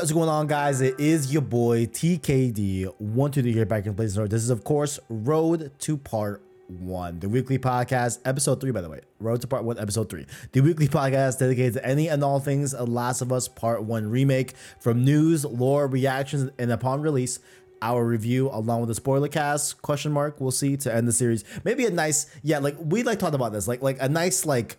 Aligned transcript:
What 0.00 0.04
is 0.04 0.12
going 0.12 0.30
on, 0.30 0.46
guys? 0.46 0.80
It 0.80 0.98
is 0.98 1.30
your 1.30 1.42
boy 1.42 1.84
TKD. 1.84 2.84
Two, 2.84 3.42
three 3.42 3.52
here 3.52 3.66
back 3.66 3.84
in 3.84 3.94
place. 3.94 4.14
This 4.14 4.42
is, 4.42 4.48
of 4.48 4.64
course, 4.64 4.98
Road 5.10 5.72
to 5.80 5.98
Part 5.98 6.42
One, 6.68 7.20
the 7.20 7.28
weekly 7.28 7.58
podcast, 7.58 8.20
episode 8.24 8.62
three, 8.62 8.70
by 8.70 8.80
the 8.80 8.88
way. 8.88 9.02
Road 9.18 9.42
to 9.42 9.46
Part 9.46 9.64
One, 9.64 9.78
episode 9.78 10.08
three. 10.08 10.24
The 10.52 10.62
weekly 10.62 10.88
podcast 10.88 11.38
dedicated 11.38 11.74
to 11.74 11.84
any 11.84 12.08
and 12.08 12.24
all 12.24 12.40
things 12.40 12.72
A 12.72 12.84
Last 12.84 13.20
of 13.20 13.30
Us 13.30 13.46
Part 13.46 13.82
One 13.82 14.08
remake, 14.08 14.54
from 14.78 15.04
news, 15.04 15.44
lore, 15.44 15.86
reactions, 15.86 16.50
and 16.58 16.72
upon 16.72 17.02
release, 17.02 17.38
our 17.82 18.02
review 18.02 18.48
along 18.48 18.80
with 18.80 18.88
the 18.88 18.94
spoiler 18.94 19.28
cast 19.28 19.82
question 19.82 20.12
mark. 20.12 20.40
We'll 20.40 20.50
see 20.50 20.78
to 20.78 20.94
end 20.94 21.08
the 21.08 21.12
series. 21.12 21.44
Maybe 21.62 21.84
a 21.84 21.90
nice, 21.90 22.24
yeah, 22.42 22.60
like 22.60 22.76
we 22.78 23.02
like 23.02 23.18
talked 23.18 23.34
about 23.34 23.52
this, 23.52 23.68
like 23.68 23.82
like 23.82 23.98
a 24.00 24.08
nice 24.08 24.46
like 24.46 24.78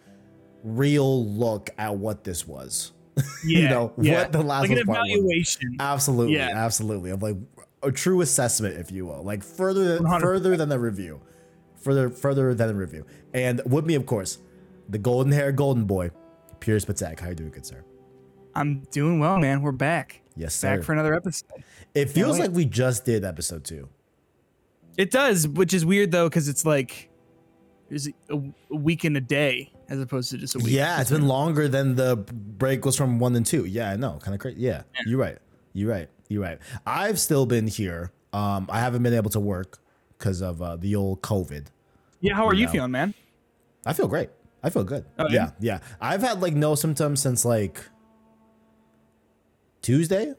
real 0.64 1.24
look 1.28 1.70
at 1.78 1.96
what 1.96 2.24
this 2.24 2.48
was. 2.48 2.92
Yeah, 3.46 3.60
you 3.60 3.70
know 3.70 3.94
yeah. 3.98 4.22
what 4.24 4.32
the 4.32 4.42
last 4.42 4.62
like 4.62 4.72
an 4.72 4.78
evaluation. 4.80 5.76
Absolutely, 5.80 6.36
Yeah. 6.36 6.50
absolutely. 6.56 7.10
Of 7.12 7.22
like 7.22 7.38
a 7.84 7.92
true 7.92 8.22
assessment, 8.22 8.78
if 8.78 8.92
you 8.92 9.06
will, 9.06 9.24
like 9.24 9.44
further 9.44 10.00
100%. 10.00 10.22
further 10.22 10.56
than 10.58 10.70
the 10.70 10.80
review, 10.80 11.22
further 11.82 12.10
further 12.10 12.54
than 12.54 12.68
the 12.70 12.76
review. 12.76 13.06
And 13.34 13.62
with 13.66 13.86
me, 13.86 13.96
of 13.96 14.06
course, 14.06 14.38
the 14.90 14.98
golden 14.98 15.32
hair 15.34 15.52
golden 15.52 15.86
boy, 15.86 16.12
Piers 16.60 16.86
Patek. 16.86 17.20
How 17.20 17.28
are 17.28 17.30
you 17.30 17.36
doing, 17.36 17.50
good 17.52 17.66
sir? 17.66 17.84
I'm 18.56 18.84
doing 18.92 19.20
well, 19.20 19.38
man. 19.40 19.62
We're 19.62 19.72
back. 19.72 20.22
Yes, 20.36 20.54
sir. 20.56 20.78
Back 20.78 20.86
for 20.86 20.94
another 20.94 21.14
episode. 21.14 21.64
it 21.94 22.10
feels 22.10 22.40
like 22.40 22.52
we 22.52 22.66
just 22.66 23.04
did 23.06 23.26
episode 23.26 23.64
two. 23.64 23.90
It 24.98 25.10
does, 25.12 25.48
which 25.48 25.74
is 25.74 25.86
weird 25.86 26.12
though, 26.12 26.30
because 26.30 26.48
it's 26.48 26.66
like 26.66 27.10
there's 27.90 28.08
a, 28.08 28.14
a 28.72 28.76
week 28.76 29.04
and 29.04 29.16
a 29.18 29.22
day 29.22 29.74
as 29.92 30.00
opposed 30.00 30.32
to 30.32 30.38
just 30.38 30.56
a 30.56 30.60
week. 30.60 30.70
Yeah, 30.70 31.02
it's 31.02 31.12
been 31.12 31.28
longer 31.28 31.68
than 31.68 31.96
the 31.96 32.16
break 32.16 32.86
was 32.86 32.96
from 32.96 33.20
one 33.20 33.36
and 33.36 33.46
two. 33.46 33.66
Yeah, 33.66 33.92
I 33.92 33.98
know, 33.98 34.20
kind 34.22 34.34
of 34.34 34.40
crazy. 34.40 34.62
Yeah, 34.62 34.84
you're 35.06 35.20
right. 35.20 35.38
You're 35.74 35.90
right. 35.90 36.08
You're 36.30 36.42
right. 36.42 36.60
I've 36.88 37.20
still 37.20 37.46
been 37.46 37.68
here. 37.68 38.12
Um, 38.32 38.68
I 38.72 38.80
haven't 38.80 39.04
been 39.04 39.14
able 39.14 39.30
to 39.32 39.40
work 39.42 39.80
because 40.18 40.42
of 40.42 40.62
uh, 40.62 40.78
the 40.78 40.96
old 40.96 41.22
COVID. 41.22 41.66
Yeah. 42.22 42.36
How 42.36 42.48
are 42.48 42.54
you 42.54 42.68
know. 42.68 42.72
feeling, 42.72 42.92
man? 42.92 43.14
I 43.86 43.92
feel 43.92 44.08
great. 44.08 44.30
I 44.64 44.70
feel 44.70 44.86
good. 44.86 45.04
Oh, 45.20 45.28
yeah, 45.30 45.52
yeah. 45.60 45.80
I've 46.00 46.22
had 46.22 46.42
like 46.42 46.54
no 46.54 46.76
symptoms 46.76 47.20
since 47.20 47.44
like 47.44 47.82
Tuesday. 49.82 50.34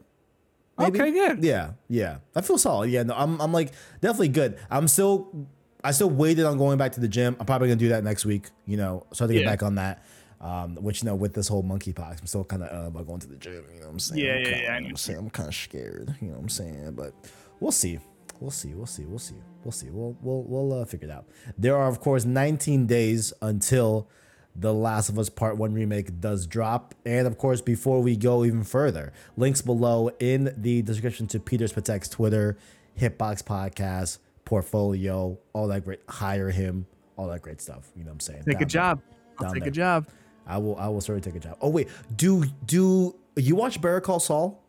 maybe? 0.79 0.99
Okay, 0.99 1.11
good. 1.11 1.43
Yeah, 1.43 1.73
yeah. 1.89 2.17
I 2.35 2.41
feel 2.41 2.57
solid. 2.57 2.89
Yeah, 2.89 3.03
no, 3.03 3.13
I'm 3.15 3.39
I'm 3.39 3.51
like 3.51 3.71
definitely 4.01 4.29
good. 4.29 4.57
I'm 4.71 4.87
still 4.87 5.47
I 5.83 5.91
still 5.91 6.09
waited 6.09 6.45
on 6.45 6.57
going 6.57 6.77
back 6.77 6.93
to 6.93 6.99
the 6.99 7.07
gym. 7.07 7.35
I'm 7.39 7.45
probably 7.45 7.67
gonna 7.67 7.79
do 7.79 7.89
that 7.89 8.03
next 8.03 8.25
week. 8.25 8.49
You 8.65 8.77
know, 8.77 9.05
start 9.11 9.29
to 9.29 9.33
get 9.33 9.43
Yeah. 9.43 9.49
back 9.49 9.63
on 9.63 9.75
that. 9.75 10.03
Um, 10.41 10.75
which 10.75 11.01
you 11.03 11.05
know, 11.07 11.15
with 11.15 11.33
this 11.33 11.47
whole 11.47 11.63
monkeypox, 11.63 12.19
I'm 12.19 12.25
still 12.27 12.43
kind 12.43 12.63
of 12.63 12.83
uh, 12.85 12.87
about 12.87 13.07
going 13.07 13.19
to 13.21 13.27
the 13.27 13.37
gym. 13.37 13.63
You 13.73 13.79
know 13.79 13.85
what 13.87 13.91
I'm 13.93 13.99
saying? 13.99 14.25
Yeah, 14.25 14.31
I'm 14.33 14.37
yeah, 14.39 14.43
kinda, 14.43 14.57
yeah, 14.63 14.71
I 14.71 14.75
you 14.75 14.81
know 14.81 14.85
what 14.85 14.89
I'm 14.91 14.95
saying 14.97 15.19
I'm 15.19 15.29
kind 15.29 15.47
of 15.49 15.55
scared. 15.55 16.15
You 16.21 16.27
know 16.27 16.33
what 16.33 16.41
I'm 16.41 16.49
saying? 16.49 16.91
But 16.95 17.13
we'll 17.61 17.71
see. 17.71 17.99
We'll 18.41 18.51
see. 18.51 18.73
We'll 18.73 18.85
see. 18.85 19.05
We'll 19.05 19.19
see. 19.19 19.35
We'll 19.63 19.71
see. 19.71 19.89
We'll 19.89 20.17
we'll 20.21 20.43
we'll 20.43 20.81
uh, 20.81 20.85
figure 20.85 21.07
it 21.07 21.11
out. 21.11 21.25
There 21.57 21.77
are 21.77 21.87
of 21.87 22.01
course 22.01 22.25
19 22.25 22.87
days 22.87 23.31
until 23.41 24.09
the 24.55 24.73
Last 24.73 25.07
of 25.09 25.17
Us 25.17 25.29
Part 25.29 25.57
1 25.57 25.73
remake 25.73 26.19
does 26.19 26.45
drop. 26.45 26.93
And 27.05 27.25
of 27.25 27.37
course, 27.37 27.61
before 27.61 28.01
we 28.01 28.15
go 28.17 28.43
even 28.43 28.63
further, 28.65 29.13
links 29.37 29.61
below 29.61 30.09
in 30.19 30.53
the 30.57 30.81
description 30.81 31.25
to 31.27 31.39
Peter's 31.39 31.71
Patek's 31.73 32.09
Twitter, 32.09 32.57
Hitbox 32.99 33.43
Podcast, 33.43 34.17
portfolio, 34.45 35.37
all 35.53 35.67
that 35.67 35.85
great 35.85 36.01
hire 36.07 36.49
him, 36.49 36.85
all 37.15 37.27
that 37.27 37.41
great 37.41 37.61
stuff. 37.61 37.91
You 37.95 38.03
know 38.03 38.09
what 38.09 38.13
I'm 38.13 38.19
saying? 38.19 38.43
Take 38.45 38.55
a 38.55 38.59
Down 38.59 38.67
job. 38.67 39.01
I'll 39.39 39.53
take 39.53 39.63
there. 39.63 39.69
a 39.69 39.71
job. 39.71 40.07
I 40.45 40.57
will 40.57 40.75
I 40.77 40.87
will 40.87 41.01
certainly 41.01 41.21
take 41.21 41.35
a 41.35 41.45
job. 41.45 41.57
Oh 41.61 41.69
wait, 41.69 41.87
do 42.15 42.45
do 42.65 43.15
you 43.35 43.55
watch 43.55 43.81
Better 43.81 44.01
Call 44.01 44.19
Saul? 44.19 44.61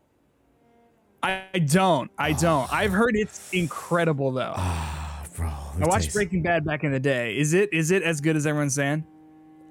I 1.22 1.46
don't. 1.66 2.10
I 2.18 2.32
ah. 2.32 2.38
don't. 2.38 2.72
I've 2.72 2.92
heard 2.92 3.16
it's 3.16 3.52
incredible 3.52 4.30
though. 4.30 4.54
Ah, 4.56 5.24
bro, 5.36 5.48
I 5.48 5.86
watched 5.86 6.12
Breaking 6.12 6.42
Bad 6.42 6.64
back 6.64 6.84
in 6.84 6.92
the 6.92 7.00
day. 7.00 7.36
Is 7.36 7.54
it 7.54 7.72
is 7.72 7.90
it 7.90 8.02
as 8.02 8.20
good 8.20 8.36
as 8.36 8.46
everyone's 8.46 8.74
saying? 8.74 9.04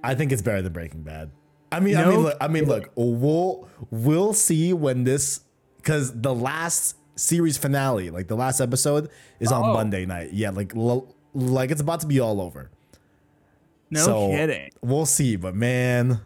I 0.03 0.15
think 0.15 0.31
it's 0.31 0.41
better 0.41 0.61
than 0.61 0.73
Breaking 0.73 1.03
Bad. 1.03 1.31
I 1.71 1.79
mean, 1.79 1.95
I 1.95 2.05
mean, 2.05 2.19
look, 2.19 2.37
I 2.41 2.47
mean, 2.47 2.65
look, 2.65 2.91
we'll 2.95 3.67
we'll 3.89 4.33
see 4.33 4.73
when 4.73 5.05
this 5.05 5.41
because 5.77 6.19
the 6.21 6.33
last 6.33 6.97
series 7.15 7.57
finale, 7.57 8.09
like 8.09 8.27
the 8.27 8.35
last 8.35 8.59
episode, 8.61 9.09
is 9.39 9.51
on 9.51 9.63
Oh. 9.69 9.73
Monday 9.73 10.05
night. 10.05 10.33
Yeah, 10.33 10.49
like 10.51 10.75
lo- 10.75 11.13
like 11.33 11.71
it's 11.71 11.81
about 11.81 11.99
to 12.01 12.07
be 12.07 12.19
all 12.19 12.41
over. 12.41 12.69
No 13.89 14.03
So, 14.05 14.27
kidding. 14.29 14.69
We'll 14.81 15.05
see, 15.05 15.35
but 15.35 15.55
man, 15.55 16.21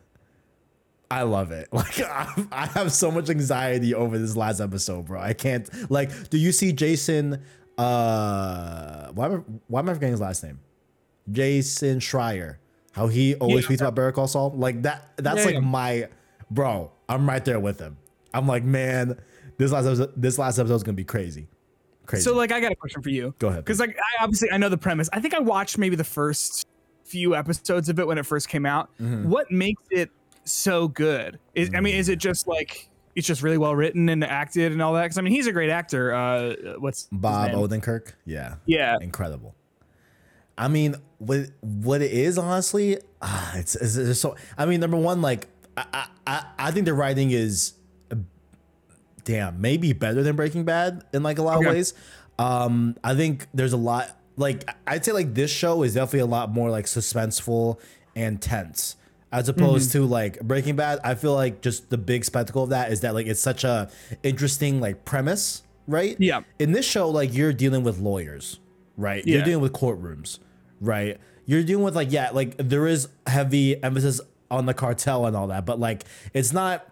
I 1.11 1.23
love 1.23 1.51
it. 1.51 1.67
Like 1.73 1.99
I, 2.01 2.45
I 2.51 2.65
have 2.67 2.91
so 2.91 3.11
much 3.11 3.29
anxiety 3.29 3.93
over 3.93 4.17
this 4.17 4.35
last 4.37 4.59
episode, 4.61 5.05
bro. 5.05 5.19
I 5.19 5.33
can't. 5.33 5.69
Like, 5.91 6.29
do 6.29 6.37
you 6.37 6.51
see 6.51 6.71
Jason? 6.73 7.41
Uh, 7.77 9.09
why 9.11 9.25
am 9.25 9.31
I, 9.33 9.35
why 9.67 9.79
am 9.81 9.89
I 9.89 9.93
forgetting 9.93 10.11
his 10.13 10.21
last 10.21 10.43
name? 10.43 10.59
Jason 11.31 11.99
Schreier. 11.99 12.57
How 12.93 13.07
he 13.07 13.35
always 13.35 13.63
Yeah. 13.65 13.75
tweets 13.75 13.81
about 13.81 13.95
Better 13.95 14.11
Call 14.11 14.27
Saul. 14.27 14.51
Like 14.55 14.81
that. 14.83 15.11
That's 15.17 15.39
Yeah, 15.39 15.45
like 15.45 15.53
yeah. 15.55 15.59
my 15.59 16.07
bro. 16.49 16.91
I'm 17.09 17.27
right 17.27 17.43
there 17.45 17.59
with 17.59 17.79
him. 17.79 17.97
I'm 18.33 18.47
like, 18.47 18.63
man, 18.63 19.17
this 19.57 19.71
last 19.71 19.85
episode, 19.85 20.13
this 20.15 20.37
last 20.37 20.59
episode 20.59 20.75
is 20.75 20.83
gonna 20.83 20.95
be 20.95 21.03
crazy, 21.03 21.47
crazy. 22.05 22.23
So 22.23 22.35
like 22.35 22.51
I 22.51 22.59
got 22.59 22.71
a 22.71 22.75
question 22.75 23.01
for 23.01 23.09
you. 23.09 23.33
Go 23.39 23.47
ahead. 23.47 23.63
Because 23.63 23.79
like 23.79 23.97
I 23.97 24.23
obviously 24.23 24.51
I 24.51 24.57
know 24.57 24.69
the 24.69 24.77
premise. 24.77 25.09
I 25.13 25.19
think 25.19 25.33
I 25.33 25.39
watched 25.39 25.77
maybe 25.77 25.95
the 25.95 26.03
first 26.03 26.67
few 27.03 27.35
episodes 27.35 27.89
of 27.89 27.99
it 27.99 28.07
when 28.07 28.17
it 28.17 28.25
first 28.25 28.49
came 28.49 28.65
out. 28.65 28.89
Mm-hmm. 28.99 29.29
What 29.29 29.51
makes 29.51 29.83
it 29.89 30.11
so 30.43 30.87
good? 30.87 31.39
Is 31.55 31.71
I 31.75 31.81
mean, 31.81 31.95
is 31.95 32.09
it 32.09 32.19
just 32.19 32.47
like 32.47 32.89
it's 33.15 33.25
just 33.25 33.41
really 33.41 33.57
well 33.57 33.75
written 33.75 34.09
and 34.09 34.23
acted 34.23 34.71
and 34.71 34.81
all 34.81 34.93
that? 34.93 35.03
Because 35.03 35.17
I 35.17 35.21
mean, 35.21 35.33
he's 35.33 35.47
a 35.47 35.51
great 35.51 35.69
actor. 35.69 36.13
Uh, 36.13 36.53
what's 36.77 37.07
Bob? 37.11 37.51
Odenkirk. 37.51 38.13
Yeah. 38.25 38.55
Yeah. 38.65 38.97
incredible. 39.01 39.55
I 40.57 40.67
mean, 40.67 40.95
what 41.19 41.49
what 41.61 42.01
it 42.01 42.11
is 42.11 42.37
honestly, 42.37 42.97
ah, 43.21 43.55
it's, 43.55 43.75
it's, 43.75 43.95
it's 43.95 44.19
so. 44.19 44.35
I 44.57 44.65
mean, 44.65 44.79
number 44.79 44.97
one, 44.97 45.21
like 45.21 45.47
I, 45.75 46.07
I 46.25 46.45
I 46.57 46.71
think 46.71 46.85
the 46.85 46.93
writing 46.93 47.31
is, 47.31 47.73
uh, 47.73 47.76
damn, 49.27 49.59
maybe 49.59 49.91
better 49.91 50.23
than 50.23 50.35
Breaking 50.37 50.63
Bad 50.63 51.03
in 51.13 51.21
like 51.21 51.37
a 51.37 51.43
lot 51.43 51.57
Okay. 51.57 51.67
of 51.67 51.73
ways. 51.75 51.93
Um, 52.39 52.95
I 53.03 53.13
think 53.13 53.45
there's 53.53 53.73
a 53.73 53.77
lot. 53.77 54.09
Like 54.37 54.63
I'd 54.87 55.03
say, 55.03 55.11
like 55.11 55.33
this 55.33 55.51
show 55.51 55.83
is 55.83 55.95
definitely 55.95 56.19
a 56.21 56.25
lot 56.27 56.49
more 56.51 56.69
like 56.69 56.85
suspenseful 56.85 57.79
and 58.15 58.41
tense 58.41 58.95
as 59.31 59.49
opposed 59.49 59.89
Mm-hmm. 59.89 59.99
to 59.99 60.05
like 60.05 60.39
Breaking 60.41 60.75
Bad. 60.77 60.99
I 61.03 61.15
feel 61.15 61.33
like 61.33 61.61
just 61.61 61.89
the 61.89 61.97
big 61.97 62.23
spectacle 62.23 62.63
of 62.63 62.69
that 62.69 62.91
is 62.91 63.01
that 63.01 63.13
like 63.13 63.27
it's 63.27 63.41
such 63.41 63.63
a 63.65 63.89
interesting 64.23 64.79
like 64.79 65.03
premise, 65.05 65.63
right? 65.87 66.15
Yeah. 66.19 66.41
in 66.59 66.71
this 66.71 66.85
show, 66.85 67.09
like 67.09 67.33
you're 67.33 67.51
dealing 67.53 67.83
with 67.83 67.99
lawyers, 67.99 68.59
right? 68.95 69.25
You're 69.27 69.43
dealing 69.43 69.61
with 69.61 69.73
courtrooms, 69.73 70.39
right? 70.79 71.17
You're 71.45 71.63
dealing 71.63 71.83
with 71.83 71.95
like 71.95 72.11
yeah, 72.11 72.29
like 72.31 72.55
there 72.57 72.87
is 72.87 73.09
heavy 73.25 73.81
emphasis 73.83 74.21
on 74.49 74.65
the 74.67 74.73
cartel 74.73 75.25
and 75.25 75.35
all 75.35 75.47
that, 75.47 75.65
but 75.65 75.79
like 75.79 76.03
it's 76.33 76.53
not 76.53 76.87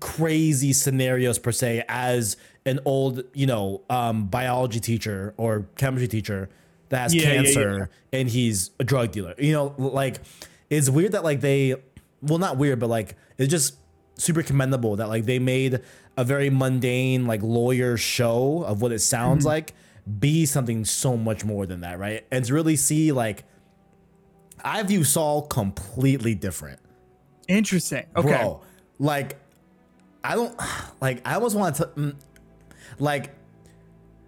crazy 0.00 0.72
scenarios 0.72 1.38
per 1.38 1.52
se 1.52 1.84
as 1.88 2.36
an 2.64 2.80
old, 2.84 3.24
you 3.32 3.46
know, 3.46 3.82
um, 3.88 4.26
biology 4.26 4.80
teacher 4.80 5.34
or 5.36 5.66
chemistry 5.76 6.08
teacher 6.08 6.48
that 6.88 6.98
has 6.98 7.14
Yeah, 7.14 7.22
yeah, 7.22 7.34
cancer 7.34 7.90
and 8.12 8.28
he's 8.28 8.70
a 8.78 8.84
drug 8.84 9.12
dealer. 9.12 9.34
You 9.38 9.52
know, 9.52 9.74
like 9.78 10.20
it's 10.70 10.90
weird 10.90 11.12
that 11.12 11.24
like 11.24 11.40
they, 11.40 11.76
well, 12.22 12.38
not 12.38 12.56
weird, 12.56 12.78
but 12.78 12.88
like 12.88 13.16
it's 13.38 13.50
just 13.50 13.76
super 14.18 14.42
commendable 14.42 14.96
that 14.96 15.08
like 15.08 15.24
they 15.24 15.38
made 15.38 15.80
a 16.16 16.24
very 16.24 16.48
mundane 16.50 17.26
like 17.26 17.42
lawyer 17.42 17.96
show 17.96 18.64
of 18.64 18.80
what 18.82 18.92
it 18.92 19.00
sounds 19.00 19.40
Mm-hmm. 19.44 19.48
like 19.48 19.74
be 20.20 20.46
something 20.46 20.84
so 20.84 21.16
much 21.16 21.44
more 21.44 21.66
than 21.66 21.80
that, 21.80 21.98
right? 21.98 22.24
And 22.30 22.44
to 22.44 22.54
really 22.54 22.76
see 22.76 23.12
like, 23.12 23.44
I 24.64 24.82
view 24.84 25.04
Saul 25.04 25.42
completely 25.42 26.34
different 26.34 26.80
Interesting. 27.48 28.06
Okay. 28.16 28.28
bro. 28.28 28.62
Like, 28.98 29.38
I 30.24 30.34
don't 30.34 30.58
like. 31.00 31.26
I 31.26 31.34
almost 31.34 31.56
want 31.56 31.76
to, 31.76 31.86
mm, 31.96 32.14
like, 32.98 33.34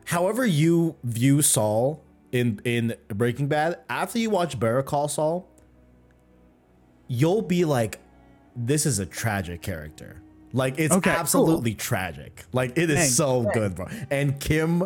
however 0.05 0.45
you 0.47 0.97
view 1.05 1.43
Saul 1.43 2.03
in 2.33 2.61
in 2.65 2.95
Breaking 3.09 3.49
Bad. 3.49 3.79
After 3.89 4.19
you 4.19 4.31
watch 4.31 4.59
Better 4.59 4.83
Call 4.83 5.09
Saul, 5.09 5.49
you'll 7.09 7.43
be 7.43 7.65
like, 7.65 8.01
this 8.55 8.87
is 8.87 8.99
a 8.99 9.07
tragic 9.07 9.63
character. 9.63 10.21
Like, 10.53 10.79
it's 10.79 10.95
Okay, 10.95 11.11
cool. 11.11 11.19
absolutely 11.21 11.75
tragic. 11.75 12.45
Like, 12.53 12.77
it 12.79 12.89
is 12.91 12.97
Dang, 12.97 13.09
so 13.09 13.43
dang. 13.45 13.53
good, 13.53 13.75
bro. 13.75 13.87
And 14.11 14.41
Kim, 14.41 14.85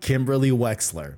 Kimberly 0.00 0.50
Wexler, 0.50 1.16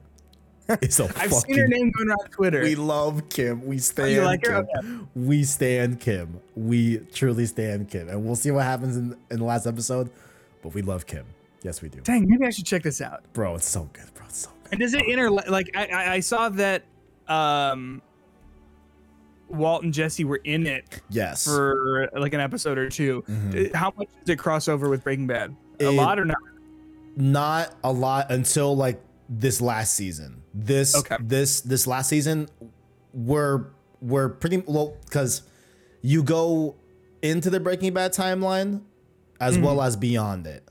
is 0.83 1.01
a 1.01 1.05
I've 1.05 1.31
fucking. 1.31 1.41
seen 1.55 1.59
her 1.59 1.67
name 1.67 1.91
going 1.93 2.09
around 2.11 2.31
Twitter. 2.31 2.63
We 2.63 2.75
love 2.75 3.29
Kim. 3.29 3.65
We 3.65 3.79
stand 3.79 4.11
you 4.13 4.23
like 4.23 4.45
her? 4.47 4.67
Kim. 4.81 5.09
We 5.15 5.45
stand 5.45 6.01
Kim. 6.01 6.41
We 6.55 6.99
truly 7.13 7.47
stand 7.47 7.89
Kim. 7.91 8.09
And 8.09 8.25
we'll 8.25 8.37
see 8.37 8.51
what 8.51 8.65
happens 8.65 8.97
in, 8.97 9.17
in 9.31 9.39
the 9.39 9.45
last 9.45 9.67
episode. 9.67 10.11
But 10.63 10.75
we 10.75 10.83
love 10.83 11.07
Kim. 11.07 11.25
Yes, 11.63 11.81
we 11.83 11.89
do. 11.89 12.01
Dang, 12.01 12.29
maybe 12.29 12.45
I 12.47 12.51
should 12.51 12.67
check 12.67 12.83
this 12.83 13.01
out. 13.01 13.23
Bro, 13.33 13.57
it's 13.57 13.69
so 13.69 13.89
good, 13.93 14.13
bro. 14.15 14.25
It's 14.27 14.39
so 14.39 14.51
good. 14.65 14.73
And 14.73 14.81
does 14.81 14.95
it 14.95 15.07
inter 15.07 15.31
like 15.31 15.71
I, 15.75 16.15
I 16.17 16.21
saw 16.21 16.49
that 16.51 16.83
um 17.29 18.03
Walt 19.49 19.83
and 19.83 19.95
Jesse 19.95 20.25
were 20.25 20.41
in 20.45 20.67
it 20.67 21.01
Yes. 21.09 21.45
for 21.47 22.11
like 22.15 22.35
an 22.35 22.41
episode 22.41 22.77
or 22.77 22.91
2 22.91 23.25
Mhm. 23.27 23.75
Uh, 23.75 23.79
How 23.79 23.93
much 23.97 24.09
does 24.21 24.29
it 24.35 24.39
cross 24.39 24.69
over 24.69 24.89
with 24.91 25.03
Breaking 25.05 25.27
Bad? 25.27 25.57
A 25.81 25.85
It- 25.87 25.91
lot 25.93 26.19
or 26.19 26.27
not? 26.27 26.37
not 27.17 27.75
a 27.83 27.91
lot 27.93 28.31
until 28.31 28.77
like 28.77 29.01
this 29.29 29.61
last 29.61 29.95
season. 29.95 30.38
This 30.55 30.95
Okay. 30.97 31.17
this 31.21 31.61
this 31.61 31.87
last 31.87 32.09
season 32.09 32.49
we're 33.13 33.67
we're 34.01 34.29
pretty 34.29 34.59
well 34.67 34.97
because 35.05 35.43
you 36.03 36.23
go 36.23 36.77
into 37.23 37.51
the 37.51 37.61
Breaking 37.61 37.93
Bad 37.95 38.13
timeline 38.13 38.83
as 39.41 39.59
well 39.59 39.83
as 39.83 39.97
beyond 39.97 40.47
it. 40.47 40.69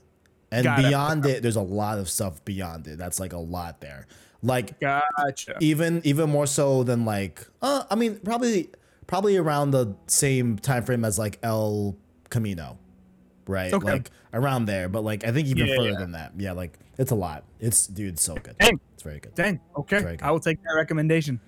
And. 0.50 0.64
Got 0.64 0.78
it. 0.80 0.88
beyond 0.88 1.26
it. 1.26 1.42
there's 1.42 1.56
a 1.56 1.62
lot 1.62 1.98
of 1.98 2.08
stuff 2.08 2.42
beyond 2.44 2.86
it. 2.86 2.98
That's 2.98 3.20
like 3.20 3.32
a 3.32 3.38
lot 3.38 3.80
there. 3.80 4.06
Like 4.42 4.78
Gotcha. 4.80 5.56
even 5.60 6.00
even 6.04 6.30
more 6.30 6.46
so 6.46 6.84
than 6.84 7.04
like 7.04 7.46
uh 7.60 7.84
I 7.90 7.96
mean 7.96 8.20
probably 8.24 8.70
probably 9.06 9.36
around 9.36 9.72
the 9.72 9.94
same 10.06 10.56
time 10.58 10.84
frame 10.84 11.04
as 11.04 11.18
like 11.18 11.38
El 11.42 11.96
Camino. 12.30 12.78
Right? 13.48 13.72
Okay. 13.72 13.92
Like 13.92 14.10
around 14.32 14.66
there, 14.66 14.88
but 14.88 15.02
like 15.02 15.24
I 15.24 15.32
think 15.32 15.48
even 15.48 15.66
Yeah, 15.66 15.76
further 15.76 15.90
yeah. 15.90 15.98
than 15.98 16.12
that. 16.12 16.32
Yeah, 16.36 16.52
like 16.52 16.78
it's 16.98 17.10
a 17.10 17.16
lot. 17.16 17.44
It's 17.58 17.86
dude, 17.86 18.18
so 18.18 18.34
good. 18.34 18.56
Dang. 18.58 18.78
It's 18.94 19.02
very 19.02 19.18
good. 19.18 19.34
Dang. 19.34 19.60
Okay. 19.76 20.02
Good. 20.02 20.22
I 20.22 20.30
will 20.30 20.40
take 20.40 20.62
that 20.62 20.74
recommendation. 20.76 21.40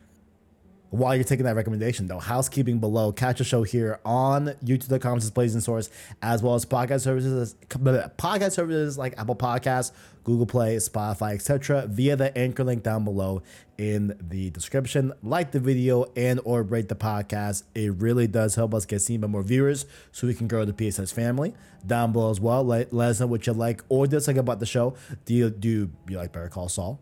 While 0.91 1.15
you're 1.15 1.25
taking 1.25 1.45
that 1.45 1.55
recommendation, 1.55 2.09
though, 2.09 2.19
housekeeping 2.19 2.81
below, 2.81 3.13
catch 3.13 3.41
a 3.41 3.45
show 3.45 3.63
here 3.63 4.01
on 4.05 4.47
YouTube.com 4.65 5.21
displays 5.21 5.55
and 5.55 5.63
source, 5.63 5.89
as 6.21 6.43
well 6.43 6.57
as 6.57 6.67
podcast 6.67 7.03
services, 7.03 7.55
podcast 7.69 8.53
services 8.53 8.99
like 8.99 9.15
Apple 9.17 9.37
Podcasts, 9.37 9.93
Google 10.25 10.47
Play, 10.47 10.77
Spotify, 10.77 11.35
etc., 11.35 11.87
via 11.87 12.17
the 12.17 12.37
anchor 12.37 12.65
link 12.65 12.83
down 12.83 13.05
below 13.05 13.41
in 13.79 14.19
the 14.21 14.51
description. 14.51 15.13
Like 15.23 15.53
the 15.53 15.61
video 15.61 16.07
and 16.17 16.41
or 16.45 16.65
rate 16.65 16.89
the 16.89 16.97
podcast. 16.97 17.63
It 17.75 17.95
really 17.95 18.27
does 18.27 18.57
help 18.57 18.75
us 18.75 18.85
get 18.85 19.01
seen 19.01 19.21
by 19.21 19.29
more 19.29 19.43
viewers, 19.45 19.87
so 20.11 20.27
we 20.27 20.35
can 20.35 20.49
grow 20.49 20.65
the 20.65 20.75
PSS 20.75 21.13
family. 21.13 21.55
Down 21.87 22.11
below 22.13 22.31
as 22.31 22.41
well, 22.41 22.65
let, 22.65 22.93
let 22.93 23.11
us 23.11 23.21
know 23.21 23.29
what 23.29 23.47
you 23.47 23.53
like 23.53 23.85
or 23.89 24.09
dislike 24.09 24.37
about 24.37 24.59
the 24.59 24.67
show. 24.67 24.97
Do 25.25 25.35
you 25.35 25.51
do 25.51 25.91
you 26.09 26.17
like 26.17 26.33
Better 26.33 26.49
Call 26.49 26.69
Saul? 26.69 27.01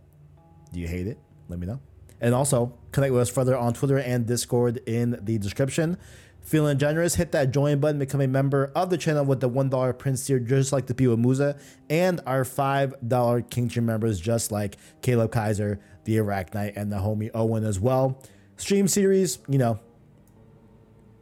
Do 0.74 0.78
you 0.78 0.86
hate 0.86 1.06
it? 1.06 1.18
Let 1.48 1.58
me 1.58 1.66
know. 1.66 1.80
And 2.20 2.34
also 2.34 2.74
connect 2.92 3.12
with 3.12 3.22
us 3.22 3.30
further 3.30 3.56
on 3.56 3.74
Twitter 3.74 3.98
and 3.98 4.26
Discord 4.26 4.78
in 4.86 5.18
the 5.22 5.38
description. 5.38 5.96
Feeling 6.40 6.78
generous, 6.78 7.16
hit 7.16 7.32
that 7.32 7.50
join 7.50 7.78
button, 7.78 7.98
become 7.98 8.22
a 8.22 8.26
member 8.26 8.72
of 8.74 8.88
the 8.88 8.96
channel 8.96 9.24
with 9.24 9.40
the 9.40 9.50
$1 9.50 9.98
Prince 9.98 10.26
tier, 10.26 10.38
just 10.38 10.72
like 10.72 10.86
the 10.86 10.94
people 10.94 11.14
with 11.14 11.20
Musa, 11.24 11.58
and 11.90 12.20
our 12.26 12.42
$5 12.42 13.50
King 13.50 13.68
tier 13.68 13.82
members, 13.82 14.18
just 14.18 14.50
like 14.50 14.76
Caleb 15.02 15.30
Kaiser, 15.30 15.78
the 16.04 16.16
Iraq 16.16 16.54
Knight, 16.54 16.72
and 16.74 16.90
the 16.90 16.96
homie 16.96 17.30
Owen 17.34 17.64
as 17.64 17.78
well. 17.78 18.22
Stream 18.56 18.88
series, 18.88 19.40
you 19.46 19.58
know, 19.58 19.78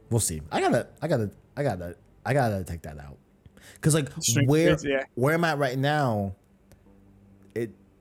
we'll 0.09 0.21
see. 0.21 0.41
I 0.49 0.61
gotta, 0.61 0.87
I 1.01 1.07
gotta, 1.09 1.31
I 1.57 1.63
gotta, 1.63 1.97
I 2.25 2.33
gotta 2.33 2.63
take 2.63 2.83
that 2.83 2.97
out. 2.97 3.17
Cause 3.81 3.93
like 3.93 4.09
where 4.45 4.77
yeah. 4.83 5.03
where 5.15 5.35
I'm 5.35 5.43
at 5.43 5.57
right 5.57 5.77
now, 5.77 6.35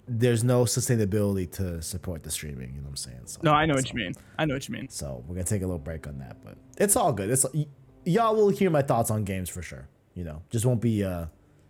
there's 0.09 0.45
no 0.45 0.65
sustainability 0.65 1.51
to 1.53 1.83
support 1.83 2.23
the 2.23 2.31
streaming. 2.31 2.71
You 2.75 2.77
know 2.81 2.85
what 2.85 2.91
I'm 2.91 2.97
saying? 2.97 3.21
So, 3.27 3.41
No, 3.43 3.53
I 3.53 3.67
know 3.67 3.75
what 3.75 3.89
you 3.93 3.97
mean. 3.97 4.15
I 4.39 4.45
know 4.45 4.55
what 4.55 4.69
you 4.69 4.73
mean. 4.75 4.89
So 4.89 5.25
we're 5.27 5.35
gonna 5.35 5.45
take 5.45 5.63
a 5.63 5.67
little 5.67 5.79
break 5.81 6.07
on 6.07 6.19
that, 6.19 6.37
but 6.45 6.57
it's 6.79 6.97
all 6.97 7.13
good. 7.13 7.31
It's 7.31 7.45
y- 7.53 7.67
y'all 8.05 8.35
will 8.37 8.49
hear 8.51 8.71
my 8.71 8.83
thoughts 8.83 9.11
on 9.11 9.25
games 9.25 9.49
for 9.49 9.63
sure. 9.63 9.89
You 10.15 10.25
know, 10.25 10.43
just 10.51 10.65
won't 10.65 10.81
be 10.81 11.03
uh 11.05 11.27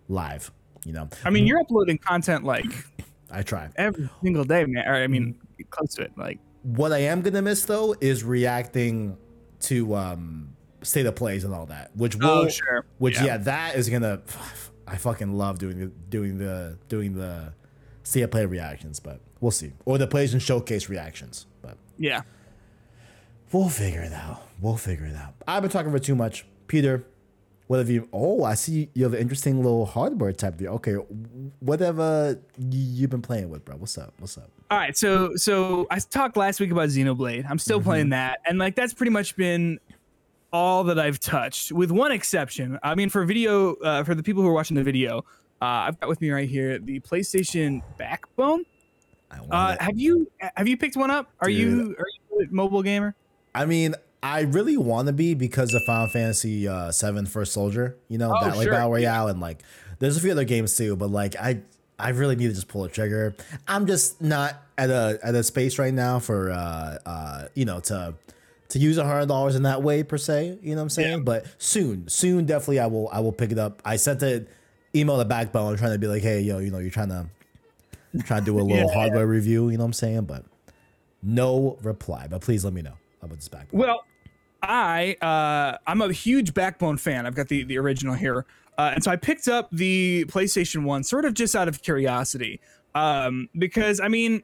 live. 0.09 0.51
You 0.85 0.93
know, 0.93 1.09
I 1.25 1.31
mean, 1.31 1.47
you're 1.47 1.61
uploading 1.61 1.99
content 1.99 2.45
like 2.45 2.67
I 3.31 3.43
try. 3.43 3.71
every 3.77 4.09
single 4.23 4.45
day, 4.45 4.65
man. 4.67 4.87
Or 4.87 4.95
I 4.95 5.07
mean, 5.09 5.37
close 5.71 5.95
to 5.95 6.03
it. 6.03 6.13
Like, 6.17 6.39
What 6.63 6.93
I 6.93 6.99
am 6.99 7.23
gonna 7.23 7.43
miss 7.43 7.65
though 7.65 7.95
is 8.01 8.23
reacting 8.23 9.17
to 9.61 9.95
um 9.97 10.53
state 10.83 11.07
of 11.07 11.17
plays 11.17 11.43
and 11.43 11.53
all 11.55 11.67
that, 11.67 11.91
which 11.97 12.15
will, 12.17 12.27
Oh, 12.29 12.49
sure. 12.49 12.85
which 12.99 13.17
Yeah. 13.17 13.25
yeah. 13.25 13.37
that 13.39 13.77
is 13.77 13.89
gonna. 13.89 14.21
I 14.87 14.97
fucking 14.99 15.33
love 15.37 15.59
doing 15.59 15.79
the 15.81 15.87
doing 15.87 16.39
the 16.39 16.79
doing 16.89 17.15
the 17.17 17.53
state 18.07 18.23
of 18.23 18.31
play 18.31 18.47
reactions, 18.47 19.01
but 19.01 19.21
we'll 19.41 19.51
see, 19.51 19.73
or 19.85 19.99
the 19.99 20.07
plays 20.07 20.33
and 20.33 20.41
showcase 20.43 20.89
reactions, 20.89 21.47
but. 21.61 21.77
yeah. 21.99 22.23
We'll 23.53 23.69
figure 23.69 24.03
it 24.03 24.13
out. 24.13 24.43
We'll 24.61 24.77
figure 24.77 25.07
it 25.07 25.15
out. 25.15 25.35
I've 25.47 25.63
been 25.63 25.71
talking 25.71 25.93
for 25.93 26.01
too 26.01 26.17
much. 26.17 26.45
Peter, 26.67 27.05
what 27.69 27.79
have 27.79 27.89
you? 27.89 28.09
Oh, 28.13 28.43
I 28.43 28.55
see 28.55 28.91
you 28.93 29.05
have 29.05 29.15
an 29.15 29.21
interesting 29.21 29.63
little 29.63 29.87
hardware 29.87 30.33
type 30.33 30.57
deal. 30.57 30.75
Okay, 30.75 30.95
whatever 31.61 32.41
you've 32.59 33.11
been 33.11 33.23
playing 33.23 33.49
with, 33.51 33.65
bro. 33.65 33.77
What's 33.77 33.97
up? 33.99 34.13
What's 34.19 34.37
up? 34.37 34.51
All 34.71 34.79
right, 34.79 34.97
so 34.97 35.37
so 35.37 35.87
I 35.91 36.01
talked 36.01 36.37
last 36.37 36.59
week 36.59 36.73
about 36.73 36.89
Xenoblade. 36.89 37.47
I'm 37.49 37.61
still 37.61 37.81
playing 37.81 38.09
that, 38.11 38.41
and 38.47 38.59
like 38.59 38.75
that's 38.75 38.93
pretty 38.93 39.13
much 39.13 39.37
been 39.37 39.79
all 40.53 40.83
that 40.85 40.99
I've 40.99 41.21
touched, 41.21 41.71
with 41.71 41.93
one 41.93 42.11
exception. 42.11 42.79
I 42.83 42.97
mean, 42.97 43.11
for 43.11 43.25
video, 43.25 43.75
uh, 43.77 44.03
for 44.03 44.17
the 44.17 44.25
people 44.25 44.43
who 44.43 44.49
are 44.49 44.55
watching 44.55 44.77
the 44.77 44.83
video, 44.83 45.25
uh, 45.63 45.65
I've 45.65 46.01
got 46.01 46.09
with 46.09 46.21
me 46.21 46.31
right 46.31 46.49
here 46.49 46.79
the 46.79 47.01
PlayStation 47.01 47.83
Backbone. 47.99 48.65
I, 49.31 49.41
want 49.41 49.53
Uh, 49.53 49.75
it. 49.75 49.83
have 49.83 49.99
you 49.99 50.31
have 50.55 50.69
you 50.69 50.77
picked 50.77 50.97
one 50.97 51.11
up? 51.11 51.31
Are 51.41 51.51
you 51.51 51.97
are 51.99 52.07
you 52.39 52.47
a 52.49 52.55
mobile 52.55 52.83
gamer? 52.83 53.15
I 53.55 53.65
mean, 53.65 53.95
I 54.23 54.43
really 54.43 54.77
want 54.77 55.07
to 55.07 55.13
be 55.13 55.35
because 55.35 55.73
of 55.75 55.81
Final 55.87 56.09
Fantasy 56.09 56.69
uh, 56.69 56.91
Seven 56.93 57.27
First 57.27 57.53
Soldier. 57.53 57.97
You 58.09 58.19
know 58.19 58.33
Oh, 58.37 58.45
that 58.45 58.57
like 58.57 58.65
sure. 58.65 58.73
battle 58.73 58.91
royale 58.93 59.29
and 59.29 59.41
like 59.41 59.63
there's 59.99 60.17
a 60.17 60.21
few 60.21 60.31
other 60.33 60.45
games 60.45 60.77
too. 60.77 60.95
But 60.97 61.11
like 61.11 61.35
I, 61.37 61.61
I 61.99 62.11
really 62.11 62.37
need 62.37 62.49
to 62.49 62.55
just 62.55 62.69
pull 62.69 62.85
a 62.85 62.89
trigger. 62.89 63.35
I'm 63.67 63.87
just 63.87 64.21
not 64.21 64.63
at 64.79 64.91
a 64.91 65.19
at 65.23 65.35
a 65.35 65.43
space 65.43 65.79
right 65.79 65.95
now 65.95 66.19
for 66.19 66.51
uh 66.51 66.99
uh 67.07 67.49
you 67.55 67.65
know 67.65 67.81
to 67.81 68.15
to 68.69 68.79
use 68.79 68.99
a 68.99 69.05
hundred 69.05 69.27
dollars 69.29 69.55
in 69.57 69.63
that 69.63 69.83
way 69.83 70.03
per 70.03 70.19
se. 70.19 70.59
You 70.61 70.71
know 70.71 70.77
what 70.77 70.83
I'm 70.83 70.91
saying? 70.91 71.25
But 71.25 71.47
soon, 71.59 72.09
soon 72.09 72.45
definitely 72.47 72.81
I 72.81 72.87
will 72.87 73.09
I 73.11 73.21
will 73.21 73.33
pick 73.33 73.53
it 73.53 73.59
up. 73.59 73.81
I 73.85 73.97
sent 73.97 74.23
an 74.23 74.47
email 74.97 75.17
the 75.19 75.25
Backbone 75.25 75.77
trying 75.77 75.93
to 75.93 75.99
be 75.99 76.07
like, 76.07 76.23
hey 76.23 76.41
yo, 76.41 76.59
you 76.59 76.71
know 76.71 76.79
you're 76.79 76.91
trying 76.91 77.09
to 77.11 77.27
trying 78.25 78.41
to 78.45 78.47
do 78.47 78.59
a 78.59 78.63
little 78.63 78.89
Yeah. 78.89 78.95
hardware 78.95 79.27
review. 79.27 79.69
You 79.69 79.77
know 79.79 79.85
what 79.85 79.89
I'm 79.89 79.93
saying? 79.93 80.25
But 80.25 80.45
no 81.23 81.79
reply. 81.83 82.27
But 82.29 82.41
please 82.41 82.65
let 82.65 82.75
me 82.75 82.83
know 82.83 82.95
about 83.23 83.37
this 83.37 83.49
Backbone. 83.49 83.81
Well, 83.81 84.05
I 84.63 85.17
uh, 85.23 85.79
I'm 85.87 86.01
a 86.01 86.13
huge 86.13 86.55
Backbone 86.55 86.97
fan. 86.97 87.27
I've 87.27 87.35
got 87.35 87.49
the 87.49 87.65
the 87.65 87.79
original 87.79 88.15
here, 88.15 88.47
uh, 88.79 88.93
and 88.95 89.05
so 89.05 89.11
I 89.11 89.17
picked 89.17 89.49
up 89.49 89.69
the 89.71 90.25
PlayStation 90.29 90.85
One 90.85 91.03
sort 91.05 91.25
of 91.25 91.35
just 91.35 91.55
out 91.55 91.69
of 91.69 91.83
curiosity, 91.83 92.61
um, 92.95 93.49
because 93.59 94.01
I 94.01 94.09
mean, 94.09 94.43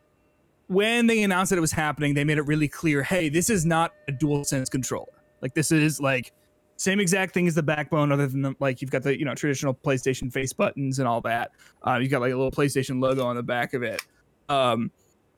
when 0.68 1.06
they 1.06 1.22
announced 1.22 1.50
that 1.50 1.56
it 1.56 1.62
was 1.62 1.72
happening, 1.72 2.14
they 2.14 2.24
made 2.24 2.38
it 2.38 2.46
really 2.46 2.68
clear, 2.68 3.02
hey, 3.02 3.28
this 3.28 3.50
is 3.50 3.64
not 3.64 3.92
a 4.08 4.12
DualSense 4.12 4.70
controller. 4.70 5.06
Like 5.40 5.54
this 5.54 5.72
is 5.72 6.00
like 6.00 6.32
same 6.76 7.00
exact 7.00 7.34
thing 7.34 7.46
as 7.46 7.54
the 7.54 7.62
Backbone, 7.62 8.12
other 8.12 8.26
than 8.26 8.42
the, 8.42 8.54
like 8.58 8.80
you've 8.80 8.90
got 8.90 9.02
the 9.02 9.18
you 9.18 9.24
know 9.24 9.34
traditional 9.34 9.74
PlayStation 9.74 10.32
face 10.32 10.52
buttons 10.52 10.98
and 10.98 11.06
all 11.06 11.20
that. 11.22 11.52
Uh, 11.86 11.98
you've 12.00 12.10
got 12.10 12.20
like 12.20 12.32
a 12.32 12.36
little 12.36 12.50
PlayStation 12.50 13.00
logo 13.00 13.24
on 13.24 13.36
the 13.36 13.42
back 13.42 13.74
of 13.74 13.82
it. 13.82 14.02
Um, 14.48 14.90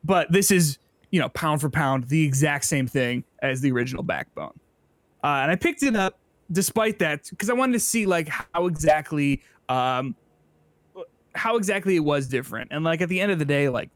but 0.03 0.31
this 0.33 0.51
is 0.51 0.79
you 1.11 1.21
know 1.21 1.29
pound 1.31 1.61
for 1.61 1.71
pound 1.71 2.05
the 2.09 2.25
exact 2.25 2.65
same 2.65 2.87
thing 2.87 3.25
as 3.41 3.61
the 3.61 3.73
original 3.73 4.03
Backbone. 4.03 4.59
Uh, 5.23 5.41
and 5.43 5.51
I 5.51 5.57
picked 5.57 5.83
it 5.83 5.97
up 5.97 6.19
despite 6.53 6.99
that 6.99 7.29
because 7.31 7.49
I 7.49 7.55
wanted 7.55 7.73
to 7.75 7.81
see 7.81 8.07
like 8.07 8.29
how 8.29 8.67
exactly 8.67 9.43
um 9.69 10.15
how 11.35 11.57
exactly 11.57 11.97
it 11.97 12.05
was 12.05 12.29
different. 12.29 12.71
And 12.73 12.85
like 12.85 13.01
at 13.01 13.09
the 13.09 13.21
end 13.21 13.33
of 13.33 13.39
the 13.39 13.45
day, 13.45 13.69
like 13.69 13.91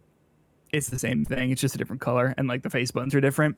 it's 0.72 0.88
the 0.88 0.98
same 0.98 1.24
thing. 1.24 1.50
It's 1.50 1.60
just 1.60 1.74
a 1.74 1.78
different 1.78 2.02
color 2.02 2.34
and 2.36 2.48
like 2.48 2.62
the 2.62 2.70
face 2.70 2.90
buttons 2.90 3.14
are 3.14 3.20
different. 3.20 3.56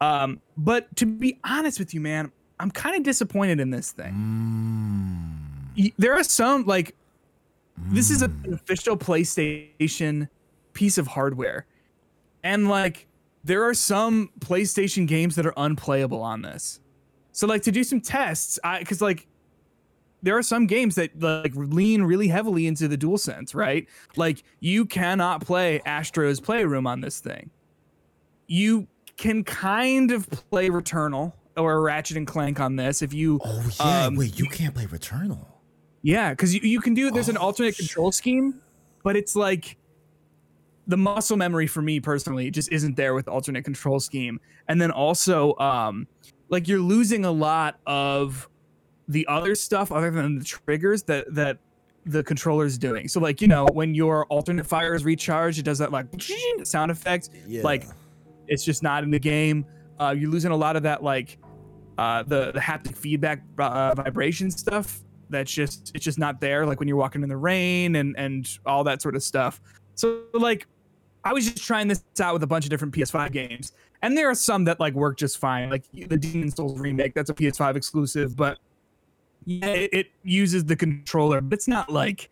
Um, 0.00 0.40
but 0.56 0.94
to 0.96 1.06
be 1.06 1.38
honest 1.44 1.78
with 1.78 1.92
you, 1.92 2.00
man, 2.00 2.32
I'm 2.60 2.70
kind 2.70 2.96
of 2.96 3.02
disappointed 3.02 3.60
in 3.60 3.70
this 3.70 3.92
thing. 3.92 4.12
Mm. 5.76 5.92
There 5.96 6.14
are 6.14 6.24
some 6.24 6.64
like 6.64 6.94
this 7.76 8.10
is 8.10 8.22
an 8.22 8.44
official 8.52 8.96
PlayStation 8.96 10.28
piece 10.72 10.98
of 10.98 11.06
hardware. 11.06 11.66
And 12.42 12.68
like 12.68 13.06
there 13.44 13.64
are 13.64 13.74
some 13.74 14.30
PlayStation 14.40 15.06
games 15.06 15.36
that 15.36 15.46
are 15.46 15.54
unplayable 15.56 16.20
on 16.22 16.42
this. 16.42 16.80
So 17.32 17.46
like 17.46 17.62
to 17.62 17.72
do 17.72 17.84
some 17.84 18.00
tests, 18.00 18.58
I 18.64 18.82
cuz 18.82 19.00
like 19.00 19.28
there 20.22 20.36
are 20.36 20.42
some 20.42 20.66
games 20.66 20.96
that 20.96 21.20
like 21.20 21.52
lean 21.54 22.02
really 22.02 22.28
heavily 22.28 22.66
into 22.66 22.88
the 22.88 22.98
DualSense, 22.98 23.54
right? 23.54 23.86
Like 24.16 24.42
you 24.58 24.84
cannot 24.84 25.44
play 25.44 25.80
Astro's 25.86 26.40
Playroom 26.40 26.86
on 26.88 27.00
this 27.00 27.20
thing. 27.20 27.50
You 28.48 28.88
can 29.16 29.44
kind 29.44 30.10
of 30.10 30.28
play 30.30 30.68
Returnal 30.70 31.34
or 31.58 31.74
a 31.74 31.80
Ratchet 31.80 32.16
and 32.16 32.26
Clank 32.26 32.60
on 32.60 32.76
this 32.76 33.02
if 33.02 33.12
you 33.12 33.40
Oh 33.44 33.70
yeah, 33.80 34.06
Um, 34.06 34.16
wait, 34.16 34.38
you 34.38 34.46
can't 34.46 34.74
play 34.74 34.84
Returnal. 34.86 35.44
yeah, 36.02 36.30
because 36.30 36.54
you, 36.54 36.60
you 36.62 36.80
can 36.80 36.94
do 36.94 37.10
there's 37.10 37.28
an 37.28 37.36
Oh, 37.38 37.42
alternate 37.42 37.74
shit. 37.74 37.86
control 37.88 38.12
scheme, 38.12 38.60
but 39.02 39.16
it's 39.16 39.34
like 39.36 39.76
the 40.86 40.96
muscle 40.96 41.36
memory 41.36 41.66
for 41.66 41.82
me 41.82 42.00
personally 42.00 42.50
just 42.50 42.72
isn't 42.72 42.96
there 42.96 43.14
with 43.14 43.28
alternate 43.28 43.62
control 43.64 44.00
scheme. 44.00 44.40
And 44.68 44.80
then 44.80 44.90
also, 44.90 45.54
um, 45.58 46.06
like 46.48 46.66
you're 46.66 46.80
losing 46.80 47.24
a 47.26 47.30
lot 47.30 47.78
of 47.86 48.48
the 49.06 49.26
other 49.26 49.54
stuff 49.54 49.92
other 49.92 50.10
than 50.10 50.38
the 50.38 50.44
triggers 50.44 51.02
that 51.04 51.26
that 51.34 51.58
the 52.06 52.22
controller's 52.24 52.78
doing. 52.78 53.06
So 53.06 53.20
like, 53.20 53.42
you 53.42 53.48
know, 53.48 53.66
when 53.74 53.94
your 53.94 54.24
alternate 54.26 54.66
fire 54.66 54.94
is 54.94 55.04
recharged, 55.04 55.58
it 55.58 55.62
does 55.64 55.78
that 55.78 55.92
like 55.92 56.06
sound 56.64 56.90
effect. 56.90 57.28
Yeah. 57.46 57.62
Like 57.62 57.86
it's 58.46 58.64
just 58.64 58.82
not 58.82 59.04
in 59.04 59.10
the 59.10 59.18
game. 59.18 59.66
Uh, 60.00 60.14
you're 60.18 60.30
losing 60.30 60.52
a 60.52 60.56
lot 60.56 60.74
of 60.76 60.82
that 60.84 61.02
like 61.02 61.36
uh, 61.98 62.22
the 62.22 62.52
the 62.52 62.60
haptic 62.60 62.96
feedback 62.96 63.42
uh, 63.58 63.94
vibration 63.94 64.50
stuff. 64.50 65.00
That's 65.30 65.52
just 65.52 65.92
it's 65.94 66.04
just 66.04 66.18
not 66.18 66.40
there. 66.40 66.64
Like 66.64 66.78
when 66.78 66.88
you're 66.88 66.96
walking 66.96 67.22
in 67.22 67.28
the 67.28 67.36
rain 67.36 67.96
and 67.96 68.16
and 68.16 68.48
all 68.64 68.84
that 68.84 69.02
sort 69.02 69.16
of 69.16 69.22
stuff. 69.22 69.60
So 69.96 70.22
like, 70.32 70.66
I 71.24 71.32
was 71.32 71.50
just 71.50 71.66
trying 71.66 71.88
this 71.88 72.04
out 72.20 72.32
with 72.32 72.44
a 72.44 72.46
bunch 72.46 72.64
of 72.64 72.70
different 72.70 72.94
PS5 72.94 73.32
games, 73.32 73.72
and 74.02 74.16
there 74.16 74.30
are 74.30 74.34
some 74.34 74.64
that 74.64 74.78
like 74.78 74.94
work 74.94 75.18
just 75.18 75.38
fine. 75.38 75.70
Like 75.70 75.84
the 75.92 76.16
Demon's 76.16 76.54
Souls 76.54 76.78
remake, 76.78 77.14
that's 77.14 77.30
a 77.30 77.34
PS5 77.34 77.74
exclusive, 77.74 78.36
but 78.36 78.58
yeah, 79.44 79.66
it, 79.66 79.90
it 79.92 80.06
uses 80.22 80.64
the 80.64 80.76
controller, 80.76 81.40
but 81.40 81.54
it's 81.56 81.68
not 81.68 81.90
like 81.90 82.30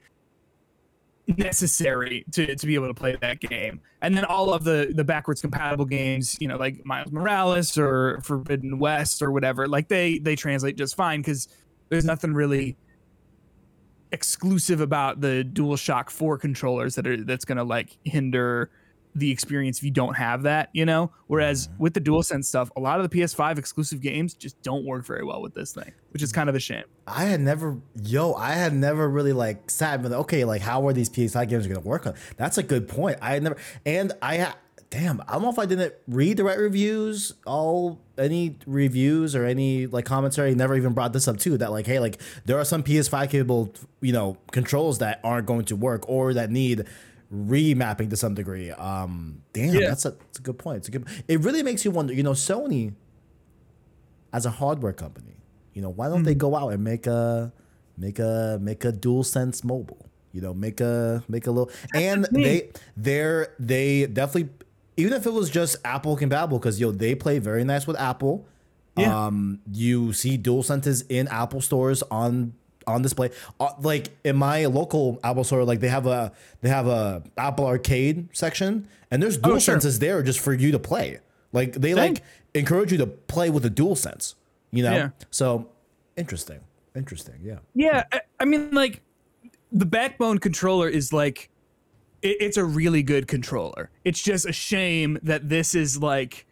necessary 1.27 2.25
to, 2.33 2.55
to 2.55 2.67
be 2.67 2.75
able 2.75 2.89
to 2.89 2.95
play 2.95 3.17
that 3.21 3.41
game. 3.41 3.81
And 4.03 4.17
then 4.17 4.25
all 4.25 4.53
of 4.53 4.65
the 4.65 4.93
the 4.95 5.05
backwards 5.05 5.41
compatible 5.41 5.85
games, 5.85 6.37
you 6.41 6.49
know, 6.49 6.57
like 6.57 6.85
Miles 6.85 7.11
Morales 7.11 7.77
or 7.79 8.21
Forbidden 8.23 8.79
West 8.79 9.23
or 9.23 9.33
whatever, 9.33 9.67
like 9.67 9.89
they 9.89 10.19
they 10.19 10.37
translate 10.37 10.77
just 10.77 10.97
fine 10.97 11.21
because 11.21 11.49
there's 11.89 12.05
nothing 12.05 12.35
really 12.35 12.77
exclusive 14.13 14.81
about 14.81 15.21
the 15.21 15.49
DualShock 15.53 16.11
4 16.11 16.39
controllers 16.39 16.95
that 16.95 17.07
are 17.07 17.23
that's 17.25 17.45
gonna 17.45 17.65
like 17.65 17.97
hinder 18.05 18.71
the 19.17 19.31
experience 19.31 19.79
if 19.79 19.85
you 19.85 19.91
don't 19.91 20.15
have 20.15 20.43
that, 20.43 20.69
you 20.73 20.85
know? 20.85 21.11
Whereas 21.27 21.69
mm-hmm. 21.69 21.83
with 21.83 21.95
the 21.95 22.01
DualSense 22.01 22.45
stuff, 22.45 22.71
a 22.77 22.81
lot 22.81 23.01
of 23.01 23.09
the 23.09 23.19
PS5 23.19 23.59
exclusive 23.59 24.01
games 24.01 24.35
just 24.35 24.61
don't 24.63 24.85
work 24.85 25.05
very 25.07 25.25
well 25.25 25.41
with 25.41 25.55
this 25.55 25.73
thing, 25.73 25.93
which 26.11 26.23
is 26.23 26.31
mm-hmm. 26.31 26.37
kind 26.37 26.49
of 26.49 26.55
a 26.55 26.61
shame. 26.61 26.85
I 27.07 27.25
had 27.25 27.41
never, 27.41 27.79
yo, 28.03 28.35
I 28.35 28.53
had 28.53 28.75
never 28.75 29.09
really 29.09 29.33
like 29.33 29.71
sat 29.71 30.03
been, 30.03 30.13
okay, 30.13 30.45
like 30.45 30.63
how 30.63 30.87
are 30.87 30.93
these 30.93 31.09
PS5 31.09 31.49
games 31.49 31.67
gonna 31.67 31.81
work 31.81 32.07
on? 32.07 32.15
That's 32.37 32.59
a 32.59 32.63
good 32.63 32.89
point. 32.89 33.19
I 33.23 33.35
had 33.35 33.43
never, 33.43 33.57
and 33.85 34.13
I 34.21 34.37
had, 34.37 34.55
damn, 34.91 35.21
I 35.23 35.33
don't 35.33 35.43
know 35.43 35.51
if 35.51 35.59
I 35.59 35.67
didn't 35.67 35.95
read 36.07 36.37
the 36.37 36.45
right 36.45 36.59
reviews, 36.59 37.35
all 37.47 38.01
any 38.19 38.57
reviews 38.67 39.35
or 39.35 39.45
any 39.45 39.87
like 39.87 40.05
commentary 40.05 40.55
never 40.55 40.77
even 40.77 40.93
brought 40.93 41.13
this 41.13 41.27
up 41.27 41.39
too. 41.39 41.57
That 41.59 41.71
like, 41.71 41.87
hey, 41.87 41.99
like 41.99 42.21
there 42.45 42.59
are 42.59 42.65
some 42.65 42.83
PS5 42.83 43.31
capable, 43.31 43.73
you 44.01 44.13
know, 44.13 44.37
controls 44.53 44.99
that 44.99 45.21
aren't 45.25 45.47
going 45.47 45.65
to 45.67 45.77
work 45.77 46.09
or 46.09 46.35
that 46.35 46.51
need 46.51 46.85
remapping 47.33 48.11
to 48.11 48.17
some 48.17 48.35
degree. 48.35 48.71
Um, 48.71 49.43
damn, 49.53 49.75
Yeah. 49.75 49.89
that's 49.89 50.05
a, 50.05 50.11
that's 50.13 50.39
a 50.39 50.43
good 50.43 50.59
point. 50.59 50.79
It's 50.79 50.89
a 50.89 50.91
good. 50.93 51.07
It 51.29 51.41
really 51.41 51.63
makes 51.63 51.85
you 51.85 51.91
wonder. 51.91 52.13
You 52.13 52.23
know, 52.23 52.33
Sony 52.33 52.95
as 54.33 54.47
a 54.47 54.51
hardware 54.51 54.93
company, 54.93 55.37
you 55.73 55.83
know, 55.83 55.91
why 55.91 56.09
don't 56.09 56.23
they 56.25 56.35
go 56.35 56.55
out 56.57 56.69
and 56.73 56.83
make 56.85 57.07
a 57.07 57.53
make 57.97 58.19
a 58.19 58.59
make 58.61 58.85
a 58.85 58.93
DualSense 58.93 59.65
mobile? 59.65 60.09
You 60.33 60.41
know, 60.43 60.53
make 60.55 60.81
a 60.81 61.25
make 61.29 61.47
a 61.47 61.51
little 61.51 61.71
and 61.95 62.27
they 62.31 62.71
they're 62.97 63.55
they 63.59 64.07
definitely 64.07 64.51
even 64.99 65.13
if 65.15 65.27
it 65.27 65.33
was 65.33 65.49
just 65.51 65.77
Apple 65.85 66.17
compatible 66.17 66.59
because 66.59 66.79
yo 66.79 66.91
they 66.91 67.15
play 67.15 67.39
very 67.39 67.65
nice 67.65 67.87
with 67.87 67.99
Apple. 67.99 68.47
Yeah. 68.99 69.27
Um, 69.27 69.61
you 69.73 70.13
see 70.13 70.37
dual 70.37 70.61
is 70.71 71.03
in 71.09 71.29
Apple 71.29 71.61
stores 71.61 72.03
on 72.11 72.55
on 72.87 73.03
display. 73.03 73.31
Uh, 73.61 73.71
like 73.81 74.09
in 74.25 74.37
my 74.37 74.67
local 74.67 75.19
Apple 75.25 75.45
store, 75.45 75.65
like 75.65 75.81
they 75.81 75.89
have 75.89 76.07
a 76.07 76.33
they 76.61 76.69
have 76.69 76.87
a 76.87 77.23
Apple 77.37 77.67
Arcade 77.67 78.29
section, 78.33 78.89
and 79.11 79.23
there's 79.23 79.37
dual 79.37 79.57
Oh, 79.57 79.59
sure. 79.59 79.75
senses 79.75 79.99
there 79.99 80.23
just 80.23 80.39
for 80.41 80.53
you 80.55 80.71
to 80.73 80.79
play. 80.79 81.19
Like 81.53 81.73
they 81.75 81.95
Dang. 81.95 82.15
like 82.15 82.23
encourage 82.55 82.93
you 82.93 82.99
to 82.99 83.07
play 83.07 83.51
with 83.51 83.65
a 83.65 83.71
DualSense. 83.71 84.35
You 84.73 84.83
know, 84.83 84.93
Yeah. 84.95 85.09
so 85.31 85.69
interesting, 86.17 86.61
interesting. 86.95 87.35
Yeah, 87.43 87.59
Yeah, 87.75 88.05
I, 88.13 88.21
I 88.41 88.45
mean, 88.45 88.73
like 88.73 89.01
the 89.73 89.87
backbone 89.87 90.39
controller 90.39 90.89
is 90.89 91.13
like 91.13 91.51
it, 92.23 92.37
it's 92.41 92.57
a 92.57 92.65
really 92.65 93.03
good 93.03 93.27
controller. 93.29 93.91
It's 94.05 94.23
just 94.23 94.47
a 94.47 94.53
shame 94.53 95.19
that 95.23 95.49
this 95.49 95.75
is 95.75 95.99
like 96.03 96.47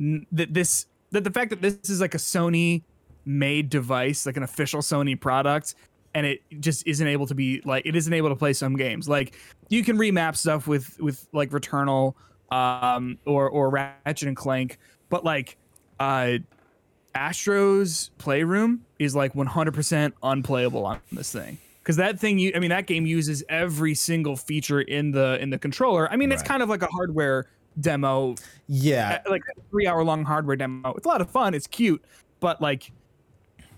n- 0.00 0.26
that 0.32 0.54
this 0.54 0.86
that 1.10 1.24
the 1.24 1.30
fact 1.30 1.50
that 1.50 1.60
this 1.62 1.78
is 1.90 2.00
like 2.00 2.14
a 2.14 2.18
Sony 2.18 2.82
made 3.24 3.68
device, 3.70 4.26
like 4.26 4.36
an 4.36 4.42
official 4.42 4.80
Sony 4.80 5.18
product, 5.18 5.74
and 6.14 6.26
it 6.26 6.42
just 6.60 6.86
isn't 6.86 7.06
able 7.06 7.26
to 7.26 7.34
be 7.34 7.60
like 7.64 7.84
it 7.84 7.96
isn't 7.96 8.12
able 8.12 8.28
to 8.28 8.36
play 8.36 8.52
some 8.52 8.76
games. 8.76 9.08
Like 9.08 9.36
you 9.68 9.82
can 9.82 9.98
remap 9.98 10.36
stuff 10.36 10.66
with 10.66 10.98
with 11.00 11.26
like 11.32 11.50
Returnal 11.50 12.14
um 12.50 13.18
or 13.26 13.48
or 13.48 13.70
Ratchet 13.70 14.28
and 14.28 14.36
Clank, 14.36 14.78
but 15.08 15.24
like 15.24 15.56
uh 16.00 16.38
Astro's 17.14 18.10
Playroom 18.18 18.84
is 18.98 19.14
like 19.14 19.34
100% 19.34 20.12
unplayable 20.22 20.84
on 20.84 21.00
this 21.12 21.32
thing. 21.32 21.58
Cuz 21.84 21.96
that 21.96 22.18
thing 22.18 22.38
you 22.38 22.52
I 22.54 22.60
mean 22.60 22.70
that 22.70 22.86
game 22.86 23.06
uses 23.06 23.42
every 23.48 23.94
single 23.94 24.36
feature 24.36 24.80
in 24.80 25.10
the 25.10 25.40
in 25.40 25.50
the 25.50 25.58
controller. 25.58 26.10
I 26.10 26.16
mean 26.16 26.32
it's 26.32 26.42
kind 26.42 26.62
of 26.62 26.68
like 26.68 26.82
a 26.82 26.88
hardware 26.88 27.46
demo 27.80 28.36
yeah. 28.68 29.20
uh, 29.26 29.30
like 29.30 29.42
a 29.56 29.60
3 29.70 29.86
hour 29.88 30.04
long 30.04 30.24
hardware 30.24 30.56
demo. 30.56 30.94
It's 30.94 31.06
a 31.06 31.08
lot 31.08 31.20
of 31.20 31.28
fun, 31.28 31.54
it's 31.54 31.66
cute, 31.66 32.04
but 32.38 32.62
like 32.62 32.92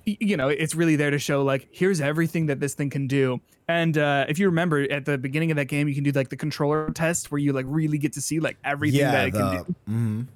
you 0.07 0.37
know, 0.37 0.49
it's 0.49 0.75
really 0.75 0.97
there 0.97 1.11
to 1.11 1.19
show 1.19 1.43
like 1.43 1.69
here's 1.73 2.01
everything 2.01 2.47
that 2.47 2.61
this 2.61 2.75
thing 2.75 2.91
can 2.91 3.07
do. 3.07 3.41
And 3.69 3.99
uh, 3.99 4.27
if 4.29 4.39
you 4.39 4.47
remember 4.47 4.91
at 4.91 5.05
the 5.05 5.19
beginning 5.19 5.51
of 5.51 5.57
that 5.57 5.65
game, 5.65 5.89
you 5.89 5.95
can 5.95 6.05
do 6.05 6.13
like 6.13 6.29
the 6.29 6.37
controller 6.37 6.91
test 6.93 7.33
where 7.33 7.39
you 7.41 7.53
like 7.53 7.67
really 7.69 7.99
get 7.99 8.13
to 8.13 8.21
see 8.21 8.39
like 8.39 8.57
everything 8.65 9.01
yeah, 9.01 9.11
that 9.11 9.29
it 9.29 9.31
can 9.33 9.41
the, 9.41 9.65
do 9.65 9.75
mhm. 9.91 10.27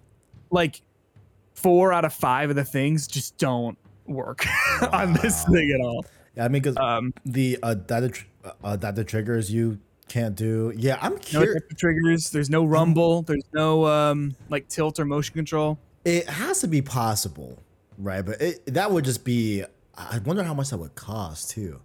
like 0.51 0.83
four 1.55 1.93
out 1.93 2.05
of 2.05 2.13
five 2.13 2.51
of 2.51 2.57
the 2.57 2.65
things 2.65 3.07
just 3.07 3.39
don't 3.39 3.79
work 4.07 4.45
on 4.93 5.13
this 5.15 5.45
thing 5.45 5.71
at 5.73 5.81
all. 5.81 6.05
Yeah, 6.37 6.45
I 6.45 6.49
mean, 6.49 6.63
because 6.63 6.77
Um, 6.77 7.15
the 7.25 7.59
uh, 7.63 7.75
data 7.75 8.09
tr- 8.09 8.27
uh, 8.65 8.77
data 8.77 9.05
triggers 9.05 9.53
you 9.53 9.79
can't 10.09 10.35
do. 10.35 10.73
Yeah, 10.77 10.99
I'm 11.01 11.17
curious. 11.19 11.57
extra 11.57 11.77
triggers. 11.77 12.31
There's 12.31 12.51
no 12.51 12.65
rumble. 12.65 13.23
There's 13.23 13.47
no 13.53 13.87
um 13.87 14.35
like 14.49 14.69
tilt 14.69 14.99
or 14.99 15.05
motion 15.05 15.35
control. 15.35 15.79
It 16.05 16.29
has 16.29 16.61
to 16.61 16.69
be 16.69 16.83
possible, 16.83 17.63
right? 18.01 18.23
But 18.25 18.41
it, 18.41 18.75
that 18.75 18.91
would 18.91 19.05
just 19.05 19.25
be. 19.25 19.65
I 19.97 20.19
wonder 20.25 20.43
how 20.43 20.55
much 20.55 20.71
that 20.71 20.79
would 20.79 20.95
cost 20.95 21.51
too. 21.51 21.81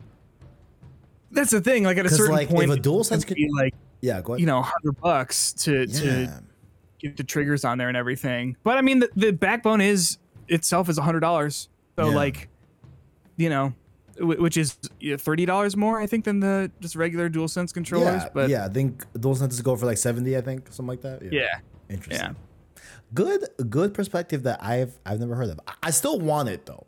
That's 1.31 1.51
the 1.51 1.61
thing. 1.61 1.83
Like 1.83 1.97
at 1.97 2.05
a 2.05 2.09
certain 2.09 2.33
like, 2.35 2.49
if 2.49 2.55
point, 2.55 2.69
a 2.71 2.73
it's 2.75 2.87
DualSense 2.87 3.09
gonna 3.09 3.25
could- 3.25 3.35
be 3.35 3.49
like 3.51 3.73
Yeah, 4.01 4.21
go 4.21 4.33
ahead. 4.33 4.39
you 4.39 4.45
know, 4.45 4.61
hundred 4.61 4.99
bucks 5.01 5.51
to 5.53 5.85
to 5.85 6.41
get 6.99 7.17
the 7.17 7.23
triggers 7.23 7.65
on 7.65 7.77
there 7.77 7.87
and 7.89 7.97
everything. 7.97 8.55
But 8.63 8.77
I 8.77 8.81
mean, 8.81 8.99
the, 8.99 9.09
the 9.15 9.31
backbone 9.31 9.81
is 9.81 10.17
itself 10.47 10.87
is 10.89 10.97
a 10.97 11.01
hundred 11.01 11.19
dollars. 11.21 11.67
So 11.97 12.09
Yeah. 12.09 12.15
like, 12.15 12.47
you 13.37 13.49
know, 13.49 13.73
wh- 14.17 14.39
which 14.39 14.55
is 14.55 14.77
thirty 15.17 15.45
dollars 15.45 15.75
more, 15.75 15.99
I 15.99 16.07
think, 16.07 16.23
than 16.25 16.39
the 16.39 16.71
just 16.79 16.95
regular 16.95 17.29
DualSense 17.29 17.73
controllers. 17.73 18.23
yeah, 18.23 18.29
but 18.33 18.49
yeah. 18.49 18.65
I 18.65 18.69
think 18.69 19.05
those 19.13 19.39
senses 19.39 19.61
go 19.61 19.75
for 19.75 19.85
like 19.87 19.97
seventy. 19.97 20.37
I 20.37 20.41
think 20.41 20.67
something 20.71 20.87
like 20.87 21.01
that. 21.01 21.21
yeah, 21.33 21.59
interesting. 21.89 22.27
yeah. 22.27 22.33
Good, 23.13 23.47
good 23.69 23.93
perspective 23.93 24.43
that 24.43 24.63
I've 24.63 24.97
I've 25.05 25.19
never 25.19 25.35
heard 25.35 25.49
of. 25.49 25.59
I, 25.67 25.73
I 25.83 25.91
still 25.91 26.19
want 26.19 26.49
it 26.49 26.65
though. 26.65 26.85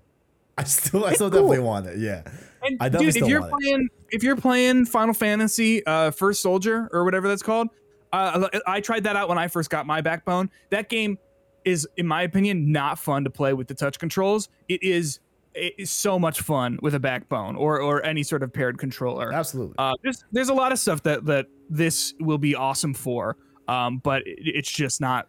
I 0.57 0.63
still 0.63 1.05
I 1.05 1.13
still 1.13 1.29
cool. 1.29 1.41
definitely 1.41 1.59
want 1.59 1.85
it. 1.87 1.99
Yeah. 1.99 2.23
And 2.63 2.77
I 2.79 2.89
dude, 2.89 3.15
if 3.15 3.27
you're 3.27 3.41
want 3.41 3.53
it. 3.53 3.65
playing, 3.65 3.89
if 4.09 4.23
you're 4.23 4.35
playing 4.35 4.85
Final 4.85 5.13
Fantasy, 5.13 5.85
uh, 5.85 6.11
First 6.11 6.41
Soldier 6.41 6.89
or 6.91 7.05
whatever 7.05 7.27
that's 7.27 7.43
called, 7.43 7.69
uh, 8.11 8.47
I 8.65 8.81
tried 8.81 9.03
that 9.03 9.15
out 9.15 9.29
when 9.29 9.37
I 9.37 9.47
first 9.47 9.69
got 9.69 9.85
my 9.85 10.01
Backbone. 10.01 10.49
That 10.71 10.89
game 10.89 11.19
is, 11.65 11.87
in 11.97 12.07
my 12.07 12.23
opinion, 12.23 12.71
not 12.71 12.97
fun 12.97 13.23
to 13.25 13.29
play 13.29 13.53
with 13.53 13.67
the 13.67 13.73
touch 13.73 13.99
controls. 13.99 14.49
It 14.67 14.81
is, 14.81 15.19
it 15.53 15.73
is 15.77 15.91
so 15.91 16.17
much 16.17 16.41
fun 16.41 16.79
with 16.81 16.95
a 16.95 16.99
Backbone 16.99 17.55
or 17.55 17.79
or 17.79 18.03
any 18.05 18.23
sort 18.23 18.41
of 18.41 18.51
paired 18.51 18.77
controller. 18.77 19.31
Absolutely. 19.31 19.75
Uh, 19.77 19.93
there's 20.01 20.23
there's 20.31 20.49
a 20.49 20.53
lot 20.53 20.71
of 20.71 20.79
stuff 20.79 21.03
that 21.03 21.25
that 21.25 21.45
this 21.69 22.13
will 22.19 22.37
be 22.37 22.55
awesome 22.55 22.93
for, 22.93 23.37
um, 23.67 23.99
but 23.99 24.25
it, 24.25 24.39
it's 24.39 24.71
just 24.71 25.01
not 25.01 25.27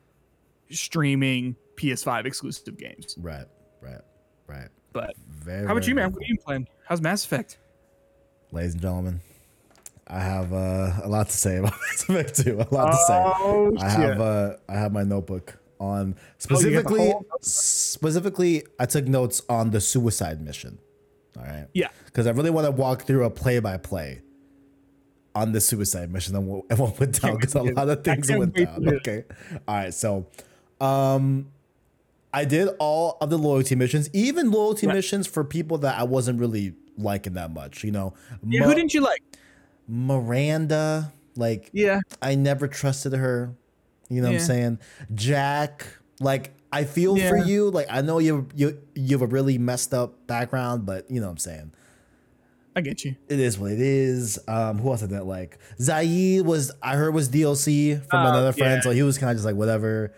streaming 0.71 1.57
PS5 1.77 2.25
exclusive 2.25 2.77
games. 2.77 3.15
right. 3.19 3.47
Right. 3.81 4.01
Right. 4.47 4.69
But 4.93 5.15
Very. 5.29 5.67
how 5.67 5.73
about 5.73 5.85
very, 5.85 5.89
you, 5.91 5.95
man? 5.95 6.13
What 6.13 6.23
are 6.23 6.27
you 6.27 6.39
playing? 6.39 6.67
How's 6.87 7.01
Mass 7.01 7.25
Effect? 7.25 7.59
ladies 8.51 8.73
and 8.73 8.83
gentlemen. 8.83 9.21
I 10.07 10.21
have 10.21 10.53
uh, 10.55 10.93
a 11.05 11.09
lot 11.09 11.29
to 11.29 11.37
say 11.37 11.57
about 11.59 11.73
Mass 11.73 12.03
Effect 12.09 12.37
2. 12.45 12.55
A 12.71 12.75
lot 12.75 12.91
to 12.93 12.97
say. 12.97 13.23
Oh, 13.25 13.77
I 13.81 13.89
have 13.89 14.21
uh, 14.21 14.57
I 14.69 14.75
have 14.75 14.93
my 14.93 15.05
notebook 15.05 15.59
on 15.79 15.87
Oh, 15.87 15.91
you 15.91 16.05
have 16.07 16.17
a 16.17 16.41
specifically 16.41 17.09
notebook? 17.09 17.39
specifically 17.43 18.65
I 18.81 18.87
took 18.87 19.07
notes 19.07 19.43
on 19.49 19.71
the 19.71 19.81
suicide 19.81 20.41
mission. 20.41 20.79
All 21.37 21.45
right. 21.45 21.67
Yeah. 21.75 21.89
Because 22.07 22.27
I 22.27 22.31
really 22.31 22.51
want 22.51 22.67
to 22.67 22.71
walk 22.73 23.03
through 23.03 23.25
a 23.25 23.31
play 23.31 23.61
by 23.61 23.77
play 23.77 24.23
on 25.35 25.53
the 25.53 25.61
suicide 25.61 26.11
mission 26.11 26.35
and 26.35 26.47
what, 26.49 26.65
and 26.71 26.79
what 26.79 26.99
went 26.99 27.21
down 27.21 27.37
because 27.37 27.55
a 27.55 27.63
lot 27.63 27.89
of 27.89 28.03
things 28.03 28.31
went 28.31 28.55
down. 28.55 28.89
Okay. 28.89 29.25
All 29.69 29.75
right. 29.77 29.95
So, 29.95 30.27
um, 30.81 31.49
I 32.33 32.45
did 32.45 32.69
all 32.79 33.17
of 33.21 33.31
the 33.31 33.39
loyalty 33.39 33.75
missions, 33.75 34.09
even 34.13 34.51
loyalty 34.51 34.87
Right. 34.87 34.97
missions 34.97 35.27
for 35.27 35.45
people 35.45 35.79
that 35.79 35.99
I 35.99 36.03
wasn't 36.05 36.39
really 36.41 36.75
liking 36.97 37.35
that 37.35 37.53
much. 37.53 37.85
You 37.85 37.91
know, 37.93 38.15
Yeah, 38.47 38.61
Ma- 38.61 38.67
who 38.67 38.75
didn't 38.75 38.93
you 38.95 39.01
like? 39.01 39.23
Miranda, 39.89 41.13
like 41.37 41.71
Yeah. 41.73 42.01
I 42.23 42.35
never 42.35 42.69
trusted 42.69 43.13
her. 43.15 43.55
You 44.09 44.23
know 44.23 44.29
what 44.29 44.41
I'm 44.41 44.47
saying? 44.47 44.79
Jack, 45.15 45.87
like 46.21 46.53
I 46.73 46.85
feel 46.85 47.17
for 47.17 47.37
you. 47.37 47.71
Like 47.71 47.87
I 47.91 48.01
know 48.03 48.19
you 48.19 48.49
you 48.55 48.79
you 48.95 49.17
have 49.19 49.23
a 49.23 49.27
really 49.27 49.59
messed 49.59 49.93
up 49.95 50.27
background, 50.27 50.87
but 50.87 51.11
you 51.11 51.21
know 51.21 51.27
what 51.27 51.33
I'm 51.33 51.39
saying. 51.39 51.73
I 52.77 52.81
get 52.81 53.05
you. 53.05 53.17
It 53.29 53.41
is 53.41 53.59
what 53.59 53.73
it 53.73 53.81
is. 53.81 54.39
Um, 54.47 54.79
who 54.79 54.91
else 54.91 55.03
I 55.03 55.07
didn't 55.07 55.27
like? 55.27 55.59
Zaeed 55.81 56.45
was 56.45 56.71
I 56.83 56.95
heard 56.97 57.13
was 57.15 57.29
DLC 57.29 57.97
from 58.09 58.25
Oh, 58.25 58.29
another 58.31 58.53
friend, 58.53 58.75
yeah. 58.77 58.81
so 58.83 58.91
he 58.91 59.03
was 59.03 59.19
kind 59.19 59.31
of 59.31 59.37
just 59.37 59.47
like 59.47 59.57
whatever. 59.57 60.13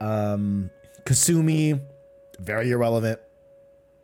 Um, 0.00 0.70
Kasumi, 1.04 1.80
very 2.38 2.70
irrelevant. 2.70 3.20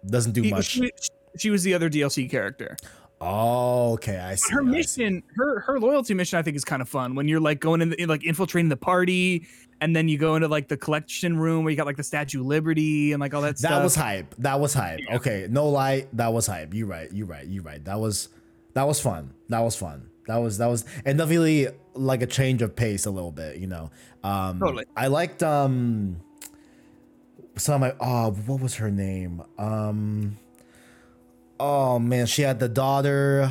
Doesn't 0.06 0.32
do 0.32 0.44
much. 0.44 0.66
She, 0.66 0.92
she 1.38 1.50
was 1.50 1.62
the 1.62 1.74
other 1.74 1.88
DLC 1.88 2.30
character. 2.30 2.76
Oh, 3.20 3.92
okay. 3.94 4.18
I 4.18 4.34
see. 4.34 4.52
her 4.52 4.60
I 4.60 4.64
see. 4.64 4.70
mission 4.70 5.22
her 5.36 5.60
her 5.60 5.80
loyalty 5.80 6.12
mission 6.12 6.38
i 6.38 6.42
think 6.42 6.56
is 6.56 6.64
kind 6.64 6.82
of 6.82 6.88
fun 6.88 7.14
when 7.14 7.26
you're 7.26 7.40
like 7.40 7.58
going 7.58 7.80
in, 7.80 7.90
the, 7.90 8.06
like 8.06 8.24
infiltrating 8.24 8.68
the 8.68 8.76
party 8.76 9.46
and 9.80 9.94
then 9.94 10.08
you 10.08 10.18
go 10.18 10.34
into 10.34 10.48
like 10.48 10.68
the 10.68 10.76
collection 10.76 11.38
room 11.38 11.64
where 11.64 11.70
you 11.70 11.76
got 11.76 11.86
like 11.86 11.96
the 11.96 12.02
statue 12.02 12.40
of 12.40 12.46
liberty 12.46 13.12
and 13.12 13.20
like 13.20 13.34
all 13.34 13.42
that, 13.42 13.58
stuff. 13.58 13.70
That 13.70 13.74
stuff 13.76 13.84
was 13.84 13.94
hype. 13.94 14.34
That 14.38 14.60
was 14.60 14.74
hype. 14.74 15.00
Okay, 15.12 15.46
no 15.50 15.68
lie, 15.68 16.06
that 16.14 16.32
was 16.32 16.46
hype. 16.46 16.74
You 16.74 16.86
right. 16.86 17.10
You 17.12 17.24
right. 17.24 17.46
You 17.46 17.62
right. 17.62 17.84
That 17.84 17.98
was 18.00 18.28
that 18.74 18.84
was 18.86 19.00
fun. 19.00 19.34
That 19.48 19.60
was 19.60 19.76
fun. 19.76 20.08
That 20.26 20.36
was 20.38 20.58
that 20.58 20.66
was 20.66 20.84
and 21.04 21.18
definitely 21.18 21.68
like 21.94 22.22
a 22.22 22.26
change 22.26 22.62
of 22.62 22.74
pace 22.74 23.06
a 23.06 23.10
little 23.10 23.32
bit. 23.32 23.58
You 23.58 23.66
know. 23.66 23.90
Um, 24.22 24.58
Totally. 24.60 24.84
I 24.96 25.08
liked 25.08 25.42
um 25.42 26.20
some 27.56 27.82
of 27.82 27.92
my 27.92 27.94
oh 28.00 28.30
what 28.32 28.60
was 28.60 28.74
her 28.76 28.90
name? 28.90 29.42
Um 29.58 30.38
oh 31.60 31.98
man 31.98 32.26
she 32.26 32.42
had 32.42 32.58
the 32.60 32.68
daughter. 32.68 33.50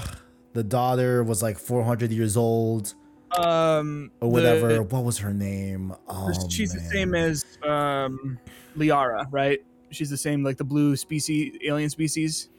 The 0.53 0.63
daughter 0.63 1.24
was 1.24 1.42
like 1.42 1.58
400 1.58 2.12
years 2.12 2.38
old. 2.38 2.94
Um 3.38 4.12
or 4.20 4.27
the- 4.27 4.34
whatever. 4.34 4.84
what 4.84 5.03
was 5.03 5.18
her 5.20 5.34
name? 5.34 5.94
Oh 6.08 6.32
she's 6.50 6.74
the 6.74 6.80
same 6.80 7.15
as 7.15 7.46
um 7.63 8.38
liara 8.77 9.25
right? 9.32 9.60
She's 9.92 10.10
the 10.10 10.18
same 10.18 10.44
like 10.44 10.58
the 10.58 10.63
blue 10.63 10.96
species 10.96 11.56
alien 11.63 11.89
species 11.89 12.50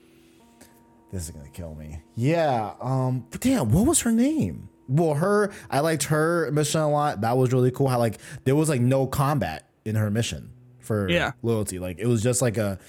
This 1.15 1.27
is 1.27 1.31
gonna 1.31 1.49
kill 1.49 1.77
me. 1.77 2.03
Yeah. 2.17 2.73
Um. 2.81 3.25
But 3.31 3.41
damn, 3.41 3.71
what 3.71 3.87
was 3.87 4.01
her 4.01 4.11
name? 4.11 4.69
Well, 4.89 5.15
her. 5.15 5.53
I 5.71 5.79
liked 5.79 6.03
her 6.05 6.51
mission 6.51 6.81
a 6.81 6.91
lot. 6.91 7.21
That 7.21 7.37
was 7.37 7.53
really 7.53 7.71
cool. 7.71 7.87
How 7.87 8.01
like 8.01 8.19
there 8.43 8.57
was 8.57 8.69
like 8.69 8.81
no 8.81 9.07
combat 9.07 9.69
in 9.85 9.95
her 9.95 10.11
mission 10.11 10.51
for 10.81 11.09
Yeah. 11.09 11.31
loyalty. 11.41 11.79
Like 11.79 12.01
it 12.01 12.07
was 12.09 12.21
just 12.21 12.43
like 12.43 12.57
a 12.57 12.81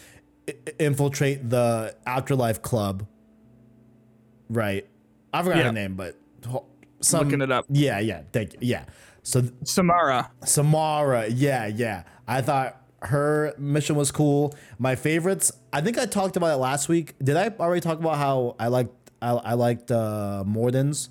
infiltrate 0.79 1.51
the 1.51 1.95
afterlife 2.07 2.63
club. 2.63 3.05
Right. 4.49 4.87
I 5.31 5.43
forgot 5.43 5.57
Yeah. 5.59 5.63
her 5.65 5.71
name, 5.71 5.93
but 5.95 6.17
some. 7.01 7.25
Looking 7.25 7.41
it 7.41 7.51
up. 7.51 7.65
Yeah. 7.69 7.99
Yeah. 7.99 8.23
Thank 8.33 8.53
you. 8.53 8.59
Yeah. 8.63 8.85
So 9.21 9.43
samara 9.63 10.31
Samara, 10.43 11.27
yeah, 11.27 11.67
yeah. 11.67 12.03
I 12.27 12.41
thought 12.41 12.81
her 13.05 13.53
mission 13.57 13.95
was 13.95 14.11
cool. 14.11 14.53
My 14.79 14.95
favorites, 14.95 15.51
I 15.73 15.81
think 15.81 15.97
I 15.97 16.05
talked 16.05 16.35
about 16.37 16.53
it 16.53 16.57
last 16.57 16.89
week. 16.89 17.13
Did 17.23 17.37
I 17.37 17.49
already 17.59 17.81
talk 17.81 17.99
about 17.99 18.17
how 18.17 18.55
I 18.59 18.67
liked 18.67 19.11
I, 19.21 19.31
I 19.31 19.53
liked 19.53 19.91
uh 19.91 20.43
Mordin's 20.45 21.09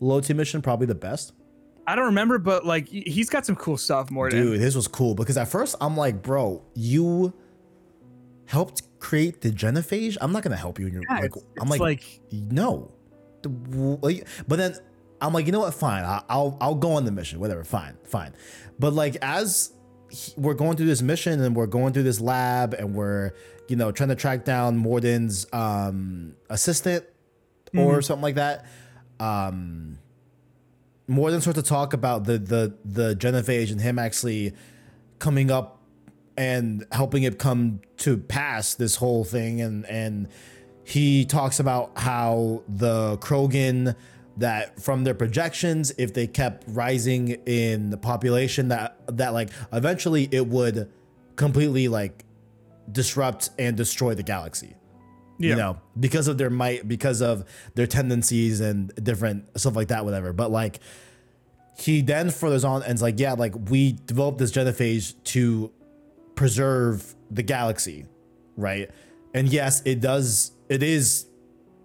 loyalty 0.00 0.34
mission 0.34 0.62
probably 0.62 0.86
the 0.86 0.94
best? 0.94 1.32
i 1.84 1.96
don't 1.96 2.06
remember 2.06 2.38
but 2.38 2.64
like 2.64 2.86
he- 2.88 3.00
he's 3.02 3.28
got 3.28 3.44
some 3.44 3.56
cool 3.56 3.76
stuff 3.76 4.08
more 4.08 4.28
Dude, 4.30 4.60
his 4.60 4.76
was 4.76 4.86
cool 4.86 5.16
because 5.16 5.36
at 5.36 5.48
first 5.48 5.74
I'm 5.80 5.96
like, 5.96 6.22
bro, 6.22 6.62
you 6.74 7.32
helped 8.46 8.82
create 9.00 9.40
the 9.40 9.50
genophage. 9.50 10.16
I'm 10.20 10.32
not 10.32 10.42
gonna 10.44 10.56
help 10.56 10.78
you. 10.78 10.86
In 10.86 10.92
your, 10.92 11.02
Yeah, 11.08 11.16
like, 11.16 11.24
it's- 11.24 11.44
I'm 11.60 11.62
it's 11.62 11.70
like, 11.70 11.80
like- 11.80 12.20
no. 12.32 12.92
Like, 13.44 14.26
But 14.46 14.56
then 14.56 14.76
I'm 15.20 15.32
like, 15.32 15.46
you 15.46 15.52
know 15.52 15.60
what? 15.60 15.74
Fine, 15.74 16.04
I'll 16.28 16.56
I'll 16.60 16.74
go 16.76 16.92
on 16.92 17.04
the 17.04 17.10
mission. 17.12 17.40
Whatever, 17.40 17.64
fine, 17.64 17.96
fine. 18.04 18.32
But 18.78 18.92
like 18.92 19.16
as 19.22 19.72
he- 20.12 20.32
we're 20.36 20.54
going 20.54 20.76
through 20.76 20.86
this 20.86 21.02
mission 21.02 21.40
and 21.40 21.56
we're 21.56 21.66
going 21.66 21.92
through 21.92 22.02
this 22.04 22.20
lab 22.20 22.74
and 22.74 22.94
we're 22.94 23.32
you 23.68 23.76
know 23.76 23.90
trying 23.90 24.10
to 24.10 24.14
track 24.14 24.44
down 24.44 24.78
Mordin's 24.82 25.46
um, 25.52 26.34
assistant 26.50 27.04
or 27.74 28.02
something 28.02 28.22
like 28.22 28.34
that. 28.34 28.66
Um, 29.18 29.98
Mordin 31.08 31.40
starts 31.40 31.58
to 31.60 31.62
talk 31.66 31.92
about 31.94 32.24
the 32.24 32.38
the 32.38 32.74
the 32.84 33.14
genophage 33.16 33.70
and 33.72 33.80
him 33.80 33.98
actually 33.98 34.52
coming 35.18 35.50
up 35.50 35.78
and 36.36 36.86
helping 36.92 37.22
it 37.24 37.38
come 37.38 37.80
to 37.98 38.16
pass 38.16 38.74
this 38.74 38.96
whole 38.96 39.24
thing 39.24 39.60
and 39.60 39.84
and 39.86 40.28
he 40.84 41.24
talks 41.24 41.60
about 41.60 41.92
how 41.96 42.62
the 42.68 43.16
Krogan 43.18 43.94
that 44.38 44.80
from 44.80 45.04
their 45.04 45.14
projections 45.14 45.92
if 45.98 46.14
they 46.14 46.26
kept 46.26 46.64
rising 46.68 47.28
in 47.46 47.90
the 47.90 47.96
population 47.96 48.68
that 48.68 48.96
that 49.08 49.32
like 49.34 49.50
eventually 49.72 50.28
it 50.32 50.46
would 50.46 50.90
completely 51.36 51.88
like 51.88 52.24
disrupt 52.90 53.50
and 53.58 53.76
destroy 53.76 54.14
the 54.14 54.22
galaxy 54.22 54.74
Yeah. 55.38 55.50
you 55.50 55.56
know 55.56 55.78
because 55.98 56.28
of 56.28 56.38
their 56.38 56.50
might 56.50 56.88
because 56.88 57.20
of 57.20 57.44
their 57.74 57.86
tendencies 57.86 58.60
and 58.60 58.92
different 59.02 59.44
stuff 59.58 59.76
like 59.76 59.88
that 59.88 60.04
whatever 60.04 60.32
but 60.32 60.50
like 60.50 60.80
he 61.78 62.00
then 62.02 62.30
furthers 62.30 62.64
on 62.64 62.82
and 62.82 62.94
is 62.94 63.02
like 63.02 63.18
yeah 63.20 63.32
like 63.34 63.54
we 63.70 63.92
developed 64.06 64.38
this 64.38 64.52
genophage 64.52 65.14
to 65.24 65.70
preserve 66.34 67.14
the 67.30 67.42
galaxy 67.42 68.06
right 68.56 68.90
and 69.34 69.48
yes 69.48 69.82
it 69.84 70.00
does 70.00 70.52
it 70.68 70.82
is 70.82 71.26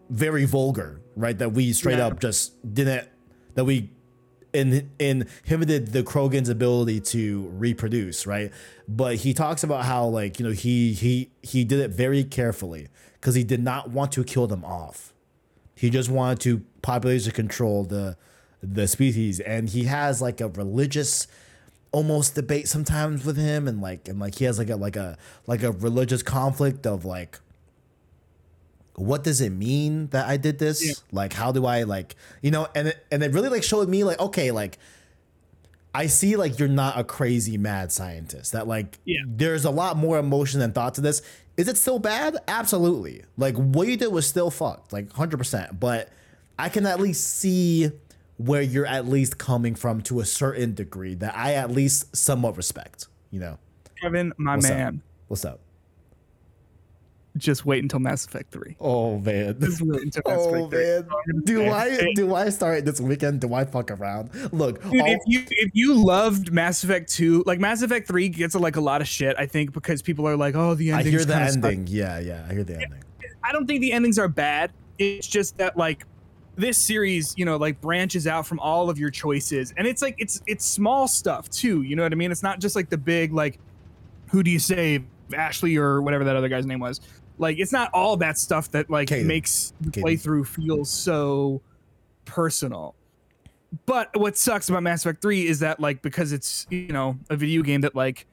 very 0.10 0.46
vulgar 0.46 1.02
right 1.18 1.38
that 1.38 1.52
we 1.54 1.74
straight 1.74 1.98
Yeah. 1.98 2.08
up 2.08 2.20
just 2.20 2.54
didn't 2.74 3.08
that 3.56 3.66
we 3.66 3.90
in 4.54 4.90
inhibited 5.00 5.88
the 5.88 6.04
Krogan's 6.04 6.50
ability 6.50 7.00
to 7.02 7.48
reproduce, 7.50 8.26
right? 8.26 8.52
But 8.88 9.16
he 9.18 9.34
talks 9.34 9.64
about 9.64 9.86
how 9.86 10.06
like, 10.08 10.40
you 10.40 10.46
know, 10.46 10.54
he 10.54 10.94
he 10.94 11.32
he 11.44 11.64
did 11.64 11.80
it 11.80 11.92
very 11.92 12.24
carefully 12.24 12.88
because 13.14 13.36
he 13.36 13.44
did 13.44 13.62
not 13.62 13.90
want 13.92 14.12
to 14.14 14.24
kill 14.24 14.48
them 14.48 14.64
off. 14.64 15.14
He 15.76 15.90
just 15.90 16.10
wanted 16.10 16.40
to 16.42 16.64
population 16.82 17.34
control 17.34 17.84
the 17.84 18.16
the 18.64 18.88
species 18.88 19.40
and 19.42 19.70
he 19.70 19.84
has 19.84 20.22
like 20.22 20.42
a 20.42 20.48
religious 20.48 21.28
almost 21.92 22.36
debate 22.36 22.68
sometimes 22.68 23.24
with 23.26 23.38
him 23.38 23.68
and 23.68 23.82
like 23.82 24.08
and 24.08 24.20
like 24.20 24.36
he 24.36 24.46
has 24.46 24.58
like 24.58 24.70
a 24.70 24.76
like 24.76 24.96
a 24.96 25.18
like 25.46 25.62
a 25.64 25.72
religious 25.72 26.24
conflict 26.24 26.88
of 26.88 27.06
like 27.06 27.40
what 28.98 29.24
does 29.24 29.42
it 29.42 29.52
mean 29.52 30.08
that 30.08 30.28
I 30.28 30.38
did 30.38 30.58
this? 30.60 30.86
Yeah. 30.86 30.94
Like, 31.12 31.32
how 31.32 31.52
do 31.52 31.66
I 31.68 31.84
like, 31.84 32.16
you 32.42 32.50
know, 32.52 32.68
and 32.76 32.90
it, 32.90 33.06
and 33.12 33.22
it 33.24 33.32
really 33.32 33.48
like 33.50 33.62
showed 33.64 33.88
me 33.88 34.04
like, 34.04 34.20
okay, 34.20 34.50
like 34.52 34.80
I 35.94 36.08
see 36.08 36.36
like 36.36 36.58
you're 36.60 36.68
not 36.68 37.00
a 37.00 37.04
crazy 37.04 37.58
mad 37.58 37.92
scientist. 37.92 38.54
That 38.54 38.68
like 38.68 38.98
Yeah. 39.06 39.22
there's 39.28 39.66
a 39.66 39.72
lot 39.72 39.98
more 39.98 40.18
emotion 40.18 40.62
and 40.62 40.74
thought 40.74 40.96
to 40.96 41.02
this. 41.02 41.22
Is 41.58 41.68
it 41.68 41.78
still 41.78 42.00
bad? 42.00 42.38
Absolutely. 42.48 43.24
Like 43.38 43.56
what 43.56 43.88
you 43.88 43.98
did 43.98 44.08
was 44.12 44.26
still 44.28 44.50
fucked, 44.52 44.92
like 44.94 45.12
hundred 45.14 45.38
percent. 45.38 45.80
But 45.80 46.10
I 46.60 46.70
can 46.70 46.86
at 46.88 47.00
least 47.00 47.24
see 47.38 47.92
where 48.38 48.62
you're 48.64 48.86
at 48.86 49.08
least 49.08 49.38
coming 49.38 49.74
from 49.76 50.02
to 50.04 50.20
a 50.22 50.26
certain 50.26 50.74
degree 50.74 51.14
that 51.16 51.36
I 51.36 51.54
at 51.54 51.70
least 51.72 52.16
somewhat 52.16 52.58
respect. 52.58 53.08
You 53.32 53.40
know, 53.42 53.60
kevin 54.02 54.34
my 54.38 54.56
What's 54.56 54.70
up? 54.70 54.78
man 54.78 55.02
what's 55.28 55.46
up? 55.46 55.60
Just 57.38 57.66
wait 57.66 57.82
until 57.84 58.00
mass 58.00 58.26
effect 58.26 58.52
3 58.52 58.76
Oh 58.80 59.20
man. 59.20 59.60
just 59.60 59.82
wait 59.82 60.02
until 60.02 60.24
mass 60.26 60.40
Oh 60.40 60.66
effect 60.66 60.72
3 60.72 60.80
man, 60.84 61.44
do 61.46 61.58
say. 61.58 61.70
I 61.70 62.14
do 62.16 62.36
I 62.36 62.50
start 62.50 62.86
this 62.86 63.00
weekend? 63.00 63.42
Do 63.42 63.54
I 63.54 63.66
fuck 63.66 63.92
around? 63.92 64.30
Look, 64.54 64.82
Dude, 64.84 65.02
all- 65.02 65.08
if 65.08 65.20
you 65.26 65.44
if 65.50 65.72
you 65.74 65.94
loved 65.94 66.52
Mass 66.52 66.84
Effect 66.84 67.12
2, 67.14 67.44
like 67.46 67.60
Mass 67.60 67.82
Effect 67.82 68.08
3 68.08 68.30
gets 68.30 68.56
like 68.56 68.76
a 68.76 68.82
lot 68.82 69.02
of 69.02 69.08
shit, 69.08 69.36
I 69.40 69.46
think, 69.46 69.74
because 69.74 70.02
people 70.02 70.28
are 70.28 70.36
like, 70.36 70.56
oh, 70.56 70.74
the 70.76 70.92
ending. 70.92 71.08
I 71.08 71.10
hear 71.10 71.26
the 71.26 71.36
ending. 71.36 71.88
Yeah, 71.88 72.20
yeah, 72.20 72.46
I 72.50 72.54
hear 72.54 72.64
the 72.64 72.74
ending. 72.76 73.04
I 73.44 73.52
don't 73.52 73.66
think 73.68 73.82
the 73.82 73.92
endings 73.92 74.18
are 74.20 74.28
bad. 74.28 74.72
It's 74.98 75.28
just 75.28 75.58
that 75.58 75.78
like 75.78 76.06
this 76.56 76.78
series, 76.78 77.36
you 77.38 77.46
know, 77.46 77.58
like 77.58 77.80
branches 77.82 78.26
out 78.26 78.48
from 78.48 78.60
all 78.60 78.90
of 78.90 78.98
your 78.98 79.12
choices, 79.12 79.74
and 79.78 79.86
it's 79.88 80.02
like 80.02 80.16
it's 80.18 80.42
it's 80.48 80.66
small 80.66 81.08
stuff 81.08 81.50
too. 81.50 81.84
You 81.84 81.96
know 81.96 82.04
what 82.04 82.12
I 82.12 82.16
mean? 82.16 82.32
It's 82.32 82.42
not 82.44 82.60
just 82.60 82.76
like 82.76 82.90
the 82.90 82.98
big 82.98 83.32
like, 83.32 83.60
who 84.32 84.42
do 84.44 84.50
you 84.50 84.58
save, 84.60 85.06
Ashley 85.36 85.78
or 85.78 86.02
whatever 86.02 86.24
that 86.24 86.36
other 86.36 86.50
guy's 86.50 86.66
name 86.66 86.80
was. 86.80 87.00
Like 87.38 87.60
it's 87.60 87.72
not 87.72 87.90
all 87.94 88.18
that 88.18 88.38
stuff 88.38 88.72
that 88.72 88.90
like 88.90 89.10
Kaidan. 89.10 89.26
makes 89.26 89.74
the 89.82 89.92
Kaidan. 89.92 90.04
playthrough 90.04 90.48
feel 90.48 90.86
so 90.86 91.62
personal. 92.26 92.96
But 93.86 94.16
what 94.18 94.38
sucks 94.38 94.70
about 94.70 94.84
Mass 94.84 95.06
Effect 95.06 95.22
3 95.22 95.48
is 95.48 95.60
that 95.60 95.80
like 95.80 96.02
because 96.02 96.32
it's, 96.32 96.66
you 96.70 96.88
know, 96.88 97.18
a 97.30 97.36
video 97.36 97.62
game 97.62 97.82
that 97.82 97.96
like 97.96 98.26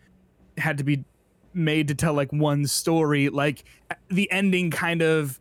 had 0.57 0.79
to 0.79 0.85
be 0.85 1.05
made 1.53 1.89
to 1.89 1.95
tell 1.95 2.15
like 2.15 2.33
one 2.33 2.67
story, 2.67 3.29
like 3.29 3.65
the 4.09 4.31
ending 4.31 4.71
kind 4.71 5.03
of 5.03 5.41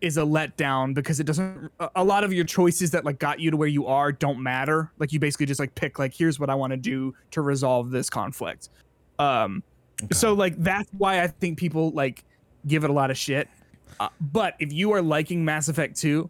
is 0.00 0.16
a 0.16 0.22
letdown 0.22 0.94
because 0.94 1.20
it 1.20 1.24
doesn't 1.24 1.70
a- 1.80 1.90
a 1.96 2.04
lot 2.04 2.24
of 2.24 2.32
your 2.32 2.44
choices 2.44 2.90
that 2.92 3.04
like 3.04 3.18
got 3.18 3.38
you 3.38 3.50
to 3.50 3.56
where 3.56 3.68
you 3.68 3.86
are 3.86 4.10
don't 4.12 4.42
matter. 4.42 4.90
Like 4.98 5.12
you 5.12 5.20
basically 5.20 5.44
just 5.46 5.60
like 5.60 5.74
pick 5.74 5.98
like 5.98 6.14
here's 6.14 6.40
what 6.40 6.48
I 6.48 6.54
want 6.54 6.70
to 6.70 6.78
do 6.78 7.14
to 7.32 7.42
resolve 7.42 7.90
this 7.90 8.08
conflict. 8.08 8.70
Um 9.18 9.62
so 10.12 10.32
like 10.32 10.56
that's 10.62 10.88
why 10.96 11.20
I 11.22 11.26
think 11.26 11.58
people 11.58 11.90
like 11.90 12.24
give 12.66 12.84
it 12.84 12.90
a 12.90 12.92
lot 12.92 13.10
of 13.10 13.18
shit. 13.18 13.48
Uh, 13.98 14.08
but 14.20 14.54
if 14.58 14.72
you 14.72 14.92
are 14.92 15.02
liking 15.02 15.44
Mass 15.44 15.68
Effect 15.68 15.96
2, 16.00 16.28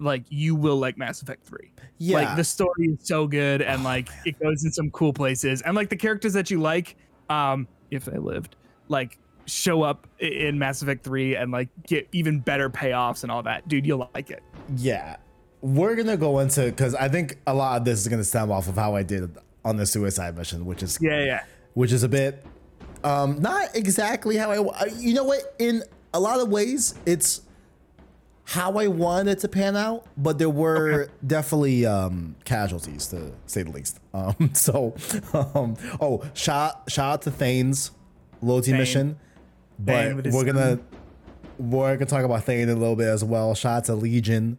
like 0.00 0.24
you 0.28 0.54
will 0.54 0.76
like 0.76 0.98
Mass 0.98 1.22
Effect 1.22 1.46
3. 1.46 1.70
Yeah, 1.98 2.16
Like 2.18 2.36
the 2.36 2.44
story 2.44 2.86
is 2.88 3.06
so 3.06 3.26
good 3.26 3.62
and 3.62 3.82
Oh, 3.82 3.84
like 3.84 4.08
it 4.24 4.38
goes 4.40 4.64
in 4.64 4.72
some 4.72 4.90
cool 4.90 5.12
places. 5.12 5.62
And 5.62 5.76
like 5.76 5.88
the 5.88 5.96
characters 5.96 6.32
that 6.32 6.50
you 6.50 6.60
like, 6.60 6.96
um, 7.30 7.68
if 7.90 8.04
they 8.04 8.18
lived, 8.18 8.56
like 8.88 9.18
show 9.46 9.82
up 9.82 10.06
in 10.18 10.58
Mass 10.58 10.82
Effect 10.82 11.04
3 11.04 11.36
and 11.36 11.52
like 11.52 11.68
get 11.86 12.08
even 12.12 12.40
better 12.40 12.68
payoffs 12.68 13.22
and 13.22 13.30
all 13.30 13.42
that. 13.44 13.68
Dude, 13.68 13.86
you'll 13.86 14.10
like 14.14 14.30
it. 14.30 14.42
yeah. 14.76 15.16
We're 15.60 15.94
gonna 15.94 16.18
go 16.18 16.40
into 16.40 16.66
because 16.66 16.94
I 16.94 17.08
think 17.08 17.38
a 17.46 17.54
lot 17.54 17.78
of 17.78 17.86
this 17.86 18.00
is 18.00 18.08
gonna 18.08 18.22
stem 18.24 18.50
off 18.52 18.68
of 18.68 18.74
how 18.74 18.96
I 18.96 19.02
did 19.02 19.34
on 19.64 19.78
the 19.78 19.86
suicide 19.86 20.36
mission, 20.36 20.66
which 20.66 20.82
is 20.82 20.98
Yeah, 21.00 21.24
yeah. 21.24 21.44
which 21.72 21.90
is 21.90 22.02
a 22.02 22.08
bit 22.08 22.44
Um, 23.04 23.40
not 23.40 23.76
exactly 23.76 24.36
how 24.36 24.50
I. 24.50 24.86
You 24.96 25.14
know 25.14 25.24
what? 25.24 25.54
In 25.58 25.82
a 26.12 26.18
lot 26.20 26.40
of 26.40 26.48
ways, 26.48 26.94
it's 27.06 27.42
how 28.46 28.76
I 28.78 28.88
wanted 28.88 29.32
it 29.32 29.38
to 29.40 29.48
pan 29.48 29.76
out, 29.76 30.06
but 30.16 30.38
there 30.38 30.50
were 30.50 31.08
definitely 31.26 31.86
um, 31.86 32.36
casualties 32.44 33.06
to 33.08 33.32
say 33.46 33.62
the 33.62 33.70
least. 33.70 34.00
Um, 34.14 34.50
so, 34.54 34.94
um, 35.32 35.76
oh, 36.00 36.22
shout 36.34 36.88
shout 36.88 37.12
out 37.14 37.22
to 37.22 37.30
Thane's 37.32 37.90
loyalty 38.42 38.70
Thane. 38.70 38.78
mission, 38.78 39.18
but 39.78 40.22
Thane 40.22 40.32
we're 40.32 40.44
gonna 40.44 40.78
we're 41.58 41.96
gonna 41.96 42.06
talk 42.06 42.24
about 42.24 42.44
Thane 42.44 42.68
a 42.68 42.74
little 42.74 42.94
bit 42.94 43.08
as 43.08 43.24
well. 43.24 43.56
Shout 43.56 43.78
out 43.78 43.84
to 43.86 43.94
Legion. 43.96 44.56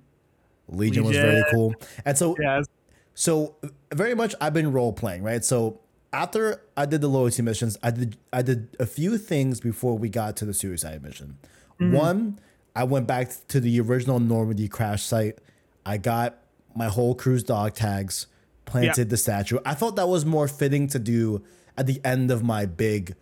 Legion, 0.67 1.05
was 1.05 1.15
very 1.15 1.45
cool, 1.51 1.73
and 2.03 2.17
so 2.17 2.35
Yes. 2.39 2.65
so 3.13 3.55
very 3.93 4.13
much 4.13 4.35
I've 4.41 4.53
been 4.53 4.73
role 4.73 4.91
playing, 4.91 5.23
right? 5.23 5.45
So 5.45 5.79
after 6.15 6.61
I 6.77 6.85
did 6.85 7.01
the 7.01 7.07
loyalty 7.09 7.41
missions, 7.41 7.77
I 7.83 7.91
did 7.91 8.17
I 8.31 8.41
did 8.41 8.75
a 8.79 8.85
few 8.85 9.17
things 9.17 9.59
before 9.59 9.97
we 9.97 10.07
got 10.09 10.37
to 10.37 10.45
the 10.45 10.53
suicide 10.53 11.03
mission. 11.03 11.37
One, 11.77 12.39
I 12.73 12.85
went 12.85 13.05
back 13.05 13.29
to 13.49 13.59
the 13.59 13.79
original 13.81 14.19
Normandy 14.19 14.69
crash 14.69 15.03
site. 15.03 15.39
I 15.85 15.97
got 15.97 16.37
my 16.73 16.87
whole 16.87 17.15
crew's 17.15 17.43
dog 17.43 17.73
tags, 17.73 18.27
planted 18.63 19.09
the 19.09 19.17
statue. 19.17 19.59
I 19.65 19.73
thought 19.73 19.97
that 19.97 20.07
was 20.07 20.25
more 20.25 20.47
fitting 20.47 20.87
to 20.87 20.99
do 20.99 21.43
at 21.77 21.85
the 21.85 21.99
end 22.05 22.31
of 22.31 22.43
my 22.43 22.65
big 22.65 23.15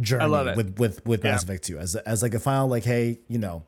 journey 0.00 0.22
with 0.56 0.78
with 0.78 1.04
with 1.04 1.22
Yeah. 1.22 1.32
Mass 1.32 1.42
Effect 1.42 1.64
2 1.64 1.78
as 1.78 1.96
as 1.96 2.22
like 2.22 2.32
a 2.34 2.40
final 2.40 2.66
like 2.68 2.84
hey, 2.84 3.18
you 3.28 3.38
know, 3.38 3.64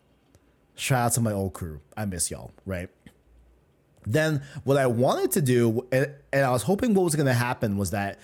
shout 0.74 1.06
out 1.06 1.12
to 1.12 1.20
my 1.20 1.32
old 1.32 1.52
crew. 1.52 1.80
I 1.98 2.06
miss 2.06 2.30
y'all, 2.30 2.50
right? 2.64 2.88
Then 4.06 4.42
what 4.64 4.78
I 4.78 4.86
wanted 4.86 5.32
to 5.32 5.42
do, 5.42 5.86
and, 5.92 6.10
and 6.32 6.44
I 6.46 6.50
was 6.50 6.62
hoping 6.62 6.94
what 6.94 7.02
was 7.04 7.14
going 7.14 7.26
to 7.26 7.34
happen 7.34 7.76
was 7.76 7.90
that 7.90 8.18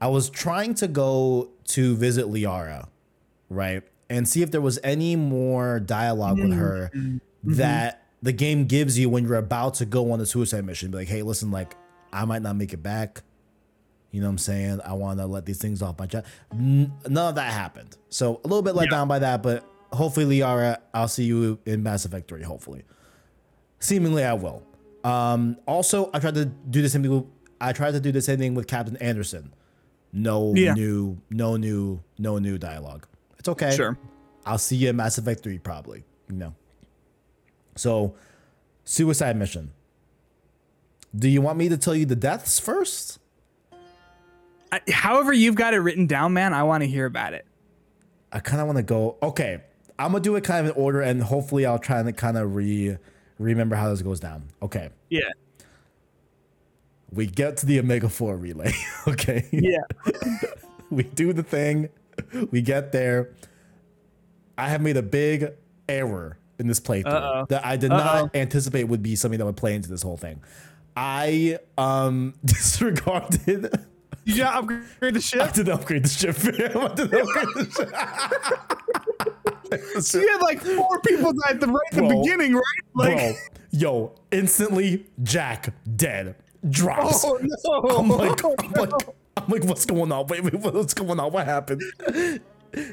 I 0.00 0.08
was 0.08 0.28
trying 0.30 0.74
to 0.74 0.88
go 0.88 1.50
to 1.68 1.96
visit 1.96 2.26
Liara, 2.26 2.88
right, 3.48 3.82
and 4.10 4.28
see 4.28 4.42
if 4.42 4.50
there 4.50 4.60
was 4.60 4.78
any 4.84 5.16
more 5.16 5.80
dialogue 5.80 6.38
with 6.38 6.52
her 6.52 6.90
that 7.44 8.02
the 8.22 8.32
game 8.32 8.66
gives 8.66 8.98
you 8.98 9.08
when 9.08 9.24
you're 9.24 9.36
about 9.36 9.74
to 9.74 9.86
go 9.86 10.12
on 10.12 10.18
the 10.18 10.26
suicide 10.26 10.64
mission. 10.64 10.90
Be 10.90 10.98
like, 10.98 11.08
hey, 11.08 11.22
listen, 11.22 11.50
like 11.50 11.76
I 12.12 12.24
might 12.24 12.42
not 12.42 12.56
make 12.56 12.72
it 12.72 12.82
back. 12.82 13.22
You 14.10 14.20
know 14.20 14.28
what 14.28 14.32
I'm 14.32 14.38
saying? 14.38 14.80
I 14.84 14.92
want 14.94 15.18
to 15.18 15.26
let 15.26 15.44
these 15.46 15.58
things 15.58 15.82
off 15.82 15.98
my 15.98 16.06
chest. 16.06 16.26
None 16.52 16.90
of 17.16 17.34
that 17.34 17.52
happened. 17.52 17.96
So 18.08 18.40
a 18.44 18.48
little 18.48 18.62
bit 18.62 18.74
let 18.74 18.84
Yeah. 18.86 18.90
down 18.92 19.08
by 19.08 19.18
that, 19.18 19.42
but 19.42 19.64
hopefully, 19.92 20.38
Liara, 20.38 20.78
I'll 20.94 21.08
see 21.08 21.24
you 21.24 21.58
in 21.66 21.82
Mass 21.82 22.04
Effect 22.04 22.28
3, 22.28 22.42
hopefully. 22.42 22.84
Seemingly, 23.80 24.24
I 24.24 24.32
will. 24.34 24.62
Um, 25.04 25.56
also, 25.66 26.10
I 26.14 26.18
tried 26.18 26.34
to 26.34 26.46
do 26.46 26.80
the 26.82 26.88
same 26.88 27.02
thing. 27.02 27.10
With, 27.12 27.24
I 27.60 27.72
tried 27.72 27.92
to 27.92 28.00
do 28.00 28.10
the 28.12 28.22
same 28.22 28.38
thing 28.38 28.54
with 28.54 28.66
Captain 28.66 28.96
Anderson. 28.98 29.52
No 30.18 30.54
Yeah. 30.54 30.72
new, 30.72 31.18
no 31.28 31.56
new, 31.58 32.00
no 32.18 32.38
new 32.38 32.56
dialogue. 32.56 33.06
It's 33.38 33.48
okay. 33.50 33.76
Sure. 33.76 33.98
I'll 34.46 34.56
see 34.56 34.76
you 34.76 34.88
in 34.88 34.96
Mass 34.96 35.18
Effect 35.18 35.42
3, 35.42 35.58
probably. 35.58 36.04
You 36.30 36.36
know. 36.36 36.54
So, 37.76 38.14
suicide 38.84 39.36
mission. 39.36 39.72
Do 41.14 41.28
you 41.28 41.42
want 41.42 41.58
me 41.58 41.68
to 41.68 41.76
tell 41.76 41.94
you 41.94 42.06
the 42.06 42.16
deaths 42.16 42.58
first? 42.58 43.18
I, 44.72 44.80
however, 44.90 45.32
you've 45.34 45.54
got 45.54 45.74
it 45.74 45.78
written 45.78 46.06
down, 46.06 46.32
man. 46.32 46.54
I 46.54 46.62
want 46.62 46.82
to 46.82 46.88
hear 46.88 47.04
about 47.04 47.34
it. 47.34 47.44
I 48.32 48.40
kind 48.40 48.60
of 48.60 48.66
want 48.66 48.78
to 48.78 48.82
go. 48.82 49.16
Okay, 49.22 49.62
I'm 49.98 50.12
gonna 50.12 50.22
do 50.24 50.34
it 50.36 50.44
kind 50.44 50.66
of 50.66 50.74
in 50.76 50.82
order, 50.82 51.00
and 51.02 51.22
hopefully, 51.22 51.64
I'll 51.66 51.78
try 51.78 52.00
and 52.00 52.16
kind 52.16 52.36
of 52.36 52.54
re 52.54 52.96
remember 53.38 53.76
how 53.76 53.90
this 53.90 54.02
goes 54.02 54.18
down. 54.18 54.44
Okay, 54.62 54.88
Yeah. 55.10 55.20
We 57.12 57.26
get 57.26 57.56
to 57.58 57.66
the 57.66 57.78
Omega 57.78 58.08
Four 58.08 58.36
relay. 58.36 58.72
okay, 59.08 59.46
Yeah. 59.52 59.78
we 60.90 61.04
do 61.04 61.32
the 61.32 61.42
thing, 61.42 61.88
we 62.50 62.62
get 62.62 62.92
there. 62.92 63.30
I 64.58 64.68
have 64.68 64.80
made 64.80 64.96
a 64.96 65.02
big 65.02 65.52
error 65.88 66.38
in 66.58 66.66
this 66.66 66.80
playthrough 66.80 67.12
Uh-oh. 67.12 67.46
that 67.50 67.64
I 67.66 67.76
did 67.76 67.92
Uh-oh. 67.92 67.98
not 68.22 68.34
anticipate 68.36 68.84
would 68.84 69.02
be 69.02 69.14
something 69.16 69.38
that 69.38 69.44
would 69.44 69.56
play 69.58 69.74
into 69.74 69.90
this 69.90 70.00
whole 70.02 70.16
thing. 70.16 70.42
I 70.96 71.58
um 71.76 72.32
disregarded. 72.44 73.70
Did 74.24 74.36
you 74.38 74.44
upgrade 74.44 75.14
the 75.14 75.18
I 75.18 75.20
ship? 75.20 75.52
did 75.52 75.68
upgrade 75.68 76.04
the 76.04 76.08
ship. 76.08 76.36
I 76.40 76.50
did 76.94 77.12
upgrade 77.14 77.48
the 77.54 77.70
ship. 77.70 77.94
So 80.02 80.18
you 80.20 80.28
had 80.32 80.40
like 80.40 80.60
four 80.62 81.00
people 81.00 81.32
die 81.32 81.50
at 81.50 81.60
the 81.60 81.66
right 81.66 81.82
at 81.92 81.96
the 81.96 82.08
beginning, 82.22 82.54
right? 82.54 82.62
Like, 82.94 83.16
Bro, 83.16 83.34
yo, 83.72 84.12
instantly 84.30 85.06
Jack 85.22 85.74
dead 85.96 86.36
drops. 86.70 87.24
oh 87.24 87.38
no! 87.42 87.80
I'm 87.98 88.08
like, 88.08 88.44
oh, 88.44 88.54
I'm 88.58 88.72
like, 88.72 88.90
I'm 89.36 89.48
like, 89.48 89.64
what's 89.64 89.86
going 89.86 90.10
on? 90.12 90.26
Wait, 90.26 90.42
wait, 90.42 90.54
what's 90.54 90.94
going 90.94 91.18
on? 91.20 91.32
What 91.32 91.46
happened? 91.46 91.82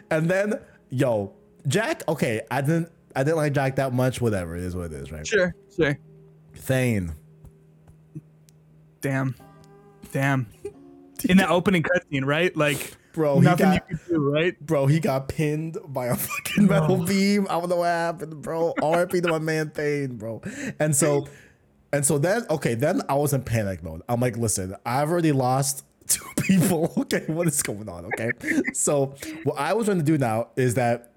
And 0.09 0.29
then, 0.29 0.59
yo, 0.89 1.33
Jack. 1.67 2.03
Okay, 2.07 2.41
I 2.51 2.61
didn't, 2.61 2.89
I 3.15 3.23
didn't 3.23 3.37
like 3.37 3.53
Jack 3.53 3.75
that 3.77 3.93
much. 3.93 4.21
Whatever, 4.21 4.55
it 4.55 4.63
is 4.63 4.75
what 4.75 4.85
it 4.85 4.93
is, 4.93 5.11
right? 5.11 5.25
sure, 5.25 5.55
sure. 5.75 5.97
Thane. 6.55 7.13
Damn, 9.01 9.35
damn. 10.11 10.47
In 11.27 11.37
that 11.37 11.49
opening 11.49 11.83
cutscene, 11.83 12.25
right? 12.25 12.55
Like, 12.55 12.95
Bro, 13.13 13.39
he 13.39 13.45
nothing 13.45 13.65
got- 13.67 13.89
you 13.89 13.97
could 13.97 14.07
do, 14.07 14.31
right? 14.33 14.59
Bro, 14.65 14.87
he 14.87 14.99
got 14.99 15.27
pinned 15.27 15.77
by 15.87 16.07
a 16.07 16.15
fucking 16.15 16.67
metal 16.67 17.03
beam. 17.05 17.45
I 17.49 17.59
don't 17.59 17.69
know 17.69 17.77
what 17.77 17.85
happened, 17.87 18.41
bro. 18.41 18.73
RIP 18.81 19.11
to 19.23 19.29
my 19.29 19.39
man 19.39 19.69
Thane, 19.69 20.15
bro. 20.17 20.41
And 20.79 20.95
so, 20.95 21.27
and 21.93 22.03
so 22.05 22.17
then, 22.17 22.45
okay, 22.49 22.73
then 22.73 23.01
I 23.07 23.13
was 23.13 23.33
in 23.33 23.43
panic 23.43 23.83
mode. 23.83 24.01
I'm 24.09 24.19
like, 24.19 24.35
listen, 24.35 24.75
I've 24.85 25.11
already 25.11 25.31
lost 25.31 25.85
two 26.07 26.25
people. 26.41 26.91
Okay, 27.03 27.23
what 27.27 27.47
is 27.47 27.61
going 27.61 27.87
on? 27.87 28.05
Okay, 28.05 28.31
so 28.73 29.15
what 29.43 29.57
I 29.59 29.73
was 29.73 29.85
trying 29.85 29.99
to 29.99 30.03
do 30.03 30.17
now 30.17 30.49
is 30.55 30.73
that 30.73 31.11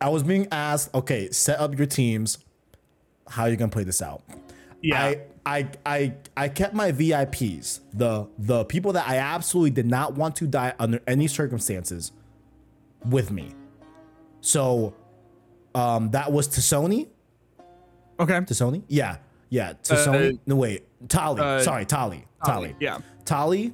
I 0.00 0.08
was 0.08 0.22
being 0.24 0.48
asked, 0.50 0.92
okay, 0.94 1.30
set 1.30 1.60
up 1.60 1.78
your 1.78 1.86
teams. 1.86 2.38
How 3.28 3.44
are 3.44 3.48
you 3.48 3.56
gonna 3.56 3.70
play 3.70 3.84
this 3.84 4.02
out? 4.02 4.22
Yeah. 4.82 5.00
I 5.00 5.20
I 5.46 5.68
I 5.86 6.14
I 6.36 6.48
kept 6.48 6.74
my 6.74 6.90
VIPs, 6.92 7.80
the 7.94 8.26
the 8.38 8.64
people 8.64 8.92
that 8.94 9.08
I 9.08 9.18
absolutely 9.18 9.70
did 9.70 9.86
not 9.86 10.14
want 10.14 10.36
to 10.36 10.46
die 10.46 10.74
under 10.78 11.00
any 11.06 11.28
circumstances 11.28 12.12
with 13.08 13.30
me. 13.30 13.54
So 14.40 14.94
um 15.74 16.10
that 16.10 16.32
was 16.32 16.48
to 16.48 16.60
Sony. 16.60 17.06
okay. 18.18 18.34
To 18.40 18.54
Sony? 18.54 18.82
Yeah. 18.88 19.18
Yeah. 19.48 19.74
To 19.84 19.94
Sony. 19.94 20.38
No 20.46 20.56
wait. 20.56 20.84
Tali. 21.08 21.40
uh, 21.40 21.60
Sorry, 21.62 21.84
Tali. 21.86 22.24
Tali. 22.44 22.74
yeah. 22.80 22.98
Tali 23.24 23.72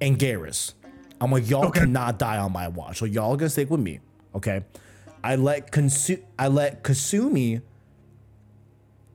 and 0.00 0.18
Garrus. 0.18 0.74
I'm 1.20 1.30
like, 1.30 1.48
y'all 1.48 1.66
Okay. 1.66 1.80
cannot 1.80 2.18
die 2.18 2.38
on 2.38 2.52
my 2.52 2.68
watch. 2.68 2.98
So 2.98 3.04
y'all 3.04 3.36
gonna 3.36 3.48
stick 3.50 3.70
with 3.70 3.80
me. 3.80 4.00
Okay. 4.34 4.62
I 5.24 5.36
let 5.36 5.70
Konsu- 5.70 6.22
I 6.38 6.48
let 6.48 6.82
Kasumi 6.82 7.62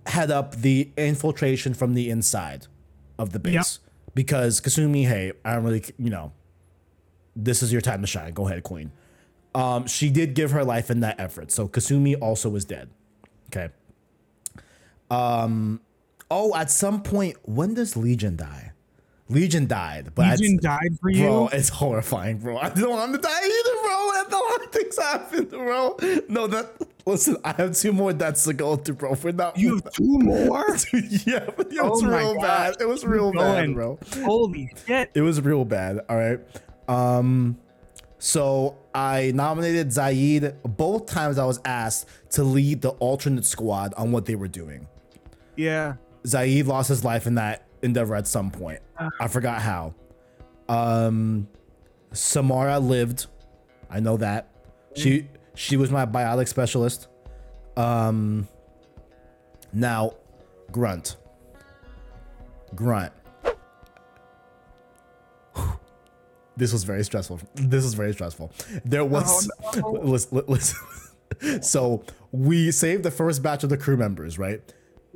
head 0.06 0.32
up 0.32 0.56
the 0.56 0.90
infiltration 0.98 1.74
from 1.74 1.94
the 1.94 2.10
inside 2.10 2.68
of 3.20 3.32
the 3.32 3.40
base. 3.40 3.80
Because 4.14 4.62
Kasumi, 4.62 5.06
hey, 5.06 5.34
I 5.44 5.56
don't 5.56 5.64
really 5.66 5.84
you 5.98 6.10
know, 6.10 6.32
this 7.36 7.62
is 7.62 7.72
your 7.72 7.82
time 7.82 8.02
to 8.02 8.08
shine. 8.08 8.34
Go 8.34 8.48
ahead, 8.48 8.64
Queen. 8.64 8.92
Um, 9.54 9.86
she 9.88 10.10
did 10.10 10.34
give 10.34 10.52
her 10.52 10.64
life 10.64 10.90
in 10.90 11.02
that 11.02 11.20
effort. 11.20 11.52
So 11.52 11.68
Kasumi 11.68 12.16
also 12.22 12.56
is 12.56 12.64
dead. 12.66 12.90
Okay. 13.48 13.70
Um 15.10 15.82
oh, 16.30 16.54
at 16.56 16.70
some 16.72 17.02
point, 17.02 17.38
when 17.44 17.74
does 17.74 17.96
Legion 17.96 18.36
die? 18.36 18.72
Legion 19.30 19.68
died, 19.68 20.12
but 20.16 20.40
Legion 20.40 20.58
died 20.62 20.98
for 21.02 21.10
you. 21.10 21.24
Bro, 21.24 21.48
it's 21.50 21.68
horrifying, 21.68 22.38
bro. 22.38 22.58
I 22.58 22.70
don't 22.70 22.90
want 22.92 23.10
him 23.14 23.16
to 23.18 23.22
die 23.22 23.42
either, 23.44 23.82
bro. 23.84 24.10
And 24.16 24.34
a 24.34 24.38
lot 24.38 24.64
of 24.66 24.72
things 24.72 24.98
happened, 24.98 25.50
bro. 25.50 25.98
No, 26.30 26.48
that 26.48 26.72
listen, 27.06 27.36
I 27.44 27.52
have 27.54 27.76
two 27.76 27.92
more 27.92 28.14
deaths 28.14 28.46
to 28.46 28.54
go 28.54 28.78
through, 28.78 28.96
bro. 28.96 29.16
We're 29.22 29.32
not 29.34 29.58
you 29.58 29.76
have 29.76 29.92
two 29.92 30.20
more. 30.20 30.66
yeah, 31.26 31.46
but 31.58 31.74
it 31.74 31.82
was 31.84 32.04
Oh 32.04 32.08
real 32.08 32.34
God. 32.36 32.42
bad. 32.42 32.76
It 32.80 32.88
was 32.88 33.06
real 33.06 33.34
bad, 33.34 33.74
bro. 33.74 34.00
Holy 34.24 34.72
shit! 34.86 35.12
It 35.14 35.22
was 35.22 35.42
real 35.42 35.66
bad. 35.66 36.00
All 36.08 36.16
right. 36.18 36.40
Um, 36.88 37.58
so 38.20 38.78
I 38.96 39.32
nominated 39.36 39.90
Zaeed 39.90 40.56
both 40.64 41.06
times 41.08 41.38
I 41.38 41.46
was 41.46 41.60
asked 41.66 42.08
to 42.32 42.44
lead 42.46 42.82
the 42.82 42.92
alternate 42.92 43.44
squad 43.46 43.94
on 43.96 44.14
what 44.14 44.26
they 44.26 44.36
were 44.36 44.48
doing. 44.48 44.88
Yeah. 45.58 45.96
Zaeed 46.24 46.68
lost 46.68 46.90
his 46.90 47.04
life 47.04 47.28
in 47.28 47.36
that 47.36 47.68
endeavor 47.82 48.16
at 48.16 48.28
some 48.28 48.52
point. 48.52 48.80
I 49.20 49.28
forgot 49.28 49.62
how. 49.62 49.94
Um, 50.70 51.48
Samara 52.14 52.80
lived. 52.80 53.28
I 53.90 54.00
know 54.00 54.18
that. 54.18 54.50
She 54.96 55.28
she 55.54 55.78
was 55.78 55.92
my 55.92 56.06
biotic 56.06 56.48
specialist. 56.48 57.08
Um, 57.76 58.48
now, 59.74 60.14
Grunt. 60.72 61.18
Grunt. 62.76 63.14
This 66.58 66.74
was 66.74 66.86
very 66.86 67.04
stressful. 67.04 67.40
This 67.54 67.84
was 67.84 67.94
very 67.94 68.14
stressful. 68.14 68.52
There 68.84 69.06
was 69.06 69.48
listen, 69.76 70.42
listen. 70.48 70.80
so 71.62 72.04
we 72.32 72.72
saved 72.72 73.04
the 73.04 73.12
first 73.12 73.44
batch 73.44 73.64
of 73.64 73.70
the 73.70 73.78
crew 73.78 73.96
members, 73.96 74.40
right? 74.40 74.60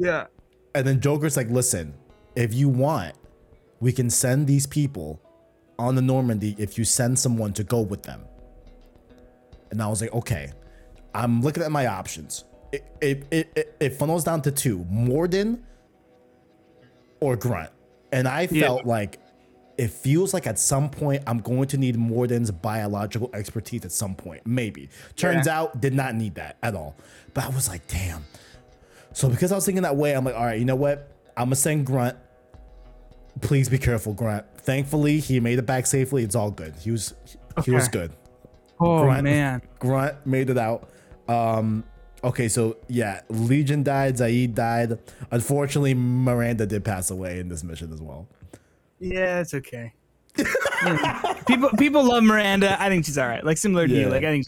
Yeah. 0.01 0.27
And 0.75 0.87
then 0.87 0.99
Joker's 1.01 1.37
like, 1.37 1.49
listen, 1.49 1.93
if 2.35 2.53
you 2.53 2.69
want, 2.69 3.15
we 3.79 3.91
can 3.91 4.09
send 4.09 4.47
these 4.47 4.67
people 4.67 5.21
on 5.79 5.95
the 5.95 6.01
Normandy 6.01 6.55
if 6.57 6.77
you 6.77 6.85
send 6.85 7.19
someone 7.19 7.53
to 7.53 7.63
go 7.63 7.81
with 7.81 8.03
them. 8.03 8.21
and 9.71 9.81
I 9.81 9.87
was 9.87 10.01
like, 10.01 10.13
okay, 10.13 10.51
I'm 11.15 11.41
looking 11.41 11.63
at 11.63 11.71
my 11.71 11.87
options. 11.87 12.45
It 12.71 12.85
it 13.01 13.27
it, 13.31 13.75
it, 13.81 13.89
funnels 13.93 14.23
down 14.23 14.41
to 14.43 14.51
two: 14.51 14.85
Mordin 14.91 15.59
or 17.19 17.35
Grunt. 17.35 17.71
And 18.11 18.27
I 18.27 18.47
felt 18.47 18.85
like 18.85 19.19
it 19.77 19.89
feels 19.91 20.33
like 20.33 20.47
at 20.47 20.59
some 20.59 20.89
point 20.89 21.23
I'm 21.27 21.39
going 21.39 21.67
to 21.69 21.77
need 21.77 21.95
Mordin's 21.97 22.51
biological 22.51 23.29
expertise 23.33 23.85
at 23.85 23.91
some 23.91 24.15
point. 24.15 24.41
Maybe. 24.45 24.89
Turns 25.15 25.47
Yeah. 25.47 25.59
out, 25.61 25.81
did 25.81 25.93
not 25.93 26.15
need 26.15 26.35
that 26.35 26.57
at 26.63 26.75
all. 26.75 26.95
But 27.33 27.45
I 27.45 27.49
was 27.49 27.67
like, 27.69 27.87
damn. 27.87 28.25
So 29.13 29.29
because 29.29 29.51
I 29.51 29.55
was 29.55 29.65
thinking 29.65 29.83
that 29.83 29.95
way, 29.95 30.13
I'm 30.13 30.23
like, 30.25 30.35
all 30.35 30.45
right, 30.45 30.59
you 30.59 30.65
know 30.65 30.75
what? 30.75 31.11
I'm 31.37 31.45
gonna 31.45 31.55
send 31.55 31.85
Grunt. 31.85 32.17
Please 33.41 33.69
be 33.69 33.77
careful, 33.77 34.13
Grunt. 34.13 34.45
Thankfully, 34.57 35.19
he 35.19 35.39
made 35.39 35.57
it 35.59 35.65
back 35.65 35.85
safely. 35.85 36.23
It's 36.23 36.35
all 36.35 36.51
good. 36.51 36.75
He 36.75 36.91
was 36.91 37.13
he 37.65 37.71
was 37.71 37.87
good. 37.87 38.11
Oh 38.79 39.03
Grunt. 39.03 39.23
man. 39.23 39.61
Grunt 39.79 40.25
made 40.25 40.49
it 40.49 40.57
out. 40.57 40.89
Um, 41.27 41.83
okay, 42.23 42.47
so 42.47 42.77
yeah, 42.87 43.21
Legion 43.29 43.83
died, 43.83 44.15
Zaeed 44.15 44.53
died. 44.55 44.99
Unfortunately, 45.31 45.93
Miranda 45.93 46.65
did 46.65 46.83
pass 46.83 47.09
away 47.11 47.39
in 47.39 47.47
this 47.49 47.63
mission 47.63 47.93
as 47.93 48.01
well. 48.01 48.27
Yeah, 48.99 49.39
it's 49.39 49.53
okay. 49.53 49.93
People 51.47 51.69
people 51.77 52.03
love 52.03 52.23
Miranda. 52.23 52.79
I 52.81 52.87
think 52.89 53.05
she's 53.05 53.17
all 53.17 53.27
right. 53.27 53.43
Like 53.43 53.57
similar 53.57 53.87
to 53.87 53.93
Yeah. 53.93 54.01
you. 54.01 54.09
Like 54.09 54.23
I 54.23 54.31
think. 54.31 54.45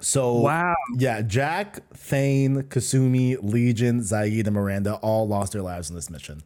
So 0.00 0.34
Wow. 0.40 0.74
yeah, 0.98 1.22
Jack, 1.22 1.80
Thane, 1.94 2.62
Kasumi, 2.64 3.36
Legion, 3.42 4.00
Zaeed, 4.00 4.46
and 4.46 4.54
Miranda 4.54 4.94
all 4.96 5.28
lost 5.28 5.52
their 5.52 5.62
lives 5.62 5.90
in 5.90 5.96
this 5.96 6.10
mission. 6.10 6.42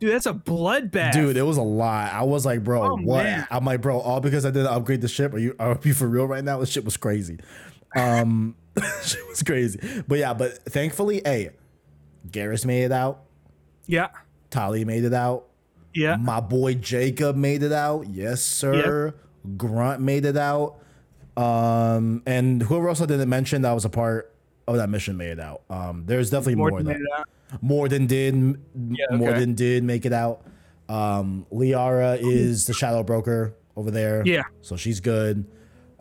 Dude, 0.00 0.12
that's 0.12 0.26
a 0.26 0.32
bloodbath. 0.34 1.12
Dude, 1.12 1.36
it 1.36 1.42
was 1.42 1.56
a 1.58 1.62
lot. 1.62 2.12
I 2.12 2.22
was 2.24 2.44
like, 2.44 2.64
bro, 2.64 2.82
Oh, 2.82 2.96
what? 2.96 3.22
man. 3.24 3.46
I'm 3.50 3.64
like, 3.64 3.80
bro, 3.80 4.00
all 4.00 4.20
because 4.20 4.44
I 4.44 4.50
didn't 4.50 4.66
upgrade 4.66 5.00
the 5.00 5.08
ship. 5.08 5.32
Are 5.32 5.38
you 5.38 5.54
are 5.60 5.78
you 5.84 5.94
for 5.94 6.08
real 6.08 6.26
right 6.26 6.42
now? 6.42 6.58
This 6.58 6.70
shit 6.70 6.84
was 6.84 6.96
crazy. 6.96 7.38
Um, 7.94 8.56
shit 9.04 9.26
was 9.28 9.42
crazy. 9.44 10.02
But 10.08 10.18
yeah, 10.18 10.34
but 10.34 10.58
thankfully, 10.64 11.22
hey, 11.24 11.50
Garrus 12.28 12.64
made 12.66 12.82
it 12.84 12.92
out. 12.92 13.22
Yeah. 13.86 14.08
Tali 14.50 14.84
made 14.84 15.04
it 15.04 15.14
out. 15.14 15.46
Yeah. 15.94 16.16
My 16.16 16.40
boy 16.40 16.74
Jacob 16.74 17.36
made 17.36 17.62
it 17.62 17.72
out. 17.72 18.08
Yes, 18.08 18.42
sir. 18.42 19.14
Grunt 19.56 20.00
made 20.00 20.24
it 20.24 20.36
out. 20.36 20.78
Um, 21.36 22.22
and 22.26 22.62
whoever 22.62 22.88
else 22.88 23.00
I 23.00 23.06
didn't 23.06 23.28
mention 23.28 23.62
that 23.62 23.72
was 23.72 23.84
a 23.84 23.90
part 23.90 24.34
of 24.66 24.76
that 24.76 24.88
mission 24.88 25.16
made 25.16 25.30
it 25.30 25.40
out. 25.40 25.62
Um, 25.70 26.04
there's 26.06 26.30
definitely 26.30 26.56
more, 26.56 26.70
Morton 26.70 26.86
that 26.86 26.92
made 26.94 27.00
it 27.00 27.18
out. 27.18 27.62
more 27.62 27.88
than 27.88 28.06
did 28.06 28.34
m- 28.34 28.64
okay. 28.92 29.16
more 29.16 29.32
than 29.32 29.54
did 29.54 29.84
make 29.84 30.04
it 30.04 30.12
out. 30.12 30.42
Um, 30.88 31.46
Liara 31.52 32.18
is 32.20 32.66
the 32.66 32.74
shadow 32.74 33.02
broker 33.02 33.54
over 33.76 33.90
there. 33.90 34.22
Yeah. 34.26 34.42
So 34.60 34.76
she's 34.76 35.00
good. 35.00 35.46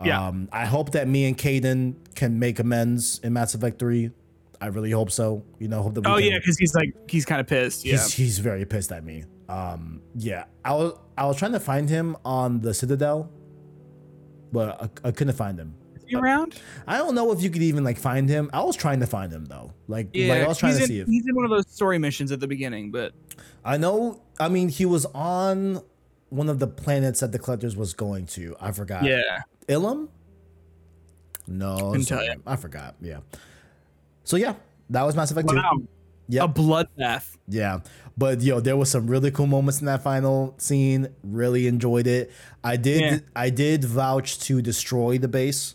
Yeah. 0.03 0.27
Um, 0.27 0.49
I 0.51 0.65
hope 0.65 0.91
that 0.91 1.07
me 1.07 1.25
and 1.25 1.37
Kaidan 1.37 1.95
can 2.15 2.39
make 2.39 2.59
amends 2.59 3.19
in 3.23 3.33
Mass 3.33 3.53
Effect 3.53 3.79
3. 3.79 4.11
I 4.59 4.67
really 4.67 4.91
hope 4.91 5.11
so. 5.11 5.43
You 5.59 5.67
know, 5.67 5.81
hope 5.81 5.95
that 5.95 6.05
Oh 6.05 6.17
yeah, 6.17 6.37
because 6.37 6.57
he's 6.57 6.75
like 6.75 6.93
he's 7.09 7.25
kind 7.25 7.41
of 7.41 7.47
pissed. 7.47 7.83
Yeah. 7.83 7.93
He's, 7.93 8.13
he's 8.13 8.39
very 8.39 8.65
pissed 8.65 8.91
at 8.91 9.03
me. 9.03 9.23
Um, 9.49 10.01
yeah, 10.15 10.45
I 10.63 10.73
was 10.73 10.93
I 11.17 11.25
was 11.25 11.35
trying 11.37 11.51
to 11.53 11.59
find 11.59 11.89
him 11.89 12.15
on 12.23 12.61
the 12.61 12.73
Citadel, 12.73 13.29
but 14.51 14.81
I, 15.03 15.07
I 15.09 15.11
couldn't 15.11 15.33
find 15.35 15.57
him. 15.59 15.73
Is 15.95 16.03
he 16.07 16.15
around? 16.15 16.59
I 16.87 16.97
don't 16.97 17.15
know 17.15 17.31
if 17.31 17.41
you 17.41 17.49
could 17.49 17.61
even 17.61 17.83
like 17.83 17.97
find 17.97 18.27
him. 18.29 18.49
I 18.53 18.63
was 18.63 18.75
trying 18.75 18.99
to 19.01 19.07
find 19.07 19.31
him 19.31 19.45
though. 19.45 19.71
Like, 19.87 20.09
Yeah. 20.13 20.33
like 20.33 20.43
I 20.43 20.47
was 20.47 20.57
trying 20.57 20.75
to 20.75 20.81
in, 20.81 20.87
see 20.87 20.99
if 20.99 21.07
he's 21.07 21.25
in 21.27 21.35
one 21.35 21.45
of 21.45 21.51
those 21.51 21.67
story 21.67 21.97
missions 21.97 22.31
at 22.31 22.39
the 22.39 22.47
beginning, 22.47 22.91
but 22.91 23.13
I 23.63 23.77
know. 23.77 24.21
I 24.39 24.49
mean, 24.49 24.69
he 24.69 24.85
was 24.85 25.05
on 25.13 25.81
one 26.29 26.49
of 26.49 26.59
the 26.59 26.67
planets 26.67 27.19
that 27.19 27.31
the 27.31 27.39
collectors 27.39 27.75
was 27.75 27.93
going 27.93 28.25
to. 28.27 28.55
I 28.59 28.71
forgot. 28.71 29.03
yeah. 29.03 29.21
Ilium. 29.67 30.09
No, 31.47 31.75
Couldn't 31.75 31.95
it's 32.01 32.09
tell 32.09 32.25
not- 32.25 32.37
I 32.45 32.55
forgot. 32.55 32.95
Yeah. 33.01 33.19
So 34.23 34.37
yeah, 34.37 34.55
that 34.89 35.03
was 35.03 35.15
Mass 35.15 35.31
Effect 35.31 35.49
2. 35.49 35.55
Wow. 35.55 35.71
Yep. 36.29 36.43
A 36.43 36.47
bloodbath. 36.61 37.35
Yeah. 37.47 37.79
But 38.21 38.41
yo, 38.41 38.59
there 38.59 38.77
was 38.77 38.91
some 38.91 39.07
really 39.07 39.31
cool 39.31 39.47
moments 39.47 39.79
in 39.79 39.87
that 39.87 40.03
final 40.03 40.53
scene. 40.59 41.07
Really 41.23 41.65
enjoyed 41.65 42.05
it. 42.05 42.31
I 42.63 42.77
did 42.77 43.01
Yeah. 43.01 43.19
I 43.35 43.49
did 43.49 43.83
vouch 43.83 44.37
to 44.41 44.61
destroy 44.61 45.17
the 45.17 45.27
base. 45.27 45.73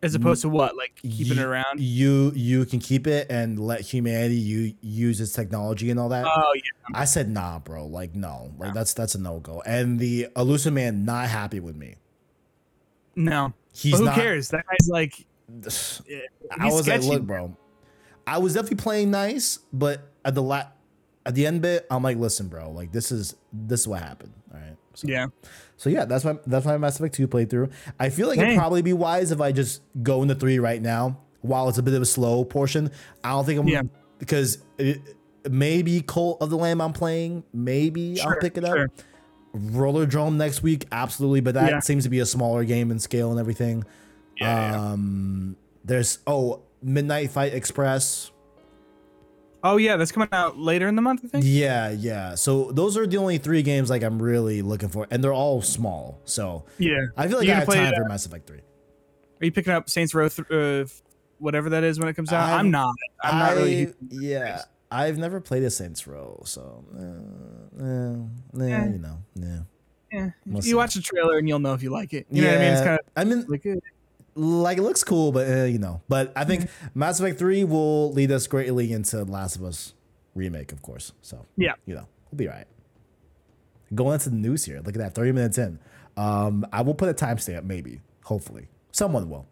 As 0.00 0.14
opposed 0.14 0.42
to 0.42 0.48
what? 0.48 0.76
Like 0.76 0.94
keeping 1.02 1.26
You- 1.36 1.42
it 1.42 1.44
around? 1.44 1.80
You 1.80 2.30
you 2.36 2.64
can 2.64 2.78
keep 2.78 3.08
it 3.08 3.26
and 3.28 3.58
let 3.58 3.80
humanity 3.80 4.36
you 4.36 4.74
use 4.80 5.20
its 5.20 5.32
technology 5.32 5.90
and 5.90 5.98
all 5.98 6.10
that. 6.10 6.24
Oh 6.24 6.52
yeah. 6.54 6.62
I 6.94 7.04
said 7.06 7.28
nah, 7.28 7.58
bro. 7.58 7.84
Like 7.86 8.14
no. 8.14 8.52
Like 8.56 8.72
that's 8.72 8.94
that's 8.94 9.16
a 9.16 9.20
no-go. 9.20 9.60
And 9.66 9.98
the 9.98 10.28
Illusive 10.36 10.72
Man 10.72 11.04
not 11.04 11.28
happy 11.28 11.58
with 11.58 11.74
me. 11.74 11.96
No. 13.16 13.52
He's 13.74 13.94
But 13.94 13.98
who 13.98 14.04
not 14.04 14.14
cares? 14.14 14.50
That 14.50 14.64
guy's 14.70 14.88
like 14.88 15.26
eh, 15.66 16.20
I 16.56 16.66
was 16.66 16.84
sketchy. 16.84 17.08
like, 17.08 17.18
look, 17.18 17.22
bro. 17.24 17.56
I 18.28 18.38
was 18.38 18.54
definitely 18.54 18.76
playing 18.76 19.10
nice, 19.10 19.58
but 19.72 20.02
at 20.28 20.34
the 20.34 20.42
la- 20.42 20.68
at 21.26 21.34
the 21.34 21.46
end 21.46 21.62
bit, 21.62 21.86
I'm 21.90 22.02
like, 22.02 22.16
listen, 22.18 22.48
bro, 22.48 22.70
like 22.70 22.92
this 22.92 23.10
is 23.10 23.34
this 23.52 23.80
is 23.80 23.88
what 23.88 24.00
happened. 24.02 24.32
All 24.52 24.60
right. 24.60 24.76
So 24.94 25.08
Yeah. 25.08 25.26
So 25.76 25.90
yeah, 25.90 26.04
that's 26.04 26.24
my 26.24 26.38
that's 26.46 26.66
my 26.66 26.76
Mass 26.78 26.98
Effect 27.00 27.14
2 27.14 27.26
playthrough. 27.28 27.70
I 27.98 28.10
feel 28.10 28.28
like 28.28 28.38
it'd 28.38 28.56
probably 28.56 28.82
be 28.82 28.92
wise 28.92 29.30
if 29.32 29.40
I 29.40 29.52
just 29.52 29.82
go 30.02 30.22
into 30.22 30.34
three 30.34 30.58
right 30.58 30.80
now 30.82 31.18
while 31.40 31.68
it's 31.68 31.78
a 31.78 31.82
bit 31.82 31.94
of 31.94 32.02
a 32.02 32.06
slow 32.06 32.44
portion. 32.44 32.90
I 33.24 33.30
don't 33.30 33.44
think 33.44 33.60
I'm 33.60 33.68
Yeah. 33.68 33.82
because 34.18 34.58
it, 34.78 35.00
maybe 35.48 36.00
Cult 36.02 36.42
of 36.42 36.50
the 36.50 36.56
Lamb 36.56 36.80
I'm 36.80 36.92
playing, 36.92 37.44
maybe 37.52 38.20
I'll 38.20 38.36
pick 38.40 38.56
it 38.58 38.64
up. 38.64 38.76
sure. 38.76 38.88
Rollerdrome 39.54 40.34
next 40.36 40.62
week, 40.62 40.86
absolutely, 40.92 41.40
but 41.40 41.54
that 41.54 41.70
Yeah. 41.70 41.80
seems 41.80 42.04
to 42.04 42.10
be 42.10 42.18
a 42.20 42.26
smaller 42.26 42.64
game 42.64 42.90
in 42.90 42.98
scale 42.98 43.30
and 43.30 43.40
everything. 43.40 43.84
Yeah, 44.40 44.70
yeah. 44.72 44.80
um 44.92 45.56
there's 45.84 46.18
oh, 46.26 46.62
Midnight 46.82 47.30
Fight 47.30 47.54
Express. 47.54 48.30
Oh 49.64 49.76
yeah, 49.76 49.96
that's 49.96 50.12
coming 50.12 50.28
out 50.32 50.56
later 50.58 50.86
in 50.86 50.94
the 50.96 51.02
month, 51.02 51.22
I 51.24 51.28
think. 51.28 51.44
Yeah, 51.46 51.90
yeah. 51.90 52.34
So 52.36 52.70
those 52.72 52.96
are 52.96 53.06
the 53.06 53.16
only 53.16 53.38
three 53.38 53.62
games 53.62 53.90
like 53.90 54.02
I'm 54.02 54.20
really 54.22 54.62
looking 54.62 54.88
for, 54.88 55.06
and 55.10 55.22
they're 55.22 55.32
all 55.32 55.60
small. 55.62 56.20
So 56.24 56.64
Yeah. 56.78 57.06
I 57.16 57.26
feel 57.28 57.38
like 57.38 57.48
I 57.48 57.54
have 57.54 57.68
time 57.68 57.94
for 57.94 58.04
Mass 58.04 58.24
Effect 58.26 58.46
3. 58.46 58.58
Are 58.58 59.44
you 59.44 59.52
picking 59.52 59.72
up 59.72 59.90
Saints 59.90 60.14
Row, 60.14 60.28
th- 60.28 60.50
uh, 60.50 60.84
whatever 61.38 61.70
that 61.70 61.82
is 61.84 61.98
when 61.98 62.08
it 62.08 62.14
comes 62.14 62.32
out? 62.32 62.44
I've- 62.44 62.52
I'm 62.60 62.70
not. 62.70 62.94
I'm 63.22 63.38
not 63.38 63.56
really. 63.56 63.88
I- 63.88 63.92
yeah. 64.10 64.62
I've 64.90 65.18
never 65.18 65.40
played 65.40 65.64
a 65.64 65.70
Saints 65.70 66.06
Row, 66.06 66.40
so 66.46 66.84
uh, 66.96 67.82
uh, 67.84 68.64
eh, 68.64 68.72
Eh. 68.72 68.86
you 68.92 68.98
know, 68.98 69.18
yeah. 69.34 69.58
Yeah. 70.12 70.30
We'll 70.46 70.56
you 70.56 70.62
see. 70.62 70.74
watch 70.74 70.94
the 70.94 71.02
trailer 71.02 71.36
and 71.36 71.46
you'll 71.46 71.58
know 71.58 71.74
if 71.74 71.82
you 71.82 71.90
like 71.90 72.14
it. 72.14 72.26
You 72.30 72.40
know 72.42 72.48
what 72.48 72.56
I 72.56 72.60
mean? 72.60 72.72
It's 72.72 72.80
kind 72.80 72.98
of 72.98 73.06
I 73.14 73.24
mean, 73.24 73.44
like 73.48 73.66
like 74.38 74.78
it 74.78 74.82
looks 74.82 75.02
cool, 75.04 75.32
but 75.32 75.48
uh, 75.50 75.64
you 75.64 75.78
know. 75.78 76.00
But 76.08 76.32
I 76.36 76.44
think 76.44 76.62
Mm-hmm. 76.62 76.86
Mass 76.98 77.20
Effect 77.20 77.38
Three 77.38 77.64
will 77.64 78.12
lead 78.12 78.30
us 78.30 78.46
greatly 78.46 78.92
into 78.92 79.22
Last 79.24 79.56
of 79.56 79.64
Us 79.64 79.94
remake, 80.34 80.72
of 80.72 80.82
course. 80.82 81.12
So 81.22 81.46
yeah. 81.56 81.74
you 81.86 81.94
know, 81.94 82.06
we'll 82.30 82.36
be 82.36 82.48
all 82.48 82.54
right. 82.54 82.66
Going 83.94 84.14
into 84.14 84.30
the 84.30 84.36
news 84.36 84.64
here. 84.64 84.78
Look 84.78 84.94
at 84.94 84.98
that, 84.98 85.14
thirty 85.14 85.32
minutes 85.32 85.58
in. 85.58 85.78
Um, 86.16 86.66
I 86.72 86.82
will 86.82 86.94
put 86.94 87.08
a 87.08 87.14
timestamp, 87.14 87.64
maybe, 87.64 88.00
hopefully, 88.24 88.68
someone 88.92 89.30
will. 89.30 89.46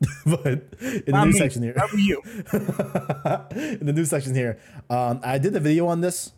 but 0.26 0.46
in 0.46 1.02
the 1.06 1.12
Not 1.12 1.26
news 1.26 1.34
me. 1.34 1.40
section 1.40 1.62
here, 1.62 1.74
you? 1.96 2.20
in 2.52 3.86
the 3.86 3.92
news 3.94 4.10
section 4.10 4.34
here. 4.34 4.58
Um, 4.90 5.20
I 5.22 5.38
did 5.38 5.54
a 5.54 5.60
video 5.60 5.86
on 5.86 6.00
this 6.00 6.32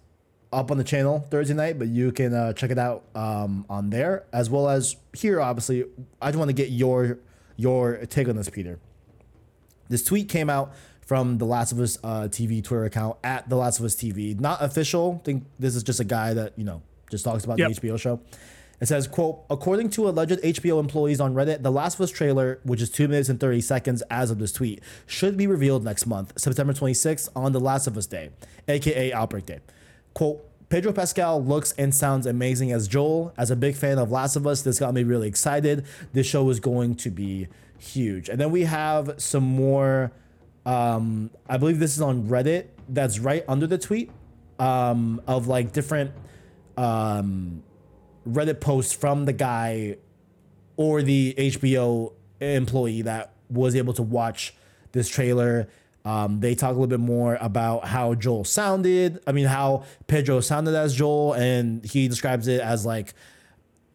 up 0.52 0.70
on 0.70 0.78
the 0.78 0.84
channel 0.84 1.26
Thursday 1.30 1.54
night, 1.54 1.78
but 1.78 1.88
you 1.88 2.12
can 2.12 2.34
uh, 2.34 2.52
check 2.52 2.70
it 2.70 2.78
out 2.78 3.04
um, 3.14 3.64
on 3.68 3.90
there 3.90 4.24
as 4.32 4.48
well 4.50 4.68
as 4.68 4.96
here. 5.14 5.40
Obviously, 5.40 5.84
I 6.20 6.28
just 6.28 6.38
want 6.38 6.50
to 6.50 6.54
get 6.54 6.70
your 6.70 7.18
your 7.56 8.04
take 8.06 8.28
on 8.28 8.36
this, 8.36 8.48
Peter. 8.48 8.78
This 9.88 10.02
tweet 10.02 10.28
came 10.28 10.50
out 10.50 10.74
from 11.00 11.38
the 11.38 11.44
Last 11.44 11.72
of 11.72 11.78
Us 11.80 11.98
uh, 12.02 12.22
TV 12.22 12.62
Twitter 12.62 12.84
account 12.84 13.16
at 13.22 13.48
the 13.48 13.56
Last 13.56 13.78
of 13.78 13.84
Us 13.84 13.94
TV, 13.94 14.38
not 14.38 14.62
official. 14.62 15.18
I 15.20 15.24
think 15.24 15.44
this 15.58 15.76
is 15.76 15.82
just 15.82 16.00
a 16.00 16.04
guy 16.04 16.34
that 16.34 16.52
you 16.56 16.64
know 16.64 16.82
just 17.10 17.24
talks 17.24 17.44
about 17.44 17.58
Yep. 17.58 17.74
the 17.74 17.80
HBO 17.88 17.98
show. 17.98 18.20
It 18.78 18.86
says, 18.88 19.06
quote, 19.08 19.42
according 19.48 19.88
to 19.90 20.06
alleged 20.06 20.38
HBO 20.42 20.80
employees 20.80 21.18
on 21.18 21.32
Reddit, 21.34 21.62
the 21.62 21.70
Last 21.72 21.94
of 21.94 22.02
Us 22.02 22.10
trailer, 22.10 22.58
which 22.62 22.82
is 22.82 22.90
two 22.90 23.08
minutes 23.08 23.30
and 23.30 23.40
30 23.40 23.62
seconds 23.62 24.02
as 24.10 24.30
of 24.30 24.38
this 24.38 24.52
tweet, 24.52 24.82
should 25.06 25.34
be 25.38 25.46
revealed 25.46 25.82
next 25.82 26.04
month, 26.04 26.34
September 26.36 26.74
26th, 26.74 27.30
on 27.34 27.52
the 27.52 27.60
Last 27.60 27.86
of 27.86 27.96
Us 27.96 28.04
Day, 28.06 28.30
aka 28.68 29.14
Outbreak 29.14 29.46
Day. 29.46 29.60
Quote, 30.12 30.45
Pedro 30.68 30.92
Pascal 30.92 31.42
looks 31.42 31.72
and 31.72 31.94
sounds 31.94 32.26
amazing 32.26 32.72
as 32.72 32.88
Joel. 32.88 33.32
As 33.36 33.50
a 33.50 33.56
big 33.56 33.76
fan 33.76 33.98
of 33.98 34.10
Last 34.10 34.34
of 34.34 34.46
Us, 34.46 34.62
this 34.62 34.80
got 34.80 34.94
me 34.94 35.04
really 35.04 35.28
excited. 35.28 35.86
This 36.12 36.26
show 36.26 36.50
is 36.50 36.58
going 36.58 36.96
to 36.96 37.10
be 37.10 37.46
huge. 37.78 38.28
And 38.28 38.40
then 38.40 38.50
we 38.50 38.64
have 38.64 39.14
some 39.18 39.44
more, 39.44 40.10
um, 40.64 41.30
I 41.48 41.56
believe 41.56 41.78
this 41.78 41.94
is 41.94 42.02
on 42.02 42.24
Reddit, 42.24 42.66
that's 42.88 43.20
right 43.20 43.44
under 43.46 43.68
the 43.68 43.78
tweet, 43.78 44.10
um, 44.58 45.22
of 45.28 45.46
like 45.46 45.72
different 45.72 46.10
um, 46.76 47.62
Reddit 48.28 48.60
posts 48.60 48.92
from 48.92 49.24
the 49.24 49.32
guy 49.32 49.98
or 50.76 51.00
the 51.00 51.34
HBO 51.38 52.12
employee 52.40 53.02
that 53.02 53.32
was 53.48 53.76
able 53.76 53.92
to 53.94 54.02
watch 54.02 54.52
this 54.90 55.08
trailer. 55.08 55.68
Um, 56.06 56.38
they 56.38 56.54
talk 56.54 56.70
a 56.70 56.72
little 56.74 56.86
bit 56.86 57.00
more 57.00 57.36
about 57.40 57.86
how 57.86 58.14
Joel 58.14 58.44
sounded. 58.44 59.20
I 59.26 59.32
mean, 59.32 59.46
how 59.46 59.82
Pedro 60.06 60.38
sounded 60.38 60.76
as 60.76 60.94
Joel, 60.94 61.32
and 61.32 61.84
he 61.84 62.06
describes 62.06 62.46
it 62.46 62.60
as 62.60 62.86
like 62.86 63.12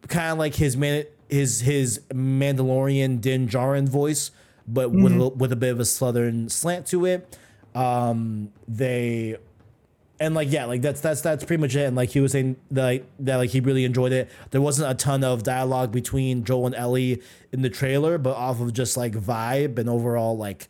kind 0.08 0.32
of 0.32 0.38
like 0.38 0.54
his 0.54 0.76
man 0.76 1.06
his 1.30 1.60
his 1.60 2.00
Mandalorian 2.10 3.22
Din 3.22 3.48
Djarin 3.48 3.88
voice, 3.88 4.30
but 4.68 4.92
with 4.92 5.18
a, 5.18 5.28
with 5.30 5.52
a 5.52 5.56
bit 5.56 5.72
of 5.72 5.80
a 5.80 5.86
southern 5.86 6.50
slant 6.50 6.86
to 6.88 7.06
it. 7.06 7.38
Um, 7.74 8.52
they 8.68 9.38
and 10.20 10.34
like 10.34 10.52
yeah, 10.52 10.66
like 10.66 10.82
that's 10.82 11.00
that's 11.00 11.22
that's 11.22 11.44
pretty 11.44 11.62
much 11.62 11.74
it. 11.74 11.84
And 11.84 11.96
like 11.96 12.10
he 12.10 12.20
was 12.20 12.32
saying 12.32 12.56
that 12.72 12.84
like, 12.84 13.06
that 13.20 13.36
like 13.36 13.48
he 13.48 13.60
really 13.60 13.86
enjoyed 13.86 14.12
it. 14.12 14.30
There 14.50 14.60
wasn't 14.60 14.90
a 14.90 14.94
ton 14.94 15.24
of 15.24 15.44
dialogue 15.44 15.92
between 15.92 16.44
Joel 16.44 16.66
and 16.66 16.74
Ellie 16.74 17.22
in 17.52 17.62
the 17.62 17.70
trailer, 17.70 18.18
but 18.18 18.36
off 18.36 18.60
of 18.60 18.74
just 18.74 18.98
like 18.98 19.14
vibe 19.14 19.78
and 19.78 19.88
overall 19.88 20.36
like 20.36 20.68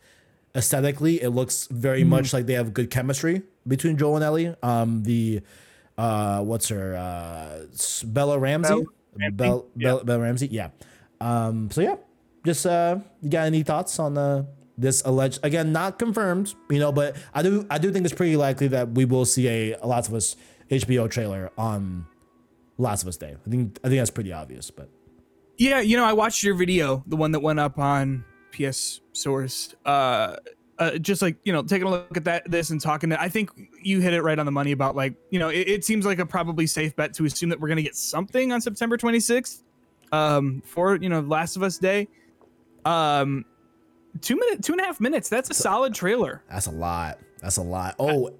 aesthetically, 0.55 1.21
it 1.21 1.29
looks 1.29 1.67
very 1.67 2.03
much 2.03 2.33
like 2.33 2.45
they 2.45 2.53
have 2.53 2.73
good 2.73 2.89
chemistry 2.89 3.43
between 3.67 3.97
Joel 3.97 4.15
and 4.15 4.23
Ellie. 4.23 4.55
Um, 4.61 5.03
the 5.03 5.41
uh, 5.97 6.41
what's 6.41 6.69
her 6.69 6.95
uh, 6.95 7.65
Bella 8.05 8.39
Ramsey, 8.39 8.85
Ramsey, 9.15 9.35
Bell, 9.35 9.65
yeah. 9.75 9.87
Bella, 9.89 10.03
Bella 10.03 10.19
Ramsey, 10.21 10.47
yeah. 10.47 10.69
Um, 11.21 11.69
so 11.71 11.81
yeah, 11.81 11.95
just 12.45 12.65
uh, 12.65 12.99
you 13.21 13.29
got 13.29 13.45
any 13.45 13.63
thoughts 13.63 13.99
on 13.99 14.17
uh, 14.17 14.45
this 14.77 15.01
alleged 15.05 15.39
again 15.43 15.71
not 15.71 15.99
confirmed, 15.99 16.53
you 16.69 16.79
know, 16.79 16.91
but 16.91 17.15
I 17.33 17.41
do 17.41 17.65
I 17.69 17.77
do 17.77 17.91
think 17.91 18.05
it's 18.05 18.15
pretty 18.15 18.35
likely 18.35 18.67
that 18.69 18.91
we 18.91 19.05
will 19.05 19.25
see 19.25 19.47
a, 19.47 19.77
a 19.81 19.87
Last 19.87 20.09
of 20.09 20.15
Us 20.15 20.35
HBO 20.69 21.09
trailer 21.09 21.51
on 21.57 22.05
Last 22.77 23.03
of 23.03 23.07
Us 23.07 23.17
Day. 23.17 23.35
I 23.45 23.49
think 23.49 23.79
I 23.83 23.87
think 23.87 23.99
that's 23.99 24.11
pretty 24.11 24.33
obvious, 24.33 24.71
but 24.71 24.89
Yeah, 25.57 25.79
you 25.79 25.97
know, 25.97 26.05
I 26.05 26.13
watched 26.13 26.43
your 26.43 26.55
video, 26.55 27.03
the 27.07 27.15
one 27.15 27.31
that 27.31 27.41
went 27.41 27.59
up 27.59 27.77
on 27.77 28.25
PS 28.53 29.01
Source. 29.11 29.75
Uh, 29.85 30.37
uh, 30.79 30.97
just 30.97 31.21
like 31.21 31.37
you 31.43 31.53
know, 31.53 31.61
taking 31.61 31.87
a 31.87 31.89
look 31.89 32.17
at 32.17 32.23
that, 32.23 32.49
this, 32.49 32.69
and 32.69 32.81
talking. 32.81 33.09
To, 33.11 33.21
I 33.21 33.29
think 33.29 33.51
you 33.81 33.99
hit 33.99 34.13
it 34.13 34.21
right 34.21 34.37
on 34.39 34.45
the 34.45 34.51
money 34.51 34.71
about 34.71 34.95
like 34.95 35.13
you 35.29 35.39
know, 35.39 35.49
it, 35.49 35.67
it 35.67 35.85
seems 35.85 36.05
like 36.05 36.19
a 36.19 36.25
probably 36.25 36.67
safe 36.67 36.95
bet 36.95 37.13
to 37.15 37.25
assume 37.25 37.49
that 37.49 37.59
we're 37.59 37.67
gonna 37.67 37.81
get 37.81 37.95
something 37.95 38.51
on 38.51 38.59
September 38.59 38.97
26th, 38.97 39.63
um, 40.11 40.61
for 40.65 40.95
you 40.95 41.09
know, 41.09 41.19
Last 41.21 41.55
of 41.55 41.63
Us 41.63 41.77
Day. 41.77 42.07
Um, 42.85 43.45
two 44.21 44.35
minute, 44.37 44.63
two 44.63 44.73
and 44.73 44.81
a 44.81 44.85
half 44.85 44.99
minutes. 44.99 45.29
That's 45.29 45.49
a 45.49 45.53
solid 45.53 45.93
trailer. 45.93 46.43
that's 46.49 46.65
a 46.65 46.71
lot. 46.71 47.19
That's 47.39 47.57
a 47.57 47.61
lot. 47.63 47.95
Oh, 47.99 48.31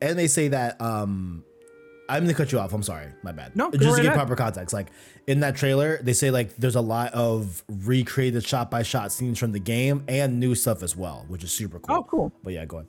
and 0.00 0.18
they 0.18 0.28
say 0.28 0.48
that 0.48 0.80
um 0.80 1.44
I'm 2.08 2.24
gonna 2.24 2.34
cut 2.34 2.52
you 2.52 2.58
off. 2.58 2.72
I'm 2.72 2.82
sorry. 2.82 3.08
My 3.22 3.32
bad. 3.32 3.54
No, 3.56 3.70
just 3.70 3.84
right 3.84 3.90
to 3.90 3.96
give 3.96 4.06
ahead. 4.06 4.16
proper 4.16 4.36
context. 4.36 4.74
Like 4.74 4.88
in 5.26 5.40
that 5.40 5.56
trailer, 5.56 5.98
they 6.02 6.12
say 6.12 6.30
like 6.30 6.56
there's 6.56 6.76
a 6.76 6.80
lot 6.80 7.12
of 7.14 7.62
recreated 7.68 8.44
shot 8.44 8.70
by 8.70 8.82
shot 8.82 9.12
scenes 9.12 9.38
from 9.38 9.52
the 9.52 9.60
game 9.60 10.04
and 10.08 10.38
new 10.38 10.54
stuff 10.54 10.82
as 10.82 10.96
well, 10.96 11.24
which 11.28 11.44
is 11.44 11.52
super 11.52 11.78
cool. 11.78 11.96
Oh, 11.96 12.02
cool. 12.02 12.32
But 12.42 12.52
yeah, 12.52 12.64
go 12.64 12.78
ahead. 12.78 12.88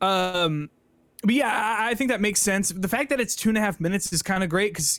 Um, 0.00 0.70
but 1.22 1.34
yeah, 1.34 1.76
I, 1.78 1.90
I 1.90 1.94
think 1.94 2.10
that 2.10 2.20
makes 2.20 2.40
sense. 2.40 2.68
The 2.68 2.88
fact 2.88 3.10
that 3.10 3.20
it's 3.20 3.34
two 3.34 3.48
and 3.48 3.56
a 3.56 3.60
half 3.60 3.80
minutes 3.80 4.12
is 4.12 4.22
kind 4.22 4.44
of 4.44 4.50
great 4.50 4.72
because 4.72 4.98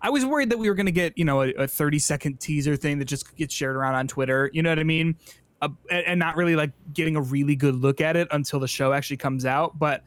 I 0.00 0.10
was 0.10 0.24
worried 0.24 0.50
that 0.50 0.58
we 0.58 0.68
were 0.68 0.74
going 0.74 0.86
to 0.86 0.92
get, 0.92 1.16
you 1.16 1.24
know, 1.24 1.42
a, 1.42 1.50
a 1.50 1.66
30 1.66 1.98
second 1.98 2.40
teaser 2.40 2.76
thing 2.76 2.98
that 2.98 3.06
just 3.06 3.34
gets 3.36 3.54
shared 3.54 3.76
around 3.76 3.94
on 3.94 4.06
Twitter. 4.06 4.50
You 4.52 4.62
know 4.62 4.70
what 4.70 4.78
I 4.78 4.84
mean? 4.84 5.16
Uh, 5.60 5.68
and, 5.90 6.06
and 6.06 6.18
not 6.20 6.36
really 6.36 6.54
like 6.54 6.70
getting 6.92 7.16
a 7.16 7.20
really 7.20 7.56
good 7.56 7.74
look 7.74 8.00
at 8.00 8.16
it 8.16 8.28
until 8.30 8.60
the 8.60 8.68
show 8.68 8.92
actually 8.92 9.16
comes 9.16 9.44
out. 9.44 9.78
But 9.78 10.04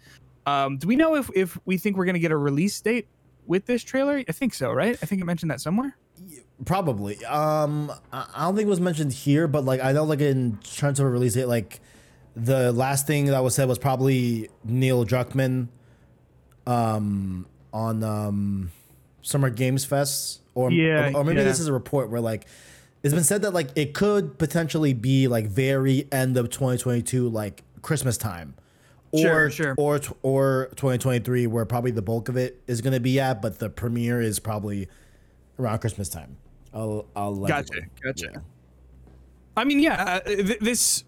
um, 0.52 0.78
do 0.78 0.88
we 0.88 0.96
know 0.96 1.16
if, 1.16 1.30
if 1.36 1.58
we 1.66 1.78
think 1.78 1.98
we're 1.98 2.06
going 2.06 2.14
to 2.14 2.20
get 2.20 2.32
a 2.32 2.38
release 2.38 2.80
date 2.82 3.08
with 3.46 3.66
this 3.66 3.84
trailer? 3.84 4.24
I 4.28 4.32
think 4.32 4.54
so, 4.54 4.72
right? 4.72 4.98
I 5.02 5.06
think 5.06 5.22
I 5.22 5.26
mentioned 5.26 5.52
that 5.52 5.62
somewhere. 5.62 5.96
Probably. 6.66 7.24
Um, 7.26 7.92
I 8.14 8.28
I 8.36 8.46
don't 8.46 8.56
think 8.56 8.68
it 8.68 8.70
was 8.70 8.80
mentioned 8.80 9.14
here, 9.14 9.48
but 9.48 9.66
like 9.66 9.84
I 9.84 9.92
know, 9.94 10.04
like 10.04 10.22
in 10.22 10.58
terms 10.60 11.00
of 11.00 11.08
a 11.08 11.10
release 11.10 11.34
date, 11.34 11.46
like 11.46 11.80
the 12.36 12.72
last 12.72 13.08
thing 13.08 13.26
that 13.26 13.44
was 13.44 13.56
said 13.56 13.68
was 13.68 13.80
probably 13.80 14.50
Neil 14.64 15.04
Druckmann, 15.06 15.70
um, 16.68 17.48
on 17.74 18.04
um, 18.04 18.72
Summer 19.22 19.50
Games 19.50 19.86
Fest, 19.86 20.42
or 20.54 20.72
Yeah, 20.72 21.12
or, 21.12 21.18
or 21.18 21.24
maybe 21.24 21.40
yeah. 21.40 21.46
this 21.46 21.60
is 21.60 21.68
a 21.68 21.74
report 21.74 22.10
where 22.10 22.22
like 22.22 22.46
it's 23.04 23.14
been 23.14 23.24
said 23.24 23.42
that 23.42 23.52
like 23.54 23.70
it 23.76 23.94
could 23.94 24.38
potentially 24.38 24.94
be 24.94 25.28
like 25.28 25.48
very 25.48 26.08
end 26.12 26.38
of 26.38 26.50
2022, 26.50 27.28
like 27.30 27.64
Christmas 27.82 28.18
time. 28.18 28.54
Sure, 29.16 29.46
Or, 29.46 29.50
sure. 29.50 29.76
or 29.78 30.00
or 30.24 30.66
2023 30.78 31.48
where 31.48 31.66
probably 31.66 31.92
the 31.92 32.02
bulk 32.02 32.30
of 32.30 32.38
it 32.38 32.62
is 32.68 32.80
going 32.82 32.94
to 32.94 33.00
be 33.00 33.20
at 33.20 33.42
but 33.42 33.60
the 33.60 33.70
premiere 33.70 34.22
is 34.22 34.40
probably 34.40 34.88
around 35.60 35.80
Christmas 35.80 36.08
time. 36.10 36.38
I'll 36.74 37.06
I'll 37.16 37.36
let 37.36 37.50
Gotcha, 37.50 37.74
you 37.76 37.82
know. 37.82 37.88
gotcha. 38.04 38.30
Yeah. 38.34 38.40
I 39.58 39.66
mean, 39.66 39.80
yeah, 39.80 40.04
uh, 40.04 40.20
th- 40.22 40.60
this 40.60 41.04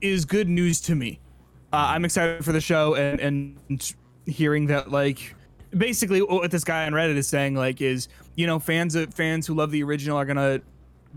is 0.00 0.24
good 0.24 0.48
news 0.48 0.80
to 0.82 0.94
me. 0.94 1.20
Uh, 1.72 1.86
I'm 1.90 2.04
excited 2.06 2.44
for 2.44 2.52
the 2.52 2.60
show 2.60 2.94
and 2.94 3.20
and 3.68 3.94
hearing 4.26 4.66
that 4.68 4.90
like 4.90 5.34
basically 5.76 6.20
what 6.22 6.50
this 6.50 6.64
guy 6.64 6.86
on 6.86 6.92
Reddit 6.92 7.16
is 7.16 7.28
saying 7.28 7.54
like 7.54 7.80
is 7.80 8.08
you 8.36 8.46
know 8.46 8.58
fans 8.58 8.94
of 8.94 9.12
fans 9.12 9.46
who 9.46 9.54
love 9.54 9.70
the 9.70 9.82
original 9.82 10.16
are 10.16 10.24
gonna 10.24 10.60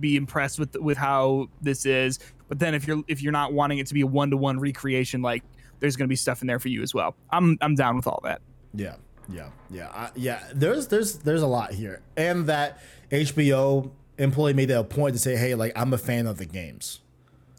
be 0.01 0.17
impressed 0.17 0.59
with 0.59 0.75
with 0.81 0.97
how 0.97 1.47
this 1.61 1.85
is, 1.85 2.19
but 2.49 2.59
then 2.59 2.73
if 2.75 2.85
you're 2.87 3.03
if 3.07 3.21
you're 3.21 3.31
not 3.31 3.53
wanting 3.53 3.77
it 3.79 3.87
to 3.87 3.93
be 3.93 4.01
a 4.01 4.07
one 4.07 4.29
to 4.31 4.37
one 4.37 4.59
recreation, 4.59 5.21
like 5.21 5.43
there's 5.79 5.95
gonna 5.95 6.07
be 6.07 6.15
stuff 6.15 6.41
in 6.41 6.47
there 6.47 6.59
for 6.59 6.69
you 6.69 6.81
as 6.81 6.93
well. 6.93 7.15
I'm 7.29 7.57
I'm 7.61 7.75
down 7.75 7.95
with 7.95 8.07
all 8.07 8.21
that. 8.23 8.41
Yeah, 8.73 8.95
yeah, 9.29 9.49
yeah, 9.69 9.89
I, 9.93 10.09
yeah. 10.15 10.43
There's 10.53 10.87
there's 10.87 11.17
there's 11.19 11.41
a 11.41 11.47
lot 11.47 11.73
here, 11.73 12.01
and 12.17 12.47
that 12.47 12.79
HBO 13.11 13.91
employee 14.17 14.53
made 14.53 14.71
a 14.71 14.83
point 14.83 15.13
to 15.15 15.19
say, 15.19 15.35
"Hey, 15.35 15.55
like 15.55 15.71
I'm 15.75 15.93
a 15.93 15.97
fan 15.97 16.27
of 16.27 16.37
the 16.37 16.45
games, 16.45 17.01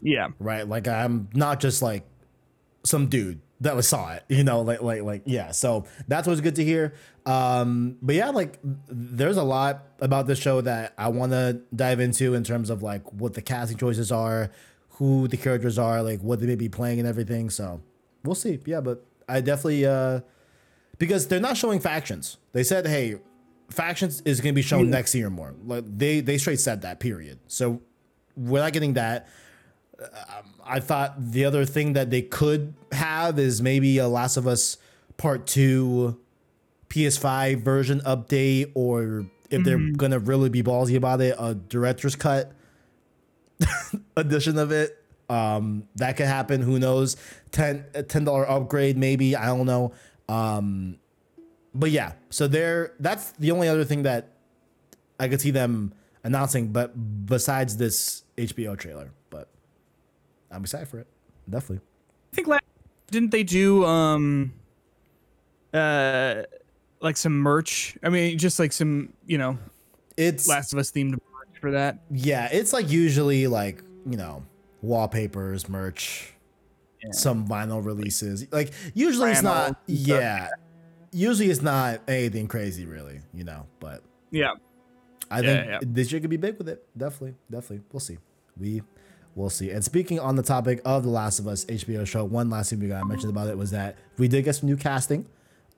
Yeah, 0.01 0.29
right? 0.39 0.67
Like 0.67 0.87
I'm 0.87 1.29
not 1.33 1.59
just 1.59 1.81
like 1.81 2.03
some 2.83 3.07
dude 3.07 3.41
that 3.61 3.75
was 3.75 3.87
saw 3.87 4.13
it, 4.13 4.23
you 4.29 4.43
know, 4.43 4.61
like 4.61 4.81
like 4.81 5.01
like 5.01 5.21
yeah." 5.25 5.51
So 5.51 5.85
that's 6.07 6.27
what's 6.27 6.41
good 6.41 6.55
to 6.55 6.63
hear. 6.63 6.93
Um, 7.25 7.97
but 8.01 8.15
yeah, 8.15 8.29
like 8.29 8.59
there's 8.87 9.37
a 9.37 9.43
lot 9.43 9.83
about 9.99 10.27
this 10.27 10.39
show 10.39 10.61
that 10.61 10.93
I 10.97 11.09
want 11.09 11.33
to 11.33 11.61
dive 11.75 11.99
into 11.99 12.33
in 12.33 12.43
terms 12.43 12.69
of 12.69 12.81
like 12.81 13.11
what 13.11 13.33
the 13.33 13.41
casting 13.41 13.77
choices 13.77 14.11
are, 14.11 14.49
who 14.91 15.27
the 15.27 15.35
characters 15.37 15.77
are, 15.77 16.01
like 16.01 16.21
what 16.21 16.39
they 16.39 16.45
may 16.45 16.55
be 16.55 16.69
playing 16.69 16.99
and 16.99 17.07
everything. 17.07 17.49
So 17.49 17.81
we'll 18.23 18.35
see. 18.35 18.59
Yeah, 18.65 18.81
but 18.81 19.05
I 19.27 19.41
definitely 19.41 19.85
uh 19.85 20.21
because 20.97 21.27
they're 21.27 21.39
not 21.39 21.57
showing 21.57 21.79
factions. 21.79 22.37
They 22.53 22.63
said, 22.63 22.87
"Hey, 22.87 23.17
factions 23.69 24.21
is 24.21 24.41
going 24.41 24.53
to 24.53 24.55
be 24.55 24.61
shown 24.61 24.89
next 24.89 25.13
year 25.13 25.29
more." 25.29 25.53
Like 25.65 25.83
they 25.85 26.19
they 26.21 26.37
straight 26.37 26.59
said 26.59 26.81
that. 26.81 26.99
Period. 26.99 27.39
So 27.47 27.81
we're 28.35 28.61
not 28.61 28.73
getting 28.73 28.93
that. 28.93 29.27
Um, 29.99 30.53
I 30.63 30.79
thought 30.79 31.15
the 31.31 31.45
other 31.45 31.65
thing 31.65 31.93
that 31.93 32.09
they 32.09 32.21
could 32.21 32.73
have 32.91 33.39
is 33.39 33.61
maybe 33.61 33.97
a 33.97 34.07
Last 34.07 34.37
of 34.37 34.47
Us 34.47 34.77
Part 35.17 35.47
Two 35.47 36.19
PS5 36.89 37.61
version 37.63 37.99
update, 38.01 38.71
or 38.75 39.25
if 39.49 39.63
they're 39.63 39.91
gonna 39.93 40.19
really 40.19 40.49
be 40.49 40.63
ballsy 40.63 40.95
about 40.95 41.21
it, 41.21 41.35
a 41.39 41.55
director's 41.55 42.15
cut 42.15 42.51
edition 44.17 44.57
of 44.57 44.71
it. 44.71 45.03
Um, 45.29 45.83
that 45.95 46.15
could 46.17 46.27
happen. 46.27 46.61
Who 46.61 46.79
knows? 46.79 47.17
10 47.51 47.85
10 48.07 48.23
dollar 48.23 48.49
upgrade, 48.49 48.97
maybe. 48.97 49.35
I 49.35 49.47
don't 49.47 49.65
know. 49.65 49.93
Um, 50.29 50.97
but 51.73 51.91
yeah, 51.91 52.13
so 52.29 52.47
there. 52.47 52.93
That's 52.99 53.31
the 53.33 53.51
only 53.51 53.67
other 53.67 53.83
thing 53.83 54.03
that 54.03 54.29
I 55.19 55.27
could 55.27 55.41
see 55.41 55.51
them 55.51 55.93
announcing. 56.23 56.69
But 56.69 57.25
besides 57.25 57.77
this 57.77 58.23
HBO 58.37 58.77
trailer, 58.77 59.11
but 59.29 59.49
I'm 60.49 60.61
excited 60.63 60.87
for 60.87 60.99
it. 60.99 61.07
Definitely. 61.49 61.85
I 62.31 62.35
think 62.35 62.47
last 62.47 62.63
didn't 63.09 63.31
they 63.31 63.43
do 63.43 63.85
um 63.85 64.53
uh 65.73 66.43
like 67.01 67.17
some 67.17 67.37
merch? 67.39 67.97
I 68.03 68.09
mean, 68.09 68.37
just 68.37 68.59
like 68.59 68.71
some 68.71 69.13
you 69.25 69.37
know 69.37 69.57
It's 70.15 70.47
Last 70.47 70.73
of 70.73 70.79
Us 70.79 70.91
themed 70.91 71.11
merch 71.11 71.59
for 71.61 71.71
that. 71.71 71.99
yeah. 72.11 72.47
It's 72.51 72.73
like 72.73 72.89
usually 72.89 73.47
like 73.47 73.83
you 74.09 74.17
know 74.17 74.43
wallpapers, 74.87 75.67
merch, 75.69 76.33
some 77.11 77.47
vinyl 77.47 77.85
releases. 77.85 78.51
Like 78.51 78.71
usually 78.93 79.31
it's 79.31 79.41
not. 79.43 79.67
and 79.67 79.75
stuff. 79.99 80.07
Yeah. 80.07 80.49
Usually 81.11 81.49
it's 81.49 81.61
not 81.61 82.01
anything 82.07 82.47
crazy, 82.47 82.85
really. 82.85 83.21
You 83.33 83.43
know, 83.43 83.65
but 83.79 84.03
Yeah. 84.31 84.51
I 85.29 85.39
Yeah, 85.41 85.41
think 85.41 85.67
yeah. 85.67 85.79
this 85.83 86.11
year 86.11 86.21
could 86.21 86.29
be 86.29 86.37
big 86.37 86.57
with 86.57 86.69
it. 86.69 86.85
Definitely, 86.97 87.35
definitely. 87.49 87.81
We'll 87.91 87.99
see. 87.99 88.17
We 88.57 88.81
will 89.35 89.49
see. 89.49 89.71
And 89.71 89.83
speaking 89.83 90.19
on 90.19 90.35
the 90.35 90.43
topic 90.43 90.81
of 90.85 91.03
The 91.03 91.09
Last 91.09 91.39
of 91.39 91.47
Us 91.47 91.65
HBO 91.65 92.05
show, 92.07 92.23
one 92.25 92.49
last 92.49 92.69
thing 92.69 92.79
we 92.79 92.87
got 92.87 93.05
mentioned 93.07 93.29
about 93.31 93.47
it 93.49 93.57
was 93.57 93.71
that 93.71 93.97
we 94.17 94.27
did 94.27 94.43
get 94.45 94.55
some 94.55 94.67
new 94.69 94.77
casting. 94.77 95.25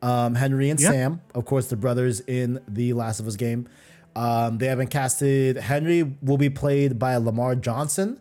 Um, 0.01 0.36
Henry 0.36 0.70
and 0.70 0.80
Yeah. 0.80 0.91
Sam, 0.91 1.22
of 1.36 1.45
course, 1.45 1.68
the 1.68 1.76
brothers 1.76 2.22
in 2.22 2.60
the 2.68 2.93
Last 2.93 3.20
of 3.20 3.28
Us 3.28 3.36
game. 3.36 3.68
Um, 4.16 4.57
they 4.60 4.68
have 4.68 4.78
been 4.78 4.88
casted. 4.88 5.57
Henry 5.57 6.03
will 6.22 6.38
be 6.38 6.49
played 6.49 6.97
by 6.97 7.16
Lamar 7.18 7.55
Johnson, 7.55 8.20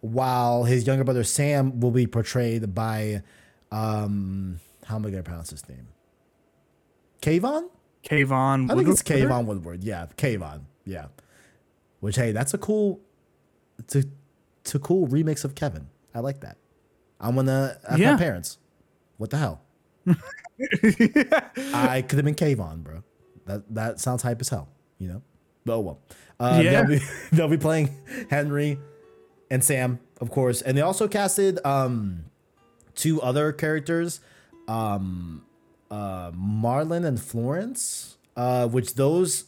while 0.00 0.64
his 0.64 0.86
younger 0.86 1.04
brother 1.04 1.24
Sam 1.24 1.80
will 1.80 1.90
be 1.90 2.06
portrayed 2.06 2.74
by, 2.74 3.22
um, 3.72 4.60
how 4.84 4.96
am 4.96 5.06
I 5.06 5.10
to 5.10 5.22
pronounce 5.22 5.50
his 5.50 5.68
name? 5.68 5.88
Kayvon? 7.22 7.68
Kayvon. 8.04 8.70
I 8.70 8.74
think 8.76 8.88
it's? 8.88 9.02
Keivonn 9.02 9.44
Woodward. 9.46 9.82
Yeah, 9.82 10.06
Kayvon. 10.16 10.62
Yeah. 10.84 11.06
Which 12.00 12.16
hey, 12.16 12.30
that's 12.32 12.54
a 12.54 12.58
cool, 12.58 13.00
it's 13.78 13.96
a, 13.96 14.04
it's 14.60 14.74
a 14.74 14.78
cool 14.78 15.08
remix 15.08 15.44
of 15.44 15.54
Kevin. 15.54 15.88
I 16.14 16.20
like 16.20 16.40
that. 16.40 16.56
I'm 17.20 17.34
gonna 17.34 17.76
ask 17.88 17.98
Yeah. 17.98 18.12
my 18.12 18.18
parents. 18.18 18.58
What 19.16 19.30
the 19.30 19.38
hell? 19.38 19.60
I 21.74 22.02
could 22.06 22.16
have 22.18 22.24
been 22.24 22.34
Kayvon, 22.34 22.82
bro. 22.82 23.02
That 23.46 23.74
that 23.74 24.00
sounds 24.00 24.22
hype 24.22 24.40
as 24.40 24.48
hell. 24.48 24.68
You 24.98 25.08
know. 25.08 25.22
But 25.64 25.74
oh 25.74 25.80
well. 25.80 26.00
Uh, 26.40 26.60
Yeah. 26.62 26.70
they'll, 26.82 26.86
be, 26.98 27.04
they'll 27.32 27.48
be 27.48 27.58
playing 27.58 27.90
Henry 28.30 28.78
and 29.50 29.62
Sam, 29.64 30.00
of 30.20 30.30
course, 30.30 30.62
and 30.62 30.76
they 30.76 30.82
also 30.82 31.08
casted 31.08 31.58
um 31.64 32.24
two 32.94 33.20
other 33.22 33.52
characters, 33.52 34.20
um, 34.66 35.44
uh, 35.90 36.30
Marlon 36.32 37.04
and 37.06 37.20
Florence, 37.20 38.16
uh, 38.36 38.66
which 38.68 38.94
those 38.94 39.44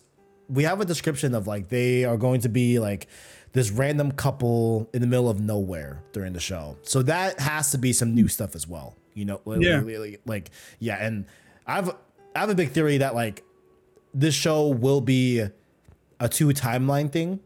we 0.49 0.65
have 0.65 0.81
a 0.81 0.85
description 0.85 1.35
of 1.35 1.47
like 1.47 1.69
they 1.69 2.05
are 2.05 2.17
going 2.17 2.41
to 2.41 2.49
be 2.49 2.79
like 2.79 3.07
this 3.53 3.71
random 3.71 4.13
couple 4.13 4.89
in 4.95 5.01
the 5.01 5.07
middle 5.07 5.29
of 5.29 5.41
nowhere 5.41 6.03
during 6.13 6.33
the 6.33 6.41
show. 6.41 6.77
So 6.83 7.03
that 7.03 7.41
has 7.41 7.73
to 7.73 7.79
be 7.79 7.93
some 7.93 8.15
new 8.15 8.29
stuff 8.29 8.55
as 8.55 8.67
well. 8.69 8.95
You 9.15 9.25
know, 9.25 9.41
like, 9.45 9.61
Yeah. 9.61 9.81
like, 9.81 10.21
like 10.25 10.51
yeah, 10.79 10.97
and 11.05 11.27
I've 11.67 11.91
I 12.35 12.39
have 12.41 12.51
a 12.51 12.55
big 12.55 12.71
theory 12.71 12.99
that 12.99 13.15
like 13.15 13.43
this 14.15 14.35
show 14.35 14.69
will 14.69 15.01
be 15.01 15.45
a 16.21 16.29
two 16.29 16.49
timeline 16.49 17.11
thing 17.11 17.41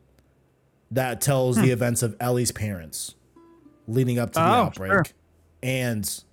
that 0.94 1.20
tells 1.20 1.56
the 1.56 1.70
events 1.70 2.02
of 2.02 2.16
Ellie's 2.20 2.50
parents 2.52 3.14
leading 3.86 4.18
up 4.18 4.30
to 4.32 4.40
the 4.40 4.44
Hmm. 4.44 4.50
Oh, 4.50 4.54
outbreak 4.64 4.90
sure. 4.92 5.04
and 5.62 6.24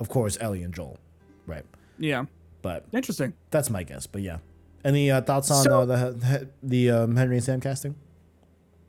of 0.00 0.08
course 0.08 0.36
Ellie 0.40 0.62
and 0.62 0.74
Joel. 0.74 0.98
Right. 1.46 1.64
Yeah. 1.98 2.24
But 2.62 2.86
Interesting. 2.92 3.34
that's 3.50 3.68
my 3.70 3.82
guess. 3.82 4.06
But 4.06 4.22
yeah. 4.22 4.38
Any 4.84 5.10
uh, 5.10 5.20
thoughts 5.22 5.50
on 5.50 5.62
So- 5.64 5.82
uh, 5.82 5.86
the 5.86 6.48
the 6.62 6.90
um, 6.90 7.16
Henry 7.16 7.36
and 7.36 7.44
Sam 7.44 7.60
casting? 7.60 7.94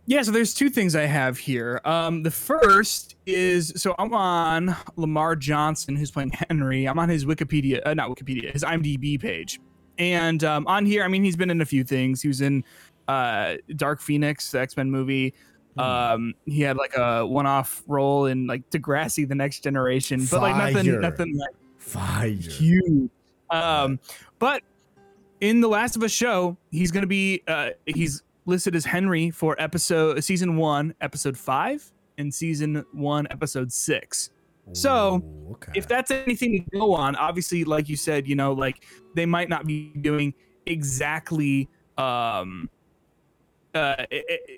Yeah, 0.08 0.22
so 0.22 0.30
there's 0.32 0.54
two 0.54 0.70
things 0.70 0.96
I 0.96 1.06
have 1.08 1.40
here. 1.40 1.82
Um, 1.84 2.22
the 2.22 2.30
first 2.30 3.16
is 3.26 3.74
so 3.76 3.96
I'm 3.98 4.14
on 4.14 4.76
Lamar 4.98 5.36
Johnson, 5.36 5.96
who's 5.96 6.12
playing 6.12 6.32
Henry. 6.48 6.86
I'm 6.86 7.00
on 7.00 7.10
his 7.10 7.26
Wikipedia, 7.26 7.82
uh, 7.86 7.94
not 7.96 8.12
Wikipedia, 8.12 8.52
his 8.54 8.64
IMDb 8.64 9.20
page, 9.20 9.60
and 9.98 10.44
um, 10.44 10.68
on 10.68 10.86
here, 10.86 11.04
I 11.04 11.08
mean, 11.08 11.24
he's 11.24 11.36
been 11.36 11.50
in 11.50 11.60
a 11.60 11.66
few 11.66 11.84
things. 11.84 12.22
He 12.22 12.28
was 12.28 12.40
in 12.42 12.64
uh, 13.08 13.56
Dark 13.76 14.02
Phoenix, 14.02 14.52
the 14.52 14.60
X 14.60 14.78
Men 14.78 14.90
movie. 14.92 15.34
Um, 15.78 16.34
he 16.46 16.62
had 16.62 16.78
like 16.78 16.96
a 16.96 17.26
one-off 17.26 17.84
role 17.88 18.28
in 18.28 18.48
like 18.48 18.70
Degrassi: 18.70 19.28
The 19.28 19.36
Next 19.36 19.62
Generation, 19.62 20.26
but 20.32 20.42
like 20.42 20.56
Fire. 20.56 20.72
nothing, 20.74 21.02
nothing 21.02 21.38
like 21.38 21.56
Fire. 21.78 22.30
huge. 22.30 23.10
Um, 23.50 24.00
but 24.40 24.64
in 25.42 25.62
the 25.62 25.68
Last 25.68 25.96
of 25.96 26.04
Us 26.04 26.12
show, 26.12 26.58
he's 26.72 26.92
to 26.92 27.08
be 27.08 27.44
uh, 27.48 27.72
he's 27.86 28.24
listed 28.46 28.76
as 28.76 28.86
Henry 28.86 29.32
for 29.32 29.56
episode 29.60 30.24
season 30.24 30.56
one, 30.56 30.94
episode 31.02 31.38
five, 31.38 31.92
and 32.18 32.34
season 32.34 32.86
one, 32.94 33.28
episode 33.30 33.72
six. 33.72 34.30
So, 34.74 35.22
Ooh, 35.24 35.52
okay. 35.52 35.74
If 35.76 35.88
that's 35.88 36.10
anything 36.10 36.54
to 36.54 36.78
go 36.78 36.94
on, 36.94 37.16
obviously, 37.18 37.66
like 37.66 37.88
you 37.88 37.96
said, 37.96 38.28
you 38.28 38.36
know, 38.36 38.54
like 38.54 38.84
they 39.14 39.26
might 39.26 39.50
not 39.50 39.66
be 39.66 39.92
doing 40.02 40.34
exactly. 40.66 41.70
Um, 41.98 42.70
uh, 43.76 44.06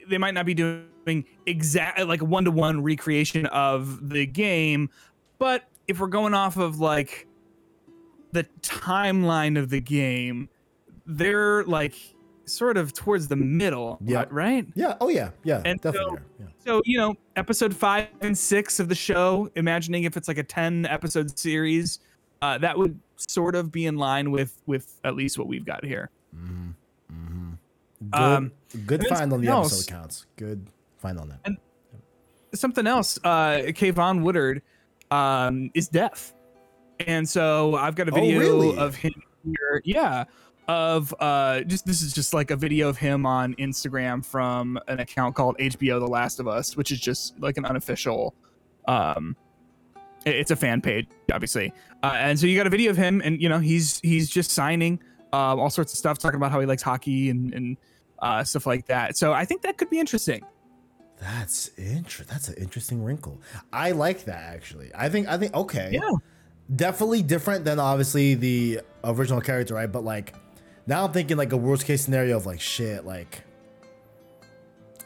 they 0.10 0.18
might 0.18 0.34
not 0.34 0.46
be 0.46 0.54
doing 0.54 1.26
exact 1.46 2.00
like 2.08 2.22
a 2.22 2.26
one 2.26 2.46
to 2.46 2.52
one 2.52 2.82
recreation 2.84 3.46
of 3.48 4.10
the 4.10 4.26
game, 4.26 4.90
but 5.40 5.64
if 5.88 6.00
we're 6.00 6.08
going 6.08 6.34
off 6.34 6.58
of 6.58 6.80
like 6.80 7.28
the 8.32 8.44
timeline 8.62 9.58
of 9.58 9.70
the 9.70 9.80
game, 9.82 10.50
they're 11.06 11.64
like 11.64 11.96
sort 12.46 12.78
of 12.78 12.94
towards 12.94 13.28
the 13.28 13.36
middle, 13.36 13.98
Yeah. 14.06 14.26
right? 14.30 14.66
yeah. 14.76 14.96
Oh 15.02 15.10
yeah. 15.10 15.32
Yeah. 15.44 15.62
And 15.66 15.80
definitely. 15.82 16.18
so- 16.18 16.24
yeah. 16.40 16.46
So, 16.66 16.82
you 16.86 16.98
know, 16.98 17.16
episode 17.38 17.74
five 17.76 18.08
and 18.22 18.38
six 18.38 18.80
of 18.82 18.90
the 18.90 18.96
show, 18.96 19.50
imagining 19.56 20.04
if 20.04 20.18
it's 20.18 20.28
like 20.28 20.38
a 20.38 20.44
10 20.44 20.86
episode 20.86 21.38
series, 21.40 22.00
uh, 22.42 22.58
that 22.58 22.78
would 22.78 23.00
sort 23.16 23.56
of 23.56 23.72
be 23.72 23.86
in 23.86 23.96
line 23.98 24.32
with 24.32 24.62
with 24.66 25.00
at 25.06 25.16
least 25.16 25.40
what 25.40 25.48
we've 25.48 25.66
got 25.66 25.84
here. 25.86 26.10
Good, 28.02 28.20
Um, 28.20 28.52
good 28.86 29.06
find 29.08 29.34
on 29.34 29.42
the 29.42 29.48
something 29.48 29.66
episode 29.66 29.88
counts. 29.92 30.26
Good 30.36 30.68
find 30.98 31.20
on 31.20 31.30
that. 31.30 31.58
Something 32.54 32.88
else, 32.88 33.20
uh, 33.24 33.62
Keivonn 33.68 34.22
Woodard 34.22 34.62
um, 35.12 35.70
is 35.74 35.88
deaf. 35.88 36.34
And 37.06 37.28
so 37.28 37.76
I've 37.76 37.96
got 37.96 38.08
a 38.10 38.12
Oh, 38.12 38.16
video 38.16 38.40
really? 38.40 38.78
of 38.78 38.96
him 38.96 39.14
here. 39.46 39.82
Yeah. 39.84 40.26
Of 40.68 41.14
uh 41.22 41.62
just 41.62 41.86
this 41.86 42.02
is 42.02 42.12
just 42.12 42.34
like 42.34 42.52
a 42.52 42.56
video 42.58 42.90
of 42.90 42.98
him 42.98 43.26
on 43.26 43.54
Instagram 43.56 44.26
from 44.26 44.78
an 44.90 45.00
account 45.00 45.34
called 45.34 45.58
HBO 45.60 45.98
The 46.00 46.08
Last 46.08 46.42
of 46.42 46.48
Us, 46.50 46.76
which 46.76 46.92
is 46.92 47.00
just 47.00 47.40
like 47.40 47.56
an 47.58 47.64
unofficial 47.64 48.36
um 48.86 49.36
it's 50.26 50.52
a 50.52 50.58
fan 50.58 50.82
page, 50.82 51.08
obviously. 51.32 51.72
Uh, 52.04 52.12
and 52.16 52.38
so 52.38 52.48
you 52.48 52.58
got 52.58 52.68
a 52.68 52.70
video 52.70 52.92
of 52.92 52.98
him 52.98 53.22
and 53.24 53.42
you 53.42 53.48
know, 53.48 53.60
he's 53.60 54.02
he's 54.02 54.30
just 54.30 54.52
signing 54.52 55.00
um 55.34 55.60
all 55.60 55.70
sorts 55.70 55.94
of 55.94 55.98
stuff, 56.00 56.18
talking 56.18 56.38
about 56.38 56.52
how 56.52 56.60
he 56.60 56.66
likes 56.66 56.82
hockey 56.82 57.30
and 57.30 57.54
and 57.54 57.78
uh 58.20 58.44
stuff 58.44 58.66
like 58.66 58.86
that. 58.88 59.18
So 59.18 59.34
I 59.34 59.46
think 59.46 59.62
that 59.64 59.78
could 59.78 59.90
be 59.90 60.00
interesting. 60.00 60.44
That's 61.20 61.70
inter- 61.78 62.26
That's 62.26 62.48
an 62.48 62.56
interesting 62.56 63.04
wrinkle. 63.04 63.42
I 63.74 63.92
like 63.92 64.26
that 64.26 64.54
actually. 64.54 64.92
I 64.94 65.10
think. 65.10 65.28
I 65.28 65.38
think. 65.38 65.54
Okay. 65.56 65.90
Yeah. 65.92 66.12
Definitely 66.76 67.24
different 67.24 67.66
than 67.66 67.80
obviously 67.80 68.36
the 68.36 68.82
original 69.04 69.42
character, 69.42 69.74
right? 69.74 69.92
But 69.92 70.04
like, 70.04 70.36
now 70.86 71.06
I'm 71.06 71.12
thinking 71.14 71.36
like 71.38 71.54
a 71.54 71.58
worst 71.58 71.86
case 71.86 72.04
scenario 72.04 72.38
of 72.38 72.46
like 72.46 72.60
shit. 72.62 73.04
Like, 73.04 73.42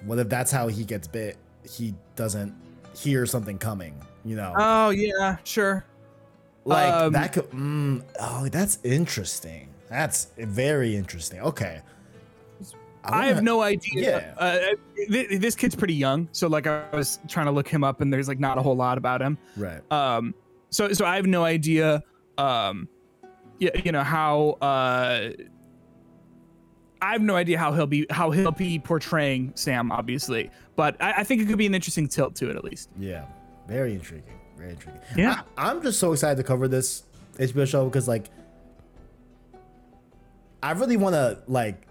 what 0.06 0.20
if 0.20 0.28
that's 0.28 0.52
how 0.52 0.68
he 0.68 0.84
gets 0.84 1.08
bit? 1.08 1.38
He 1.70 1.94
doesn't 2.16 2.54
hear 2.94 3.26
something 3.26 3.58
coming. 3.58 3.96
You 4.26 4.36
know, 4.36 4.54
Oh 4.58 4.90
yeah, 4.90 5.38
sure. 5.44 5.86
like 6.66 6.92
um, 6.94 7.14
that 7.14 7.34
could. 7.34 7.50
Mm, 7.52 8.04
oh, 8.20 8.50
that's 8.50 8.80
interesting. 8.84 9.70
That's 9.92 10.30
very 10.38 10.96
interesting. 10.96 11.42
Okay. 11.42 11.82
I 13.04 13.26
have 13.26 13.44
no 13.44 13.62
idea. 13.62 14.34
Yeah. 14.38 14.38
Uh, 14.38 14.60
th- 15.12 15.42
this 15.42 15.54
kid's 15.56 15.76
pretty 15.76 15.96
young, 15.96 16.30
so 16.32 16.48
like 16.48 16.66
I 16.66 16.86
was 16.94 17.20
trying 17.28 17.48
to 17.48 17.52
look 17.52 17.68
him 17.68 17.84
up, 17.84 18.00
and 18.00 18.14
there's 18.14 18.28
like 18.30 18.40
not 18.40 18.58
a 18.58 18.62
whole 18.62 18.76
lot 18.76 18.98
about 18.98 19.22
him. 19.22 19.38
Right. 19.58 19.82
Um, 19.92 20.34
so 20.70 20.94
so 20.94 21.06
I 21.06 21.18
have 21.18 21.26
no 21.26 21.44
idea. 21.44 22.04
Um, 22.38 22.88
yeah, 23.60 23.72
you 23.84 23.92
know 23.92 24.04
how. 24.04 24.58
Uh, 24.62 25.32
I 27.02 27.14
have 27.14 27.22
no 27.22 27.36
idea 27.36 27.58
how 27.58 27.74
he'll 27.74 27.88
be 27.88 28.06
how 28.10 28.32
he'll 28.32 28.52
be 28.52 28.80
portraying 28.80 29.52
Sam, 29.56 29.92
obviously, 29.92 30.52
but 30.76 30.96
I, 31.02 31.14
I 31.18 31.24
think 31.24 31.42
it 31.42 31.48
could 31.48 31.58
be 31.58 31.66
an 31.66 31.76
interesting 31.76 32.08
tilt 32.08 32.36
to 32.36 32.50
it 32.50 32.56
at 32.56 32.64
least. 32.64 32.90
Yeah, 32.98 33.26
very 33.68 33.94
intriguing. 33.94 34.40
Very 34.56 34.72
intriguing. 34.72 35.02
Yeah. 35.18 35.42
I, 35.58 35.72
am 35.72 35.82
just 35.82 36.00
so 36.00 36.14
excited 36.14 36.38
to 36.38 36.44
cover 36.44 36.68
this 36.68 37.04
HBO 37.40 37.68
show 37.68 37.86
because 37.86 38.08
like 38.08 38.30
I 40.64 40.72
really 40.72 40.98
want 40.98 41.16
to 41.16 41.40
like 41.48 41.88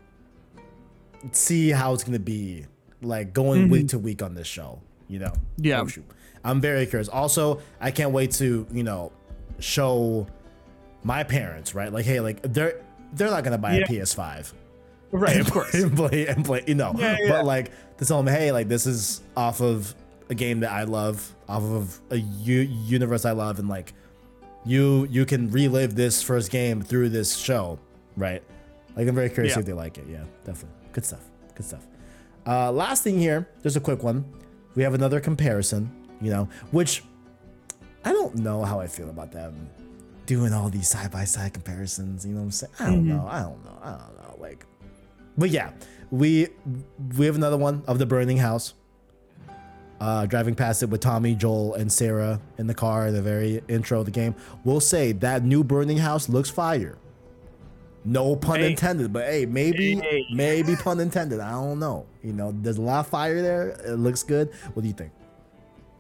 see 1.32 1.70
how 1.70 1.92
it's 1.92 2.04
gonna 2.04 2.18
be 2.18 2.66
like 3.02 3.32
going 3.32 3.68
week 3.68 3.82
mm-hmm. 3.82 3.86
to 3.88 3.98
week 3.98 4.22
on 4.22 4.34
this 4.34 4.46
show. 4.46 4.80
You 5.08 5.20
know. 5.20 5.32
Yeah. 5.56 5.80
Oh. 5.82 6.02
I'm 6.44 6.60
very 6.60 6.86
curious. 6.86 7.08
Also, 7.08 7.60
I 7.80 7.90
can't 7.90 8.12
wait 8.12 8.30
to 8.32 8.66
you 8.72 8.82
know 8.82 9.12
show 9.58 10.26
my 11.02 11.24
parents 11.24 11.74
right. 11.74 11.92
Like, 11.92 12.04
hey, 12.04 12.20
like 12.20 12.42
they're 12.42 12.80
they're 13.12 13.30
not 13.30 13.44
gonna 13.44 13.58
buy 13.58 13.78
Yeah. 13.78 13.84
a 13.84 13.88
PS5 13.88 14.52
Right, 15.12 15.36
and 15.38 15.46
play- 15.46 15.68
and 15.74 15.96
play 15.96 16.26
and 16.26 16.44
play, 16.44 16.64
you 16.66 16.74
know. 16.74 16.94
Yeah, 16.96 17.16
yeah. 17.20 17.28
But 17.28 17.44
like 17.44 17.70
to 17.98 18.04
tell 18.04 18.22
them, 18.22 18.32
hey, 18.32 18.52
like 18.52 18.68
this 18.68 18.86
is 18.86 19.22
off 19.36 19.60
of 19.60 19.94
a 20.28 20.34
game 20.34 20.60
that 20.60 20.70
I 20.70 20.84
love, 20.84 21.34
off 21.48 21.62
of 21.62 22.00
a 22.10 22.16
u- 22.16 22.60
universe 22.60 23.24
I 23.24 23.32
love, 23.32 23.58
and 23.58 23.68
like 23.68 23.92
you 24.64 25.06
you 25.10 25.26
can 25.26 25.50
relive 25.50 25.96
this 25.96 26.22
first 26.22 26.50
game 26.50 26.80
through 26.82 27.08
this 27.08 27.36
show, 27.36 27.78
right? 28.16 28.42
Like 28.96 29.06
I'm 29.08 29.14
very 29.14 29.30
curious 29.30 29.54
Yeah. 29.54 29.60
if 29.60 29.66
they 29.66 29.72
like 29.72 29.98
it. 29.98 30.04
Yeah, 30.08 30.24
definitely. 30.44 30.76
Good 30.92 31.04
stuff. 31.04 31.24
Good 31.54 31.66
stuff. 31.66 31.86
Uh, 32.46 32.72
last 32.72 33.02
thing 33.04 33.18
here, 33.18 33.48
just 33.62 33.76
a 33.76 33.80
quick 33.80 34.02
one. 34.02 34.24
We 34.74 34.82
have 34.82 34.94
another 34.94 35.20
comparison, 35.20 35.90
you 36.20 36.30
know, 36.30 36.48
which 36.70 37.02
I 38.04 38.12
don't 38.12 38.36
know 38.36 38.64
how 38.64 38.80
I 38.80 38.86
feel 38.86 39.10
about 39.10 39.30
them 39.32 39.68
doing 40.26 40.52
all 40.52 40.68
these 40.70 40.88
side 40.88 41.10
by 41.10 41.24
side 41.24 41.52
comparisons. 41.52 42.24
You 42.24 42.32
know 42.32 42.38
what 42.40 42.44
I'm 42.44 42.50
saying? 42.52 42.72
I 42.78 42.86
don't 42.86 43.06
know. 43.08 43.26
I 43.28 43.42
don't 43.42 43.64
know. 43.64 43.78
I 43.82 43.90
don't 43.90 44.16
know. 44.16 44.36
Like, 44.40 44.64
but 45.36 45.50
yeah, 45.50 45.72
we 46.10 46.48
we 47.16 47.26
have 47.26 47.36
another 47.36 47.56
one 47.58 47.82
of 47.86 47.98
the 47.98 48.06
burning 48.06 48.38
house. 48.38 48.74
Uh, 50.00 50.24
driving 50.24 50.54
past 50.54 50.82
it 50.82 50.88
with 50.88 51.02
Tommy, 51.02 51.34
Joel, 51.34 51.74
and 51.74 51.92
Sarah 51.92 52.40
in 52.56 52.66
the 52.66 52.72
car 52.74 53.08
in 53.08 53.12
the 53.14 53.20
very 53.20 53.60
intro 53.68 53.98
of 54.00 54.06
the 54.06 54.10
game. 54.10 54.34
We'll 54.64 54.80
say 54.80 55.12
that 55.12 55.44
new 55.44 55.62
burning 55.62 55.98
house 55.98 56.26
looks 56.30 56.48
fire. 56.48 56.96
No 58.04 58.34
pun 58.34 58.60
Hey. 58.60 58.70
intended, 58.70 59.12
but 59.12 59.26
hey, 59.26 59.44
maybe 59.46 59.96
Hey. 59.96 60.24
maybe 60.32 60.74
pun 60.76 61.00
intended. 61.00 61.40
I 61.40 61.50
don't 61.52 61.78
know. 61.78 62.06
You 62.22 62.32
know, 62.32 62.54
there's 62.62 62.78
a 62.78 62.82
lot 62.82 63.00
of 63.00 63.06
fire 63.08 63.42
there. 63.42 63.70
It 63.86 63.98
looks 63.98 64.22
good. 64.22 64.50
What 64.72 64.82
do 64.82 64.88
you 64.88 64.94
think? 64.94 65.12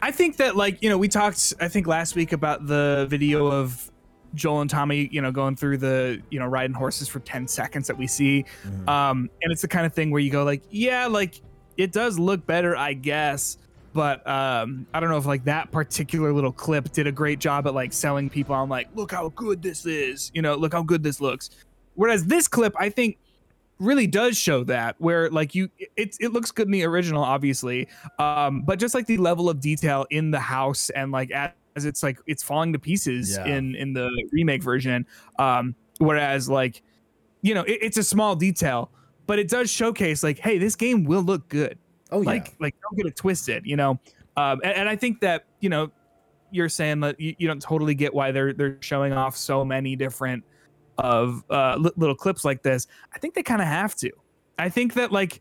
I 0.02 0.10
think 0.10 0.38
that 0.38 0.56
like 0.56 0.82
you 0.82 0.88
know 0.88 0.96
we 0.96 1.08
talked 1.08 1.52
I 1.60 1.68
think 1.68 1.86
last 1.86 2.16
week 2.16 2.32
about 2.32 2.66
the 2.66 3.06
video 3.10 3.48
of 3.48 3.90
Joel 4.34 4.62
and 4.62 4.70
Tommy 4.70 5.08
you 5.12 5.20
know 5.20 5.30
going 5.30 5.56
through 5.56 5.76
the 5.76 6.22
you 6.30 6.38
know 6.38 6.46
riding 6.46 6.72
horses 6.72 7.06
for 7.06 7.20
10 7.20 7.46
seconds 7.48 7.86
that 7.88 7.98
we 7.98 8.06
see 8.06 8.44
um 8.88 9.28
and 9.42 9.52
it's 9.52 9.60
the 9.60 9.68
kind 9.68 9.84
of 9.84 9.92
thing 9.92 10.10
where 10.10 10.20
you 10.22 10.30
go 10.30 10.42
like 10.44 10.62
yeah 10.70 11.06
like 11.06 11.42
it 11.76 11.92
does 11.92 12.18
look 12.18 12.46
better 12.46 12.74
I 12.76 12.94
guess 12.94 13.58
but 13.92 14.26
um 14.26 14.86
I 14.94 15.00
don't 15.00 15.10
know 15.10 15.18
if 15.18 15.26
like 15.26 15.44
that 15.44 15.70
particular 15.70 16.32
little 16.32 16.52
clip 16.52 16.92
did 16.92 17.06
a 17.06 17.12
great 17.12 17.38
job 17.40 17.66
at 17.66 17.74
like 17.74 17.92
selling 17.92 18.30
people 18.30 18.54
on 18.54 18.70
like 18.70 18.88
look 18.94 19.10
how 19.12 19.28
good 19.30 19.60
this 19.60 19.84
is 19.84 20.30
you 20.32 20.40
know 20.40 20.54
look 20.54 20.72
how 20.72 20.82
good 20.82 21.02
this 21.02 21.20
looks 21.20 21.50
whereas 21.94 22.24
this 22.26 22.48
clip 22.48 22.74
I 22.78 22.88
think 22.90 23.18
really 23.78 24.06
does 24.06 24.36
show 24.36 24.62
that 24.64 24.94
where 24.98 25.30
like 25.30 25.54
you 25.54 25.68
it, 25.96 26.14
it 26.20 26.32
looks 26.32 26.50
good 26.50 26.66
in 26.66 26.70
the 26.72 26.84
original 26.84 27.22
obviously 27.24 27.88
um 28.18 28.60
but 28.62 28.78
just 28.78 28.94
like 28.94 29.06
the 29.06 29.16
level 29.16 29.48
of 29.48 29.58
detail 29.58 30.04
in 30.10 30.30
the 30.30 30.38
house 30.38 30.90
and 30.90 31.10
like 31.12 31.30
as 31.30 31.50
it's 31.86 32.02
like 32.02 32.18
it's 32.26 32.42
falling 32.42 32.74
to 32.74 32.78
pieces 32.78 33.38
Yeah. 33.38 33.46
in 33.46 33.74
in 33.76 33.94
the 33.94 34.10
remake 34.32 34.62
version 34.62 35.06
um 35.38 35.74
whereas 35.98 36.46
like 36.46 36.82
you 37.40 37.54
know 37.54 37.62
it, 37.62 37.78
it's 37.80 37.96
a 37.96 38.02
small 38.04 38.36
detail 38.36 38.90
but 39.26 39.38
it 39.38 39.48
does 39.48 39.70
showcase 39.70 40.22
like 40.22 40.38
hey 40.38 40.58
this 40.58 40.76
game 40.76 41.04
will 41.04 41.22
look 41.22 41.48
good 41.48 41.78
Oh 42.12 42.20
yeah. 42.20 42.26
like 42.26 42.54
like 42.60 42.74
don't 42.82 42.98
get 42.98 43.06
it 43.06 43.16
twisted 43.16 43.64
you 43.64 43.76
know 43.76 43.98
um 44.36 44.60
and, 44.62 44.74
and 44.74 44.88
i 44.90 44.96
think 44.96 45.20
that 45.20 45.46
you 45.60 45.70
know 45.70 45.90
you're 46.50 46.68
saying 46.68 47.00
that 47.00 47.18
you, 47.18 47.34
you 47.38 47.48
don't 47.48 47.62
totally 47.62 47.94
get 47.94 48.12
why 48.12 48.30
they're 48.30 48.52
they're 48.52 48.76
showing 48.80 49.14
off 49.14 49.36
so 49.38 49.64
many 49.64 49.96
different 49.96 50.44
of 51.00 51.44
uh 51.50 51.76
li- 51.78 51.90
little 51.96 52.14
clips 52.14 52.44
like 52.44 52.62
this 52.62 52.86
i 53.14 53.18
think 53.18 53.34
they 53.34 53.42
kind 53.42 53.60
of 53.60 53.68
have 53.68 53.94
to 53.94 54.10
i 54.58 54.68
think 54.68 54.94
that 54.94 55.12
like 55.12 55.40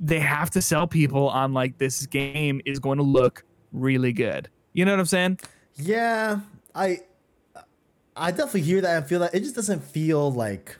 they 0.00 0.18
have 0.20 0.50
to 0.50 0.60
sell 0.60 0.86
people 0.86 1.28
on 1.28 1.54
like 1.54 1.78
this 1.78 2.06
game 2.06 2.60
is 2.66 2.78
going 2.78 2.98
to 2.98 3.04
look 3.04 3.44
really 3.72 4.12
good 4.12 4.48
you 4.72 4.84
know 4.84 4.92
what 4.92 5.00
i'm 5.00 5.06
saying 5.06 5.38
Yeah, 5.78 6.40
I 6.74 7.00
I 8.16 8.30
definitely 8.30 8.62
hear 8.62 8.80
that 8.80 8.96
and 8.96 9.06
feel 9.06 9.20
that. 9.20 9.34
It 9.34 9.40
just 9.40 9.54
doesn't 9.54 9.84
feel 9.84 10.32
like 10.32 10.76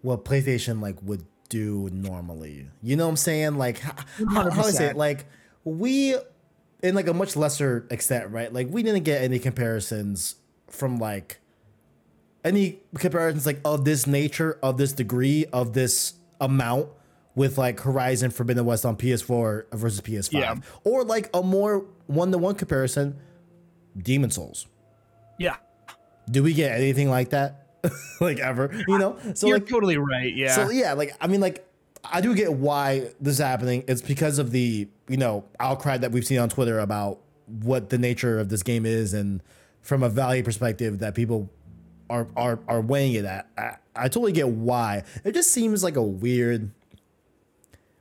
what 0.00 0.24
PlayStation 0.24 0.80
like 0.80 0.96
would 1.02 1.26
do 1.50 1.90
normally. 1.92 2.66
You 2.82 2.96
know 2.96 3.04
what 3.04 3.10
I'm 3.10 3.16
saying? 3.18 3.58
Like 3.58 3.78
how, 3.80 3.92
how, 4.50 4.62
I 4.62 4.70
say 4.70 4.86
it? 4.86 4.96
Like 4.96 5.26
we 5.64 6.16
in 6.82 6.94
like 6.94 7.08
a 7.08 7.12
much 7.12 7.36
lesser 7.36 7.86
extent, 7.90 8.30
right? 8.30 8.50
Like 8.50 8.68
we 8.70 8.82
didn't 8.82 9.02
get 9.04 9.20
any 9.20 9.38
comparisons 9.38 10.36
from 10.70 10.98
like 10.98 11.38
any 12.44 12.80
comparisons 12.96 13.46
like 13.46 13.60
of 13.64 13.84
this 13.84 14.06
nature, 14.06 14.58
of 14.62 14.76
this 14.76 14.92
degree, 14.92 15.46
of 15.52 15.72
this 15.72 16.14
amount 16.40 16.88
with 17.34 17.56
like 17.58 17.80
Horizon 17.80 18.30
Forbidden 18.30 18.64
West 18.64 18.84
on 18.84 18.96
PS4 18.96 19.64
versus 19.72 20.00
PS5. 20.00 20.32
Yeah. 20.32 20.54
Or 20.84 21.04
like 21.04 21.30
a 21.32 21.42
more 21.42 21.86
one-to-one 22.06 22.56
comparison, 22.56 23.18
Demon's 23.96 24.34
Souls. 24.34 24.66
yeah 25.38 25.56
Do 26.30 26.42
we 26.42 26.52
get 26.52 26.72
anything 26.78 27.08
like 27.08 27.30
that? 27.30 27.66
like 28.20 28.38
ever? 28.38 28.70
You 28.86 28.98
know? 28.98 29.18
So 29.34 29.46
you're 29.46 29.58
like 29.58 29.68
totally 29.68 29.96
right 29.96 30.34
yeah 30.34 30.54
so 30.54 30.70
yeah, 30.70 30.92
like 30.92 31.14
I 31.20 31.26
mean, 31.26 31.40
like 31.40 31.66
I 32.04 32.20
do 32.20 32.34
get 32.34 32.52
why 32.52 33.10
this 33.20 33.34
is 33.34 33.38
happening. 33.38 33.84
It's 33.86 34.02
because 34.02 34.38
of 34.38 34.50
the 34.50 34.88
you 35.08 35.16
know 35.16 35.44
outcry 35.60 35.98
that 35.98 36.12
we've 36.12 36.26
seen 36.26 36.38
on 36.38 36.48
Twitter 36.48 36.78
about 36.78 37.20
what 37.46 37.90
the 37.90 37.98
nature 37.98 38.38
of 38.38 38.48
this 38.48 38.62
game 38.62 38.86
is, 38.86 39.14
and 39.14 39.42
from 39.80 40.02
a 40.02 40.08
value 40.08 40.42
perspective 40.42 40.98
that 40.98 41.14
people 41.14 41.50
are 42.12 42.28
are 42.36 42.58
are 42.68 42.80
weighing 42.80 43.14
it 43.14 43.24
at. 43.24 43.48
I, 43.56 43.76
I 43.96 44.08
totally 44.08 44.32
get 44.32 44.48
why. 44.48 45.02
It 45.24 45.32
just 45.32 45.50
seems 45.50 45.82
like 45.82 45.96
a 45.96 46.02
weird 46.02 46.70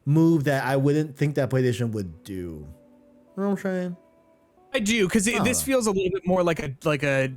move 0.06 0.44
that 0.44 0.66
I 0.66 0.76
wouldn't 0.76 1.16
think 1.16 1.36
that 1.36 1.50
PlayStation 1.50 1.92
would 1.92 2.24
do. 2.24 2.34
You 2.34 2.68
know 3.38 3.44
what 3.44 3.52
I'm 3.52 3.58
saying? 3.58 3.98
I 4.74 4.80
do 4.80 5.08
because 5.08 5.26
this 5.26 5.64
feels 5.64 5.88
a 5.88 5.92
little 5.92 6.12
bit 6.12 6.28
more 6.28 6.44
like 6.44 6.60
a 6.60 6.76
like 6.84 7.04
a 7.04 7.34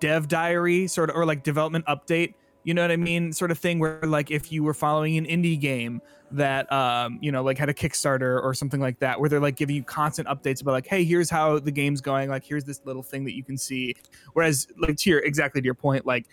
dev 0.00 0.28
diary 0.28 0.86
sort 0.88 1.10
of 1.10 1.16
or 1.16 1.24
like 1.24 1.44
development 1.44 1.86
update. 1.86 2.34
You 2.64 2.74
know 2.74 2.82
what 2.82 2.90
I 2.90 2.96
mean? 2.96 3.32
Sort 3.32 3.50
of 3.50 3.58
thing 3.58 3.78
where 3.78 4.00
like 4.02 4.30
if 4.30 4.52
you 4.52 4.62
were 4.62 4.74
following 4.74 5.16
an 5.16 5.24
indie 5.26 5.58
game 5.58 6.02
that 6.32 6.70
um 6.72 7.18
you 7.20 7.32
know 7.32 7.42
like 7.42 7.58
had 7.58 7.68
a 7.68 7.74
Kickstarter 7.74 8.40
or 8.42 8.54
something 8.54 8.80
like 8.80 8.98
that, 9.00 9.18
where 9.18 9.28
they're 9.28 9.40
like 9.40 9.56
giving 9.56 9.74
you 9.76 9.82
constant 9.82 10.28
updates 10.28 10.60
about 10.62 10.72
like 10.72 10.86
hey 10.86 11.02
here's 11.04 11.30
how 11.30 11.58
the 11.58 11.70
game's 11.72 12.00
going, 12.00 12.28
like 12.28 12.44
here's 12.44 12.64
this 12.64 12.80
little 12.84 13.02
thing 13.02 13.24
that 13.24 13.34
you 13.34 13.42
can 13.42 13.56
see. 13.56 13.94
Whereas 14.34 14.66
like 14.78 14.96
to 14.98 15.10
your 15.10 15.20
exactly 15.20 15.60
to 15.60 15.64
your 15.64 15.74
point, 15.74 16.04
like 16.06 16.26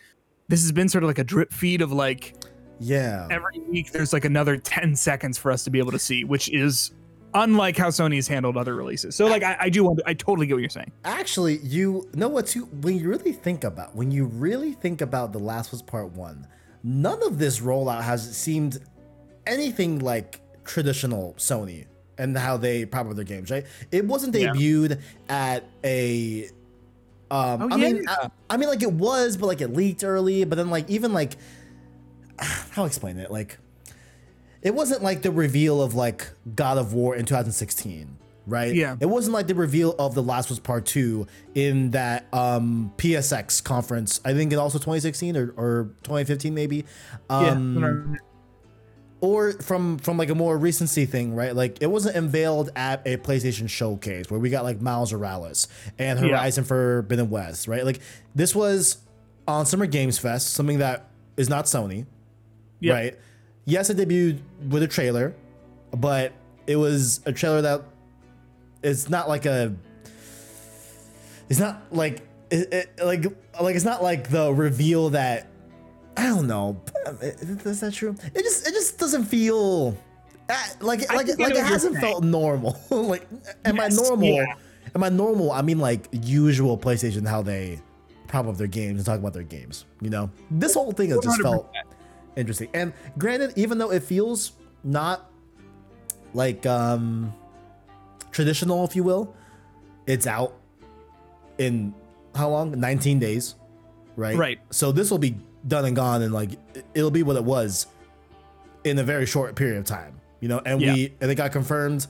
this 0.50 0.62
has 0.62 0.72
been 0.72 0.90
sort 0.90 1.04
of 1.04 1.08
like 1.08 1.20
a 1.20 1.24
drip 1.24 1.52
feed 1.54 1.82
of 1.82 1.92
like 1.92 2.36
Yeah. 2.80 3.28
every 3.32 3.60
week 3.70 3.92
there's 3.92 4.14
like 4.14 4.26
another 4.26 4.58
10 4.58 4.96
seconds 4.96 5.38
for 5.38 5.52
us 5.52 5.64
to 5.64 5.70
be 5.70 5.80
able 5.80 5.92
to 5.92 6.00
see, 6.00 6.24
which 6.24 6.50
is 6.50 6.92
unlike 7.44 7.78
how 7.78 7.88
Sony's 7.90 8.28
handled 8.28 8.58
other 8.58 8.76
releases. 8.76 9.16
So 9.16 9.28
like 9.28 9.44
I, 9.44 9.56
I 9.62 9.70
do 9.70 9.84
want 9.84 10.02
I 10.06 10.14
totally 10.14 10.48
get 10.48 10.54
what 10.54 10.62
you're 10.62 10.70
saying. 10.70 10.92
Actually, 11.06 11.58
you 11.60 12.10
know 12.14 12.28
what? 12.28 12.48
Too 12.48 12.66
when 12.66 12.98
you 12.98 13.10
really 13.10 13.32
think 13.34 13.64
about 13.64 13.96
when 13.96 14.12
you 14.12 14.26
really 14.26 14.74
think 14.74 15.02
about 15.02 15.34
the 15.34 15.40
Last 15.40 15.68
of 15.68 15.76
Us 15.76 15.82
Part 15.82 16.12
One, 16.12 16.48
none 16.84 17.22
of 17.24 17.40
this 17.40 17.60
rollout 17.60 18.02
has 18.04 18.36
seemed 18.38 18.80
anything 19.46 20.00
like 20.00 20.42
traditional 20.66 21.34
Sony 21.38 21.86
and 22.18 22.38
how 22.38 22.58
they 22.58 22.86
prop 22.86 23.08
up 23.08 23.16
their 23.16 23.24
games. 23.26 23.52
Right? 23.52 23.66
It 23.92 24.06
wasn't 24.06 24.36
Yeah. 24.36 24.54
debuted 24.54 25.02
at 25.30 25.64
a. 25.84 26.50
Um, 27.30 27.62
Oh, 27.64 27.70
I 27.72 27.78
mean. 27.78 28.04
I, 28.08 28.30
I 28.50 28.58
mean, 28.58 28.70
like 28.70 28.82
it 28.84 28.92
was, 28.92 29.38
but 29.38 29.48
like 29.48 29.62
it 29.62 29.74
leaked 29.74 30.04
early. 30.04 30.44
But 30.46 30.56
then, 30.56 30.70
like 30.70 30.90
even 30.90 31.14
like, 31.14 31.34
how 32.40 32.86
explain 32.86 33.18
it? 33.18 33.30
Like, 33.32 33.58
it 34.68 34.76
wasn't 34.76 35.02
like 35.02 35.22
the 35.22 35.32
reveal 35.32 35.82
of 35.82 35.94
like 35.96 36.28
God 36.56 36.78
of 36.78 36.94
War 36.94 37.16
in 37.16 37.26
2016, 37.26 38.18
right? 38.46 38.76
Yeah. 38.76 38.98
It 39.00 39.06
wasn't 39.06 39.34
like 39.34 39.48
the 39.48 39.56
reveal 39.56 39.96
of 39.98 40.14
The 40.14 40.22
Last 40.22 40.48
of 40.52 40.58
Us 40.58 40.60
Part 40.60 40.86
2 40.86 41.26
in 41.56 41.92
that 41.92 42.28
um 42.34 42.92
PSX 42.98 43.64
conference. 43.64 44.20
I 44.26 44.34
think 44.34 44.52
in 44.52 44.60
also 44.60 44.78
2016 44.78 45.38
or, 45.38 45.54
or 45.56 45.84
2015 46.04 46.54
maybe. 46.54 46.84
Um 47.30 48.18
or 49.22 49.54
from 49.54 49.98
from 50.00 50.18
like 50.18 50.30
a 50.30 50.36
more 50.36 50.58
recency 50.58 51.06
thing, 51.06 51.34
right? 51.34 51.56
Like 51.56 51.82
it 51.82 51.88
wasn't 51.88 52.18
unveiled 52.18 52.70
at 52.76 53.02
a 53.08 53.16
PlayStation 53.18 53.70
showcase 53.70 54.30
where 54.30 54.40
we 54.40 54.50
got 54.50 54.64
like 54.66 54.82
Miles 54.82 55.12
Morales 55.14 55.68
and 55.98 56.20
Yeah. 56.20 56.28
Horizon 56.38 56.66
Forbidden 56.66 57.30
West, 57.30 57.68
right? 57.68 57.86
Like 57.86 58.00
this 58.36 58.54
was 58.54 58.98
on 59.48 59.66
Summer 59.66 59.86
Games 59.86 60.20
Fest, 60.20 60.52
something 60.54 60.80
that 60.80 61.08
is 61.38 61.48
not 61.50 61.66
Sony, 61.66 62.06
Yep. 62.82 62.94
right? 62.94 63.18
Yes, 63.68 63.90
it 63.90 63.98
debuted 63.98 64.40
with 64.70 64.82
a 64.82 64.88
trailer, 64.88 65.36
but 65.92 66.32
it 66.68 66.78
was 66.78 67.20
a 67.26 67.34
trailer 67.34 67.62
that 67.62 67.84
it's 68.82 69.10
not 69.10 69.28
like 69.28 69.46
a. 69.46 69.76
It's 71.50 71.60
not 71.60 71.84
like 71.92 72.22
it, 72.50 72.74
it, 72.74 73.00
like 73.04 73.26
like 73.62 73.76
it's 73.76 73.84
not 73.84 74.02
like 74.02 74.30
the 74.30 74.54
reveal 74.54 75.10
that 75.10 75.48
I 76.16 76.28
don't 76.28 76.48
know. 76.48 76.82
Is 77.22 77.82
that 77.82 77.94
true? 77.94 78.16
It 78.34 78.42
just 78.42 78.66
it 78.66 78.74
just 78.74 78.98
doesn't 78.98 79.26
feel 79.26 79.98
uh, 80.50 80.56
like 80.80 81.12
like 81.14 81.28
like 81.38 81.56
it 81.56 81.58
hasn't 81.58 81.98
felt 81.98 82.24
normal. 82.24 82.80
like 82.90 83.28
am 83.66 83.82
I 83.82 83.90
normal? 83.90 84.30
yeah. 84.30 84.56
Am 84.96 85.04
I 85.04 85.10
normal? 85.10 85.52
I 85.52 85.62
mean 85.62 85.80
like 85.80 86.08
usual 86.12 86.78
PlayStation 86.78 87.28
how 87.28 87.42
they 87.42 87.82
prop 88.28 88.48
up 88.48 88.56
their 88.56 88.68
games 88.68 89.00
and 89.00 89.06
talk 89.06 89.20
about 89.20 89.34
their 89.34 89.44
games. 89.44 89.84
You 90.02 90.10
know, 90.10 90.30
this 90.52 90.74
whole 90.74 90.94
thing 90.94 91.10
has 91.10 91.20
just 91.20 91.42
felt 91.42 91.74
100%. 91.74 91.97
Interesting. 92.38 92.70
And 92.74 92.94
granted, 93.18 93.54
even 93.58 93.78
though 93.78 93.92
it 93.92 94.04
feels 94.04 94.54
not 94.84 95.30
like 96.34 96.66
um 96.66 97.34
traditional, 98.32 98.86
if 98.86 98.96
you 98.96 99.04
will, 99.04 99.36
it's 100.06 100.28
out 100.28 100.54
in 101.58 101.94
how 102.36 102.50
long? 102.50 102.80
19 102.80 103.20
days, 103.20 103.56
right? 104.16 104.38
Right. 104.38 104.60
So 104.70 104.92
this 104.92 105.10
will 105.10 105.18
be 105.18 105.36
done 105.68 105.86
and 105.86 105.96
gone, 105.96 106.22
and 106.22 106.34
like 106.34 106.54
it- 106.76 106.86
it'll 106.94 107.12
be 107.12 107.24
what 107.24 107.36
it 107.36 107.44
was 107.44 107.88
in 108.84 109.00
a 109.00 109.04
very 109.04 109.26
short 109.26 109.56
period 109.56 109.78
of 109.80 109.86
time, 109.86 110.22
you 110.40 110.48
know. 110.48 110.62
And 110.66 110.80
Yeah. 110.80 110.94
we 110.94 111.14
and 111.20 111.32
it 111.32 111.36
got 111.36 111.52
confirmed. 111.52 112.06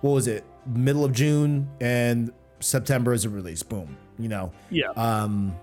What 0.00 0.10
was 0.12 0.26
it? 0.26 0.44
Middle 0.66 1.04
of 1.04 1.12
June 1.12 1.68
and 1.80 2.32
September 2.60 3.12
is 3.12 3.24
a 3.24 3.28
release. 3.30 3.62
Boom. 3.62 3.96
You 4.18 4.28
know. 4.28 4.52
Yeah. 4.70 4.88
Um. 4.96 5.54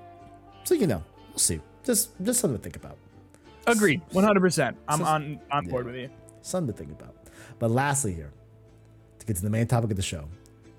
So 0.63 0.73
you 0.73 0.87
know, 0.87 1.03
we'll 1.29 1.37
see. 1.39 1.59
Just 1.83 2.09
just 2.23 2.39
something 2.39 2.57
to 2.57 2.63
think 2.63 2.77
about. 2.77 2.97
Agreed. 3.67 4.01
100%. 4.11 4.75
I'm 4.87 4.99
So- 4.99 5.05
on 5.05 5.39
on 5.51 5.65
board 5.67 5.85
with 5.85 5.95
you. 5.95 6.09
something 6.41 6.71
to 6.73 6.77
think 6.77 6.91
about. 6.91 7.15
But 7.59 7.71
lastly, 7.71 8.13
here 8.13 8.31
to 9.19 9.25
get 9.25 9.35
to 9.37 9.41
the 9.41 9.49
main 9.49 9.65
topic 9.67 9.89
of 9.91 9.97
the 9.97 10.03
show, 10.03 10.25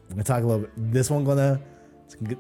we're 0.04 0.10
gonna 0.10 0.24
talk 0.24 0.42
a 0.42 0.46
little 0.46 0.62
bit. 0.62 0.92
This 0.92 1.10
one 1.10 1.24
gonna. 1.24 1.60
it's 2.04 2.14
gonna 2.14 2.28
get- 2.30 2.38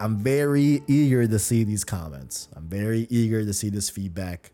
I'm 0.00 0.16
very 0.18 0.82
eager 0.88 1.26
to 1.28 1.38
see 1.38 1.62
these 1.62 1.84
comments. 1.84 2.48
I'm 2.56 2.66
very 2.68 3.06
eager 3.10 3.44
to 3.44 3.52
see 3.52 3.68
this 3.68 3.88
feedback. 3.88 4.50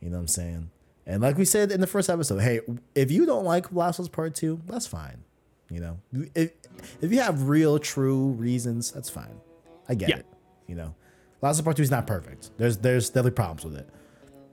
You 0.00 0.10
know 0.10 0.16
what 0.16 0.22
I'm 0.22 0.28
saying? 0.28 0.70
And 1.06 1.22
like 1.22 1.38
we 1.38 1.46
said 1.46 1.72
in 1.72 1.80
the 1.80 1.86
first 1.86 2.10
episode, 2.10 2.40
hey, 2.42 2.60
if 2.94 3.10
you 3.10 3.24
don't 3.24 3.44
like 3.44 3.72
Last 3.72 3.98
of 3.98 4.04
Us 4.04 4.08
Part 4.10 4.34
Two, 4.34 4.60
that's 4.66 4.86
fine. 4.86 5.24
You 5.70 5.80
know, 5.80 5.98
if 6.34 6.52
if 7.00 7.10
you 7.12 7.20
have 7.20 7.48
real, 7.48 7.78
true 7.78 8.28
reasons, 8.32 8.90
that's 8.90 9.08
fine. 9.08 9.40
I 9.88 9.94
get 9.94 10.08
Yeah. 10.10 10.16
it. 10.18 10.26
You 10.66 10.74
know, 10.74 10.94
Last 11.40 11.54
of 11.56 11.60
Us 11.60 11.64
Part 11.64 11.76
Two 11.78 11.82
is 11.82 11.90
not 11.90 12.06
perfect. 12.06 12.50
There's 12.58 12.76
there's 12.76 13.08
definitely 13.08 13.30
problems 13.32 13.64
with 13.64 13.76
it. 13.76 13.88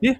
Yeah. 0.01 0.15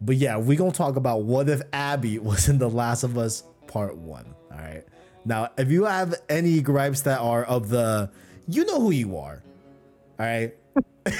But 0.00 0.16
yeah, 0.16 0.36
we're 0.36 0.58
gonna 0.58 0.72
talk 0.72 0.96
about 0.96 1.24
what 1.24 1.48
if 1.48 1.60
Abby 1.72 2.18
was 2.20 2.48
in 2.48 2.58
The 2.58 2.68
Last 2.70 3.02
of 3.02 3.18
Us 3.18 3.44
Part 3.66 3.96
One. 3.96 4.34
All 4.50 4.58
right. 4.58 4.84
Now, 5.24 5.50
if 5.58 5.70
you 5.70 5.84
have 5.84 6.14
any 6.28 6.60
gripes 6.62 7.02
that 7.02 7.20
are 7.20 7.44
of 7.44 7.68
the, 7.68 8.10
you 8.48 8.64
know 8.64 8.80
who 8.80 8.90
you 8.90 9.16
are. 9.18 9.42
All 10.18 10.26
right. 10.26 10.54
you 11.06 11.12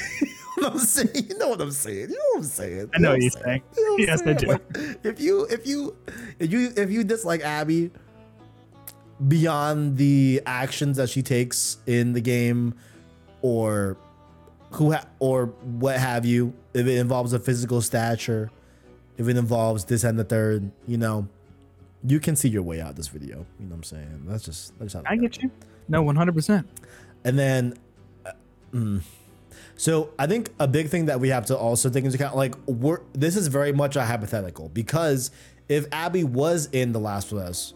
know 0.57 0.69
what 0.69 0.71
I'm 0.73 0.79
saying? 0.79 1.09
You 1.29 1.37
know 1.37 1.49
what 1.49 1.61
I'm 1.61 1.71
saying. 1.71 2.09
You 2.09 2.15
know 2.15 2.23
what 2.31 2.37
I'm 2.39 2.43
saying. 2.43 2.89
I 2.95 2.97
know 2.99 3.13
You 3.13 3.13
what 3.13 3.13
what 3.13 3.21
you're 3.21 3.31
I'm 3.37 3.43
saying. 3.43 3.63
You 3.77 3.85
know 3.85 3.91
what 3.93 4.01
Yes, 4.07 4.21
I 4.25 4.33
do. 4.33 4.47
Like, 4.47 4.61
if 5.05 5.19
you 5.19 5.45
if 5.45 5.67
you 5.67 5.97
if 6.39 6.51
you 6.51 6.73
if 6.75 6.91
you 6.91 7.03
dislike 7.03 7.41
Abby 7.41 7.91
beyond 9.27 9.97
the 9.97 10.41
actions 10.45 10.97
that 10.97 11.09
she 11.09 11.21
takes 11.21 11.77
in 11.85 12.13
the 12.13 12.21
game, 12.21 12.73
or 13.41 13.97
who 14.71 14.93
ha- 14.93 15.05
or 15.19 15.47
what 15.79 15.97
have 15.97 16.25
you, 16.25 16.53
if 16.73 16.87
it 16.87 16.97
involves 16.97 17.33
a 17.33 17.39
physical 17.39 17.81
stature, 17.81 18.51
if 19.17 19.27
it 19.27 19.37
involves 19.37 19.85
this 19.85 20.03
and 20.03 20.17
the 20.17 20.23
third, 20.23 20.71
you 20.87 20.97
know, 20.97 21.27
you 22.03 22.19
can 22.19 22.35
see 22.35 22.49
your 22.49 22.63
way 22.63 22.81
out 22.81 22.95
this 22.95 23.07
video. 23.07 23.45
You 23.59 23.65
know 23.65 23.71
what 23.71 23.75
I'm 23.75 23.83
saying? 23.83 24.23
That's 24.27 24.43
just 24.43 24.77
that's 24.79 24.93
how 24.93 25.03
I 25.05 25.17
get 25.17 25.41
you. 25.41 25.51
No, 25.87 26.01
one 26.01 26.15
hundred 26.15 26.33
percent. 26.35 26.67
And 27.23 27.37
then, 27.37 27.77
uh, 28.25 28.31
mm, 28.73 29.01
so 29.75 30.11
I 30.17 30.25
think 30.25 30.49
a 30.59 30.67
big 30.67 30.89
thing 30.89 31.05
that 31.05 31.19
we 31.19 31.29
have 31.29 31.45
to 31.47 31.57
also 31.57 31.89
take 31.89 32.03
into 32.03 32.15
account, 32.15 32.35
like 32.35 32.55
we're 32.65 33.01
this 33.13 33.35
is 33.35 33.47
very 33.47 33.73
much 33.73 33.95
a 33.95 34.05
hypothetical 34.05 34.69
because 34.69 35.31
if 35.69 35.85
Abby 35.91 36.23
was 36.23 36.67
in 36.71 36.91
The 36.91 36.99
Last 36.99 37.31
of 37.31 37.37
Us 37.37 37.73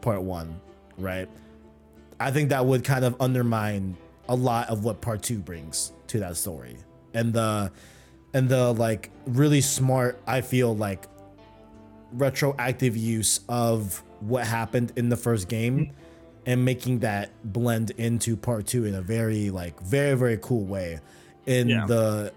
Part 0.00 0.22
One, 0.22 0.60
right? 0.96 1.28
I 2.18 2.30
think 2.30 2.50
that 2.50 2.64
would 2.64 2.84
kind 2.84 3.04
of 3.04 3.16
undermine 3.20 3.96
a 4.30 4.34
lot 4.34 4.70
of 4.70 4.82
what 4.84 5.02
Part 5.02 5.22
Two 5.22 5.38
brings 5.40 5.92
to 6.06 6.20
that 6.20 6.38
story, 6.38 6.78
and 7.12 7.32
the 7.34 7.70
and 8.32 8.48
the 8.48 8.72
like 8.72 9.10
really 9.26 9.60
smart. 9.60 10.18
I 10.26 10.40
feel 10.40 10.74
like 10.74 11.06
retroactive 12.12 12.96
use 12.96 13.40
of 13.48 14.02
what 14.20 14.46
happened 14.46 14.92
in 14.96 15.08
the 15.08 15.16
first 15.16 15.48
game 15.48 15.92
and 16.46 16.64
making 16.64 17.00
that 17.00 17.30
blend 17.44 17.90
into 17.92 18.36
part 18.36 18.66
two 18.66 18.84
in 18.84 18.94
a 18.94 19.02
very 19.02 19.50
like 19.50 19.80
very 19.80 20.16
very 20.16 20.38
cool 20.42 20.64
way 20.64 20.98
in 21.46 21.68
Yeah. 21.68 21.86
the 21.86 22.32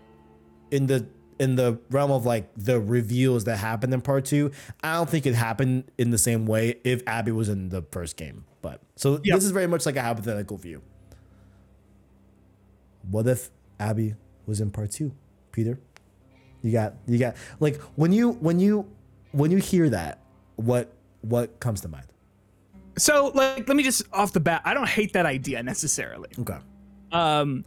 in 0.72 0.86
the 0.88 1.08
in 1.40 1.56
the 1.56 1.80
realm 1.90 2.12
of 2.12 2.26
like 2.26 2.50
the 2.56 2.80
reveals 2.80 3.46
that 3.46 3.58
happened 3.58 3.94
in 3.94 4.02
part 4.02 4.26
two 4.26 4.52
i 4.84 4.94
don't 4.94 5.10
think 5.10 5.26
it 5.26 5.34
happened 5.34 5.86
in 5.98 6.12
the 6.12 6.18
same 6.18 6.46
way 6.46 6.76
if 6.84 7.02
abby 7.08 7.32
was 7.32 7.50
in 7.50 7.70
the 7.70 7.82
first 7.92 8.16
game 8.18 8.46
but 8.62 8.80
so 8.96 9.20
Yeah. 9.24 9.34
this 9.36 9.44
is 9.44 9.52
very 9.52 9.68
much 9.68 9.86
like 9.88 9.96
a 9.96 10.02
hypothetical 10.04 10.58
view 10.58 10.82
what 13.10 13.28
if 13.28 13.50
abby 13.80 14.16
was 14.46 14.60
in 14.62 14.70
part 14.72 14.92
two 14.92 15.12
peter 15.52 15.80
you 16.62 16.72
got 16.72 16.94
you 17.08 17.18
got 17.18 17.36
like 17.60 17.80
when 17.96 18.12
you 18.12 18.32
when 18.34 18.60
you 18.60 18.88
when 19.32 19.52
you 19.52 19.58
hear 19.58 19.90
that 19.90 20.20
what 20.56 20.94
what 21.22 21.60
comes 21.60 21.82
to 21.82 21.88
mind 21.88 22.06
So, 22.98 23.32
like, 23.34 23.68
let 23.68 23.76
me 23.76 23.82
just 23.82 24.04
off 24.14 24.34
the 24.34 24.40
bat, 24.40 24.62
I 24.66 24.74
don't 24.76 24.88
hate 24.88 25.14
that 25.14 25.26
idea 25.26 25.64
necessarily. 25.64 26.30
okay 26.40 26.58
Um, 27.12 27.66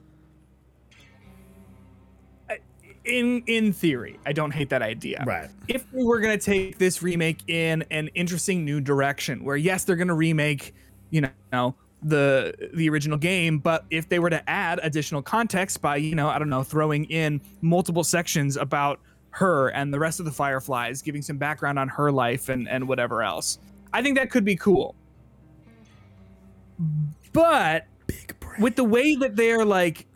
in 3.04 3.42
in 3.46 3.72
theory, 3.72 4.18
I 4.26 4.32
don't 4.32 4.50
hate 4.50 4.68
that 4.70 4.82
idea. 4.82 5.22
Right. 5.26 5.48
If 5.68 5.84
we 5.92 6.04
were 6.04 6.20
gonna 6.20 6.38
take 6.38 6.78
this 6.78 7.02
remake 7.02 7.38
in 7.48 7.84
an 7.90 8.08
interesting 8.14 8.64
new 8.64 8.80
direction, 8.80 9.44
where 9.44 9.56
yes, 9.56 9.84
they're 9.84 9.96
gonna 9.96 10.14
remake, 10.14 10.74
you 11.10 11.28
know, 11.52 11.74
the 12.02 12.70
the 12.74 12.88
original 12.88 13.18
game, 13.18 13.58
but 13.58 13.84
if 13.90 14.08
they 14.08 14.18
were 14.18 14.30
to 14.30 14.48
add 14.48 14.80
additional 14.82 15.22
context 15.22 15.80
by, 15.80 15.96
you 15.96 16.14
know, 16.14 16.28
I 16.28 16.38
don't 16.38 16.50
know, 16.50 16.62
throwing 16.62 17.04
in 17.06 17.40
multiple 17.62 18.04
sections 18.04 18.56
about 18.56 19.00
her 19.30 19.68
and 19.68 19.92
the 19.92 19.98
rest 19.98 20.18
of 20.20 20.26
the 20.26 20.32
Fireflies, 20.32 21.02
giving 21.02 21.22
some 21.22 21.36
background 21.36 21.78
on 21.78 21.88
her 21.88 22.12
life 22.12 22.48
and 22.48 22.68
and 22.68 22.86
whatever 22.86 23.22
else, 23.22 23.58
I 23.92 24.02
think 24.02 24.16
that 24.18 24.30
could 24.30 24.44
be 24.44 24.56
cool. 24.56 24.94
But 27.32 27.86
big 28.06 28.34
with 28.58 28.76
the 28.76 28.84
way 28.84 29.16
that 29.16 29.36
they're 29.36 29.64
like 29.64 30.06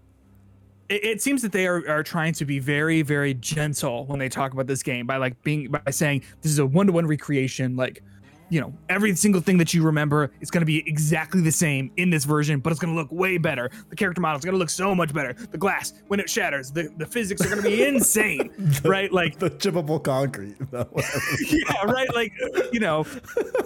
it, 0.89 1.05
it 1.05 1.23
seems 1.23 1.43
that 1.43 1.53
they 1.53 1.67
are, 1.67 1.89
are 1.89 2.03
trying 2.03 2.33
to 2.35 2.45
be 2.45 2.59
very 2.59 3.03
very 3.03 3.35
gentle 3.35 4.07
when 4.07 4.19
they 4.19 4.29
talk 4.29 4.53
about 4.53 4.67
this 4.67 4.83
game 4.83 5.07
by 5.07 5.17
like 5.17 5.41
being 5.43 5.71
by 5.71 5.91
saying 5.91 6.23
this 6.43 6.53
is 6.53 6.59
a 6.59 6.67
one-to-one 6.67 7.07
recreation 7.07 7.77
like 7.77 8.03
you 8.51 8.61
know 8.61 8.73
every 8.89 9.15
single 9.17 9.41
thing 9.41 9.59
that 9.59 9.73
you 9.73 9.83
remember 9.83 10.31
is 10.41 10.51
going 10.51 10.63
to 10.63 10.67
be 10.67 10.87
exactly 10.89 11.41
the 11.41 11.53
same 11.53 11.91
in 11.97 12.11
this 12.11 12.25
version 12.25 12.61
but 12.61 12.71
it's 12.71 12.81
going 12.81 12.95
to 12.95 13.01
look 13.01 13.11
way 13.11 13.39
better 13.39 13.71
the 13.89 13.97
character 13.97 14.21
model 14.21 14.39
is 14.39 14.45
going 14.45 14.55
to 14.55 14.59
look 14.59 14.71
so 14.71 14.95
much 14.95 15.13
better 15.13 15.33
the 15.33 15.59
glass 15.59 15.95
when 16.09 16.21
it 16.21 16.29
shatters 16.29 16.71
the, 16.71 16.93
the 16.99 17.07
physics 17.07 17.41
are 17.45 17.49
going 17.49 17.63
to 17.63 17.69
be 17.69 17.85
insane 17.87 18.51
right 18.85 19.13
like 19.13 19.39
the 19.39 19.51
chippable 19.51 20.03
concrete 20.03 20.57
yeah, 21.51 21.85
right. 21.85 22.13
Like, 22.15 22.33
you 22.73 22.81
know, 22.81 23.07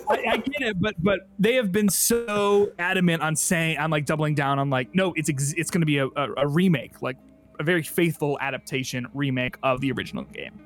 I, 0.09 0.25
I 0.29 0.37
get 0.39 0.63
it, 0.63 0.81
but 0.81 0.95
but 1.03 1.29
they 1.39 1.55
have 1.55 1.73
been 1.73 1.89
so 1.89 2.73
adamant 2.79 3.23
on 3.23 3.37
saying, 3.37 3.79
I'm 3.79 3.91
like 3.91 4.07
doubling 4.07 4.35
down 4.35 4.59
on 4.59 4.71
like, 4.71 4.95
no, 4.95 5.13
it's 5.15 5.29
ex- 5.29 5.55
it's 5.57 5.71
going 5.71 5.83
to 5.83 5.87
be 5.87 5.99
a, 5.99 6.07
a, 6.07 6.33
a 6.39 6.47
remake, 6.47 7.03
like 7.03 7.17
a 7.59 7.65
very 7.65 7.83
faithful 7.83 8.39
adaptation 8.41 9.07
remake 9.15 9.57
of 9.63 9.81
the 9.81 9.93
original 9.93 10.25
game. 10.25 10.59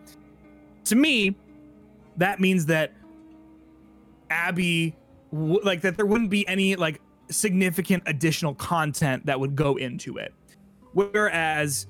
To 0.85 0.97
me, 0.97 1.37
that 2.17 2.41
means 2.41 2.67
that 2.67 2.93
Abby, 4.31 4.97
w- 5.33 5.61
like 5.63 5.81
that, 5.83 5.97
there 5.97 6.07
wouldn't 6.07 6.31
be 6.31 6.47
any 6.49 6.77
like 6.77 7.01
significant 7.31 8.03
additional 8.07 8.55
content 8.55 9.27
that 9.27 9.39
would 9.39 9.55
go 9.55 9.77
into 9.77 10.19
it. 10.19 10.33
Whereas 10.93 11.87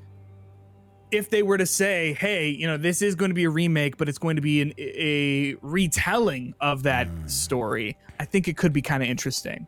if 1.11 1.31
they 1.31 1.43
were 1.43 1.59
to 1.59 1.67
say, 1.67 2.15
"Hey, 2.15 2.49
you 2.49 2.67
know, 2.67 2.77
this 2.77 3.03
is 3.03 3.15
going 3.15 3.31
to 3.31 3.35
be 3.35 3.45
a 3.45 3.51
remake, 3.51 3.97
but 3.97 4.09
it's 4.09 4.19
going 4.19 4.37
to 4.37 4.43
be 4.43 4.61
an, 4.61 4.73
a 4.79 5.55
retelling 5.63 6.55
of 6.61 6.83
that 6.83 7.09
mm. 7.09 7.31
story," 7.31 7.97
I 8.21 8.25
think 8.25 8.49
it 8.49 8.57
could 8.57 8.73
be 8.73 8.83
kind 8.83 9.03
of 9.03 9.09
interesting. 9.09 9.67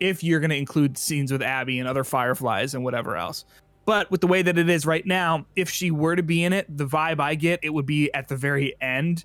If 0.00 0.24
you're 0.24 0.40
going 0.40 0.50
to 0.50 0.56
include 0.56 0.98
scenes 0.98 1.30
with 1.30 1.42
Abby 1.42 1.78
and 1.78 1.88
other 1.88 2.04
Fireflies 2.04 2.74
and 2.74 2.82
whatever 2.82 3.16
else, 3.16 3.44
but 3.84 4.10
with 4.10 4.20
the 4.20 4.26
way 4.26 4.42
that 4.42 4.58
it 4.58 4.68
is 4.68 4.86
right 4.86 5.06
now, 5.06 5.46
if 5.56 5.68
she 5.68 5.90
were 5.90 6.16
to 6.16 6.22
be 6.22 6.44
in 6.44 6.52
it, 6.52 6.66
the 6.76 6.86
vibe 6.86 7.20
I 7.20 7.34
get 7.34 7.60
it 7.62 7.70
would 7.70 7.86
be 7.86 8.12
at 8.14 8.28
the 8.28 8.36
very 8.36 8.74
end, 8.80 9.24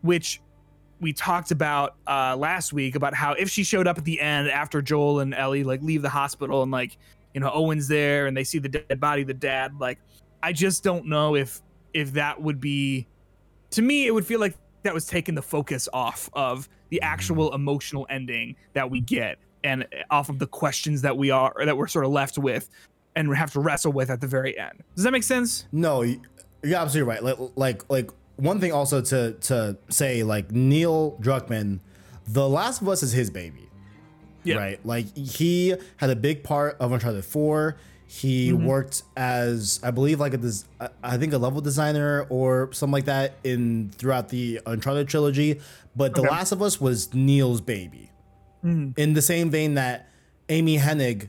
which 0.00 0.40
we 1.02 1.12
talked 1.12 1.50
about 1.50 1.96
uh, 2.06 2.36
last 2.38 2.72
week 2.72 2.94
about 2.94 3.12
how 3.12 3.32
if 3.32 3.50
she 3.50 3.64
showed 3.64 3.88
up 3.88 3.98
at 3.98 4.04
the 4.04 4.20
end 4.20 4.48
after 4.48 4.80
Joel 4.80 5.20
and 5.20 5.34
Ellie 5.34 5.64
like 5.64 5.82
leave 5.82 6.00
the 6.00 6.08
hospital 6.08 6.62
and 6.62 6.70
like 6.70 6.96
you 7.34 7.40
know 7.40 7.50
Owen's 7.52 7.88
there 7.88 8.26
and 8.28 8.36
they 8.36 8.44
see 8.44 8.58
the 8.58 8.68
dead 8.68 9.00
body, 9.00 9.22
of 9.22 9.28
the 9.28 9.34
dad 9.34 9.78
like 9.80 9.98
I 10.42 10.52
just 10.52 10.84
don't 10.84 11.06
know 11.06 11.34
if 11.34 11.60
if 11.92 12.12
that 12.12 12.40
would 12.40 12.60
be 12.60 13.06
to 13.72 13.82
me 13.82 14.06
it 14.06 14.12
would 14.12 14.24
feel 14.24 14.40
like 14.40 14.56
that 14.84 14.94
was 14.94 15.04
taking 15.04 15.34
the 15.34 15.42
focus 15.42 15.88
off 15.92 16.30
of 16.34 16.68
the 16.90 17.02
actual 17.02 17.52
emotional 17.52 18.06
ending 18.08 18.54
that 18.72 18.88
we 18.88 19.00
get 19.00 19.38
and 19.64 19.84
off 20.10 20.28
of 20.28 20.38
the 20.38 20.46
questions 20.46 21.02
that 21.02 21.16
we 21.16 21.30
are 21.30 21.52
that 21.64 21.76
we're 21.76 21.88
sort 21.88 22.04
of 22.04 22.12
left 22.12 22.38
with 22.38 22.70
and 23.16 23.34
have 23.36 23.52
to 23.52 23.60
wrestle 23.60 23.92
with 23.92 24.08
at 24.08 24.20
the 24.20 24.26
very 24.26 24.56
end. 24.56 24.82
Does 24.94 25.04
that 25.04 25.10
make 25.10 25.24
sense? 25.24 25.66
no 25.72 26.02
you're 26.02 26.78
absolutely 26.78 27.10
right 27.10 27.24
like 27.24 27.38
like 27.56 27.90
like 27.90 28.10
one 28.36 28.60
thing 28.60 28.72
also 28.72 29.00
to 29.00 29.32
to 29.34 29.76
say 29.88 30.22
like 30.22 30.50
neil 30.50 31.16
druckmann 31.20 31.78
the 32.26 32.48
last 32.48 32.80
of 32.82 32.88
us 32.88 33.02
is 33.02 33.12
his 33.12 33.30
baby 33.30 33.68
Yeah. 34.44 34.56
right 34.56 34.86
like 34.86 35.16
he 35.16 35.74
had 35.98 36.10
a 36.10 36.16
big 36.16 36.42
part 36.42 36.76
of 36.80 36.92
uncharted 36.92 37.24
4 37.24 37.76
he 38.06 38.50
Mm-hmm. 38.50 38.66
worked 38.66 39.02
as 39.16 39.80
i 39.82 39.90
believe 39.90 40.18
like 40.20 40.34
a 40.34 40.38
des- 40.38 40.64
I- 40.80 40.88
i 41.02 41.16
think 41.16 41.32
a 41.32 41.38
level 41.38 41.60
designer 41.60 42.26
or 42.30 42.70
something 42.72 42.92
like 42.92 43.04
that 43.06 43.34
in 43.44 43.90
throughout 43.96 44.28
the 44.30 44.60
uncharted 44.66 45.08
trilogy 45.08 45.60
but 45.96 46.14
the 46.14 46.22
last 46.22 46.52
of 46.52 46.62
us 46.62 46.80
was 46.80 47.12
neil's 47.14 47.60
baby 47.60 48.10
in 48.64 49.12
the 49.14 49.22
same 49.22 49.50
vein 49.50 49.74
that 49.74 50.08
amy 50.48 50.78
hennig 50.78 51.28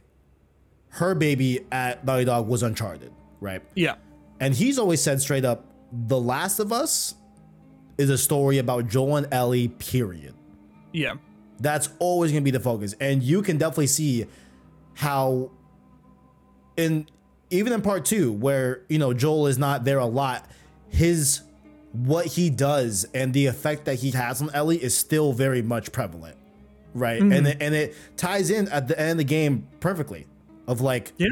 her 0.90 1.16
baby 1.16 1.66
at 1.72 2.06
Naughty 2.06 2.24
Dog 2.26 2.48
was 2.48 2.62
Uncharted, 2.62 3.12
right? 3.42 3.64
Yeah. 3.74 3.96
And 4.40 4.54
he's 4.54 4.78
always 4.78 5.02
said 5.02 5.20
straight 5.20 5.44
up, 5.44 5.66
The 5.94 6.20
Last 6.20 6.60
of 6.60 6.72
Us 6.74 7.16
is 7.98 8.10
a 8.10 8.18
story 8.18 8.58
about 8.58 8.88
Joel 8.88 9.18
and 9.18 9.28
Ellie, 9.32 9.68
period. 9.68 10.34
Yeah. 10.92 11.16
That's 11.60 11.90
always 12.00 12.32
gonna 12.32 12.42
be 12.42 12.52
the 12.52 12.60
focus. 12.60 12.96
And 13.00 13.22
you 13.22 13.42
can 13.42 13.58
definitely 13.58 13.88
see 13.88 14.26
how 14.96 15.52
in 16.78 17.08
even 17.52 17.72
in 17.74 17.82
part 17.82 18.06
two, 18.06 18.32
where 18.32 18.82
you 18.90 18.98
know 18.98 19.14
Joel 19.14 19.48
is 19.48 19.60
not 19.60 19.84
there 19.84 20.00
a 20.00 20.06
lot, 20.06 20.50
his 20.90 21.42
what 21.92 22.26
he 22.26 22.50
does 22.50 23.06
and 23.14 23.32
the 23.34 23.46
effect 23.46 23.86
that 23.86 23.96
he 23.96 24.10
has 24.12 24.42
on 24.42 24.50
Ellie 24.52 24.84
is 24.84 24.98
still 24.98 25.32
very 25.32 25.62
much 25.62 25.92
prevalent. 25.92 26.36
Right. 26.96 27.22
Mm-hmm. 27.22 27.32
And 27.32 27.48
it, 27.48 27.58
and 27.62 27.76
it 27.76 27.96
ties 28.18 28.50
in 28.50 28.68
at 28.70 28.88
the 28.88 29.00
end 29.00 29.12
of 29.12 29.18
the 29.18 29.24
game 29.24 29.68
perfectly. 29.80 30.26
Of 30.66 30.82
like, 30.82 31.12
Yeah. 31.18 31.28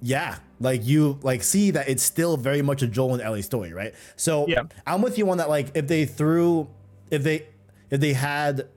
yeah 0.00 0.38
like 0.60 0.84
you 0.84 1.18
like 1.22 1.42
see 1.42 1.70
that 1.70 1.88
it's 1.88 2.02
still 2.02 2.36
very 2.36 2.62
much 2.62 2.82
a 2.82 2.86
joel 2.86 3.14
and 3.14 3.22
ellie 3.22 3.42
story 3.42 3.72
right? 3.72 3.94
So 4.16 4.46
Yeah. 4.48 4.62
i'm 4.86 5.02
with 5.02 5.18
you 5.18 5.28
on 5.30 5.38
that 5.38 5.48
like 5.48 5.70
if 5.76 5.86
they 5.86 6.04
threw 6.04 6.68
if 7.10 7.22
they 7.22 7.46
if 7.90 8.00
they 8.00 8.12
had 8.12 8.68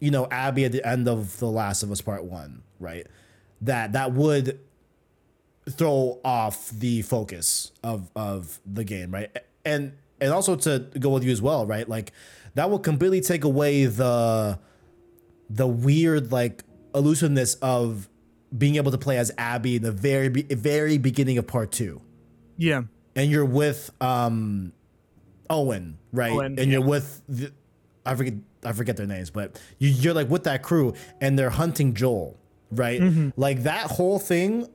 you 0.00 0.10
know 0.10 0.26
abby 0.30 0.64
at 0.64 0.72
the 0.72 0.86
end 0.86 1.08
of 1.08 1.38
the 1.38 1.48
last 1.48 1.82
of 1.82 1.90
us 1.90 2.00
part 2.00 2.24
one 2.24 2.62
right? 2.80 3.06
That 3.62 3.92
that 3.92 4.12
would 4.12 4.60
throw 5.70 6.20
off 6.24 6.68
the 6.70 7.02
focus 7.02 7.72
of 7.82 8.10
of 8.14 8.60
the 8.66 8.84
game 8.84 9.10
right? 9.12 9.30
And 9.64 9.92
and 10.20 10.32
also 10.32 10.56
to 10.56 10.80
go 10.98 11.08
with 11.10 11.24
you 11.24 11.32
as 11.32 11.40
well 11.40 11.64
right? 11.66 11.88
Like 11.88 12.12
that 12.54 12.68
will 12.70 12.78
completely 12.78 13.20
take 13.20 13.44
away 13.44 13.86
the 13.86 14.58
the 15.48 15.66
weird 15.66 16.32
like 16.32 16.64
elusiveness 16.94 17.54
of 17.56 18.08
being 18.56 18.76
able 18.76 18.90
to 18.92 18.98
play 18.98 19.18
as 19.18 19.32
Abby 19.38 19.76
in 19.76 19.82
the 19.82 19.92
very 19.92 20.28
very 20.28 20.98
beginning 20.98 21.38
of 21.38 21.46
part 21.46 21.72
two, 21.72 22.00
Yeah. 22.56 22.82
and 23.16 23.30
you're 23.30 23.44
with 23.44 23.90
um 24.00 24.72
Owen, 25.50 25.98
right? 26.12 26.32
Owen, 26.32 26.58
and 26.58 26.70
you're 26.70 26.80
with 26.84 27.20
the, 27.28 27.52
I 28.06 28.14
forget 28.14 28.34
I 28.64 28.72
forget 28.72 28.96
their 28.96 29.06
names, 29.06 29.30
but 29.30 29.60
you, 29.78 29.90
you're 29.90 30.14
like 30.14 30.30
with 30.30 30.44
that 30.44 30.62
crew, 30.62 30.94
and 31.20 31.38
they're 31.38 31.50
hunting 31.50 31.94
Joel, 31.94 32.38
right? 32.70 33.00
Mm-hmm. 33.00 33.30
Like 33.36 33.64
that 33.64 33.90
whole 33.90 34.18
thing, 34.18 34.66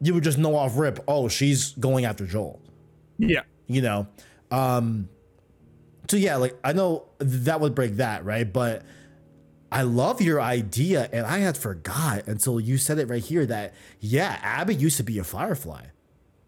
you 0.00 0.14
would 0.14 0.24
just 0.24 0.38
know 0.38 0.54
off 0.56 0.78
rip. 0.78 1.00
Oh, 1.06 1.28
she's 1.28 1.72
going 1.72 2.04
after 2.06 2.26
Joel 2.26 2.60
Yeah. 3.18 3.42
you 3.66 3.82
know 3.82 4.06
Um, 4.50 5.08
so 6.08 6.16
yeah, 6.16 6.36
like 6.36 6.56
I 6.64 6.72
know 6.72 7.06
that 7.18 7.60
would 7.60 7.74
break 7.74 7.96
that, 7.96 8.24
right? 8.24 8.50
But 8.50 8.82
I 9.70 9.82
love 9.82 10.20
your 10.20 10.40
idea, 10.40 11.08
and 11.12 11.26
I 11.26 11.38
had 11.38 11.56
forgot 11.56 12.26
until 12.26 12.60
you 12.60 12.78
said 12.78 12.98
it 12.98 13.08
right 13.08 13.22
here 13.22 13.44
that 13.46 13.74
yeah, 14.00 14.38
Abby 14.42 14.74
used 14.74 14.96
to 14.98 15.02
be 15.02 15.18
a 15.18 15.24
Firefly. 15.24 15.86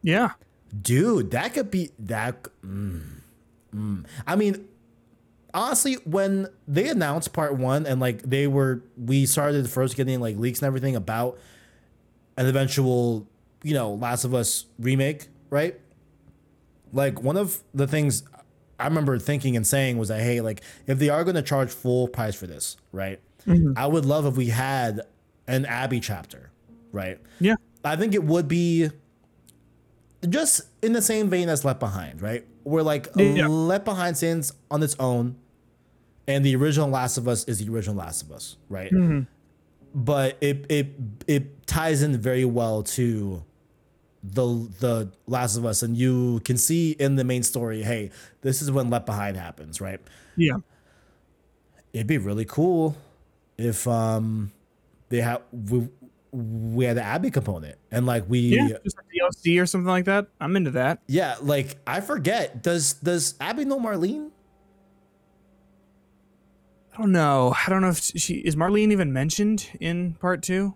Yeah. 0.03 0.33
Dude, 0.81 1.31
that 1.33 1.55
could 1.55 1.71
be 1.71 1.91
that. 1.99 2.47
Mm, 2.65 3.03
mm. 3.75 4.07
I 4.27 4.37
mean, 4.37 4.69
honestly, 5.53 5.95
when 6.05 6.49
they 6.67 6.89
announced 6.89 7.33
part 7.33 7.57
one 7.57 7.87
and 7.87 8.01
like 8.01 8.23
they 8.23 8.47
were, 8.47 8.83
we 8.97 9.27
started 9.27 9.69
first 9.69 9.97
getting 9.97 10.21
like 10.21 10.37
leaks 10.37 10.61
and 10.61 10.67
everything 10.67 10.95
about 10.95 11.39
an 12.37 12.47
eventual, 12.47 13.27
you 13.63 13.75
know, 13.75 13.95
Last 13.95 14.25
of 14.25 14.35
Us 14.35 14.67
remake, 14.79 15.29
right? 15.51 15.79
Like 16.93 17.23
one 17.23 17.37
of 17.37 17.63
the 17.75 17.87
things 17.87 18.23
I 18.79 18.87
remember 18.87 19.19
thinking 19.19 19.57
and 19.57 19.67
saying 19.67 19.99
was 19.99 20.09
that, 20.09 20.21
hey, 20.21 20.41
like 20.41 20.63
if 20.87 20.99
they 20.99 21.09
are 21.09 21.25
going 21.25 21.37
to 21.37 21.43
charge 21.43 21.71
full 21.71 22.09
price 22.09 22.35
for 22.35 22.47
this, 22.47 22.77
right? 22.93 23.21
Mm-hmm. 23.47 23.73
I 23.77 23.87
would 23.87 24.05
love 24.05 24.27
if 24.27 24.37
we 24.37 24.47
had 24.47 25.01
an 25.47 25.65
Abby 25.67 26.01
chapter, 26.01 26.51
right? 26.93 27.19
Yeah. 27.41 27.57
I 27.85 27.97
think 27.97 28.15
it 28.15 28.25
would 28.25 28.49
be 28.49 28.91
just 30.29 30.63
in 30.83 30.93
the 30.93 31.03
same 31.03 31.29
vein 31.29 31.49
as 31.49 31.65
Left 31.65 31.81
Behind, 31.81 32.21
right? 32.21 32.45
Where 32.65 32.83
like 32.83 33.09
Yeah. 33.17 33.47
Left 33.49 33.85
Behind 33.85 34.17
stands 34.17 34.53
on 34.71 34.83
its 34.83 34.97
own, 34.99 35.37
and 36.27 36.45
the 36.45 36.55
original 36.57 36.89
Last 36.89 37.17
of 37.17 37.27
Us 37.27 37.45
is 37.45 37.59
the 37.65 37.73
original 37.73 37.97
Last 37.97 38.23
of 38.23 38.33
Us, 38.33 38.57
right? 38.69 38.93
Mm-hmm. 38.93 39.23
But 39.95 40.37
it 40.41 40.67
it 40.69 40.89
it 41.27 41.67
ties 41.67 42.03
in 42.03 42.17
very 42.19 42.45
well 42.45 42.83
to 42.83 43.43
the 44.23 44.69
the 44.81 45.13
Last 45.27 45.57
of 45.57 45.65
Us, 45.65 45.83
and 45.83 45.97
you 45.97 46.41
can 46.45 46.57
see 46.57 46.93
in 46.93 47.17
the 47.17 47.25
main 47.25 47.43
story, 47.43 47.83
hey, 47.83 48.11
this 48.43 48.63
is 48.63 48.71
when 48.71 48.91
Left 48.91 49.07
Behind 49.07 49.37
happens, 49.37 49.81
right? 49.81 50.01
Yeah. 50.37 50.59
It'd 51.93 52.07
be 52.07 52.19
really 52.19 52.45
cool 52.45 52.97
if 53.57 53.87
um 53.89 54.53
they 55.09 55.21
have 55.21 55.43
we, 55.53 55.89
we 56.33 56.85
had 56.85 56.97
the 56.97 57.03
Abby 57.03 57.31
component 57.31 57.77
and 57.91 58.07
like 58.07 58.29
we 58.29 58.41
Yeah. 58.41 58.69
Just 58.85 58.99
a 58.99 59.03
DLC 59.49 59.61
or 59.61 59.67
something 59.67 59.89
like 59.89 60.05
that. 60.05 60.27
I'm 60.41 60.57
into 60.57 60.73
that. 60.73 61.01
Yeah, 61.07 61.37
like 61.41 61.77
I 61.87 62.01
forget. 62.01 62.63
Does 62.63 62.95
does 62.95 63.35
Abby 63.41 63.65
know 63.65 63.81
Marlene? 63.81 64.31
I 66.95 67.01
don't 67.01 67.13
know. 67.13 67.55
I 67.55 67.71
don't 67.71 67.81
know 67.81 67.91
if 67.91 67.99
she 68.01 68.35
is 68.35 68.57
Marlene 68.57 68.91
even 68.91 69.13
mentioned 69.13 69.69
in 69.81 70.15
part 70.15 70.43
two. 70.43 70.75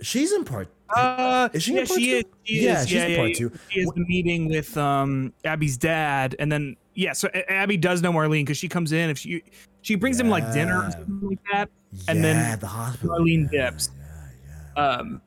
She's 0.00 0.32
in 0.32 0.44
part. 0.44 0.68
Uh, 0.94 1.48
Is 1.52 1.62
she 1.62 1.72
in 1.72 1.76
yeah, 1.78 1.84
part 1.86 2.00
she 2.00 2.06
two? 2.06 2.16
is. 2.16 2.24
She 2.44 2.64
Yeah, 2.64 2.82
is. 2.82 2.88
she's 2.88 3.02
in 3.02 3.16
part 3.16 3.34
two. 3.34 3.52
She 3.68 3.80
is 3.80 3.88
the 3.94 4.04
meeting 4.06 4.48
with 4.48 4.76
um 4.76 5.32
Abby's 5.44 5.76
dad, 5.76 6.36
and 6.38 6.50
then 6.50 6.76
yeah, 6.94 7.12
so 7.12 7.28
Abby 7.48 7.76
does 7.76 8.02
know 8.02 8.12
Marlene 8.12 8.42
because 8.42 8.58
she 8.58 8.68
comes 8.68 8.92
in 8.92 9.10
if 9.10 9.18
she 9.18 9.42
she 9.82 9.94
brings 9.94 10.20
him 10.20 10.28
like 10.28 10.52
dinner 10.52 10.84
or 10.84 10.90
something 10.90 11.20
like 11.22 11.38
that, 11.50 11.70
and 12.08 12.18
yeah, 12.18 12.22
then 12.22 12.58
the 12.58 12.66
hospital. 12.66 13.16
Marlene 13.16 13.48
yeah, 13.52 13.70
dips. 13.70 13.90
Yeah, 13.96 14.82
yeah. 14.82 14.88
um, 14.88 15.22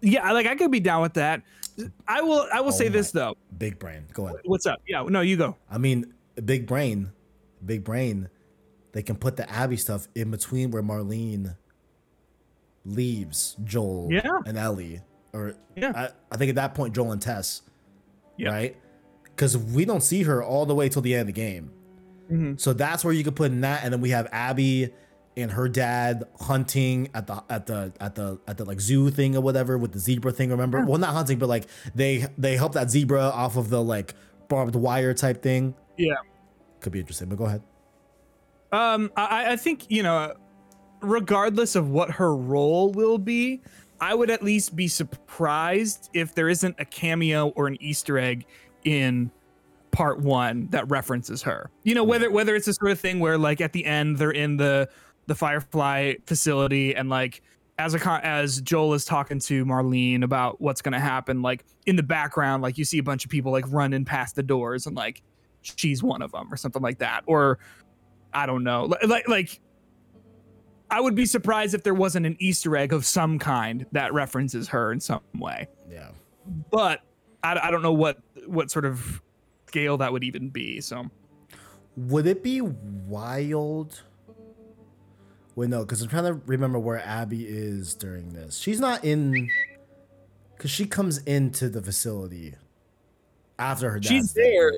yeah, 0.00 0.32
like 0.32 0.46
I 0.46 0.56
could 0.56 0.70
be 0.70 0.80
down 0.80 1.02
with 1.02 1.14
that. 1.14 1.42
I 2.08 2.22
will. 2.22 2.46
I 2.52 2.60
will 2.60 2.72
say 2.72 2.86
Oh 2.86 2.90
this 2.90 3.12
though. 3.12 3.36
Big 3.56 3.78
brain. 3.78 4.04
Go 4.12 4.26
ahead. 4.26 4.40
What's 4.44 4.66
up? 4.66 4.80
Yeah, 4.88 5.04
no, 5.08 5.20
you 5.20 5.36
go. 5.36 5.56
I 5.70 5.78
mean, 5.78 6.12
big 6.44 6.66
brain, 6.66 7.12
big 7.64 7.84
brain. 7.84 8.28
They 8.92 9.02
can 9.02 9.16
put 9.16 9.36
the 9.36 9.48
Abby 9.50 9.76
stuff 9.76 10.08
in 10.14 10.30
between 10.30 10.70
where 10.70 10.82
Marlene 10.82 11.56
leaves 12.88 13.56
Joel 13.64 14.08
Yeah. 14.10 14.40
and 14.46 14.56
Ellie, 14.58 15.00
or 15.32 15.54
Yeah. 15.76 15.92
I, 15.94 16.08
I 16.32 16.36
think 16.36 16.48
at 16.50 16.54
that 16.56 16.74
point 16.74 16.94
Joel 16.94 17.12
and 17.12 17.22
Tess, 17.22 17.62
Yeah. 18.36 18.50
right? 18.50 18.76
Because 19.24 19.56
we 19.56 19.84
don't 19.84 20.02
see 20.02 20.24
her 20.24 20.42
all 20.42 20.66
the 20.66 20.74
way 20.74 20.88
till 20.88 21.02
the 21.02 21.14
end 21.14 21.22
of 21.22 21.26
the 21.28 21.32
game. 21.40 21.70
Mm-hmm. 22.30 22.56
So 22.56 22.72
that's 22.72 23.04
where 23.04 23.14
you 23.14 23.24
could 23.24 23.36
put 23.36 23.50
in 23.52 23.60
that, 23.62 23.84
and 23.84 23.92
then 23.92 24.00
we 24.00 24.10
have 24.10 24.28
Abby 24.32 24.92
and 25.36 25.52
her 25.52 25.68
dad 25.68 26.24
hunting 26.40 27.08
at 27.14 27.26
the 27.28 27.42
at 27.48 27.66
the 27.66 27.92
at 28.00 28.16
the 28.16 28.38
at 28.48 28.56
the 28.58 28.64
like 28.64 28.80
zoo 28.80 29.08
thing 29.08 29.36
or 29.36 29.40
whatever 29.40 29.78
with 29.78 29.92
the 29.92 29.98
zebra 29.98 30.32
thing. 30.32 30.50
Remember? 30.50 30.84
Well, 30.84 30.98
not 30.98 31.14
hunting, 31.14 31.38
but 31.38 31.48
like 31.48 31.66
they 31.94 32.26
they 32.36 32.56
help 32.56 32.72
that 32.72 32.90
zebra 32.90 33.20
off 33.22 33.56
of 33.56 33.70
the 33.70 33.82
like 33.82 34.14
barbed 34.48 34.74
wire 34.74 35.14
type 35.14 35.40
thing. 35.42 35.74
Yeah. 35.96 36.16
Could 36.80 36.92
be 36.92 37.00
interesting, 37.00 37.28
but 37.28 37.36
go 37.38 37.44
ahead. 37.46 37.62
Um, 38.72 39.10
I, 39.16 39.52
I 39.52 39.56
think 39.56 39.90
you 39.90 40.02
know, 40.02 40.34
regardless 41.00 41.76
of 41.76 41.90
what 41.90 42.10
her 42.12 42.34
role 42.34 42.92
will 42.92 43.18
be, 43.18 43.60
I 44.00 44.14
would 44.14 44.30
at 44.30 44.42
least 44.42 44.76
be 44.76 44.88
surprised 44.88 46.10
if 46.14 46.34
there 46.34 46.48
isn't 46.48 46.76
a 46.78 46.84
cameo 46.84 47.48
or 47.48 47.66
an 47.66 47.76
Easter 47.80 48.18
egg 48.18 48.46
in 48.84 49.30
part 49.90 50.20
one 50.20 50.68
that 50.70 50.88
references 50.88 51.42
her. 51.42 51.70
You 51.82 51.94
know, 51.94 52.04
whether 52.04 52.30
whether 52.30 52.54
it's 52.54 52.68
a 52.68 52.74
sort 52.74 52.92
of 52.92 53.00
thing 53.00 53.20
where 53.20 53.38
like 53.38 53.60
at 53.60 53.72
the 53.72 53.84
end 53.84 54.18
they're 54.18 54.30
in 54.30 54.56
the 54.56 54.88
the 55.26 55.34
Firefly 55.34 56.14
facility 56.26 56.94
and 56.94 57.10
like 57.10 57.42
as 57.78 57.94
a 57.94 58.20
as 58.24 58.60
Joel 58.60 58.94
is 58.94 59.04
talking 59.04 59.38
to 59.40 59.64
Marlene 59.64 60.22
about 60.22 60.60
what's 60.60 60.82
gonna 60.82 61.00
happen, 61.00 61.42
like 61.42 61.64
in 61.86 61.96
the 61.96 62.02
background, 62.02 62.62
like 62.62 62.78
you 62.78 62.84
see 62.84 62.98
a 62.98 63.02
bunch 63.02 63.24
of 63.24 63.30
people 63.30 63.50
like 63.50 63.64
running 63.68 64.04
past 64.04 64.36
the 64.36 64.42
doors 64.42 64.86
and 64.86 64.96
like 64.96 65.22
she's 65.62 66.02
one 66.02 66.22
of 66.22 66.30
them 66.32 66.52
or 66.52 66.56
something 66.56 66.82
like 66.82 66.98
that, 66.98 67.22
or 67.26 67.58
I 68.32 68.46
don't 68.46 68.62
know, 68.62 68.94
like 69.06 69.28
like. 69.28 69.60
I 70.90 71.00
would 71.00 71.14
be 71.14 71.26
surprised 71.26 71.74
if 71.74 71.82
there 71.82 71.94
wasn't 71.94 72.26
an 72.26 72.36
Easter 72.38 72.76
egg 72.76 72.92
of 72.92 73.04
some 73.04 73.38
kind 73.38 73.84
that 73.92 74.12
references 74.14 74.68
her 74.68 74.92
in 74.92 75.00
some 75.00 75.20
way 75.34 75.68
Yeah. 75.90 76.08
but 76.70 77.00
I, 77.42 77.58
I 77.64 77.70
don't 77.70 77.82
know 77.82 77.92
what 77.92 78.18
what 78.46 78.70
sort 78.70 78.84
of 78.84 79.20
scale 79.66 79.98
that 79.98 80.12
would 80.12 80.24
even 80.24 80.48
be. 80.48 80.80
So 80.80 81.10
Would 81.96 82.26
it 82.26 82.42
be 82.42 82.60
wild? 82.62 84.02
Wait, 85.54 85.68
no, 85.68 85.80
because 85.80 86.00
I'm 86.02 86.08
trying 86.08 86.24
to 86.24 86.34
remember 86.46 86.78
where 86.78 87.04
Abby 87.04 87.44
is 87.44 87.94
during 87.94 88.32
this. 88.32 88.56
She's 88.56 88.78
not 88.78 89.04
in, 89.04 89.50
because 90.56 90.70
she 90.70 90.86
comes 90.86 91.18
into 91.18 91.68
the 91.68 91.82
facility 91.82 92.54
after 93.58 93.90
her. 93.90 93.98
Death. 93.98 94.10
She's 94.12 94.32
there. 94.32 94.72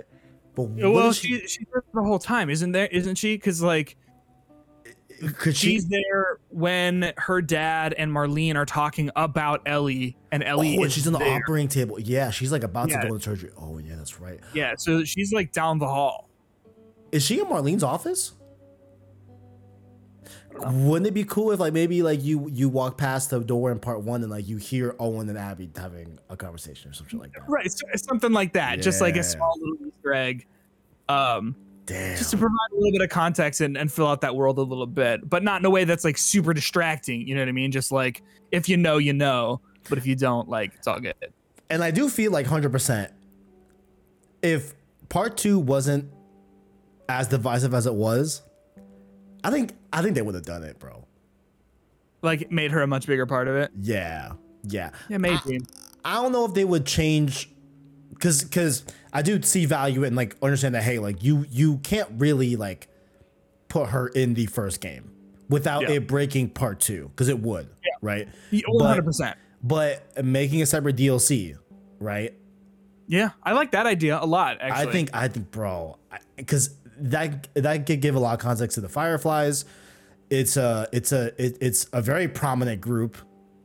But 0.54 0.68
what 0.68 0.92
well, 0.92 1.08
is 1.10 1.18
she 1.18 1.46
she's 1.46 1.66
there 1.70 1.84
the 1.92 2.02
whole 2.02 2.18
time, 2.18 2.48
isn't 2.50 2.72
there? 2.72 2.86
Isn't 2.86 3.16
she? 3.16 3.36
Because 3.36 3.62
like 3.62 3.96
could 5.38 5.56
she? 5.56 5.72
she's 5.72 5.86
there 5.88 6.38
when 6.48 7.12
her 7.18 7.42
dad 7.42 7.94
and 7.96 8.10
Marlene 8.10 8.56
are 8.56 8.64
talking 8.66 9.10
about 9.16 9.62
Ellie, 9.66 10.16
and 10.32 10.42
Ellie 10.42 10.78
Oh, 10.78 10.88
she's 10.88 11.06
on 11.06 11.12
the 11.12 11.18
there. 11.18 11.36
operating 11.42 11.68
table. 11.68 12.00
Yeah, 12.00 12.30
she's 12.30 12.50
like 12.52 12.64
about 12.64 12.88
Yeah. 12.90 13.00
to 13.02 13.08
go 13.08 13.14
into 13.14 13.24
surgery. 13.24 13.50
Oh, 13.58 13.78
yeah, 13.78 13.96
that's 13.96 14.20
right. 14.20 14.40
Yeah, 14.54 14.74
so 14.78 15.04
she's 15.04 15.32
like 15.32 15.52
down 15.52 15.78
the 15.78 15.86
hall. 15.86 16.28
Is 17.12 17.22
she 17.24 17.40
in 17.40 17.46
Marlene's 17.46 17.82
office? 17.82 18.32
Wouldn't 20.62 21.06
it 21.06 21.14
be 21.14 21.24
cool 21.24 21.52
if 21.52 21.60
like 21.60 21.72
maybe 21.72 22.02
like 22.02 22.22
you 22.22 22.48
you 22.52 22.68
walk 22.68 22.98
past 22.98 23.30
the 23.30 23.40
door 23.40 23.70
in 23.70 23.78
part 23.78 24.02
one 24.02 24.20
and 24.22 24.30
like 24.30 24.46
you 24.48 24.56
hear 24.56 24.94
Owen 24.98 25.28
and 25.28 25.38
Abby 25.38 25.70
having 25.76 26.18
a 26.28 26.36
conversation 26.36 26.90
or 26.90 26.92
something 26.92 27.18
like 27.18 27.32
that? 27.34 27.48
Right, 27.48 27.70
something 27.96 28.32
like 28.32 28.52
that. 28.54 28.82
Just 28.82 29.00
like 29.00 29.16
a 29.16 29.22
small 29.22 29.54
little 29.60 29.86
Easter 29.86 30.12
egg. 30.12 30.46
Um, 31.08 31.54
Damn. 31.90 32.16
just 32.16 32.30
to 32.30 32.36
provide 32.36 32.54
a 32.72 32.74
little 32.76 32.92
bit 32.92 33.00
of 33.00 33.10
context 33.10 33.60
and, 33.60 33.76
and 33.76 33.90
fill 33.92 34.06
out 34.06 34.20
that 34.20 34.36
world 34.36 34.58
a 34.58 34.62
little 34.62 34.86
bit, 34.86 35.28
but 35.28 35.42
not 35.42 35.60
in 35.60 35.64
a 35.64 35.70
way 35.70 35.84
that's 35.84 36.04
like 36.04 36.16
super 36.16 36.54
distracting. 36.54 37.26
You 37.26 37.34
know 37.34 37.40
what 37.40 37.48
I 37.48 37.52
mean? 37.52 37.72
Just 37.72 37.90
like 37.90 38.22
if 38.52 38.68
you 38.68 38.76
know, 38.76 38.98
you 38.98 39.12
know, 39.12 39.60
but 39.88 39.98
if 39.98 40.06
you 40.06 40.14
don't, 40.14 40.48
like 40.48 40.72
it's 40.76 40.86
all 40.86 41.00
good. 41.00 41.14
and 41.68 41.82
I 41.82 41.90
do 41.90 42.08
feel 42.08 42.30
like 42.30 42.46
hundred 42.46 42.70
percent. 42.70 43.12
If 44.42 44.74
part 45.08 45.36
two 45.36 45.58
wasn't 45.58 46.10
as 47.08 47.28
divisive 47.28 47.74
as 47.74 47.86
it 47.86 47.94
was, 47.94 48.42
I 49.42 49.50
think 49.50 49.72
I 49.92 50.00
think 50.02 50.14
they 50.14 50.22
would 50.22 50.34
have 50.34 50.44
done 50.46 50.62
it, 50.62 50.78
bro. 50.78 51.04
Like 52.22 52.52
made 52.52 52.70
her 52.70 52.82
a 52.82 52.86
much 52.86 53.06
bigger 53.06 53.26
part 53.26 53.48
of 53.48 53.56
it. 53.56 53.72
Yeah, 53.80 54.32
yeah. 54.62 54.90
Yeah, 55.08 55.18
maybe. 55.18 55.60
I 56.04 56.14
don't 56.14 56.32
know 56.32 56.44
if 56.44 56.54
they 56.54 56.64
would 56.64 56.86
change, 56.86 57.50
because 58.20 58.44
because 58.44 58.84
I 59.12 59.22
do 59.22 59.40
see 59.42 59.64
value 59.64 60.04
in 60.04 60.14
like 60.14 60.36
understand 60.42 60.74
that 60.74 60.82
hey 60.82 60.98
like 60.98 61.24
you 61.24 61.46
you 61.50 61.78
can't 61.78 62.08
really 62.18 62.54
like 62.56 62.88
put 63.68 63.88
her 63.88 64.08
in 64.08 64.34
the 64.34 64.44
first 64.46 64.80
game 64.82 65.10
without 65.48 65.82
Yeah. 65.82 65.92
it 65.96 66.06
breaking 66.06 66.50
part 66.50 66.80
two 66.80 67.08
because 67.08 67.28
it 67.28 67.40
would 67.40 67.68
right. 68.02 68.28
One 68.50 68.62
But- 68.78 68.86
hundred 68.86 69.04
percent. 69.06 69.36
But 69.62 70.24
making 70.24 70.62
a 70.62 70.66
separate 70.66 70.96
DLC, 70.96 71.56
right? 71.98 72.32
Yeah, 73.06 73.30
I 73.42 73.52
like 73.52 73.72
that 73.72 73.84
idea 73.86 74.18
a 74.20 74.24
lot. 74.24 74.56
Actually, 74.60 74.88
I 74.88 74.92
think 74.92 75.10
I 75.12 75.28
think, 75.28 75.50
bro, 75.50 75.98
because 76.36 76.70
that 76.98 77.48
that 77.54 77.84
could 77.86 78.00
give 78.00 78.14
a 78.14 78.18
lot 78.20 78.34
of 78.34 78.40
context 78.40 78.76
to 78.76 78.80
the 78.80 78.88
Fireflies. 78.88 79.64
It's 80.30 80.56
a 80.56 80.86
it's 80.92 81.12
a 81.12 81.26
it, 81.44 81.58
it's 81.60 81.86
a 81.92 82.00
very 82.00 82.28
prominent 82.28 82.80
group 82.80 83.16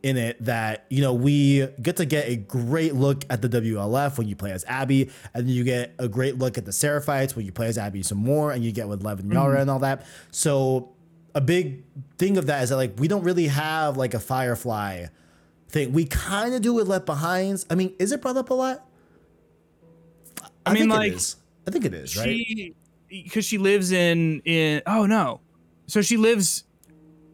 in 0.06 0.18
it 0.18 0.44
that 0.46 0.86
you 0.90 1.02
know 1.02 1.14
we 1.14 1.68
get 1.82 1.98
to 1.98 2.06
get 2.06 2.30
a 2.30 2.36
great 2.36 2.94
look 2.94 3.24
at 3.30 3.42
the 3.42 3.50
WLF 3.50 4.18
when 4.18 4.28
you 4.28 4.36
play 4.36 4.52
as 4.52 4.64
Abby, 4.68 5.10
and 5.34 5.48
then 5.48 5.54
you 5.54 5.64
get 5.64 5.94
a 5.98 6.08
great 6.08 6.38
look 6.38 6.58
at 6.58 6.66
the 6.66 6.72
Seraphites 6.72 7.36
when 7.36 7.46
you 7.46 7.52
play 7.52 7.68
as 7.68 7.78
Abby 7.78 8.04
some 8.04 8.20
more, 8.20 8.52
and 8.52 8.64
you 8.64 8.72
get 8.72 8.88
with 8.88 9.04
Lev 9.04 9.20
and 9.20 9.32
Yara 9.32 9.54
mm-hmm. 9.54 9.62
and 9.62 9.70
all 9.70 9.80
that. 9.80 10.06
So 10.32 10.94
a 11.34 11.42
big 11.42 11.84
thing 12.18 12.38
of 12.38 12.46
that 12.46 12.64
is 12.64 12.70
that 12.70 12.78
like 12.78 12.94
we 13.00 13.08
don't 13.08 13.24
really 13.24 13.48
have 13.48 13.98
like 13.98 14.14
a 14.14 14.20
Firefly 14.20 15.08
thing. 15.70 15.92
We 15.92 16.06
kind 16.06 16.54
of 16.54 16.62
do 16.62 16.74
with 16.74 16.88
Left 16.88 17.08
Behinds. 17.08 17.66
I 17.70 17.76
mean, 17.76 17.94
is 17.98 18.12
it 18.12 18.22
brought 18.22 18.38
up 18.38 18.52
a 18.52 18.54
lot? 18.54 18.86
I 20.66 20.74
mean, 20.74 20.90
like. 20.90 21.18
I 21.68 21.72
think 21.72 21.84
it 21.84 21.96
is, 21.96 22.16
right? 22.16 22.76
because 23.24 23.46
she 23.46 23.58
lives 23.58 23.92
in 23.92 24.42
in 24.42 24.82
oh 24.86 25.06
no 25.06 25.40
so 25.88 26.02
she 26.02 26.18
lives 26.18 26.65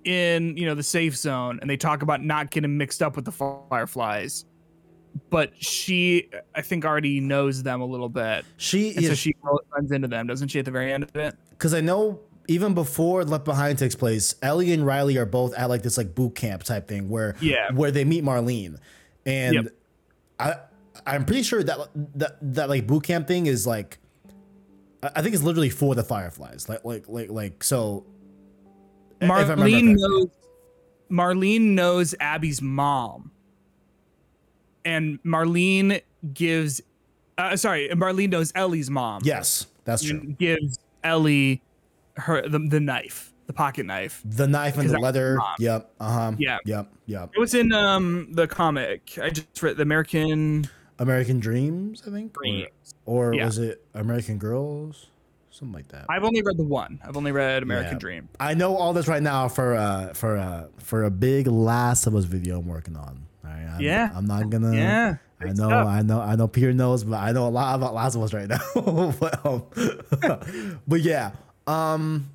in 0.06 0.56
you 0.58 0.66
know 0.66 0.76
the 0.76 0.84
safe 0.84 1.16
zone 1.16 1.60
and 1.62 1.70
they 1.70 1.78
talk 1.78 2.02
about 2.02 2.24
not 2.24 2.50
getting 2.52 2.78
mixed 2.78 3.02
up 3.02 3.16
with 3.16 3.26
the 3.26 3.32
fireflies 3.32 4.46
but 5.30 5.52
she 5.62 6.30
i 6.56 6.62
think 6.62 6.86
already 6.86 7.20
knows 7.20 7.62
them 7.64 7.82
a 7.82 7.86
little 7.86 8.10
bit 8.10 8.46
She 8.58 8.96
and 8.96 9.06
so 9.06 9.14
she 9.14 9.36
runs 9.72 9.92
into 9.92 10.08
them 10.08 10.28
doesn't 10.28 10.48
she 10.48 10.60
at 10.60 10.66
the 10.66 10.72
very 10.72 10.92
end 10.92 11.04
of 11.04 11.16
it 11.16 11.36
because 11.52 11.74
I 11.74 11.82
know 11.82 12.20
even 12.48 12.74
before 12.74 13.24
Left 13.24 13.46
Behind 13.46 13.78
takes 13.78 13.96
place, 13.96 14.36
Ellie 14.42 14.74
and 14.74 14.86
Riley 14.86 15.16
are 15.18 15.28
both 15.28 15.54
at 15.54 15.70
like 15.70 15.84
this 15.84 15.96
like 15.98 16.16
boot 16.16 16.34
camp 16.36 16.64
type 16.64 16.88
thing 16.88 17.08
where 17.08 17.36
Yeah. 17.40 17.72
where 17.72 17.92
they 17.92 18.04
meet 18.04 18.24
Marlene, 18.24 18.78
and 19.26 19.54
Yep. 19.54 19.66
I 20.40 20.56
I'm 21.06 21.24
pretty 21.24 21.44
sure 21.44 21.64
that 21.64 21.78
that 22.16 22.38
that 22.42 22.68
like 22.68 22.88
boot 22.88 23.04
camp 23.04 23.28
thing 23.28 23.46
is 23.46 23.68
like 23.68 24.00
I 25.04 25.22
think 25.22 25.34
it's 25.36 25.44
literally 25.44 25.70
for 25.70 25.94
the 25.96 26.04
Fireflies, 26.04 26.68
like 26.68 26.84
like 26.84 27.08
like 27.08 27.30
like 27.30 27.64
so. 27.64 28.06
If 29.22 29.30
I 29.32 29.42
remember 29.42 29.64
marlene 29.66 29.96
knows 29.98 30.28
marlene 31.10 31.62
knows 31.62 32.16
abby's 32.20 32.62
mom 32.62 33.32
and 34.86 35.22
marlene 35.24 36.02
gives 36.34 36.82
uh, 37.38 37.56
sorry 37.56 37.90
marlene 37.90 38.30
knows 38.30 38.52
ellie's 38.56 38.90
mom 38.90 39.22
Yes, 39.24 39.68
that's 39.86 40.04
true. 40.04 40.20
gives 40.38 40.80
Ellie 41.04 41.62
her 42.18 42.48
the, 42.48 42.60
the 42.60 42.80
knife, 42.80 43.34
the 43.48 43.54
pocket 43.54 43.86
knife. 43.88 44.22
The 44.26 44.46
knife 44.48 44.78
and 44.78 44.88
the 44.90 45.00
leather. 45.00 45.40
Yep. 45.58 45.92
Uh 46.00 46.12
huh. 46.12 46.32
Yeah. 46.38 46.58
Yep. 46.66 46.92
Yep. 47.08 47.32
It 47.36 47.40
was 47.40 47.54
in 47.56 47.72
um 47.74 48.28
the 48.34 48.48
comic. 48.48 49.18
I 49.20 49.30
just 49.30 49.64
read 49.64 49.78
the 49.78 49.82
American 49.84 50.70
American 51.00 51.40
Dreams, 51.40 52.04
I 52.06 52.12
think. 52.12 52.36
Or- 52.38 52.68
Or, 53.06 53.34
Yeah. 53.34 53.46
was 53.46 53.58
it 53.58 53.84
American 53.96 54.38
Girls? 54.38 55.08
Something 55.52 55.74
like 55.74 55.90
that. 55.90 56.06
I've 56.10 56.24
only 56.24 56.42
read 56.42 56.58
the 56.58 56.64
one. 56.64 57.00
I've 57.06 57.18
only 57.18 57.32
read 57.34 57.62
American 57.62 57.94
Yeah. 57.94 58.00
Dream. 58.00 58.30
I 58.40 58.54
know 58.54 58.76
all 58.78 58.94
this 58.94 59.08
right 59.08 59.22
now 59.22 59.48
for 59.50 59.76
uh 59.76 60.14
for 60.14 60.38
uh 60.38 60.68
for 60.78 61.04
a 61.04 61.12
big 61.12 61.48
Last 61.48 62.08
of 62.08 62.16
Us 62.16 62.24
video 62.26 62.60
I'm 62.60 62.68
working 62.68 62.96
on. 62.96 63.26
All 63.44 63.52
right, 63.52 63.66
I'm, 63.76 63.82
Yeah. 63.82 64.10
I'm 64.16 64.26
not 64.26 64.50
gonna. 64.50 64.74
Yeah, 64.76 65.18
I 65.42 65.52
know. 65.52 65.70
I 65.70 66.02
know, 66.04 66.22
I 66.22 66.36
know. 66.36 66.48
Peter 66.48 66.72
knows, 66.74 67.04
but 67.04 67.18
I 67.18 67.32
know 67.34 67.48
a 67.48 67.50
lot 67.50 67.76
about 67.76 67.94
Last 67.94 68.16
of 68.16 68.24
Us 68.24 68.34
right 68.34 68.48
now. 68.48 68.60
but, 69.20 69.46
um, 69.46 70.80
but 70.88 71.02
yeah, 71.02 71.32
um, 71.68 72.30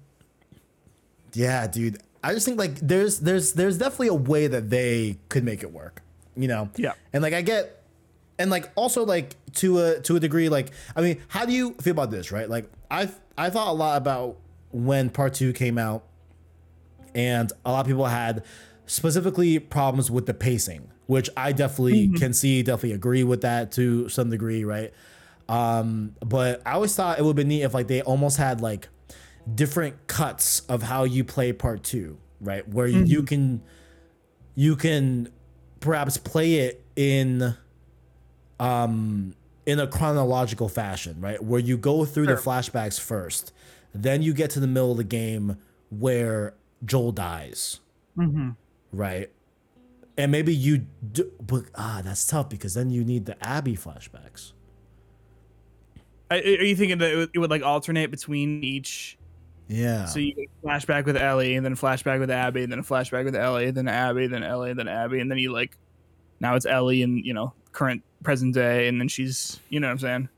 yeah, 1.32 1.66
dude. 1.66 1.98
I 2.22 2.34
just 2.34 2.44
think 2.44 2.58
like 2.58 2.74
there's 2.80 3.20
there's 3.20 3.52
there's 3.54 3.78
definitely 3.78 4.08
a 4.08 4.14
way 4.14 4.46
that 4.46 4.68
they 4.68 5.18
could 5.28 5.44
make 5.44 5.62
it 5.62 5.72
work, 5.72 6.02
you 6.36 6.48
know. 6.48 6.68
Yeah. 6.76 6.92
And 7.12 7.22
like 7.22 7.32
I 7.34 7.40
get, 7.42 7.75
and 8.38 8.50
like 8.50 8.70
also 8.74 9.04
like 9.04 9.36
to 9.54 9.78
a 9.78 10.00
to 10.00 10.16
a 10.16 10.20
degree, 10.20 10.48
like 10.48 10.70
I 10.94 11.00
mean, 11.00 11.20
how 11.28 11.44
do 11.44 11.52
you 11.52 11.74
feel 11.74 11.92
about 11.92 12.10
this, 12.10 12.30
right? 12.30 12.48
Like 12.48 12.70
I 12.90 13.08
I 13.36 13.50
thought 13.50 13.68
a 13.68 13.72
lot 13.72 13.96
about 13.96 14.36
when 14.72 15.10
part 15.10 15.34
two 15.34 15.52
came 15.52 15.78
out, 15.78 16.04
and 17.14 17.52
a 17.64 17.72
lot 17.72 17.80
of 17.80 17.86
people 17.86 18.06
had 18.06 18.44
specifically 18.86 19.58
problems 19.58 20.10
with 20.10 20.26
the 20.26 20.34
pacing, 20.34 20.90
which 21.06 21.28
I 21.36 21.52
definitely 21.52 22.08
can 22.10 22.32
see, 22.32 22.62
definitely 22.62 22.92
agree 22.92 23.24
with 23.24 23.40
that 23.42 23.72
to 23.72 24.08
some 24.08 24.30
degree, 24.30 24.64
right? 24.64 24.92
Um, 25.48 26.14
but 26.20 26.60
I 26.66 26.72
always 26.72 26.94
thought 26.94 27.18
it 27.18 27.24
would 27.24 27.36
be 27.36 27.44
neat 27.44 27.62
if 27.62 27.74
like 27.74 27.86
they 27.86 28.02
almost 28.02 28.36
had 28.36 28.60
like 28.60 28.88
different 29.52 30.06
cuts 30.08 30.60
of 30.60 30.82
how 30.82 31.04
you 31.04 31.24
play 31.24 31.52
part 31.52 31.82
two, 31.84 32.18
right? 32.40 32.68
Where 32.68 32.86
you 32.86 33.22
can 33.22 33.62
you 34.54 34.74
can 34.76 35.28
perhaps 35.80 36.16
play 36.16 36.54
it 36.54 36.84
in 36.96 37.56
um 38.60 39.34
in 39.66 39.80
a 39.80 39.86
chronological 39.86 40.68
fashion, 40.68 41.20
right? 41.20 41.42
Where 41.42 41.60
you 41.60 41.76
go 41.76 42.04
through 42.04 42.26
the 42.26 42.34
flashbacks 42.34 43.00
first, 43.00 43.52
then 43.92 44.22
you 44.22 44.32
get 44.32 44.50
to 44.50 44.60
the 44.60 44.66
middle 44.68 44.92
of 44.92 44.96
the 44.96 45.04
game 45.04 45.58
where 45.90 46.54
Joel 46.84 47.12
dies, 47.12 47.80
Mm-hmm. 48.16 48.50
right? 48.92 49.30
And 50.16 50.32
maybe 50.32 50.54
you 50.54 50.86
do, 51.12 51.30
but 51.44 51.64
ah, 51.74 52.00
that's 52.02 52.26
tough 52.26 52.48
because 52.48 52.74
then 52.74 52.90
you 52.90 53.04
need 53.04 53.26
the 53.26 53.36
Abby 53.44 53.76
flashbacks. 53.76 54.52
Are 56.30 56.38
you 56.38 56.74
thinking 56.74 56.98
that 56.98 57.12
it 57.12 57.16
would, 57.16 57.30
it 57.34 57.38
would 57.38 57.50
like 57.50 57.62
alternate 57.62 58.10
between 58.10 58.64
each? 58.64 59.18
Yeah. 59.68 60.06
So 60.06 60.20
you 60.20 60.46
flashback 60.64 61.04
with 61.04 61.16
Ellie, 61.16 61.56
and 61.56 61.64
then 61.64 61.74
flashback 61.74 62.20
with 62.20 62.30
Abby, 62.30 62.62
and 62.62 62.72
then 62.72 62.82
flashback 62.82 63.24
with 63.24 63.36
Ellie, 63.36 63.70
then 63.72 63.88
Abby, 63.88 64.26
then 64.26 64.42
Ellie, 64.42 64.72
then 64.72 64.88
Abby, 64.88 65.20
and 65.20 65.30
then 65.30 65.38
you 65.38 65.52
like 65.52 65.76
now 66.40 66.54
it's 66.54 66.66
Ellie 66.66 67.02
and 67.02 67.24
you 67.24 67.34
know 67.34 67.52
current 67.72 68.02
present 68.22 68.54
day, 68.54 68.88
and 68.88 69.00
then 69.00 69.08
she's 69.08 69.60
you 69.68 69.80
know 69.80 69.88
what 69.88 69.92
I'm 69.92 69.98
saying. 69.98 70.28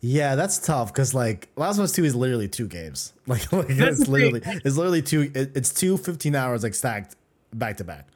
Yeah, 0.00 0.36
that's 0.36 0.58
tough 0.58 0.92
because 0.92 1.12
like 1.14 1.48
Last 1.56 1.78
of 1.78 1.84
Us 1.84 1.92
Two 1.92 2.04
is 2.04 2.14
literally 2.14 2.48
two 2.48 2.68
games. 2.68 3.12
Like, 3.26 3.52
like 3.52 3.66
it's 3.68 4.06
literally 4.08 4.40
it's 4.64 4.76
literally 4.76 5.02
two. 5.02 5.30
It, 5.34 5.52
it's 5.54 5.72
two 5.72 5.96
15 5.98 6.34
hours 6.34 6.62
like 6.62 6.74
stacked 6.74 7.16
back 7.52 7.76
to 7.78 7.84
back. 7.84 8.06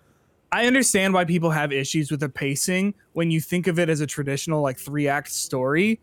I 0.53 0.66
understand 0.66 1.12
why 1.14 1.24
people 1.24 1.51
have 1.51 1.72
issues 1.72 2.11
with 2.11 2.20
the 2.20 2.28
pacing 2.28 2.95
when 3.14 3.30
you 3.30 3.40
think 3.40 3.66
of 3.66 3.78
it 3.78 3.88
as 3.88 4.01
a 4.01 4.07
traditional 4.07 4.62
like 4.62 4.78
three 4.78 5.09
act 5.09 5.32
story. 5.32 5.99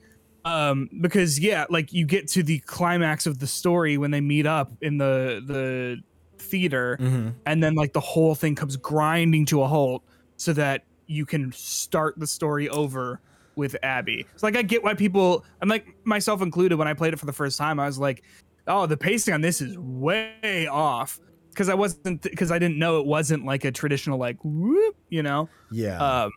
Um, 0.45 0.89
because 1.01 1.39
yeah, 1.39 1.65
like 1.69 1.91
you 1.93 2.05
get 2.05 2.27
to 2.29 2.43
the 2.43 2.59
climax 2.59 3.25
of 3.27 3.39
the 3.39 3.47
story 3.47 3.97
when 3.97 4.11
they 4.11 4.21
meet 4.21 4.45
up 4.47 4.71
in 4.81 4.97
the 4.97 5.41
the 5.45 6.01
theater, 6.37 6.97
Mm-hmm. 6.99 7.29
and 7.45 7.61
then 7.63 7.75
like 7.75 7.93
the 7.93 7.99
whole 7.99 8.35
thing 8.35 8.55
comes 8.55 8.75
grinding 8.77 9.45
to 9.47 9.61
a 9.63 9.67
halt 9.67 10.03
so 10.37 10.53
that 10.53 10.83
you 11.09 11.25
can 11.25 11.51
start 11.51 12.17
the 12.19 12.27
story 12.27 12.69
over 12.69 13.19
with 13.55 13.75
Abby. 13.83 14.25
It's 14.33 14.43
like 14.43 14.55
I 14.55 14.61
get 14.61 14.83
why 14.83 14.93
people, 14.93 15.43
I'm 15.61 15.67
like 15.67 15.87
myself 16.05 16.41
included, 16.41 16.77
when 16.77 16.87
I 16.87 16.93
played 16.93 17.13
it 17.13 17.19
for 17.19 17.25
the 17.25 17.33
first 17.33 17.57
time, 17.57 17.79
I 17.79 17.87
was 17.87 17.97
like, 17.97 18.23
oh, 18.67 18.85
the 18.85 18.95
pacing 18.95 19.33
on 19.33 19.41
this 19.41 19.59
is 19.59 19.77
way 19.79 20.67
off 20.71 21.19
because 21.49 21.67
I 21.67 21.73
wasn't 21.73 22.21
because 22.21 22.51
I 22.51 22.59
didn't 22.59 22.77
know 22.77 22.99
it 22.99 23.07
wasn't 23.07 23.43
like 23.43 23.65
a 23.65 23.71
traditional 23.71 24.19
like 24.19 24.37
whoop, 24.43 24.95
you 25.09 25.23
know. 25.23 25.49
Yeah, 25.71 25.97
Um, 26.25 26.31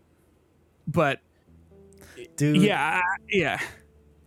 but 0.89 1.21
dude. 2.37 2.57
yeah, 2.63 3.01
I- 3.05 3.17
yeah. 3.29 3.61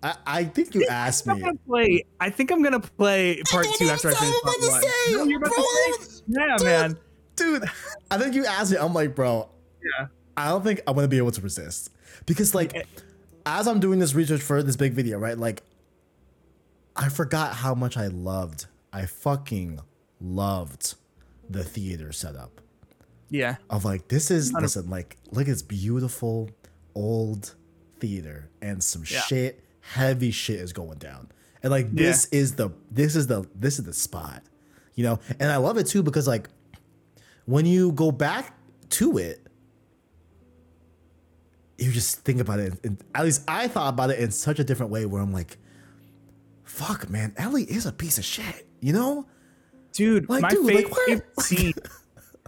I, 0.03 0.15
I 0.27 0.43
think 0.43 0.75
you 0.75 0.85
asked 0.87 1.27
I'm 1.27 1.41
me. 1.41 1.49
play. 1.67 2.05
I 2.19 2.29
think 2.29 2.51
I'm 2.51 2.61
gonna 2.61 2.79
play 2.79 3.41
part 3.49 3.65
two 3.79 3.87
after 3.87 4.09
I 4.09 4.13
finish 4.13 4.35
part 4.43 4.55
one. 4.61 4.81
No, 5.11 5.23
you're 5.23 5.39
about 5.39 5.51
to 5.55 5.97
say- 6.05 6.21
yeah, 6.27 6.57
man. 6.63 6.97
dude. 7.35 7.63
I 8.11 8.19
think 8.19 8.35
you 8.35 8.45
asked 8.45 8.71
me. 8.71 8.77
I'm 8.77 8.93
like, 8.93 9.15
bro. 9.15 9.49
Yeah. 9.99 10.07
I 10.38 10.49
don't 10.49 10.63
think 10.63 10.81
I'm 10.88 10.95
gonna 10.95 11.07
be 11.07 11.17
able 11.17 11.31
to 11.31 11.41
resist 11.41 11.91
because 12.25 12.53
like, 12.55 12.88
as 13.45 13.67
I'm 13.67 13.79
doing 13.79 13.99
this 13.99 14.13
research 14.15 14.41
for 14.41 14.61
this 14.63 14.75
big 14.75 14.93
video, 14.93 15.17
right? 15.17 15.38
Like, 15.38 15.63
I 16.95 17.09
forgot 17.09 17.55
how 17.55 17.73
much 17.75 17.97
I 17.97 18.07
loved. 18.07 18.67
I 18.93 19.05
fucking 19.05 19.79
loved 20.21 20.95
the 21.49 21.63
theater 21.63 22.11
setup. 22.11 22.61
Yeah. 23.29 23.55
of 23.71 23.83
like 23.83 24.07
this 24.07 24.29
is 24.29 24.53
listen 24.53 24.88
like 24.89 25.17
look 25.31 25.41
at 25.43 25.47
this 25.47 25.61
beautiful 25.63 26.49
old 26.93 27.55
theater 27.99 28.49
and 28.61 28.83
some 28.83 29.03
Yeah. 29.09 29.19
shit 29.21 29.63
heavy 29.81 30.29
shit 30.31 30.59
is 30.59 30.71
going 30.73 30.99
down 30.99 31.29
and 31.63 31.71
like 31.71 31.91
this 31.91 32.25
is 32.27 32.55
the 32.55 32.69
this 32.91 33.15
is 33.15 33.25
the 33.27 33.45
this 33.55 33.79
is 33.79 33.86
the 33.86 33.93
spot 33.93 34.43
you 34.93 35.03
know 35.03 35.19
and 35.39 35.51
i 35.51 35.57
love 35.57 35.77
it 35.77 35.88
too 35.88 36.03
because 36.03 36.27
like 36.27 36.49
when 37.45 37.65
you 37.65 37.91
go 37.93 38.11
back 38.11 38.53
to 38.91 39.17
it 39.17 39.44
you 41.78 41.91
just 41.91 42.21
think 42.21 42.39
about 42.39 42.59
it 42.59 42.73
and 42.84 42.97
at 43.15 43.26
least 43.26 43.43
i 43.47 43.67
thought 43.67 43.89
about 43.93 44.09
it 44.09 44.19
in 44.19 44.32
such 44.32 44.59
a 44.59 44.63
different 44.63 44.91
way 44.91 45.05
where 45.05 45.21
i'm 45.21 45.34
like 45.34 45.57
fuck 46.63 47.09
man 47.09 47.34
ellie 47.38 47.63
is 47.63 47.86
a 47.86 47.91
piece 47.91 48.17
of 48.17 48.26
shit 48.26 48.67
you 48.82 48.93
know 48.93 49.26
Dude, 49.95 50.28
Like, 50.28 50.41
my 50.41 50.49
dude, 50.49 50.65
like, 50.65 50.76
favorite 50.76 51.26
what? 51.36 51.45
scene. 51.45 51.73